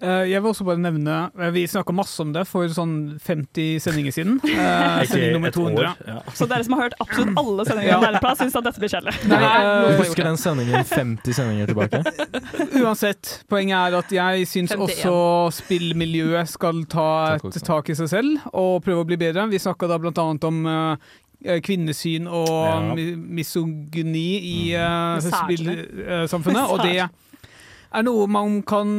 Eh, 0.00 0.30
jeg 0.30 0.40
vil 0.40 0.48
også 0.48 0.64
bare 0.64 0.80
nevne 0.80 1.14
eh, 1.36 1.50
Vi 1.52 1.66
snakka 1.68 1.92
masse 1.92 2.22
om 2.24 2.30
det 2.32 2.46
for 2.48 2.64
sånn 2.72 3.18
50 3.20 3.82
sendinger 3.84 4.14
siden. 4.16 4.38
Ikke 4.48 5.10
sending 5.10 5.34
nummer 5.36 5.50
et 5.52 5.58
år. 5.60 5.88
Ja. 6.08 6.14
Så 6.36 6.46
dere 6.48 6.64
som 6.64 6.76
har 6.78 6.86
hørt 6.86 6.94
absolutt 7.04 7.40
alle 7.40 7.66
sendingene 7.68 7.96
av 7.98 8.06
Nerdeprat, 8.06 8.40
syns 8.40 8.56
at 8.56 8.64
dette 8.64 8.80
blir 8.80 8.92
kjedelig. 8.94 9.12
Nei, 9.28 9.40
uh, 9.44 9.98
husker 10.00 10.24
den 10.24 10.38
sendingen 10.40 10.86
50 10.88 11.36
sendinger 11.36 11.68
tilbake. 11.68 12.00
Uansett, 12.80 13.32
poenget 13.52 13.76
er 13.76 13.96
at 13.98 14.14
jeg 14.16 14.46
syns 14.48 14.72
også 14.72 15.12
spillmiljøet 15.58 16.48
skal 16.54 16.80
ta 16.90 17.08
et 17.36 17.58
tak 17.66 17.90
i 17.92 17.96
seg 17.98 18.08
selv 18.12 18.46
og 18.54 18.78
prøve 18.86 19.04
å 19.04 19.08
bli 19.10 19.18
bedre. 19.20 19.44
Vi 19.52 19.60
snakka 19.60 19.90
da 19.90 19.98
blant 20.00 20.20
annet 20.22 20.46
om 20.48 20.62
eh, 20.70 21.60
kvinnesyn 21.66 22.24
og 22.28 22.48
Ja. 22.48 22.78
misogyni 22.96 24.28
i 24.40 24.56
uh, 24.76 25.18
Miserne. 25.20 25.44
spillsamfunnet. 25.44 26.72
Og 26.72 26.86
det 26.88 27.04
er 27.04 28.06
noe 28.06 28.24
man 28.30 28.62
kan 28.64 28.96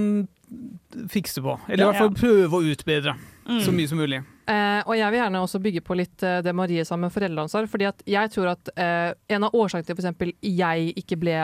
fikse 1.11 1.43
på. 1.43 1.57
Eller 1.67 1.85
i 1.85 1.89
hvert 1.91 2.01
fall 2.01 2.17
prøve 2.17 2.59
å 2.59 2.73
utbedre 2.73 3.15
Mm. 3.51 3.61
så 3.65 3.71
mye 3.73 3.89
som 3.89 3.97
mulig. 3.97 4.19
Uh, 4.51 4.81
og 4.85 4.93
jeg 4.97 5.11
vil 5.13 5.19
gjerne 5.21 5.39
også 5.41 5.59
bygge 5.63 5.81
på 5.85 5.95
litt 5.97 6.23
uh, 6.25 6.41
det 6.43 6.51
Marie 6.55 6.83
sa 6.85 6.97
med 6.99 7.11
foreldreansvar. 7.13 7.67
fordi 7.71 7.87
at 7.87 8.03
jeg 8.05 8.31
tror 8.33 8.51
at 8.51 8.69
uh, 8.75 9.13
En 9.31 9.45
av 9.47 9.55
årsakene 9.55 9.87
til 9.87 9.97
f.eks. 9.97 10.35
jeg 10.43 10.93
ikke 10.99 11.17
ble 11.21 11.35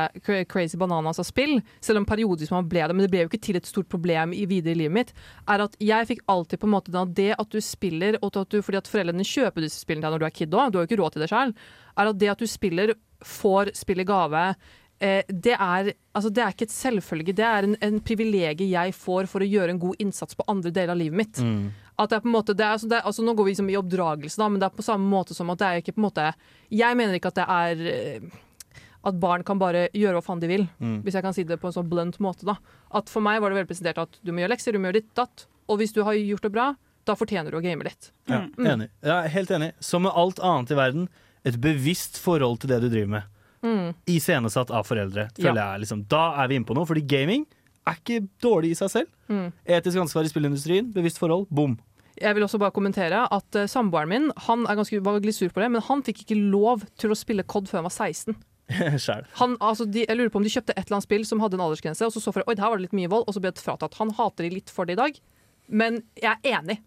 crazy 0.49 0.77
bananas 0.77 1.19
av 1.19 1.25
spill, 1.27 1.57
selv 1.81 2.01
om 2.01 2.05
periodisk 2.05 2.51
man 2.51 2.67
ble 2.69 2.83
det, 2.85 2.95
men 2.95 3.05
det 3.05 3.11
ble 3.13 3.23
jo 3.25 3.31
ikke 3.31 3.41
til 3.49 3.59
et 3.59 3.69
stort 3.69 3.89
problem 3.89 4.33
i 4.33 4.45
videre 4.45 4.75
i 4.75 4.81
livet 4.83 4.93
mitt, 4.93 5.13
er 5.47 5.65
at 5.65 5.77
jeg 5.79 6.09
fikk 6.11 6.25
alltid 6.27 6.61
på 6.61 6.67
en 6.67 6.75
måte 6.75 6.93
da 6.93 7.05
det 7.05 7.33
at 7.37 7.49
du 7.49 7.61
spiller, 7.63 8.19
og 8.21 8.37
at 8.37 8.51
du, 8.51 8.61
fordi 8.61 8.81
at 8.81 8.91
foreldrene 8.91 9.25
kjøper 9.25 9.65
disse 9.65 9.81
spillene 9.81 10.03
til 10.03 10.11
deg 10.11 10.17
når 10.17 10.25
du 10.25 10.29
er 10.29 10.37
kid 10.37 10.53
òg, 10.53 10.71
du 10.71 10.79
har 10.79 10.85
jo 10.85 10.91
ikke 10.91 11.01
råd 11.01 11.15
til 11.15 11.25
det 11.25 11.31
sjøl, 11.31 11.55
er 11.97 12.11
at 12.11 12.19
det 12.19 12.33
at 12.33 12.43
du 12.43 12.49
spiller, 12.49 12.93
får 13.25 13.73
spill 13.73 14.03
i 14.03 14.07
gave. 14.07 14.43
Eh, 14.99 15.21
det, 15.29 15.53
er, 15.53 15.91
altså 16.17 16.29
det 16.33 16.41
er 16.41 16.53
ikke 16.55 16.65
et 16.65 16.73
selvfølge, 16.73 17.35
det 17.37 17.45
er 17.45 17.67
en, 17.67 17.75
en 17.85 17.99
privilegie 18.01 18.65
jeg 18.71 18.95
får 18.97 19.27
for 19.29 19.45
å 19.45 19.49
gjøre 19.49 19.75
en 19.75 19.79
god 19.83 19.99
innsats 20.01 20.33
på 20.39 20.45
andre 20.49 20.71
deler 20.73 20.95
av 20.95 20.97
livet 20.97 21.19
mitt. 21.19 21.37
Mm. 21.37 21.67
At 22.01 22.09
det 22.09 22.17
er 22.17 22.23
på 22.25 22.29
en 22.31 22.33
måte, 22.37 22.55
det 22.57 22.65
er, 22.65 22.73
altså 22.77 22.89
det 22.89 22.97
er, 22.97 23.05
altså 23.09 23.23
Nå 23.25 23.33
går 23.37 23.45
vi 23.45 23.51
liksom 23.53 23.69
i 23.69 23.77
oppdragelse, 23.77 24.37
da, 24.41 24.47
men 24.49 24.61
det 24.61 24.67
er 24.71 24.75
på 24.77 24.85
samme 24.85 25.05
måte 25.09 25.37
som 25.37 25.49
at 25.53 25.61
det 25.61 25.67
er 25.69 25.79
ikke 25.83 25.93
på 25.95 26.01
en 26.01 26.07
måte 26.07 26.25
Jeg 26.73 26.97
mener 26.97 27.17
ikke 27.17 27.29
at 27.33 27.39
det 27.39 27.45
er 27.45 27.85
eh, 27.93 28.27
at 29.07 29.19
barn 29.21 29.43
kan 29.45 29.59
bare 29.61 29.85
gjøre 29.95 30.17
hva 30.17 30.25
faen 30.25 30.41
de 30.41 30.49
vil, 30.49 30.65
Mm. 30.81 30.97
hvis 31.05 31.15
jeg 31.15 31.23
kan 31.23 31.33
si 31.33 31.43
det 31.47 31.59
på 31.61 31.69
en 31.69 31.75
sånn 31.77 31.87
blunt 31.89 32.17
måte. 32.19 32.43
da. 32.49 32.57
At 32.91 33.07
For 33.09 33.21
meg 33.23 33.39
var 33.41 33.53
det 33.53 33.61
veldig 33.61 33.69
presentert 33.69 34.01
at 34.01 34.17
du 34.25 34.33
må 34.33 34.41
gjøre 34.41 34.51
lekser, 34.55 34.73
du 34.73 34.79
må 34.81 34.89
gjøre 34.89 34.99
ditt, 34.99 35.13
datt. 35.15 35.45
Og 35.69 35.77
hvis 35.79 35.93
du 35.93 36.01
har 36.03 36.17
gjort 36.17 36.41
det 36.43 36.51
bra, 36.51 36.65
da 37.05 37.15
fortjener 37.15 37.51
du 37.53 37.57
å 37.57 37.63
game 37.63 37.85
litt. 37.85 38.09
Ja, 38.27 38.41
enig. 38.57 38.89
Ja, 39.05 39.21
helt 39.31 39.49
enig. 39.53 39.71
Som 39.79 40.03
med 40.03 40.11
alt 40.17 40.41
annet 40.43 40.73
i 40.73 40.75
verden, 40.75 41.07
et 41.45 41.55
bevisst 41.63 42.17
forhold 42.19 42.59
til 42.59 42.73
det 42.73 42.81
du 42.83 42.89
driver 42.89 43.13
med. 43.13 43.23
Mm. 43.67 43.91
Iscenesatt 44.15 44.71
av 44.71 44.87
foreldre. 44.87 45.27
Føler 45.37 45.59
jeg 45.61 45.83
liksom. 45.83 46.05
Da 46.11 46.29
er 46.41 46.49
vi 46.49 46.59
inne 46.59 46.67
på 46.67 46.77
noe, 46.77 46.87
fordi 46.89 47.03
gaming 47.07 47.45
er 47.87 47.99
ikke 47.99 48.23
dårlig 48.43 48.73
i 48.73 48.79
seg 48.79 48.93
selv. 48.93 49.11
Mm. 49.31 49.51
Etisk 49.77 50.01
ansvar 50.01 50.27
i 50.27 50.31
spillindustrien, 50.31 50.89
bevisst 50.95 51.19
forhold, 51.21 51.47
bom. 51.53 51.77
Jeg 52.17 52.33
vil 52.33 52.47
også 52.47 52.57
bare 52.61 52.73
kommentere 52.73 53.19
at 53.29 53.57
uh, 53.59 53.67
samboeren 53.69 54.09
min 54.09 54.29
han 54.47 54.65
er 54.65 54.79
ganske, 54.79 54.99
var 55.05 55.19
litt 55.21 55.37
sur 55.37 55.51
på 55.53 55.61
det, 55.61 55.69
men 55.75 55.83
han 55.85 56.01
fikk 56.05 56.23
ikke 56.25 56.39
lov 56.39 56.85
til 56.97 57.13
å 57.13 57.17
spille 57.17 57.45
COD 57.45 57.69
før 57.69 57.83
han 57.83 57.89
var 57.89 57.97
16. 57.97 58.37
Han, 59.39 59.53
altså 59.63 59.85
de, 59.87 60.01
jeg 60.03 60.17
lurer 60.19 60.27
på 60.27 60.41
om 60.41 60.43
de 60.43 60.49
kjøpte 60.51 60.73
et 60.73 60.81
eller 60.81 60.97
annet 60.97 61.05
spill 61.05 61.21
som 61.23 61.39
hadde 61.39 61.55
en 61.55 61.61
aldersgrense, 61.63 62.03
og 62.03 62.11
så 62.11 62.19
så 62.19 62.33
for 62.35 62.43
oi, 62.51 62.55
her 62.59 62.67
var 62.67 62.81
det 62.81 62.89
litt 62.89 62.97
mye 62.99 63.07
vold, 63.13 63.23
og 63.23 63.37
så 63.37 63.39
ble 63.39 63.53
det 63.55 63.63
fratatt. 63.63 63.95
Han 64.01 64.11
hater 64.17 64.43
de 64.43 64.57
litt 64.57 64.73
for 64.73 64.89
det 64.89 64.97
i 64.97 64.99
dag, 64.99 65.21
men 65.71 66.01
jeg 66.19 66.33
er 66.35 66.57
enig. 66.59 66.81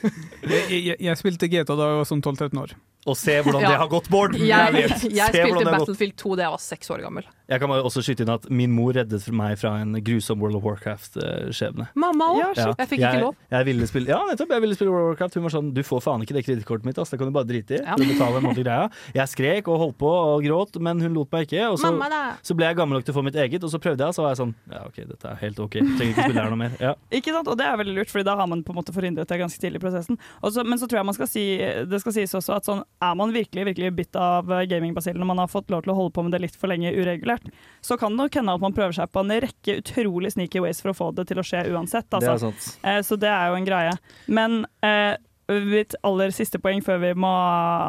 Jeg, 0.40 0.78
jeg, 0.80 0.96
jeg 1.04 1.18
spilte 1.20 1.48
GTA 1.50 1.74
da 1.76 1.90
jeg 1.90 1.98
var 1.98 2.06
sånn 2.08 2.22
12-13 2.24 2.58
år. 2.62 2.72
Og 3.08 3.16
se 3.16 3.38
hvordan 3.40 3.62
Ja. 3.62 3.70
det 3.70 3.78
har 3.80 3.88
gått, 3.88 4.08
Bård! 4.12 4.34
Jeg, 4.36 4.74
jeg, 4.74 4.90
jeg, 5.16 5.28
spilte. 5.32 5.64
Battlefield 5.64 6.16
2 6.20 6.34
da 6.36 6.42
jeg 6.42 6.50
var 6.56 6.62
seks 6.64 6.90
år 6.90 7.04
gammel. 7.06 7.28
Jeg 7.50 7.60
kan 7.62 7.70
bare 7.72 7.82
også 7.86 8.02
skyte 8.06 8.22
inn 8.24 8.32
at 8.32 8.46
min 8.52 8.70
mor 8.74 8.94
reddet 8.94 9.24
meg 9.34 9.56
fra 9.60 9.74
en 9.82 9.96
grusom 10.06 10.38
World 10.42 10.60
of 10.60 10.66
Warcraft-skjebne. 10.66 11.88
Mamma 11.98 12.30
òg! 12.34 12.40
Ja, 12.40 12.48
Ja, 12.60 12.74
Jeg 12.78 12.88
fikk 12.90 13.00
ikke 13.02 13.22
lov. 13.24 13.36
Jeg 13.50 13.66
ville 13.66 13.86
spille, 13.90 14.10
ja, 14.12 14.18
nettopp, 14.28 14.52
jeg 14.54 14.62
ville 14.62 14.76
spille 14.76 14.92
World 14.92 15.08
of 15.08 15.10
Warcraft. 15.14 15.38
Hun 15.38 15.46
var 15.48 15.54
sånn 15.54 15.70
Du 15.74 15.82
får 15.86 16.02
faen 16.04 16.22
ikke 16.24 16.36
det 16.36 16.44
kredittkortet 16.46 16.86
mitt, 16.86 16.98
ass. 17.00 17.10
Det 17.10 17.18
kan 17.20 17.30
du 17.30 17.34
bare 17.34 17.48
drite 17.48 17.78
i. 17.78 17.82
Ja. 17.82 17.96
Du 17.98 18.04
betaler 18.06 18.44
greia. 18.70 18.88
Jeg 19.16 19.32
skrek 19.32 19.68
og 19.70 19.80
holdt 19.82 19.98
på 20.00 20.10
og 20.10 20.44
gråt, 20.44 20.78
men 20.82 21.00
hun 21.02 21.14
lot 21.16 21.30
meg 21.34 21.48
ikke. 21.48 21.66
Og 21.72 21.78
så, 21.80 21.90
Mamma, 21.90 22.36
så 22.46 22.56
ble 22.56 22.68
jeg 22.70 22.78
gammel 22.78 22.98
nok 22.98 23.06
til 23.08 23.14
å 23.14 23.18
få 23.18 23.24
mitt 23.26 23.38
eget, 23.40 23.64
og 23.66 23.72
så 23.72 23.80
prøvde 23.82 24.04
jeg, 24.04 24.12
og 24.12 24.18
så 24.18 24.24
var 24.24 24.34
jeg 24.34 24.40
sånn 24.42 24.54
Ja, 24.70 24.84
OK, 24.86 25.00
dette 25.10 25.32
er 25.32 25.40
helt 25.42 25.60
OK. 25.62 25.78
Trenger 25.80 26.12
ikke 26.14 26.26
spille 26.28 26.44
her 26.44 26.52
noe 26.54 26.60
mer. 26.60 26.76
Ja. 26.80 26.94
Ikke 27.20 27.34
sant? 27.34 27.50
Og 27.50 27.58
det 27.58 27.66
er 27.66 27.76
veldig 27.80 27.96
lurt, 27.98 28.12
Fordi 28.12 28.26
da 28.28 28.36
har 28.38 28.48
man 28.50 28.62
på 28.66 28.72
en 28.74 28.78
måte 28.80 28.94
forhindret 28.94 29.28
det 29.30 29.40
ganske 29.40 29.60
tidlig 29.60 29.80
i 29.80 29.84
prosessen. 29.84 30.18
Også, 30.46 30.64
men 30.66 30.78
så 30.80 30.88
tror 30.88 31.00
jeg 31.02 31.08
man 31.10 31.16
skal 31.18 31.30
si, 31.30 31.44
det 31.90 32.00
skal 32.02 32.14
sies 32.16 32.34
også 32.38 32.56
at 32.56 32.68
sånn, 32.68 32.84
er 33.02 33.18
man 33.18 33.34
virkelig 33.34 33.66
virkelig 33.70 33.90
bitt 33.96 34.16
av 34.18 34.50
eh, 34.52 34.64
gamingbasillen 34.70 35.20
når 35.20 35.30
man 35.32 35.42
har 35.42 35.50
fått 35.50 35.70
lov 35.72 35.84
til 35.84 35.92
å 35.94 35.98
holde 35.98 36.14
på 36.16 36.24
med 36.26 36.34
det 36.36 36.42
litt 36.44 36.56
for 36.58 36.70
lenge 36.70 36.92
uregulert, 36.94 37.39
så 37.80 37.96
kan 38.00 38.12
det 38.12 38.20
nok 38.24 38.34
hende 38.40 38.54
at 38.54 38.60
man 38.60 38.74
prøver 38.76 38.92
seg 38.98 39.10
på 39.12 39.22
en 39.24 39.32
rekke 39.46 39.78
utrolig 39.80 40.32
sneaky 40.34 40.60
ways 40.64 40.82
for 40.82 40.92
å 40.92 40.96
få 40.98 41.08
det 41.16 41.26
til 41.30 41.40
å 41.40 41.44
skje 41.46 41.64
uansett. 41.72 42.08
Det 42.10 42.20
Altså. 42.20 42.34
er 42.34 42.38
sant. 42.44 42.78
Eh, 42.84 43.00
så 43.06 43.16
det 43.20 43.30
er 43.32 43.48
jo 43.50 43.56
en 43.60 43.68
greie. 43.68 43.94
Men 44.28 44.66
eh, 44.84 45.16
mitt 45.50 45.94
aller 46.06 46.30
siste 46.30 46.60
poeng 46.62 46.82
før 46.84 47.00
vi 47.02 47.14
må 47.18 47.30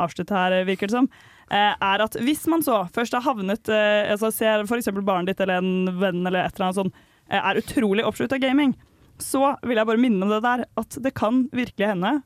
avslutte 0.01 0.33
her, 0.33 0.55
virker 0.65 0.87
det 0.89 0.95
som, 0.95 1.09
eh, 1.51 1.75
er 1.75 2.01
at 2.07 2.15
hvis 2.23 2.47
man 2.47 2.63
så 2.65 2.85
først 2.95 3.13
har 3.13 3.21
havnet 3.27 3.69
eh, 3.69 4.11
altså 4.15 4.31
Ser 4.33 4.63
f.eks. 4.65 4.89
barnet 5.03 5.33
ditt 5.33 5.41
eller 5.45 5.59
en 5.61 5.99
venn 5.99 6.25
eller 6.25 6.45
et 6.47 6.55
eller 6.55 6.69
annet 6.71 6.79
sånn, 6.79 6.93
eh, 7.29 7.37
er 7.41 7.59
utrolig 7.61 8.05
oppslutt 8.07 8.33
av 8.33 8.39
gaming, 8.41 8.73
så 9.21 9.55
vil 9.61 9.77
jeg 9.77 9.85
bare 9.85 10.01
minne 10.01 10.23
om 10.25 10.31
det 10.33 10.41
der 10.41 10.65
at 10.81 10.97
det 11.03 11.13
kan 11.13 11.43
virkelig 11.53 11.91
hende 11.91 12.21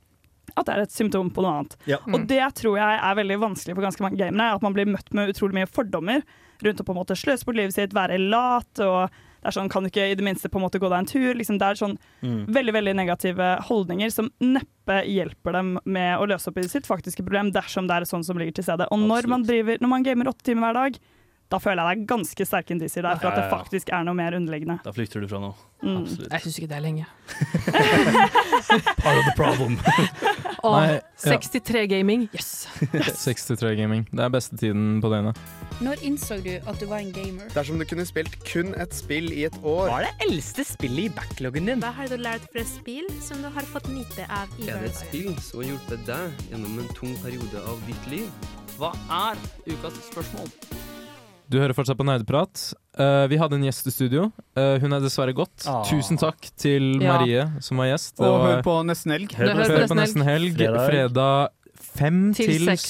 at 0.55 0.67
det 0.67 0.73
er 0.75 0.81
et 0.85 0.93
symptom 0.93 1.31
på 1.33 1.41
noe 1.43 1.51
annet. 1.57 1.73
Ja. 1.89 1.97
Og 2.05 2.27
det 2.29 2.39
tror 2.55 2.77
jeg 2.77 2.99
er 3.03 3.15
veldig 3.17 3.37
vanskelig 3.41 3.73
for 3.75 3.83
ganske 3.83 4.03
mange 4.05 4.19
gamere. 4.21 4.53
At 4.55 4.61
man 4.63 4.75
blir 4.77 4.85
møtt 4.87 5.09
med 5.11 5.33
utrolig 5.33 5.57
mye 5.57 5.67
fordommer 5.67 6.21
rundt 6.65 6.81
og 6.81 6.87
på 6.89 6.93
en 6.95 6.99
måte 7.03 7.15
sløse 7.17 7.45
bort 7.47 7.55
livet 7.59 7.73
sitt, 7.77 7.93
være 7.95 8.17
lat. 8.19 8.79
og 8.83 9.09
det 9.45 9.51
er 9.51 9.55
sånn, 9.61 9.69
Kan 9.69 9.83
du 9.85 9.89
ikke 9.91 10.07
i 10.11 10.15
det 10.17 10.25
minste 10.25 10.49
på 10.49 10.57
en 10.57 10.63
måte 10.65 10.79
gå 10.81 10.89
deg 10.89 10.97
en 11.03 11.05
tur? 11.05 11.33
Liksom, 11.37 11.59
det 11.61 11.67
er 11.69 11.75
sånn 11.77 11.97
Mm. 12.23 12.45
veldig 12.49 12.73
veldig 12.73 12.95
negative 12.95 13.49
holdninger 13.67 14.09
som 14.11 14.31
neppe 14.41 15.05
hjelper 15.05 15.51
dem 15.53 15.79
med 15.85 16.17
å 16.17 16.25
løse 16.27 16.49
opp 16.49 16.57
i 16.57 16.63
sitt 16.67 16.87
faktiske 16.87 17.21
problem 17.23 17.51
dersom 17.53 17.87
det 17.87 17.95
er 18.01 18.05
sånn 18.09 18.25
som 18.25 18.37
ligger 18.37 18.55
til 18.55 18.63
stede. 18.65 18.87
Og 18.91 18.97
når 18.99 19.27
man, 19.27 19.43
driver, 19.43 19.77
når 19.79 19.87
man 19.89 20.03
gamer 20.03 20.25
åtte 20.33 20.43
timer 20.49 20.73
hver 20.73 20.73
dag, 20.73 20.99
da 21.51 21.59
føler 21.61 21.85
jeg 21.85 21.97
det 21.99 22.03
er 22.03 22.07
ganske 22.09 22.45
sterke 22.47 22.73
indisier 22.73 23.05
der 23.05 23.19
for 23.21 23.29
at 23.29 23.37
det 23.37 23.49
faktisk 23.51 23.91
er 23.93 24.05
noe 24.07 24.17
mer 24.17 24.33
underliggende. 24.33 24.79
Da 24.81 24.93
flykter 24.95 25.21
du 25.21 25.27
fra 25.29 25.41
noe. 25.43 25.53
Mm. 25.85 25.99
Absolutt. 26.01 26.31
Jeg 26.31 26.41
syns 26.41 26.55
ikke 26.57 26.69
det 26.71 26.77
er 26.77 26.85
lenge. 26.85 27.05
Part 29.03 29.19
of 29.19 29.27
the 29.27 29.35
problem. 29.37 29.75
Åh, 30.65 30.77
Nei, 30.79 30.95
ja. 30.95 30.99
63 31.21 31.85
gaming, 31.91 32.25
yes! 32.33 32.65
63 33.25 33.75
gaming. 33.77 34.07
Det 34.09 34.25
er 34.25 34.33
beste 34.33 34.57
tiden 34.57 34.97
på 35.03 35.11
døgnet. 35.13 35.37
Når 35.85 36.01
innså 36.07 36.39
du 36.41 36.49
at 36.55 36.81
du 36.81 36.87
var 36.89 37.03
en 37.03 37.13
gamer? 37.13 37.45
Dersom 37.53 37.77
du 37.77 37.85
kunne 37.85 38.07
spilt 38.09 38.39
kun 38.49 38.73
et 38.81 38.95
spill 38.95 39.29
i 39.35 39.45
et 39.45 39.57
år 39.61 39.91
Hva 39.91 39.99
er 40.01 40.07
det 40.07 40.29
eldste 40.29 40.65
spillet 40.65 41.11
i 41.11 41.13
backloggen 41.13 41.69
din? 41.69 41.83
Hva 41.83 41.91
har 41.99 42.09
du 42.09 42.17
lært 42.17 42.47
fra 42.53 42.63
spill 42.69 43.05
som 43.21 43.43
du 43.43 43.51
har 43.53 43.69
fått 43.69 43.91
nyte 43.93 44.25
av 44.31 44.49
i 44.57 44.71
Er 44.71 44.81
det 44.81 44.93
et 44.95 45.01
spill 45.03 45.35
som 45.43 45.61
har 45.61 45.73
hjulpet 45.73 46.05
deg 46.09 46.45
gjennom 46.49 46.79
en 46.81 46.91
tung 46.97 47.13
periode 47.21 47.65
av 47.67 47.83
ditt 47.89 48.09
liv? 48.09 48.51
Hva 48.79 48.95
er 49.29 49.39
ukas 49.67 49.99
spørsmål? 50.09 50.49
Du 51.51 51.59
hører 51.61 51.75
fortsatt 51.77 51.97
på 51.99 52.05
Nerdeprat. 52.07 52.73
Uh, 52.97 53.25
vi 53.29 53.37
hadde 53.37 53.57
en 53.59 53.65
gjest 53.67 53.85
i 53.87 53.93
studio. 53.93 54.29
Uh, 54.57 54.77
hun 54.81 54.95
er 54.97 55.03
dessverre 55.03 55.33
gått. 55.37 55.65
Ah. 55.69 55.83
Tusen 55.85 56.17
takk 56.17 56.47
til 56.57 56.95
Ja. 57.03 57.19
Marie 57.19 57.43
som 57.61 57.77
var 57.77 57.91
gjest. 57.91 58.15
Og, 58.19 58.25
Og 58.25 58.47
hør 58.47 58.63
på 58.65 58.77
Nesten 58.87 59.11
Helg. 59.13 59.35
Hør 59.37 59.51
på, 59.53 59.67
hør 59.69 59.87
på 59.91 59.99
Nesten 59.99 60.25
Helg. 60.25 60.55
Fredag. 60.57 60.87
Fredag 60.89 61.49
fem 61.95 62.33
Til 62.35 62.49
til, 62.49 62.65
seks. 62.65 62.87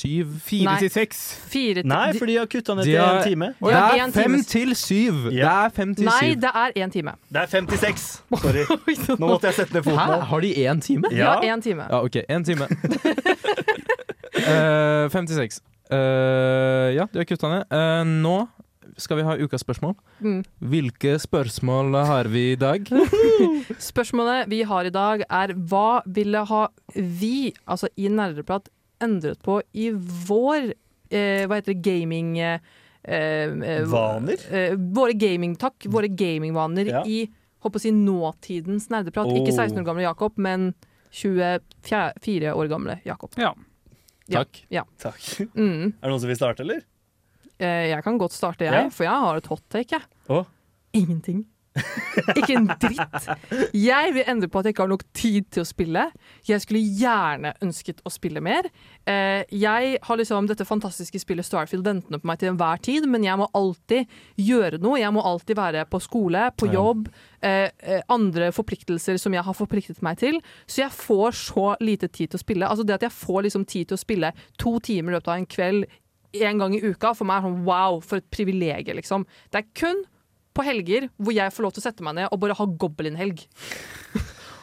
syv. 0.00 0.32
Fire 0.46 0.64
Nei. 0.70 0.78
til 0.80 0.90
seks. 0.90 1.20
Fire 1.52 1.82
til 1.82 1.86
Nei, 1.92 2.12
for 2.18 2.26
de 2.30 2.38
har 2.40 2.48
kutta 2.50 2.74
ned 2.78 2.88
til 2.88 2.96
én 2.96 3.18
en 3.18 3.22
time. 3.28 3.46
Det 3.60 3.70
Ja, 3.74 3.82
er 3.94 4.04
en 4.04 4.12
fem 4.12 4.32
time. 4.32 4.42
til 4.54 4.74
syv! 4.76 5.20
Det 5.30 5.34
Ja. 5.38 5.52
er 5.66 5.68
fem 5.76 5.94
til 5.94 6.04
Nei, 6.08 6.18
syv. 6.32 6.40
det 6.40 6.50
er 6.54 6.72
én 6.86 6.90
time. 6.92 7.12
Det 7.32 7.42
er 7.42 7.46
56. 7.46 8.22
Sorry. 8.40 8.64
Nå 9.20 9.26
måtte 9.28 9.46
jeg 9.46 9.54
sette 9.60 9.72
ned 9.74 9.82
foten. 9.84 9.98
Hæ? 9.98 10.20
Har 10.32 10.40
de 10.40 10.54
én 10.54 10.80
time? 10.80 11.02
Ja, 11.12 11.40
Ja. 11.42 11.54
én 11.54 11.62
time. 11.62 11.84
Ja, 11.90 12.00
OK. 12.02 12.16
Én 12.28 12.44
time. 12.44 12.66
Eh, 14.34 15.08
56. 15.08 15.60
Eh, 15.92 16.94
ja, 16.96 17.08
de 17.12 17.20
har 17.20 17.28
kutta 17.28 17.50
ned. 17.52 17.66
Uh, 17.72 18.04
nå 18.24 18.36
skal 19.00 19.18
vi 19.18 19.24
ha 19.26 19.34
ukas 19.40 19.64
spørsmål. 19.64 19.94
Mm. 20.22 20.40
Hvilke 20.70 21.16
spørsmål 21.18 21.96
har 22.06 22.28
vi 22.30 22.52
i 22.52 22.58
dag? 22.60 22.86
Spørsmålet 23.90 24.48
vi 24.52 24.62
har 24.68 24.86
i 24.86 24.92
dag 24.94 25.24
er 25.26 25.54
hva 25.56 26.02
ville 26.06 26.44
ha 26.46 26.62
vi, 26.94 27.50
altså 27.66 27.90
i 27.98 28.08
Nerdeprat, 28.12 28.68
endret 29.02 29.42
på 29.44 29.58
i 29.74 29.90
vår 29.94 30.70
eh, 31.10 31.44
Hva 31.48 31.58
heter 31.58 31.72
det, 31.74 31.80
gaming... 31.84 32.36
Eh, 32.38 32.60
eh, 33.04 33.82
Vaner? 33.90 34.46
Eh, 34.50 34.76
våre 34.94 35.16
gaming, 35.18 35.56
takk. 35.60 35.88
Våre 35.90 36.08
gamingvaner 36.08 36.92
Ja. 36.92 37.02
i 37.04 37.24
håper 37.64 37.80
å 37.80 37.82
si 37.82 37.92
nåtidens 37.96 38.90
nerdeprat. 38.92 39.32
Ikke 39.32 39.52
Oh. 39.52 39.58
16 39.64 39.80
år 39.80 39.86
gamle 39.88 40.04
Jakob, 40.04 40.36
men 40.36 40.74
24 41.10 42.52
år 42.54 42.68
gamle 42.68 43.00
Jakob. 43.04 43.32
Ja. 43.40 43.54
Takk. 44.32 44.62
Ja. 44.72 44.84
Takk. 44.98 45.20
Mm. 45.54 45.92
Er 46.00 46.06
det 46.06 46.10
noen 46.10 46.20
som 46.22 46.28
vil 46.30 46.36
starte, 46.38 46.64
eller? 46.64 46.84
Eh, 47.58 47.90
jeg 47.90 48.02
kan 48.04 48.16
godt 48.18 48.32
starte, 48.32 48.64
jeg, 48.64 48.72
Ja. 48.72 48.88
for 48.90 49.04
jeg 49.04 49.12
har 49.24 49.36
et 49.36 49.46
hot 49.46 49.62
take. 49.70 49.90
Jeg. 49.90 50.02
Å? 50.28 50.46
Ingenting. 50.94 51.44
Ikke 52.38 52.54
en 52.54 52.68
dritt. 52.80 53.28
Jeg 53.74 54.12
vil 54.14 54.28
endre 54.30 54.48
på 54.50 54.60
at 54.60 54.68
jeg 54.68 54.74
ikke 54.74 54.84
har 54.84 54.92
nok 54.92 55.04
tid 55.16 55.48
til 55.54 55.64
å 55.64 55.68
spille. 55.68 56.04
Jeg 56.46 56.62
skulle 56.62 56.82
gjerne 57.00 57.54
ønsket 57.64 58.02
å 58.06 58.12
spille 58.14 58.42
mer. 58.44 58.68
Eh, 59.10 59.42
jeg 59.50 59.98
har 60.04 60.20
liksom 60.20 60.48
dette 60.50 60.66
fantastiske 60.68 61.20
spillet 61.22 61.46
Starfield 61.46 61.86
ventende 61.86 62.20
på 62.22 62.30
meg 62.30 62.40
til 62.40 62.52
enhver 62.52 62.82
tid, 62.84 63.08
men 63.10 63.26
jeg 63.26 63.40
må 63.40 63.48
alltid 63.56 64.10
gjøre 64.40 64.80
noe. 64.82 65.00
Jeg 65.02 65.14
må 65.16 65.24
alltid 65.26 65.58
være 65.58 65.84
på 65.90 66.02
skole, 66.04 66.46
på 66.60 66.70
jobb, 66.72 67.10
eh, 67.42 67.68
eh, 67.82 68.06
andre 68.12 68.52
forpliktelser 68.54 69.18
som 69.20 69.34
jeg 69.34 69.46
har 69.46 69.58
forpliktet 69.58 70.02
meg 70.04 70.22
til. 70.22 70.40
Så 70.66 70.84
jeg 70.84 70.94
får 70.94 71.36
så 71.42 71.68
lite 71.82 72.08
tid 72.08 72.30
til 72.30 72.38
å 72.38 72.44
spille. 72.44 72.70
Altså 72.70 72.86
det 72.86 73.00
at 73.00 73.08
jeg 73.08 73.18
får 73.18 73.48
liksom 73.48 73.66
tid 73.66 73.90
til 73.90 73.98
å 73.98 74.04
spille 74.04 74.32
to 74.58 74.78
timer 74.78 75.12
i 75.12 75.18
løpet 75.18 75.34
av 75.34 75.42
en 75.42 75.50
kveld 75.50 75.86
en 76.42 76.58
gang 76.58 76.74
i 76.74 76.82
uka, 76.82 77.12
for 77.14 77.28
meg 77.28 77.38
er 77.38 77.46
sånn 77.46 77.62
wow, 77.66 78.00
for 78.02 78.18
et 78.18 78.26
privilegium, 78.34 78.98
liksom. 78.98 79.26
Det 79.54 79.60
er 79.60 79.68
kun 79.78 80.02
på 80.54 80.64
helger 80.66 81.08
hvor 81.18 81.34
jeg 81.34 81.54
får 81.54 81.66
lov 81.66 81.74
til 81.74 81.82
å 81.82 81.86
sette 81.88 82.06
meg 82.06 82.18
ned 82.20 82.30
og 82.30 82.40
bare 82.42 82.56
ha 82.58 82.66
goblin-helg. 82.84 83.44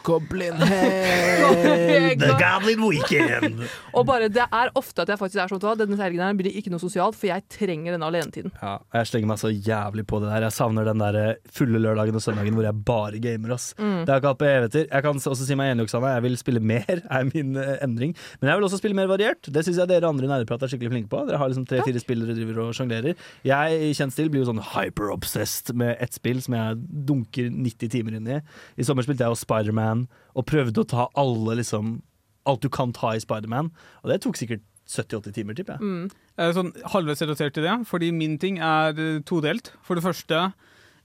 Goblin 0.04 0.58
The 2.22 2.34
Goblin 2.40 2.82
Weekend! 2.88 3.66
Og 3.98 4.06
bare, 4.08 4.30
det 4.32 4.44
er 4.44 4.72
ofte 4.80 5.04
at 5.04 5.12
jeg 5.12 5.20
faktisk 5.20 5.42
er 5.44 5.52
sånn 5.52 5.62
at 5.72 5.82
denne 5.84 5.98
helgen 6.00 6.24
her 6.24 6.38
blir 6.38 6.56
ikke 6.58 6.72
noe 6.74 6.82
sosialt, 6.82 7.18
for 7.18 7.30
jeg 7.30 7.46
trenger 7.52 7.96
denne 7.96 8.08
alenetiden. 8.08 8.54
Ja, 8.62 8.78
jeg 8.96 9.10
slenger 9.10 9.32
meg 9.32 9.42
så 9.42 9.52
jævlig 9.52 10.06
på 10.10 10.22
det 10.24 10.32
der. 10.32 10.48
Jeg 10.48 10.56
savner 10.56 10.88
den 10.88 11.02
der 11.02 11.18
eh, 11.20 11.52
fulle 11.54 11.82
lørdagen 11.84 12.18
og 12.18 12.24
søndagen 12.24 12.58
hvor 12.58 12.68
jeg 12.68 12.84
bare 12.88 13.22
gamer. 13.24 13.56
ass. 13.58 13.72
Mm. 13.78 14.04
Det 14.04 14.12
har 14.12 14.18
jeg 14.18 14.24
ikke 14.24 14.34
hatt 14.34 14.42
på 14.42 14.50
evigheter. 14.50 14.88
Jeg 14.88 15.06
kan 15.06 15.22
også 15.22 15.48
si 15.48 15.58
meg 15.60 15.74
enig, 15.74 15.86
Oksana. 15.88 16.16
Jeg 16.16 16.26
vil 16.28 16.40
spille 16.42 16.64
mer, 16.74 17.04
er 17.18 17.30
min 17.30 17.54
uh, 17.60 17.76
endring. 17.84 18.16
Men 18.42 18.52
jeg 18.52 18.62
vil 18.62 18.70
også 18.70 18.82
spille 18.82 18.98
mer 18.98 19.12
variert. 19.12 19.52
Det 19.52 19.66
syns 19.68 19.82
jeg 19.82 19.92
dere 19.92 20.10
andre 20.10 20.28
i 20.28 20.32
Nerdeprat 20.32 20.66
er 20.66 20.74
skikkelig 20.74 20.94
flinke 20.96 21.12
på. 21.12 21.24
Dere 21.30 21.42
har 21.42 21.52
liksom 21.52 21.68
tre-fire 21.70 22.02
spill 22.02 22.26
dere 22.26 22.38
driver 22.38 22.64
og 22.66 22.76
sjonglerer. 22.78 23.20
Jeg 23.48 23.82
i 23.90 23.94
kjent 23.98 24.16
stil 24.16 24.32
blir 24.32 24.46
jo 24.46 24.50
sånn 24.52 24.64
hyper-obsessed 24.74 25.74
med 25.78 25.96
ett 26.02 26.16
spill 26.18 26.42
som 26.44 26.58
jeg 26.58 26.82
dunker 27.12 27.52
90 27.52 27.94
timer 27.94 28.18
inn 28.18 28.30
i. 28.38 28.42
I 28.80 28.88
sommer 28.88 29.06
spilte 29.06 29.26
jeg 29.26 29.34
jo 29.34 29.42
Spiderman 29.42 29.91
og 30.36 30.48
prøvde 30.50 30.84
å 30.84 30.90
ta 30.96 31.10
alle 31.20 31.60
liksom 31.62 32.00
Alt 32.50 32.64
du 32.66 32.72
kan 32.74 32.90
ta 32.90 33.12
i 33.14 33.20
Spiderman. 33.22 33.68
Og 34.02 34.10
det 34.10 34.16
tok 34.24 34.34
sikkert 34.40 34.64
70-80 34.90 35.34
timer, 35.36 35.54
tipper 35.54 35.76
jeg. 35.78 35.86
Mm. 35.86 36.08
Eh, 36.42 36.50
Sånn 36.58 36.72
halvveis 36.90 37.22
relatert 37.22 37.54
til 37.54 37.68
det, 37.68 37.76
fordi 37.86 38.10
min 38.16 38.40
ting 38.42 38.58
er 38.58 38.98
eh, 38.98 39.20
todelt. 39.30 39.70
For 39.86 39.94
det 39.94 40.02
første, 40.02 40.40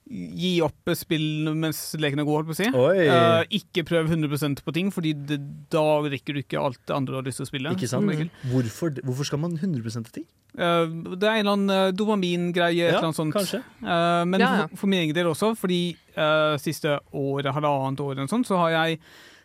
gi 0.06 0.52
opp 0.62 0.92
spill 0.94 1.50
mens 1.58 1.80
leken 1.98 2.20
er 2.22 2.26
god, 2.28 2.38
holdt 2.38 2.50
på 2.50 2.54
å 2.54 2.58
si. 2.60 2.68
Eh, 3.02 3.42
ikke 3.58 3.82
prøv 3.88 4.10
100% 4.12 4.62
på 4.62 4.74
ting, 4.74 4.90
Fordi 4.94 5.12
det, 5.26 5.40
da 5.72 5.82
rekker 6.06 6.36
du 6.36 6.42
ikke 6.44 6.62
alt 6.62 6.80
det 6.86 6.94
andre 6.94 7.16
du 7.16 7.18
har 7.20 7.26
lyst 7.26 7.42
til 7.42 7.48
å 7.48 7.50
spille. 7.50 7.74
Ikke 7.74 7.90
sant? 7.90 8.06
Mm. 8.06 8.30
Hvorfor, 8.52 8.94
hvorfor 9.02 9.26
skal 9.26 9.42
man 9.42 9.58
100 9.58 9.82
på 9.82 10.14
ting? 10.14 10.26
Uh, 10.56 10.86
det 11.18 11.26
er 11.26 11.34
en 11.34 11.42
eller 11.42 11.52
annen 11.52 11.74
eh, 11.74 11.92
dopamingreie, 11.92 12.72
et 12.72 12.94
Ja, 12.94 12.98
eller 13.00 13.10
annet 13.10 13.18
sånt. 13.18 13.34
kanskje. 13.34 13.60
Eh, 13.82 14.24
men 14.24 14.40
Ja, 14.40 14.52
ja. 14.62 14.66
For, 14.70 14.84
for 14.84 14.92
min 14.94 15.02
egen 15.04 15.16
del 15.16 15.26
også, 15.28 15.54
fordi 15.58 15.96
eh, 16.14 16.56
siste 16.62 16.98
året, 17.12 17.52
halvannet 17.52 18.00
år, 18.00 18.14
eller 18.14 18.30
sånt, 18.30 18.48
så 18.48 18.56
har 18.62 18.70
jeg 18.76 19.00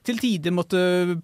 til 0.07 0.17
tider 0.17 0.53
måtte 0.55 0.79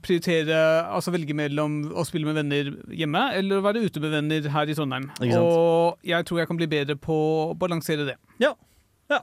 prioritere, 0.05 0.57
altså 0.93 1.09
velge 1.13 1.33
mellom 1.33 1.79
å 1.97 2.03
spille 2.05 2.27
med 2.29 2.37
venner 2.37 2.67
hjemme 2.93 3.23
eller 3.33 3.57
å 3.57 3.65
være 3.65 3.81
ute 3.87 4.03
med 4.03 4.13
venner 4.13 4.49
her 4.53 4.69
i 4.69 4.75
Trondheim. 4.77 5.07
Og 5.39 5.97
jeg 6.05 6.27
tror 6.29 6.43
jeg 6.43 6.49
kan 6.51 6.59
bli 6.59 6.67
bedre 6.69 6.97
på 7.01 7.15
å 7.47 7.55
balansere 7.57 8.05
det. 8.05 8.17
Ja. 8.43 8.53
Ja. 9.11 9.21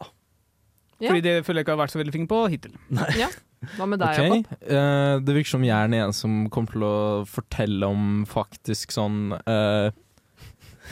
Fordi 1.05 1.25
det 1.25 1.35
føler 1.45 1.61
jeg 1.61 1.67
ikke 1.67 1.75
har 1.75 1.83
vært 1.83 1.93
så 1.95 2.01
veldig 2.01 2.15
flink 2.15 2.31
på 2.31 2.45
hittil. 2.53 2.79
Ja. 3.19 3.29
Hva 3.79 3.87
med 3.89 4.01
deg, 4.03 4.13
okay. 4.13 4.29
Jakob? 4.29 4.63
Uh, 4.69 5.19
Det 5.25 5.35
virker 5.39 5.55
som 5.55 5.63
jeg 5.65 5.73
er 5.75 5.89
den 5.89 5.99
ene 6.03 6.15
som 6.17 6.41
kommer 6.53 6.75
til 6.75 6.83
å 6.85 6.97
fortelle 7.29 7.89
om 7.89 8.25
faktisk 8.29 8.93
sånn 8.93 9.33
uh, 9.33 9.89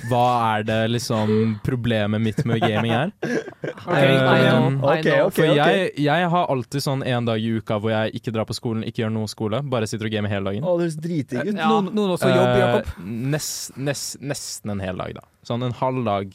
Hva 0.09 0.23
er 0.55 0.65
det 0.65 0.79
liksom 0.95 1.59
problemet 1.67 2.23
mitt 2.25 2.41
med 2.49 2.63
gaming 2.65 2.95
er? 2.97 3.13
Ok, 3.13 3.99
I 3.99 4.15
know, 4.17 4.69
Um, 4.73 4.79
okay, 4.89 5.19
know. 5.19 5.29
For 5.37 5.53
jeg, 5.53 5.91
jeg 6.01 6.31
har 6.33 6.49
alltid 6.55 6.85
sånn 6.87 7.05
en 7.05 7.29
dag 7.29 7.45
i 7.45 7.51
uka 7.59 7.77
hvor 7.77 7.93
jeg 7.93 8.15
ikke 8.17 8.33
drar 8.33 8.49
på 8.49 8.57
skolen, 8.57 8.87
ikke 8.89 9.05
gjør 9.05 9.13
noe 9.19 9.29
skole, 9.29 9.61
bare 9.69 9.89
sitter 9.91 10.09
og 10.09 10.15
gamer 10.17 10.33
hele 10.33 10.49
dagen. 10.49 10.65
Å, 10.65 10.79
det 10.79 10.87
høres 10.87 10.97
dritdigg 11.03 11.51
ut. 11.51 11.59
Noen, 11.61 11.93
noen 11.93 12.15
også 12.17 12.33
jobb, 12.33 12.55
Jakob? 12.63 12.89
Uh, 12.97 13.13
nest, 13.37 13.77
nest, 13.77 14.17
nesten 14.25 14.73
en 14.79 14.83
hel 14.83 14.97
dag, 15.05 15.13
da. 15.21 15.29
Sånn 15.47 15.69
en 15.69 15.77
halv 15.83 16.09
dag 16.09 16.33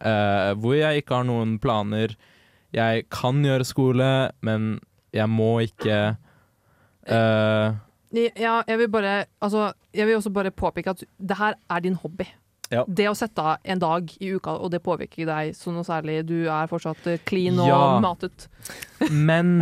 eh, 0.00 0.52
hvor 0.58 0.76
jeg 0.78 1.02
ikke 1.02 1.20
har 1.20 1.28
noen 1.28 1.58
planer. 1.62 2.14
Jeg 2.74 3.06
kan 3.10 3.42
gjøre 3.44 3.64
skole, 3.64 4.08
men 4.44 4.78
jeg 5.16 5.28
må 5.32 5.54
ikke 5.64 6.16
uh, 7.08 7.76
Ja, 8.12 8.58
jeg 8.68 8.78
vil 8.82 8.90
bare 8.92 9.14
Altså, 9.40 9.70
jeg 9.96 10.06
vil 10.06 10.18
også 10.18 10.32
bare 10.34 10.52
påpeke 10.52 10.92
at 10.92 11.04
det 11.16 11.38
her 11.38 11.56
er 11.70 11.80
din 11.80 11.96
hobby. 11.96 12.26
Ja. 12.68 12.82
Det 12.84 13.06
å 13.08 13.14
sette 13.16 13.40
av 13.40 13.64
en 13.64 13.80
dag 13.80 14.10
i 14.20 14.34
uka, 14.36 14.52
og 14.60 14.68
det 14.74 14.82
påvirker 14.84 15.22
ikke 15.22 15.28
deg 15.30 15.54
så 15.56 15.72
noe 15.72 15.86
særlig. 15.88 16.18
Du 16.28 16.36
er 16.52 16.68
fortsatt 16.68 17.06
eh, 17.08 17.20
clean 17.24 17.56
og 17.56 17.70
Ja. 17.70 18.00
matet. 18.04 18.48
Men, 19.08 19.54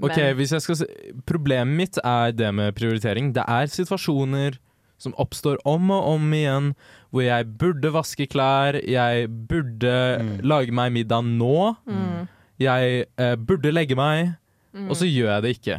ok, 0.00 0.32
hvis 0.38 0.54
jeg 0.56 0.64
skal 0.64 0.78
si 0.80 0.86
Problemet 1.28 1.76
mitt 1.76 1.98
er 2.00 2.32
det 2.32 2.48
med 2.56 2.72
prioritering. 2.78 3.34
Det 3.36 3.44
er 3.44 3.68
situasjoner 3.68 4.56
som 4.96 5.12
oppstår 5.20 5.58
om 5.68 5.90
og 5.92 6.08
om 6.14 6.32
igjen, 6.32 6.72
hvor 7.14 7.22
jeg 7.22 7.46
burde 7.60 7.92
vaske 7.94 8.26
klær, 8.26 8.74
jeg 8.82 9.28
burde 9.48 9.94
lage 10.42 10.74
meg 10.74 10.90
middag 10.96 11.22
nå, 11.28 11.76
Mm. 11.86 12.26
jeg 12.58 13.04
eh, 13.18 13.36
burde 13.38 13.70
legge 13.72 13.94
meg, 13.98 14.34
Mm. 14.74 14.88
og 14.90 14.96
så 14.98 15.06
gjør 15.06 15.30
jeg 15.36 15.42
det 15.44 15.50
ikke. 15.60 15.76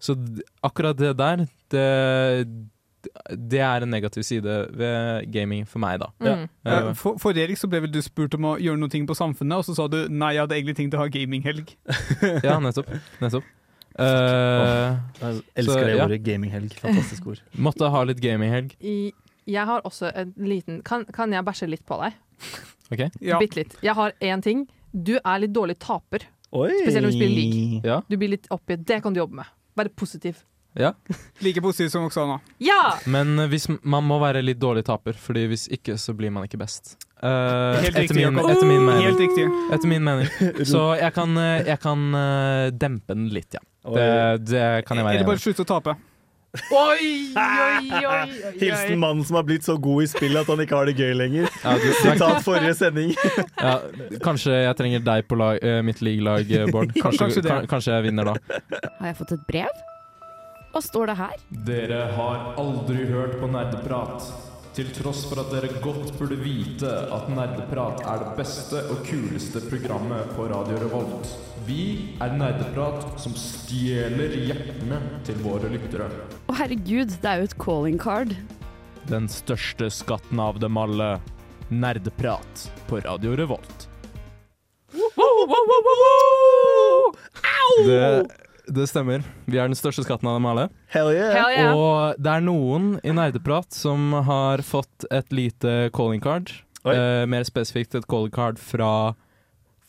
Så 0.00 0.14
akkurat 0.64 0.96
det 0.96 1.10
der, 1.18 1.42
det, 1.68 2.46
det 3.50 3.60
er 3.60 3.82
en 3.84 3.90
negativ 3.92 4.22
side 4.24 4.54
ved 4.72 5.26
gaming 5.32 5.66
for 5.68 5.78
meg, 5.84 6.00
da. 6.00 6.08
Mm. 6.20 6.48
Eh, 6.64 6.72
Eh, 6.72 6.94
For, 6.94 7.18
for 7.20 7.32
Erik 7.36 7.56
så 7.60 7.68
ble 7.68 7.80
vel 7.84 7.92
du 7.92 8.00
spurt 8.04 8.34
om 8.36 8.48
å 8.54 8.56
gjøre 8.60 8.80
noe 8.80 8.88
på 9.08 9.16
Samfunnet, 9.16 9.58
og 9.60 9.64
så 9.68 9.76
sa 9.76 9.86
du 9.88 10.08
nei, 10.08 10.32
jeg 10.34 10.40
hadde 10.46 10.56
egentlig 10.56 10.76
tenkt 10.80 10.94
å 10.96 11.02
ha 11.04 11.08
gaminghelg. 11.12 11.74
ja, 12.48 12.56
nettopp. 12.60 12.88
nettopp. 13.20 13.44
Eh, 14.00 14.96
Jeg 15.20 15.42
elsker 15.60 15.72
så, 15.74 15.84
det 15.84 15.96
ja. 15.98 16.04
ordet. 16.06 16.22
Gaminghelg. 16.24 16.72
Fantastisk 16.80 17.26
ord. 17.26 17.40
Måtte 17.58 17.90
ha 17.92 18.02
litt 18.08 18.20
gaminghelg. 18.22 18.72
Jeg 19.48 19.66
har 19.68 19.86
også 19.88 20.10
en 20.14 20.34
liten 20.36 20.82
kan, 20.86 21.06
kan 21.14 21.32
jeg 21.32 21.46
bæsje 21.46 21.70
litt 21.70 21.86
på 21.88 21.98
deg? 22.02 22.18
Ok? 22.90 23.06
Bitte 23.20 23.62
litt. 23.62 23.78
Jeg 23.84 23.94
har 23.96 24.12
én 24.20 24.42
ting. 24.44 24.66
Du 24.92 25.16
er 25.20 25.42
litt 25.42 25.54
dårlig 25.54 25.78
taper. 25.82 26.26
Oi. 26.50 26.70
Spesielt 26.82 27.06
når 27.06 27.12
du 27.12 27.18
spiller 27.18 27.36
league. 27.36 27.82
Ja. 27.86 28.00
Du 28.08 28.16
blir 28.18 28.34
litt 28.34 28.48
oppgitt. 28.50 28.82
Det 28.86 29.02
kan 29.04 29.14
du 29.14 29.22
jobbe 29.22 29.42
med. 29.42 29.52
Være 29.78 29.92
positiv. 29.94 30.42
Ja. 30.78 30.92
Like 31.38 31.60
positiv 31.60 31.88
som 31.88 32.04
Oksana. 32.06 32.40
Ja! 32.62 32.98
Men 33.06 33.38
eh, 33.38 33.48
hvis, 33.50 33.66
man 33.82 34.04
må 34.06 34.20
være 34.22 34.42
litt 34.42 34.60
dårlig 34.62 34.84
taper, 34.86 35.16
Fordi 35.18 35.48
hvis 35.50 35.66
ikke 35.72 35.96
så 35.98 36.14
blir 36.14 36.30
man 36.34 36.46
ikke 36.46 36.60
best. 36.60 36.94
Uh, 37.22 37.78
Helt 37.82 37.90
etter, 37.90 38.02
riktig, 38.02 38.16
min, 38.16 38.38
etter 38.38 38.66
min 38.66 38.84
mening. 38.86 39.08
Helt 39.08 39.22
riktig. 39.22 39.48
Etter 39.74 39.90
min 39.90 40.06
mening. 40.06 40.30
Så 40.72 40.84
jeg 41.00 41.14
kan, 41.16 41.34
eh, 41.36 41.66
jeg 41.68 41.82
kan 41.82 42.06
dempe 42.78 43.18
den 43.18 43.28
litt, 43.34 43.58
ja. 43.58 43.64
Det, 43.80 44.06
det 44.44 44.64
kan 44.86 45.00
jeg 45.00 45.06
være 45.06 45.20
Eller 45.20 45.26
bare 45.26 45.38
enig 45.38 45.42
i. 45.42 45.48
slutte 45.48 45.64
å 45.64 45.70
tape. 45.74 45.96
Oi, 46.50 47.30
oi, 47.38 47.90
oi, 47.94 48.06
oi, 48.10 48.52
Hilsen 48.58 48.98
mannen 48.98 49.22
som 49.24 49.36
har 49.38 49.44
blitt 49.46 49.62
så 49.62 49.76
god 49.78 50.02
i 50.02 50.08
spill 50.10 50.34
at 50.40 50.48
han 50.50 50.58
ikke 50.64 50.74
har 50.80 50.88
det 50.90 50.96
gøy 50.98 51.12
lenger. 51.14 51.46
Ja, 51.62 51.76
du- 51.78 51.92
Sitat 52.02 52.42
forrige 52.42 52.74
sending. 52.74 53.12
Ja, 53.60 53.76
kanskje 54.24 54.56
jeg 54.64 54.76
trenger 54.80 55.04
deg 55.06 55.28
på 55.30 55.38
lag, 55.38 55.60
eh, 55.62 55.78
mitt 55.86 56.02
league-lag, 56.02 56.50
eh, 56.50 56.66
Bård. 56.74 56.90
Kanskje, 57.04 57.22
Kanskje 57.22 57.44
kan- 57.46 57.70
kanskje 57.70 57.94
jeg 57.94 58.08
vinner 58.10 58.32
da. 58.32 58.34
Har 58.98 59.12
jeg 59.12 59.18
fått 59.22 59.36
et 59.38 59.46
brev? 59.46 59.86
Hva 60.74 60.82
står 60.82 61.10
det 61.12 61.16
her? 61.18 61.38
Dere 61.70 62.02
har 62.18 62.42
aldri 62.58 63.06
hørt 63.10 63.38
på 63.40 63.46
nerdeprat. 63.50 64.26
Til 64.80 64.94
tross 64.96 65.26
for 65.28 65.36
at 65.42 65.50
dere 65.52 65.68
godt 65.84 66.14
burde 66.16 66.38
vite 66.40 66.88
at 67.12 67.26
Nerdeprat 67.28 67.98
er 68.08 68.22
det 68.22 68.30
beste 68.38 68.80
og 68.88 69.02
kuleste 69.04 69.60
programmet 69.66 70.30
på 70.32 70.46
Radio 70.48 70.78
Revolt. 70.80 71.34
Vi 71.66 71.82
er 72.24 72.32
Nerdeprat 72.32 73.20
som 73.20 73.34
stjeler 73.36 74.32
hjertene 74.38 75.02
til 75.28 75.36
våre 75.44 75.68
lyttere. 75.68 76.06
Å 76.48 76.56
herregud, 76.62 77.12
det 77.12 77.28
er 77.28 77.42
jo 77.42 77.50
et 77.50 77.58
calling 77.60 78.00
card. 78.00 78.32
Den 79.10 79.28
største 79.28 79.90
skatten 79.92 80.40
av 80.40 80.62
dem 80.64 80.80
alle. 80.80 81.10
Nerdeprat 81.68 82.68
på 82.88 83.04
Radio 83.04 83.36
Revolt. 83.36 83.84
Wow, 84.96 85.44
wow, 85.44 85.74
wow, 85.74 85.92
wow! 86.00 87.10
Au! 87.44 87.84
Det, 87.84 88.39
det 88.70 88.86
stemmer. 88.90 89.24
Vi 89.50 89.58
er 89.58 89.70
den 89.70 89.78
største 89.78 90.04
skatten 90.06 90.28
av 90.30 90.38
dem 90.38 90.48
alle. 90.50 90.68
Hell 90.94 91.10
yeah. 91.12 91.32
Hell 91.34 91.54
yeah. 91.54 91.72
Og 91.76 92.20
det 92.22 92.34
er 92.36 92.44
noen 92.44 92.92
i 93.02 93.14
Nerdeprat 93.14 93.74
som 93.74 94.12
har 94.26 94.62
fått 94.66 95.08
et 95.10 95.34
lite 95.34 95.90
calling 95.96 96.22
card. 96.22 96.52
Eh, 96.86 97.26
mer 97.28 97.44
spesifikt 97.48 97.98
et 97.98 98.06
calling 98.10 98.32
card 98.34 98.60
fra 98.62 99.12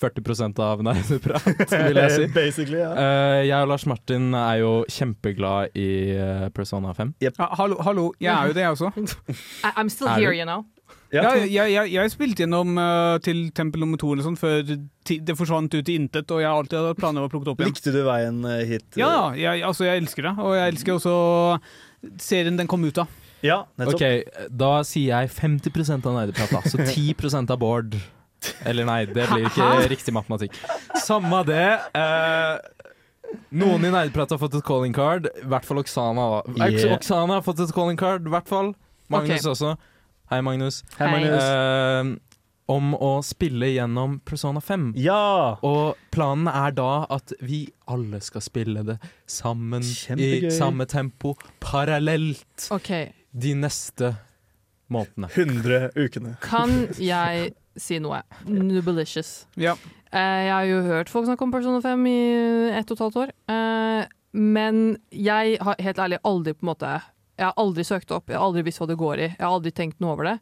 40 0.02 0.60
av 0.60 0.82
Nerdeprat, 0.82 1.46
vil 1.88 2.00
jeg 2.00 2.14
si. 2.16 2.28
Basically, 2.34 2.80
ja. 2.82 2.92
Uh, 2.98 3.40
jeg 3.46 3.58
og 3.60 3.70
Lars 3.70 3.86
Martin 3.86 4.32
er 4.34 4.62
jo 4.64 4.72
kjempeglad 4.90 5.78
i 5.78 5.90
eh, 6.16 6.48
Persona 6.56 6.96
5. 6.98 7.14
Ja, 7.22 7.32
hallo, 7.60 7.78
hallo, 7.86 8.10
jeg 8.22 8.34
er 8.34 8.50
jo 8.50 8.58
det, 8.58 8.66
jeg 8.66 8.78
også. 8.78 8.92
I'm 9.78 9.94
still 9.94 10.10
Er 10.10 10.18
here, 10.18 10.34
you 10.34 10.48
know. 10.48 10.66
Ja, 11.12 11.34
jeg, 11.36 11.74
jeg, 11.74 11.92
jeg 11.92 12.12
spilte 12.14 12.46
gjennom 12.46 12.78
uh, 12.80 13.18
til 13.24 13.50
Tempel 13.56 13.84
nummer 13.84 14.00
to 14.00 14.14
eller 14.14 14.24
sånn 14.24 14.38
før 14.40 14.62
det 14.64 15.36
forsvant 15.36 15.74
ut 15.76 15.90
i 15.92 15.98
intet, 16.00 16.30
og 16.32 16.40
jeg 16.40 16.48
har 16.48 16.62
alltid 16.62 16.88
hatt 16.88 17.00
planer 17.02 17.24
om 17.24 17.28
å 17.28 17.32
plukke 17.32 17.50
det 17.50 17.52
opp 17.52 17.64
igjen. 17.64 17.74
Likte 17.74 17.92
du 17.92 18.00
veien 18.06 18.38
eh, 18.48 18.62
hit? 18.70 18.86
Ja, 18.96 19.10
ja, 19.36 19.52
jeg, 19.58 19.66
altså, 19.68 19.88
jeg 19.90 20.04
elsker 20.04 20.30
det, 20.30 20.34
og 20.40 20.56
jeg 20.56 20.72
elsker 20.72 20.96
også 20.96 21.16
serien 22.22 22.60
den 22.60 22.70
kom 22.72 22.86
ut 22.88 23.02
av. 23.02 23.12
Ja, 23.42 23.64
nettopp. 23.82 23.98
Ok, 23.98 24.48
da 24.62 24.72
sier 24.88 25.16
jeg 25.18 25.34
50 25.34 25.96
av 25.98 26.14
Nerdeprat. 26.16 26.70
Så 26.70 26.78
10 26.80 27.42
av 27.42 27.58
Bård. 27.60 27.98
Eller 28.66 28.86
nei, 28.88 29.04
det 29.10 29.26
blir 29.30 29.50
ikke 29.50 29.70
riktig 29.92 30.14
matematikk. 30.16 30.56
Samme 31.02 31.42
det. 31.50 31.66
Eh, 31.98 33.36
noen 33.58 33.86
i 33.86 33.92
Nerdeprat 33.94 34.34
har 34.34 34.42
fått 34.42 34.58
et 34.60 34.66
calling 34.66 34.94
card. 34.96 35.30
I 35.42 35.50
hvert 35.50 35.68
fall 35.68 35.82
Oksana. 35.82 36.28
Yeah. 36.56 36.96
Oksana 36.96 37.40
har 37.40 37.46
fått 37.46 37.62
et 37.66 37.74
calling 37.76 38.00
card, 38.00 38.30
i 38.30 38.34
hvert 38.34 38.50
fall. 38.50 38.74
Magnus 39.12 39.42
okay. 39.42 39.52
også. 39.52 39.76
Hei, 40.32 40.40
Magnus. 40.42 40.84
Hei, 40.96 41.10
Magnus. 41.12 41.44
Uh, 41.44 42.72
om 42.72 42.94
å 42.96 43.10
spille 43.20 43.68
gjennom 43.74 44.14
Persona 44.24 44.62
5. 44.64 44.94
Ja! 44.96 45.58
Og 45.68 46.00
planen 46.16 46.48
er 46.48 46.72
da 46.78 47.04
at 47.12 47.34
vi 47.44 47.66
alle 47.92 48.22
skal 48.24 48.46
spille 48.46 48.86
det 48.88 48.96
sammen 49.28 49.84
Kjempegøy. 49.84 50.48
i 50.48 50.54
samme 50.56 50.88
tempo, 50.88 51.34
parallelt, 51.60 52.70
OK. 52.72 52.94
de 53.36 53.54
neste 53.60 54.14
månedene. 54.88 55.28
100 55.36 55.92
ukene. 56.00 56.38
Kan 56.48 56.88
jeg 56.96 57.52
si 57.76 58.00
noe? 58.00 58.24
Nubelicious. 58.48 59.50
Ja. 59.60 59.76
Eh, 60.16 60.42
jeg 60.48 60.56
har 60.56 60.72
jo 60.72 60.82
hørt 60.88 61.12
folk 61.12 61.28
snakke 61.28 61.44
om 61.44 61.52
Persona 61.52 61.84
5 61.84 62.08
i 62.08 62.20
ett 62.80 62.88
og 62.88 62.96
et 62.96 63.04
halvt 63.04 63.24
år. 63.26 63.36
Eh, 63.52 64.12
men 64.40 64.84
jeg 65.12 65.60
har 65.60 65.76
helt 65.84 66.00
ærlig 66.08 66.24
aldri 66.24 66.56
på 66.56 66.64
en 66.64 66.72
måte 66.72 67.00
Jeg 67.42 67.50
har 67.50 67.58
aldri 67.58 67.86
søkt 67.88 68.12
opp, 68.14 68.30
jeg 68.30 68.38
har 68.38 68.46
aldri 68.46 68.62
visst 68.68 68.82
hva 68.82 68.88
det 68.92 69.00
går 69.02 69.18
i, 69.18 69.32
jeg 69.32 69.42
har 69.42 69.56
aldri 69.56 69.72
tenkt 69.74 69.98
noe 70.04 70.14
over 70.14 70.30
det. 70.30 70.36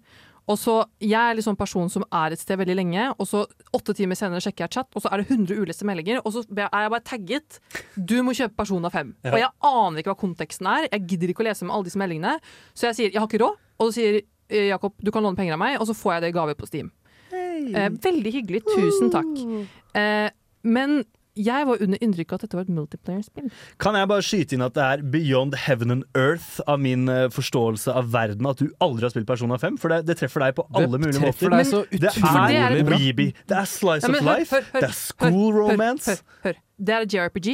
Og 0.50 0.58
så, 0.58 0.76
Jeg 1.00 1.14
er 1.14 1.38
liksom 1.38 1.56
person 1.56 1.90
som 1.94 2.04
er 2.12 2.34
et 2.34 2.42
sted 2.42 2.58
veldig 2.58 2.76
lenge, 2.76 3.04
og 3.22 3.28
så 3.30 3.44
åtte 3.76 3.94
timer 3.96 4.18
senere 4.18 4.42
sjekker 4.42 4.66
jeg 4.66 4.80
chat, 4.80 4.90
og 4.98 5.04
så 5.04 5.12
er 5.14 5.22
det 5.22 5.30
100 5.30 5.62
uleste 5.62 5.86
meldinger, 5.86 6.24
og 6.26 6.34
så 6.34 6.44
er 6.50 6.66
jeg 6.66 6.94
bare 6.96 7.06
tagget 7.06 7.60
'Du 7.96 8.24
må 8.24 8.34
kjøpe 8.34 8.58
Persona 8.58 8.90
5'. 8.90 9.14
Ja. 9.24 9.32
Og 9.32 9.40
jeg 9.40 9.50
aner 9.62 10.02
ikke 10.02 10.12
hva 10.12 10.20
konteksten 10.26 10.68
er, 10.68 10.90
jeg 10.92 11.08
gidder 11.08 11.30
ikke 11.30 11.46
å 11.46 11.50
lese 11.50 11.66
med 11.66 11.76
alle 11.76 11.86
disse 11.86 12.02
meldingene, 12.02 12.40
så 12.74 12.90
jeg 12.90 12.96
sier 12.96 13.12
'jeg 13.12 13.22
har 13.22 13.28
ikke 13.28 13.44
råd', 13.46 13.58
og 13.80 13.88
så 13.88 13.94
sier 13.94 14.22
eh, 14.50 14.68
Jakob 14.74 14.94
'du 14.98 15.12
kan 15.12 15.24
låne 15.24 15.38
penger 15.38 15.54
av 15.54 15.60
meg', 15.60 15.80
og 15.80 15.88
så 15.88 15.94
får 15.94 16.14
jeg 16.14 16.22
det 16.22 16.30
i 16.30 16.38
gave 16.40 16.56
på 16.56 16.68
Steam. 16.68 16.92
Eh, 17.32 17.90
veldig 17.90 18.32
hyggelig, 18.34 18.64
tusen 18.66 19.12
takk. 19.12 19.68
Eh, 19.94 20.30
men 20.64 21.06
jeg 21.40 21.68
var 21.70 21.82
under 21.86 22.02
inntrykk 22.04 22.34
av 22.34 22.40
at 22.40 22.46
dette 22.46 22.60
var 22.60 22.66
et 22.68 22.74
multiplayer-spill. 22.76 23.50
Kan 23.82 23.98
jeg 24.00 24.10
bare 24.12 24.26
skyte 24.26 24.58
inn 24.58 24.66
at 24.66 24.76
det 24.76 24.86
er 24.86 25.04
beyond 25.16 25.56
heaven 25.66 25.96
and 25.96 26.08
earth 26.20 26.60
av 26.68 26.82
min 26.84 27.08
eh, 27.12 27.28
forståelse 27.34 27.96
av 27.96 28.12
verden 28.14 28.50
at 28.50 28.62
du 28.62 28.68
aldri 28.84 29.08
har 29.08 29.14
spilt 29.16 29.30
Persona 29.30 29.60
5? 29.62 29.80
For 29.82 29.94
det, 29.94 30.02
det 30.10 30.20
treffer 30.20 30.46
deg 30.46 30.58
på 30.60 30.68
Det 30.68 30.84
alle 30.84 31.02
mulige 31.02 31.24
treffer 31.24 31.54
måter. 31.54 31.58
deg 31.58 31.72
så 31.72 31.84
det 32.06 32.60
er 32.60 32.78
weeby, 32.90 33.32
det 33.50 33.58
er 33.64 33.70
slice 33.70 34.06
Ja, 34.08 34.14
men 34.14 34.22
of 34.24 34.30
life, 34.34 34.56
hør, 34.56 34.70
hør, 34.74 34.84
det 34.84 34.92
er 34.92 35.00
school 35.00 35.50
hør, 35.54 35.62
hør, 35.62 35.74
romance. 35.74 36.20
Hør, 36.44 36.54
hør. 36.54 36.62
Det 36.80 36.96
er 36.96 37.10
JRPG. 37.16 37.50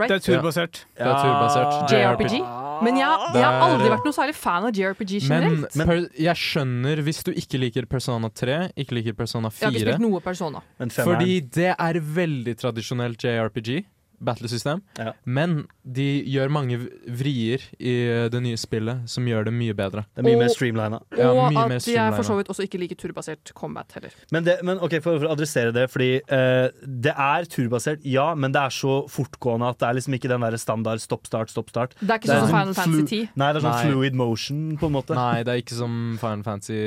Right? 0.00 0.10
Det 0.10 0.18
er 0.18 0.24
turbasert. 0.24 0.82
Det 0.96 1.06
er 1.06 1.20
turbasert. 1.20 1.92
JRPG. 1.92 2.40
Men 2.80 2.96
jeg, 2.96 3.30
jeg 3.36 3.44
har 3.44 3.62
aldri 3.66 3.90
vært 3.92 4.06
noe 4.08 4.16
særlig 4.16 4.34
fan 4.38 4.64
av 4.64 4.76
JRPG 4.76 5.10
Men, 5.28 5.66
men, 5.76 5.86
per, 5.90 5.98
jeg 6.16 6.40
skjønner 6.40 7.02
hvis 7.04 7.20
du 7.26 7.30
ikke 7.36 7.60
liker 7.60 7.88
Persona 7.90 8.30
3, 8.32 8.58
ikke 8.80 8.96
liker 8.96 9.16
Persona 9.18 9.50
jeg 9.52 9.66
har 9.66 9.74
ikke 9.74 9.84
4. 9.84 9.96
spilt 9.98 10.04
noe 10.06 10.22
Persona. 10.24 10.62
Fordi 10.96 11.40
det 11.60 11.74
er 11.74 12.00
veldig 12.20 12.54
tradisjonelt 12.62 13.26
JRPG. 13.26 13.82
Battlesystem. 14.20 14.82
Men 15.24 15.66
de 15.84 16.06
gjør 16.28 16.50
mange 16.52 16.76
vrier 17.08 17.62
i 17.80 17.94
det 18.32 18.42
nye 18.44 18.58
spillet 18.60 19.08
som 19.10 19.26
gjør 19.28 19.48
det 19.48 19.54
mye 19.56 19.76
bedre. 19.76 20.04
Det 20.14 20.22
er 20.22 20.28
mye 20.28 20.36
Og- 20.36 20.42
mer 20.44 20.52
streamlina. 20.54 21.00
Ja, 21.16 21.30
og 21.30 21.52
mye 21.54 21.68
mer 21.72 21.76
at 21.80 21.88
jeg 21.88 22.14
for 22.16 22.28
så 22.28 22.36
vidt 22.36 22.50
også 22.52 22.66
ikke 22.66 22.80
liker 22.82 23.00
turbasert 23.00 23.52
combat 23.56 23.90
heller. 23.96 24.12
Men, 24.30 24.44
det, 24.44 24.58
men 24.62 24.78
ok, 24.78 24.98
for, 25.00 25.18
for 25.18 25.30
å 25.30 25.32
adressere 25.36 25.72
det, 25.72 25.86
fordi 25.90 26.10
uh, 26.28 26.68
det 26.84 27.14
er 27.16 27.48
turbasert, 27.50 28.04
ja, 28.04 28.34
men 28.34 28.52
det 28.52 28.60
er 28.60 28.76
så 28.76 29.00
fortgående 29.10 29.72
at 29.72 29.80
det 29.80 29.88
er 29.88 29.98
liksom 30.00 30.18
ikke 30.18 30.32
den 30.32 30.44
der 30.46 30.56
standard 30.60 31.00
stopp-start, 31.02 31.50
stopp-start. 31.54 31.96
Det 32.00 32.10
er 32.10 32.20
ikke 32.20 32.32
sånn 32.32 32.46
som 32.46 32.54
Final 32.54 32.74
Fantasy 32.76 33.06
10. 33.24 33.28
Nei, 33.40 33.52
det 33.52 33.60
er 33.62 33.66
sånn 33.66 33.78
Nei. 33.78 33.90
fluid 33.90 34.20
motion, 34.20 34.64
på 34.80 34.90
en 34.90 34.96
måte. 34.98 35.16
Nei, 35.16 35.42
det 35.46 35.54
er 35.54 35.62
ikke 35.64 35.78
som 35.80 36.00
Final 36.20 36.44
Fantasy 36.46 36.80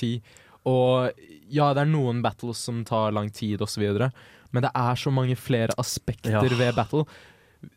10. 0.00 0.20
Og 0.70 1.24
ja, 1.50 1.70
det 1.74 1.84
er 1.84 1.90
noen 1.90 2.20
battles 2.24 2.60
som 2.62 2.82
tar 2.86 3.14
lang 3.16 3.30
tid 3.34 3.62
osv., 3.64 3.86
men 4.52 4.62
det 4.62 4.70
er 4.74 4.94
så 4.96 5.10
mange 5.12 5.36
flere 5.36 5.74
aspekter 5.78 6.30
Ja. 6.32 6.40
ved 6.42 6.74
battle. 6.74 7.04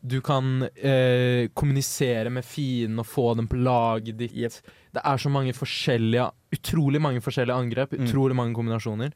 Du 0.05 0.21
kan 0.21 0.63
eh, 0.78 1.49
kommunisere 1.53 2.30
med 2.32 2.45
fienden 2.45 2.99
og 2.99 3.05
få 3.05 3.36
dem 3.36 3.47
på 3.47 3.57
laget 3.59 4.15
ditt. 4.17 4.61
Det 4.93 5.01
er 5.03 5.17
så 5.17 5.30
mange 5.30 5.51
forskjellige 5.53 6.32
Utrolig 6.53 7.01
mange 7.01 7.19
forskjellige 7.19 7.55
angrep, 7.57 7.91
Mm. 7.93 8.05
utrolig 8.07 8.36
mange 8.36 8.53
kombinasjoner. 8.55 9.11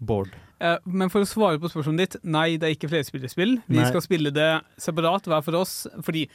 Board. 0.00 0.30
Eh, 0.60 0.76
Men 0.86 1.08
for 1.08 1.20
å 1.22 1.26
svare 1.26 1.58
på 1.58 1.68
spørsmålet 1.70 1.98
ditt, 1.98 2.16
nei, 2.24 2.56
det 2.56 2.62
er 2.68 2.74
ikke 2.76 2.90
flerspillerspill. 2.90 3.60
Vi 3.68 3.76
Nei. 3.78 3.88
skal 3.88 4.00
spille 4.00 4.30
det 4.32 4.62
separat 4.78 5.24
hver 5.24 5.42
for 5.42 5.54
oss. 5.56 5.86
Fordi 6.02 6.28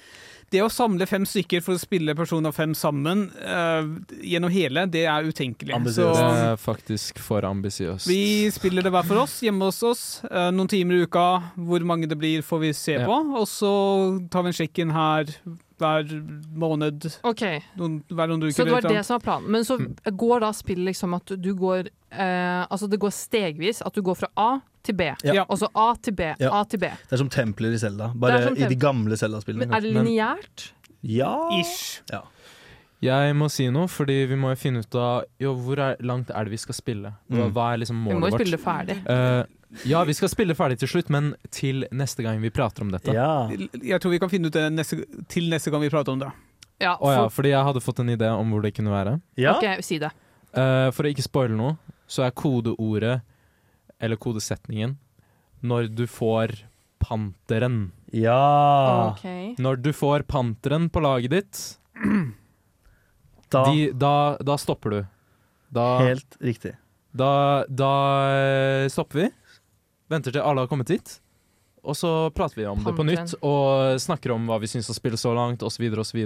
det 0.52 0.62
å 0.66 0.70
samle 0.72 1.06
fem 1.08 1.26
stykker 1.26 1.62
for 1.62 1.74
å 1.78 1.80
spille 1.82 2.16
Persona 2.18 2.52
5 2.56 2.74
sammen 2.76 3.26
uh, 3.44 3.86
gjennom 4.26 4.50
hele, 4.52 4.86
det 4.90 5.06
er 5.06 5.24
utenkelig. 5.30 5.78
Så 5.94 6.10
Det 6.16 6.26
er 6.50 6.56
faktisk 6.58 7.20
for 7.20 7.42
ambisiøst. 7.46 8.08
vi 8.10 8.50
spiller 8.52 8.82
det 8.86 8.92
hver 8.92 9.06
for 9.06 9.24
oss, 9.24 9.40
hjemme 9.46 9.66
hos 9.70 9.82
oss. 9.84 10.04
uh, 10.32 10.50
noen 10.52 10.68
timer 10.72 10.96
i 11.00 11.06
uka. 11.08 11.26
Hvor 11.56 11.86
mange 11.86 12.08
det 12.10 12.18
blir, 12.18 12.42
får 12.42 12.60
vi 12.60 12.74
se 12.74 12.94
Ja. 13.00 13.06
på. 13.06 13.20
Og 13.40 13.48
så 13.48 13.74
tar 14.30 14.44
vi 14.44 14.48
en 14.54 14.54
sjekk 14.54 14.80
inn 14.80 14.90
her 14.92 15.26
hver 15.80 16.04
måned. 16.60 17.06
Ok. 17.24 17.44
Noen, 17.80 18.02
hver 18.12 18.28
noen 18.28 18.42
uker. 18.44 18.58
Så 18.58 18.66
det 18.66 18.74
var 18.74 18.82
det 18.90 19.06
som 19.08 19.16
var 19.20 19.24
planen. 19.24 19.50
Men 19.52 19.64
så 19.64 19.78
Mm. 19.80 19.96
går 20.18 20.40
da 20.42 20.52
spillet 20.52 20.86
liksom 20.92 21.14
at 21.16 21.26
du 21.42 21.54
går 21.56 21.88
eh, 22.12 22.66
Altså 22.70 22.90
det 22.90 23.00
går 23.00 23.12
stegvis. 23.14 23.82
At 23.86 23.94
du 23.94 24.02
går 24.02 24.16
fra 24.18 24.28
A 24.36 24.60
til 24.90 24.98
B. 25.00 25.12
Ja. 25.26 25.46
Og 25.48 25.62
så 25.62 25.70
A 25.78 25.92
til 26.02 26.18
B. 26.18 26.32
Ja. 26.42 26.52
A 26.60 26.64
til 26.70 26.82
B. 26.82 26.90
Det 27.06 27.16
er 27.18 27.22
som 27.24 27.30
templer 27.34 27.78
i 27.78 27.80
Zelda, 27.82 28.12
bare 28.20 28.50
i 28.58 28.68
de 28.70 28.78
gamle 28.80 29.18
Zelda-spillene. 29.20 29.70
Er 29.70 29.86
det 29.86 29.94
lineært? 29.96 30.72
Ja. 31.06 31.32
Ish. 31.62 32.02
Ja. 32.12 32.26
Jeg 33.00 33.32
må 33.40 33.48
si 33.48 33.70
noe, 33.72 33.88
fordi 33.88 34.26
vi 34.28 34.36
må 34.36 34.50
jo 34.52 34.58
finne 34.60 34.82
ut 34.84 34.96
av 35.00 35.22
jo, 35.40 35.54
hvor 35.56 35.80
er, 35.80 35.94
langt 36.04 36.34
er 36.36 36.44
det 36.50 36.52
vi 36.52 36.60
skal 36.60 36.76
spille. 36.76 37.14
Hva, 37.32 37.46
Mm. 37.46 37.54
hva 37.56 37.68
er 37.74 37.78
liksom 37.86 38.02
Vi 38.10 38.18
må 38.20 38.28
jo 38.28 38.36
spille 38.36 38.58
det 38.58 38.60
ferdig. 38.60 38.98
Uh, 39.08 39.46
ja, 39.88 40.02
vi 40.04 40.14
skal 40.18 40.28
spille 40.34 40.56
ferdig 40.58 40.80
til 40.82 40.90
slutt, 40.92 41.10
men 41.10 41.30
til 41.56 41.86
neste 41.96 42.26
gang 42.26 42.42
vi 42.44 42.50
prater 42.52 42.84
om 42.84 42.92
dette. 42.92 43.14
Jeg 43.16 44.02
tror 44.04 44.12
vi 44.12 44.20
kan 44.20 44.30
finne 44.34 44.52
ut 44.52 44.54
det 44.58 44.66
neste, 44.74 45.06
til 45.32 45.48
neste 45.50 45.72
gang 45.72 45.86
vi 45.86 45.90
prater 45.94 46.12
om 46.12 46.20
det. 46.26 46.32
Ja, 46.82 46.98
Å 47.00 47.12
ja, 47.14 47.24
fordi 47.32 47.52
jeg 47.54 47.64
hadde 47.64 47.80
fått 47.84 48.00
en 48.04 48.10
idé 48.12 48.28
om 48.36 48.52
hvor 48.52 48.62
det 48.64 48.74
kunne 48.76 48.92
være. 48.92 49.16
Ok, 49.48 49.66
si 49.84 49.98
det. 50.00 50.12
Uh, 50.52 50.92
for 50.92 51.04
å 51.08 51.12
ikke 51.14 51.24
spoile 51.24 51.56
noe, 51.56 51.78
så 52.10 52.26
er 52.28 52.32
kodeordet, 52.36 53.22
eller 54.00 54.16
kodesetningen, 54.20 54.98
når 55.62 55.90
du 55.96 56.06
får 56.08 56.54
panteren. 57.04 57.92
Ja. 58.16 59.14
Okay. 59.14 59.56
Når 59.60 59.82
du 59.84 59.92
får 59.96 60.24
panteren 60.28 60.90
på 60.90 61.02
laget 61.04 61.32
ditt, 61.38 61.62
Da- 63.50 63.66
de, 63.72 63.92
da, 63.92 64.38
da 64.46 64.58
stopper 64.58 64.90
du. 64.94 65.00
Da, 65.74 65.86
Helt 66.00 66.38
riktig. 66.42 66.76
Da, 67.12 67.66
da 67.68 67.92
eh, 68.30 68.88
stopper 68.90 69.24
vi. 69.24 69.30
Venter 70.10 70.34
til 70.34 70.42
alle 70.42 70.62
har 70.66 70.70
kommet 70.70 70.90
hit. 70.94 71.16
Og 71.84 71.96
så 71.98 72.12
prater 72.36 72.60
vi 72.60 72.66
om 72.70 72.82
det 72.84 72.94
på 72.98 73.06
nytt 73.08 73.34
og 73.46 73.96
snakker 74.04 74.34
om 74.36 74.46
hva 74.50 74.58
vi 74.62 74.68
syns 74.70 74.90
har 74.92 74.98
spillet 74.98 75.22
så 75.22 75.32
langt, 75.34 75.64
osv., 75.64 75.86
osv. 75.98 76.20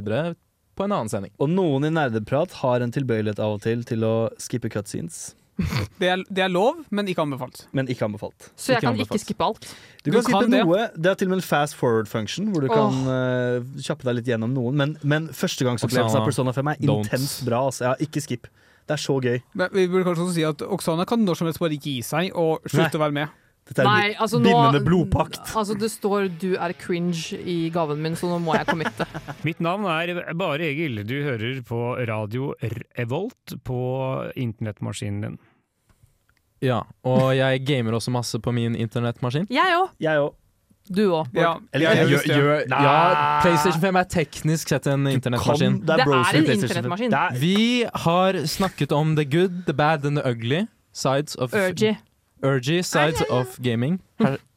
på 0.74 0.84
en 0.84 0.92
annen 0.96 1.12
sending. 1.12 1.32
Og 1.40 1.52
noen 1.52 1.86
i 1.88 1.92
nerdeprat 1.94 2.56
har 2.64 2.82
en 2.82 2.92
tilbøyelighet 2.92 3.40
av 3.44 3.56
og 3.60 3.62
til 3.64 3.84
til 3.88 4.04
å 4.08 4.14
skippe 4.42 4.72
cutscenes. 4.74 5.36
Det 6.02 6.08
er, 6.10 6.24
det 6.34 6.42
er 6.44 6.50
lov, 6.52 6.80
men 6.90 7.08
ikke 7.08 7.22
anbefalt. 7.24 7.68
Men 7.78 7.88
ikke 7.92 8.08
anbefalt. 8.08 8.50
Så 8.60 8.74
jeg 8.74 8.84
kan 8.84 8.98
ikke 9.00 9.20
skippe 9.22 9.46
alt? 9.46 9.68
Du 10.04 10.10
Du 10.10 10.16
kan 10.18 10.26
skippe 10.26 10.42
kan 10.42 10.52
det. 10.52 10.64
noe. 10.66 10.88
Det 10.98 11.12
er 11.12 11.20
til 11.20 11.30
og 11.30 11.36
med 11.36 11.38
en 11.40 11.46
fast 11.46 11.78
forward 11.80 12.10
function, 12.12 12.50
hvor 12.52 12.66
du 12.66 12.68
kan 12.74 12.98
uh, 13.08 13.62
kjappe 13.86 14.08
deg 14.10 14.18
litt 14.20 14.32
gjennom 14.34 14.52
noen. 14.56 14.76
Men, 14.80 14.96
men 15.06 15.30
førstegangsopplevelsen 15.30 16.20
av 16.20 16.28
Persona 16.28 16.56
5 16.58 16.74
er 16.74 16.82
Don't. 16.82 17.06
intenst 17.06 17.46
bra. 17.48 17.62
Altså. 17.70 17.92
Ja, 17.92 17.94
ikke 18.04 18.24
skipp. 18.26 18.50
Det 18.84 18.98
er 18.98 19.00
så 19.00 19.16
gøy. 19.24 19.38
Men 19.56 19.70
vi 19.72 19.86
burde 19.88 20.04
kanskje 20.10 20.26
også 20.26 20.36
si 20.36 20.44
at 20.48 20.66
Oksana 20.66 21.06
kan 21.08 21.22
når 21.24 21.40
som 21.40 21.48
helst 21.48 21.62
bare 21.64 21.78
gi 21.80 22.02
seg 22.04 22.34
og 22.36 22.66
slutte 22.68 23.00
å 23.00 23.04
være 23.06 23.16
med. 23.22 23.40
Dette 23.64 23.80
er 23.80 23.88
Nei, 23.88 24.12
en 24.12 24.44
bindende 24.44 24.80
nå 24.82 24.84
blodpakt. 24.84 25.54
Altså 25.56 25.78
Det 25.80 25.90
står 25.92 26.28
'du 26.40 26.56
er 26.60 26.74
cringe' 26.76 27.40
i 27.40 27.70
gaven 27.72 28.02
min, 28.02 28.16
så 28.16 28.28
nå 28.28 28.40
må 28.44 28.58
jeg 28.58 28.68
committe. 28.68 29.08
Mitt 29.48 29.62
navn 29.64 29.86
er 29.88 30.34
Bare 30.36 30.68
Egil. 30.68 31.04
Du 31.08 31.16
hører 31.24 31.62
på 31.64 31.96
radio 32.08 32.54
Revolt 33.00 33.56
på 33.64 33.80
internettmaskinen 34.36 35.22
din. 35.22 35.38
Ja, 36.64 36.82
og 37.04 37.36
jeg 37.36 37.66
gamer 37.68 37.92
også 37.98 38.12
masse 38.12 38.40
på 38.40 38.52
min 38.56 38.76
internettmaskin. 38.76 39.48
Jeg 39.52 39.76
òg. 39.80 39.90
Jeg 40.00 40.20
òg. 40.20 40.34
Du 40.92 41.02
òg. 41.16 41.28
Ja, 41.36 41.54
Eller, 41.72 41.96
jeg 41.96 42.08
gjør, 42.12 42.24
gjør, 42.28 42.64
ja, 42.68 43.40
PlayStation 43.42 43.82
5 43.82 43.96
er 43.96 44.08
teknisk 44.12 44.68
sett 44.74 44.88
en 44.92 45.08
internettmaskin. 45.08 45.78
det 45.80 45.88
Det 45.88 45.96
er 45.96 46.04
en 46.04 46.10
PlayStation 46.12 46.46
5. 46.46 46.64
internettmaskin. 46.64 47.14
Er- 47.14 47.40
Vi 47.40 47.86
har 47.96 48.34
snakket 48.48 48.92
om 48.92 49.16
the 49.16 49.24
good, 49.26 49.64
the 49.66 49.74
bad 49.74 50.06
and 50.06 50.18
the 50.18 50.24
ugly 50.30 50.68
sides 50.94 51.36
of 51.36 51.54
Urgy. 51.54 51.96
Urgy 52.44 52.82
sides 52.84 53.24
of 53.30 53.58
gaming. 53.64 54.00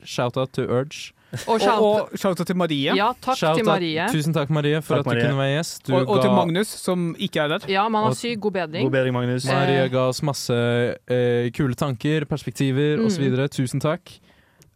Shout 0.05 0.37
out 0.37 0.51
to 0.53 0.63
Urge. 0.63 1.13
Og 1.49 1.61
shout- 1.61 1.81
Og, 1.83 2.01
og 2.13 2.19
shout 2.19 2.39
out 2.41 2.47
til 2.47 2.57
Marie. 2.57 2.95
Ja, 2.97 3.11
takk 3.23 3.37
Shout 3.37 3.57
til 3.59 3.65
Marie. 3.67 4.07
Tusen 4.13 4.33
takk, 4.35 4.51
Marie, 4.51 4.79
for 4.83 4.95
Takk, 4.95 4.99
at 4.99 5.05
du 5.05 5.11
Marie. 5.11 5.27
kunne 5.27 5.39
være 5.39 5.57
gjest. 5.59 5.91
og, 5.91 6.09
Og, 6.09 6.17
ga... 6.17 6.23
til 6.23 6.31
Magnus, 6.31 6.67
som 6.69 7.17
ikke 7.19 7.41
er 7.41 7.49
der. 7.49 7.67
Ja, 7.69 7.89
man 7.89 8.05
har 8.07 8.15
syk. 8.15 8.41
God 8.41 8.53
bedring. 8.53 8.85
God 8.87 8.91
bedring, 8.95 9.13
Magnus. 9.15 9.45
Marie 9.51 9.89
ga 9.93 9.99
oss 10.09 10.23
masse 10.23 10.55
eh, 10.55 11.51
kule 11.51 11.75
tanker, 11.75 12.25
perspektiver 12.25 12.97
Mm. 12.97 13.07
osv. 13.07 13.49
Tusen 13.49 13.81
takk. 13.81 14.15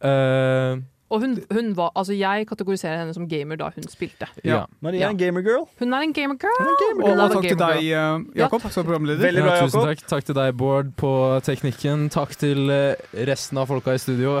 Eh, 0.03 0.77
Og 1.11 1.19
hun, 1.23 1.33
hun 1.51 1.71
var 1.75 1.91
Altså, 1.99 2.15
jeg 2.15 2.45
kategoriserer 2.47 3.01
henne 3.01 3.13
som 3.15 3.27
gamer 3.27 3.59
da 3.59 3.67
hun 3.75 3.83
spilte. 3.91 4.27
ja. 4.47 4.61
Marie 4.81 5.01
er 5.03 5.11
en 5.11 5.19
gamergirl. 5.19 5.65
Hun 5.81 5.93
er 5.97 6.05
en 6.07 6.13
gamer 6.15 6.37
girl. 6.39 6.61
Og, 6.63 7.09
og 7.11 7.33
takk 7.35 7.47
til 7.49 7.59
deg, 7.59 7.81
eh, 7.91 8.23
Jakob, 8.41 8.65
som 8.71 8.87
programleder. 8.87 9.25
Veldig 9.27 9.43
bra, 9.43 9.55
ja, 9.59 9.67
tusen 9.67 9.87
takk. 9.91 10.05
Takk 10.13 10.29
til 10.29 10.37
deg, 10.39 10.55
Bård, 10.61 10.93
på 10.99 11.11
teknikken. 11.47 12.07
Takk 12.13 12.35
til 12.39 12.71
eh, 12.71 12.95
resten 13.27 13.59
av 13.61 13.67
folka 13.71 13.95
i 13.97 14.01
studio. 14.01 14.39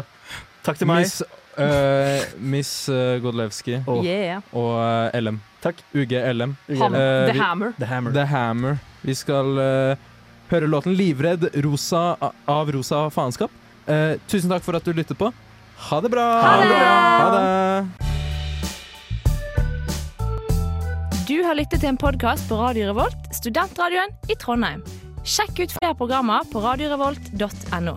Takk 0.65 0.79
til 0.79 0.87
meg. 0.87 1.03
Miss, 1.03 1.21
uh, 1.57 2.23
Miss 2.39 2.73
uh, 2.89 3.17
Godlewski 3.23 3.79
Yeah. 4.05 4.41
og 4.53 4.77
uh, 4.79 5.19
LM. 5.19 5.41
Takk. 5.61 5.81
UG 5.93 6.15
LM. 6.33 6.55
Ham, 6.79 6.95
The 6.95 7.35
Hammer. 7.37 7.73
The 7.77 7.89
Hammer. 7.91 8.15
The 8.15 8.25
Hammer. 8.31 8.79
Vi 9.03 9.13
skal 9.17 9.57
høre 10.51 10.67
låten 10.67 10.93
'Livredd' 10.95 11.49
Rosa, 11.63 12.15
av 12.47 12.71
Rosa 12.71 13.09
Faenskap. 13.09 13.51
Eh, 13.87 14.17
tusen 14.29 14.51
takk 14.51 14.63
for 14.65 14.77
at 14.77 14.85
du 14.85 14.93
lyttet 14.93 15.17
på. 15.17 15.31
Ha 15.89 16.01
det 16.01 16.09
bra! 16.09 16.25
Ha 16.41 16.55
det! 16.61 16.75
Ha 17.21 17.29
det! 17.35 17.87
Du 21.27 21.37
har 21.43 21.55
lyttet 21.55 21.79
til 21.81 21.89
en 21.93 21.97
podkast 21.99 22.49
på 22.49 22.55
Radio 22.59 22.89
Revolt, 22.91 23.29
studentradioen 23.35 24.11
i 24.29 24.35
Trondheim. 24.39 24.83
Sjekk 25.23 25.61
ut 25.63 25.73
flere 25.77 25.95
programmer 25.97 26.47
på 26.51 26.61
radiorevolt.no. 26.63 27.95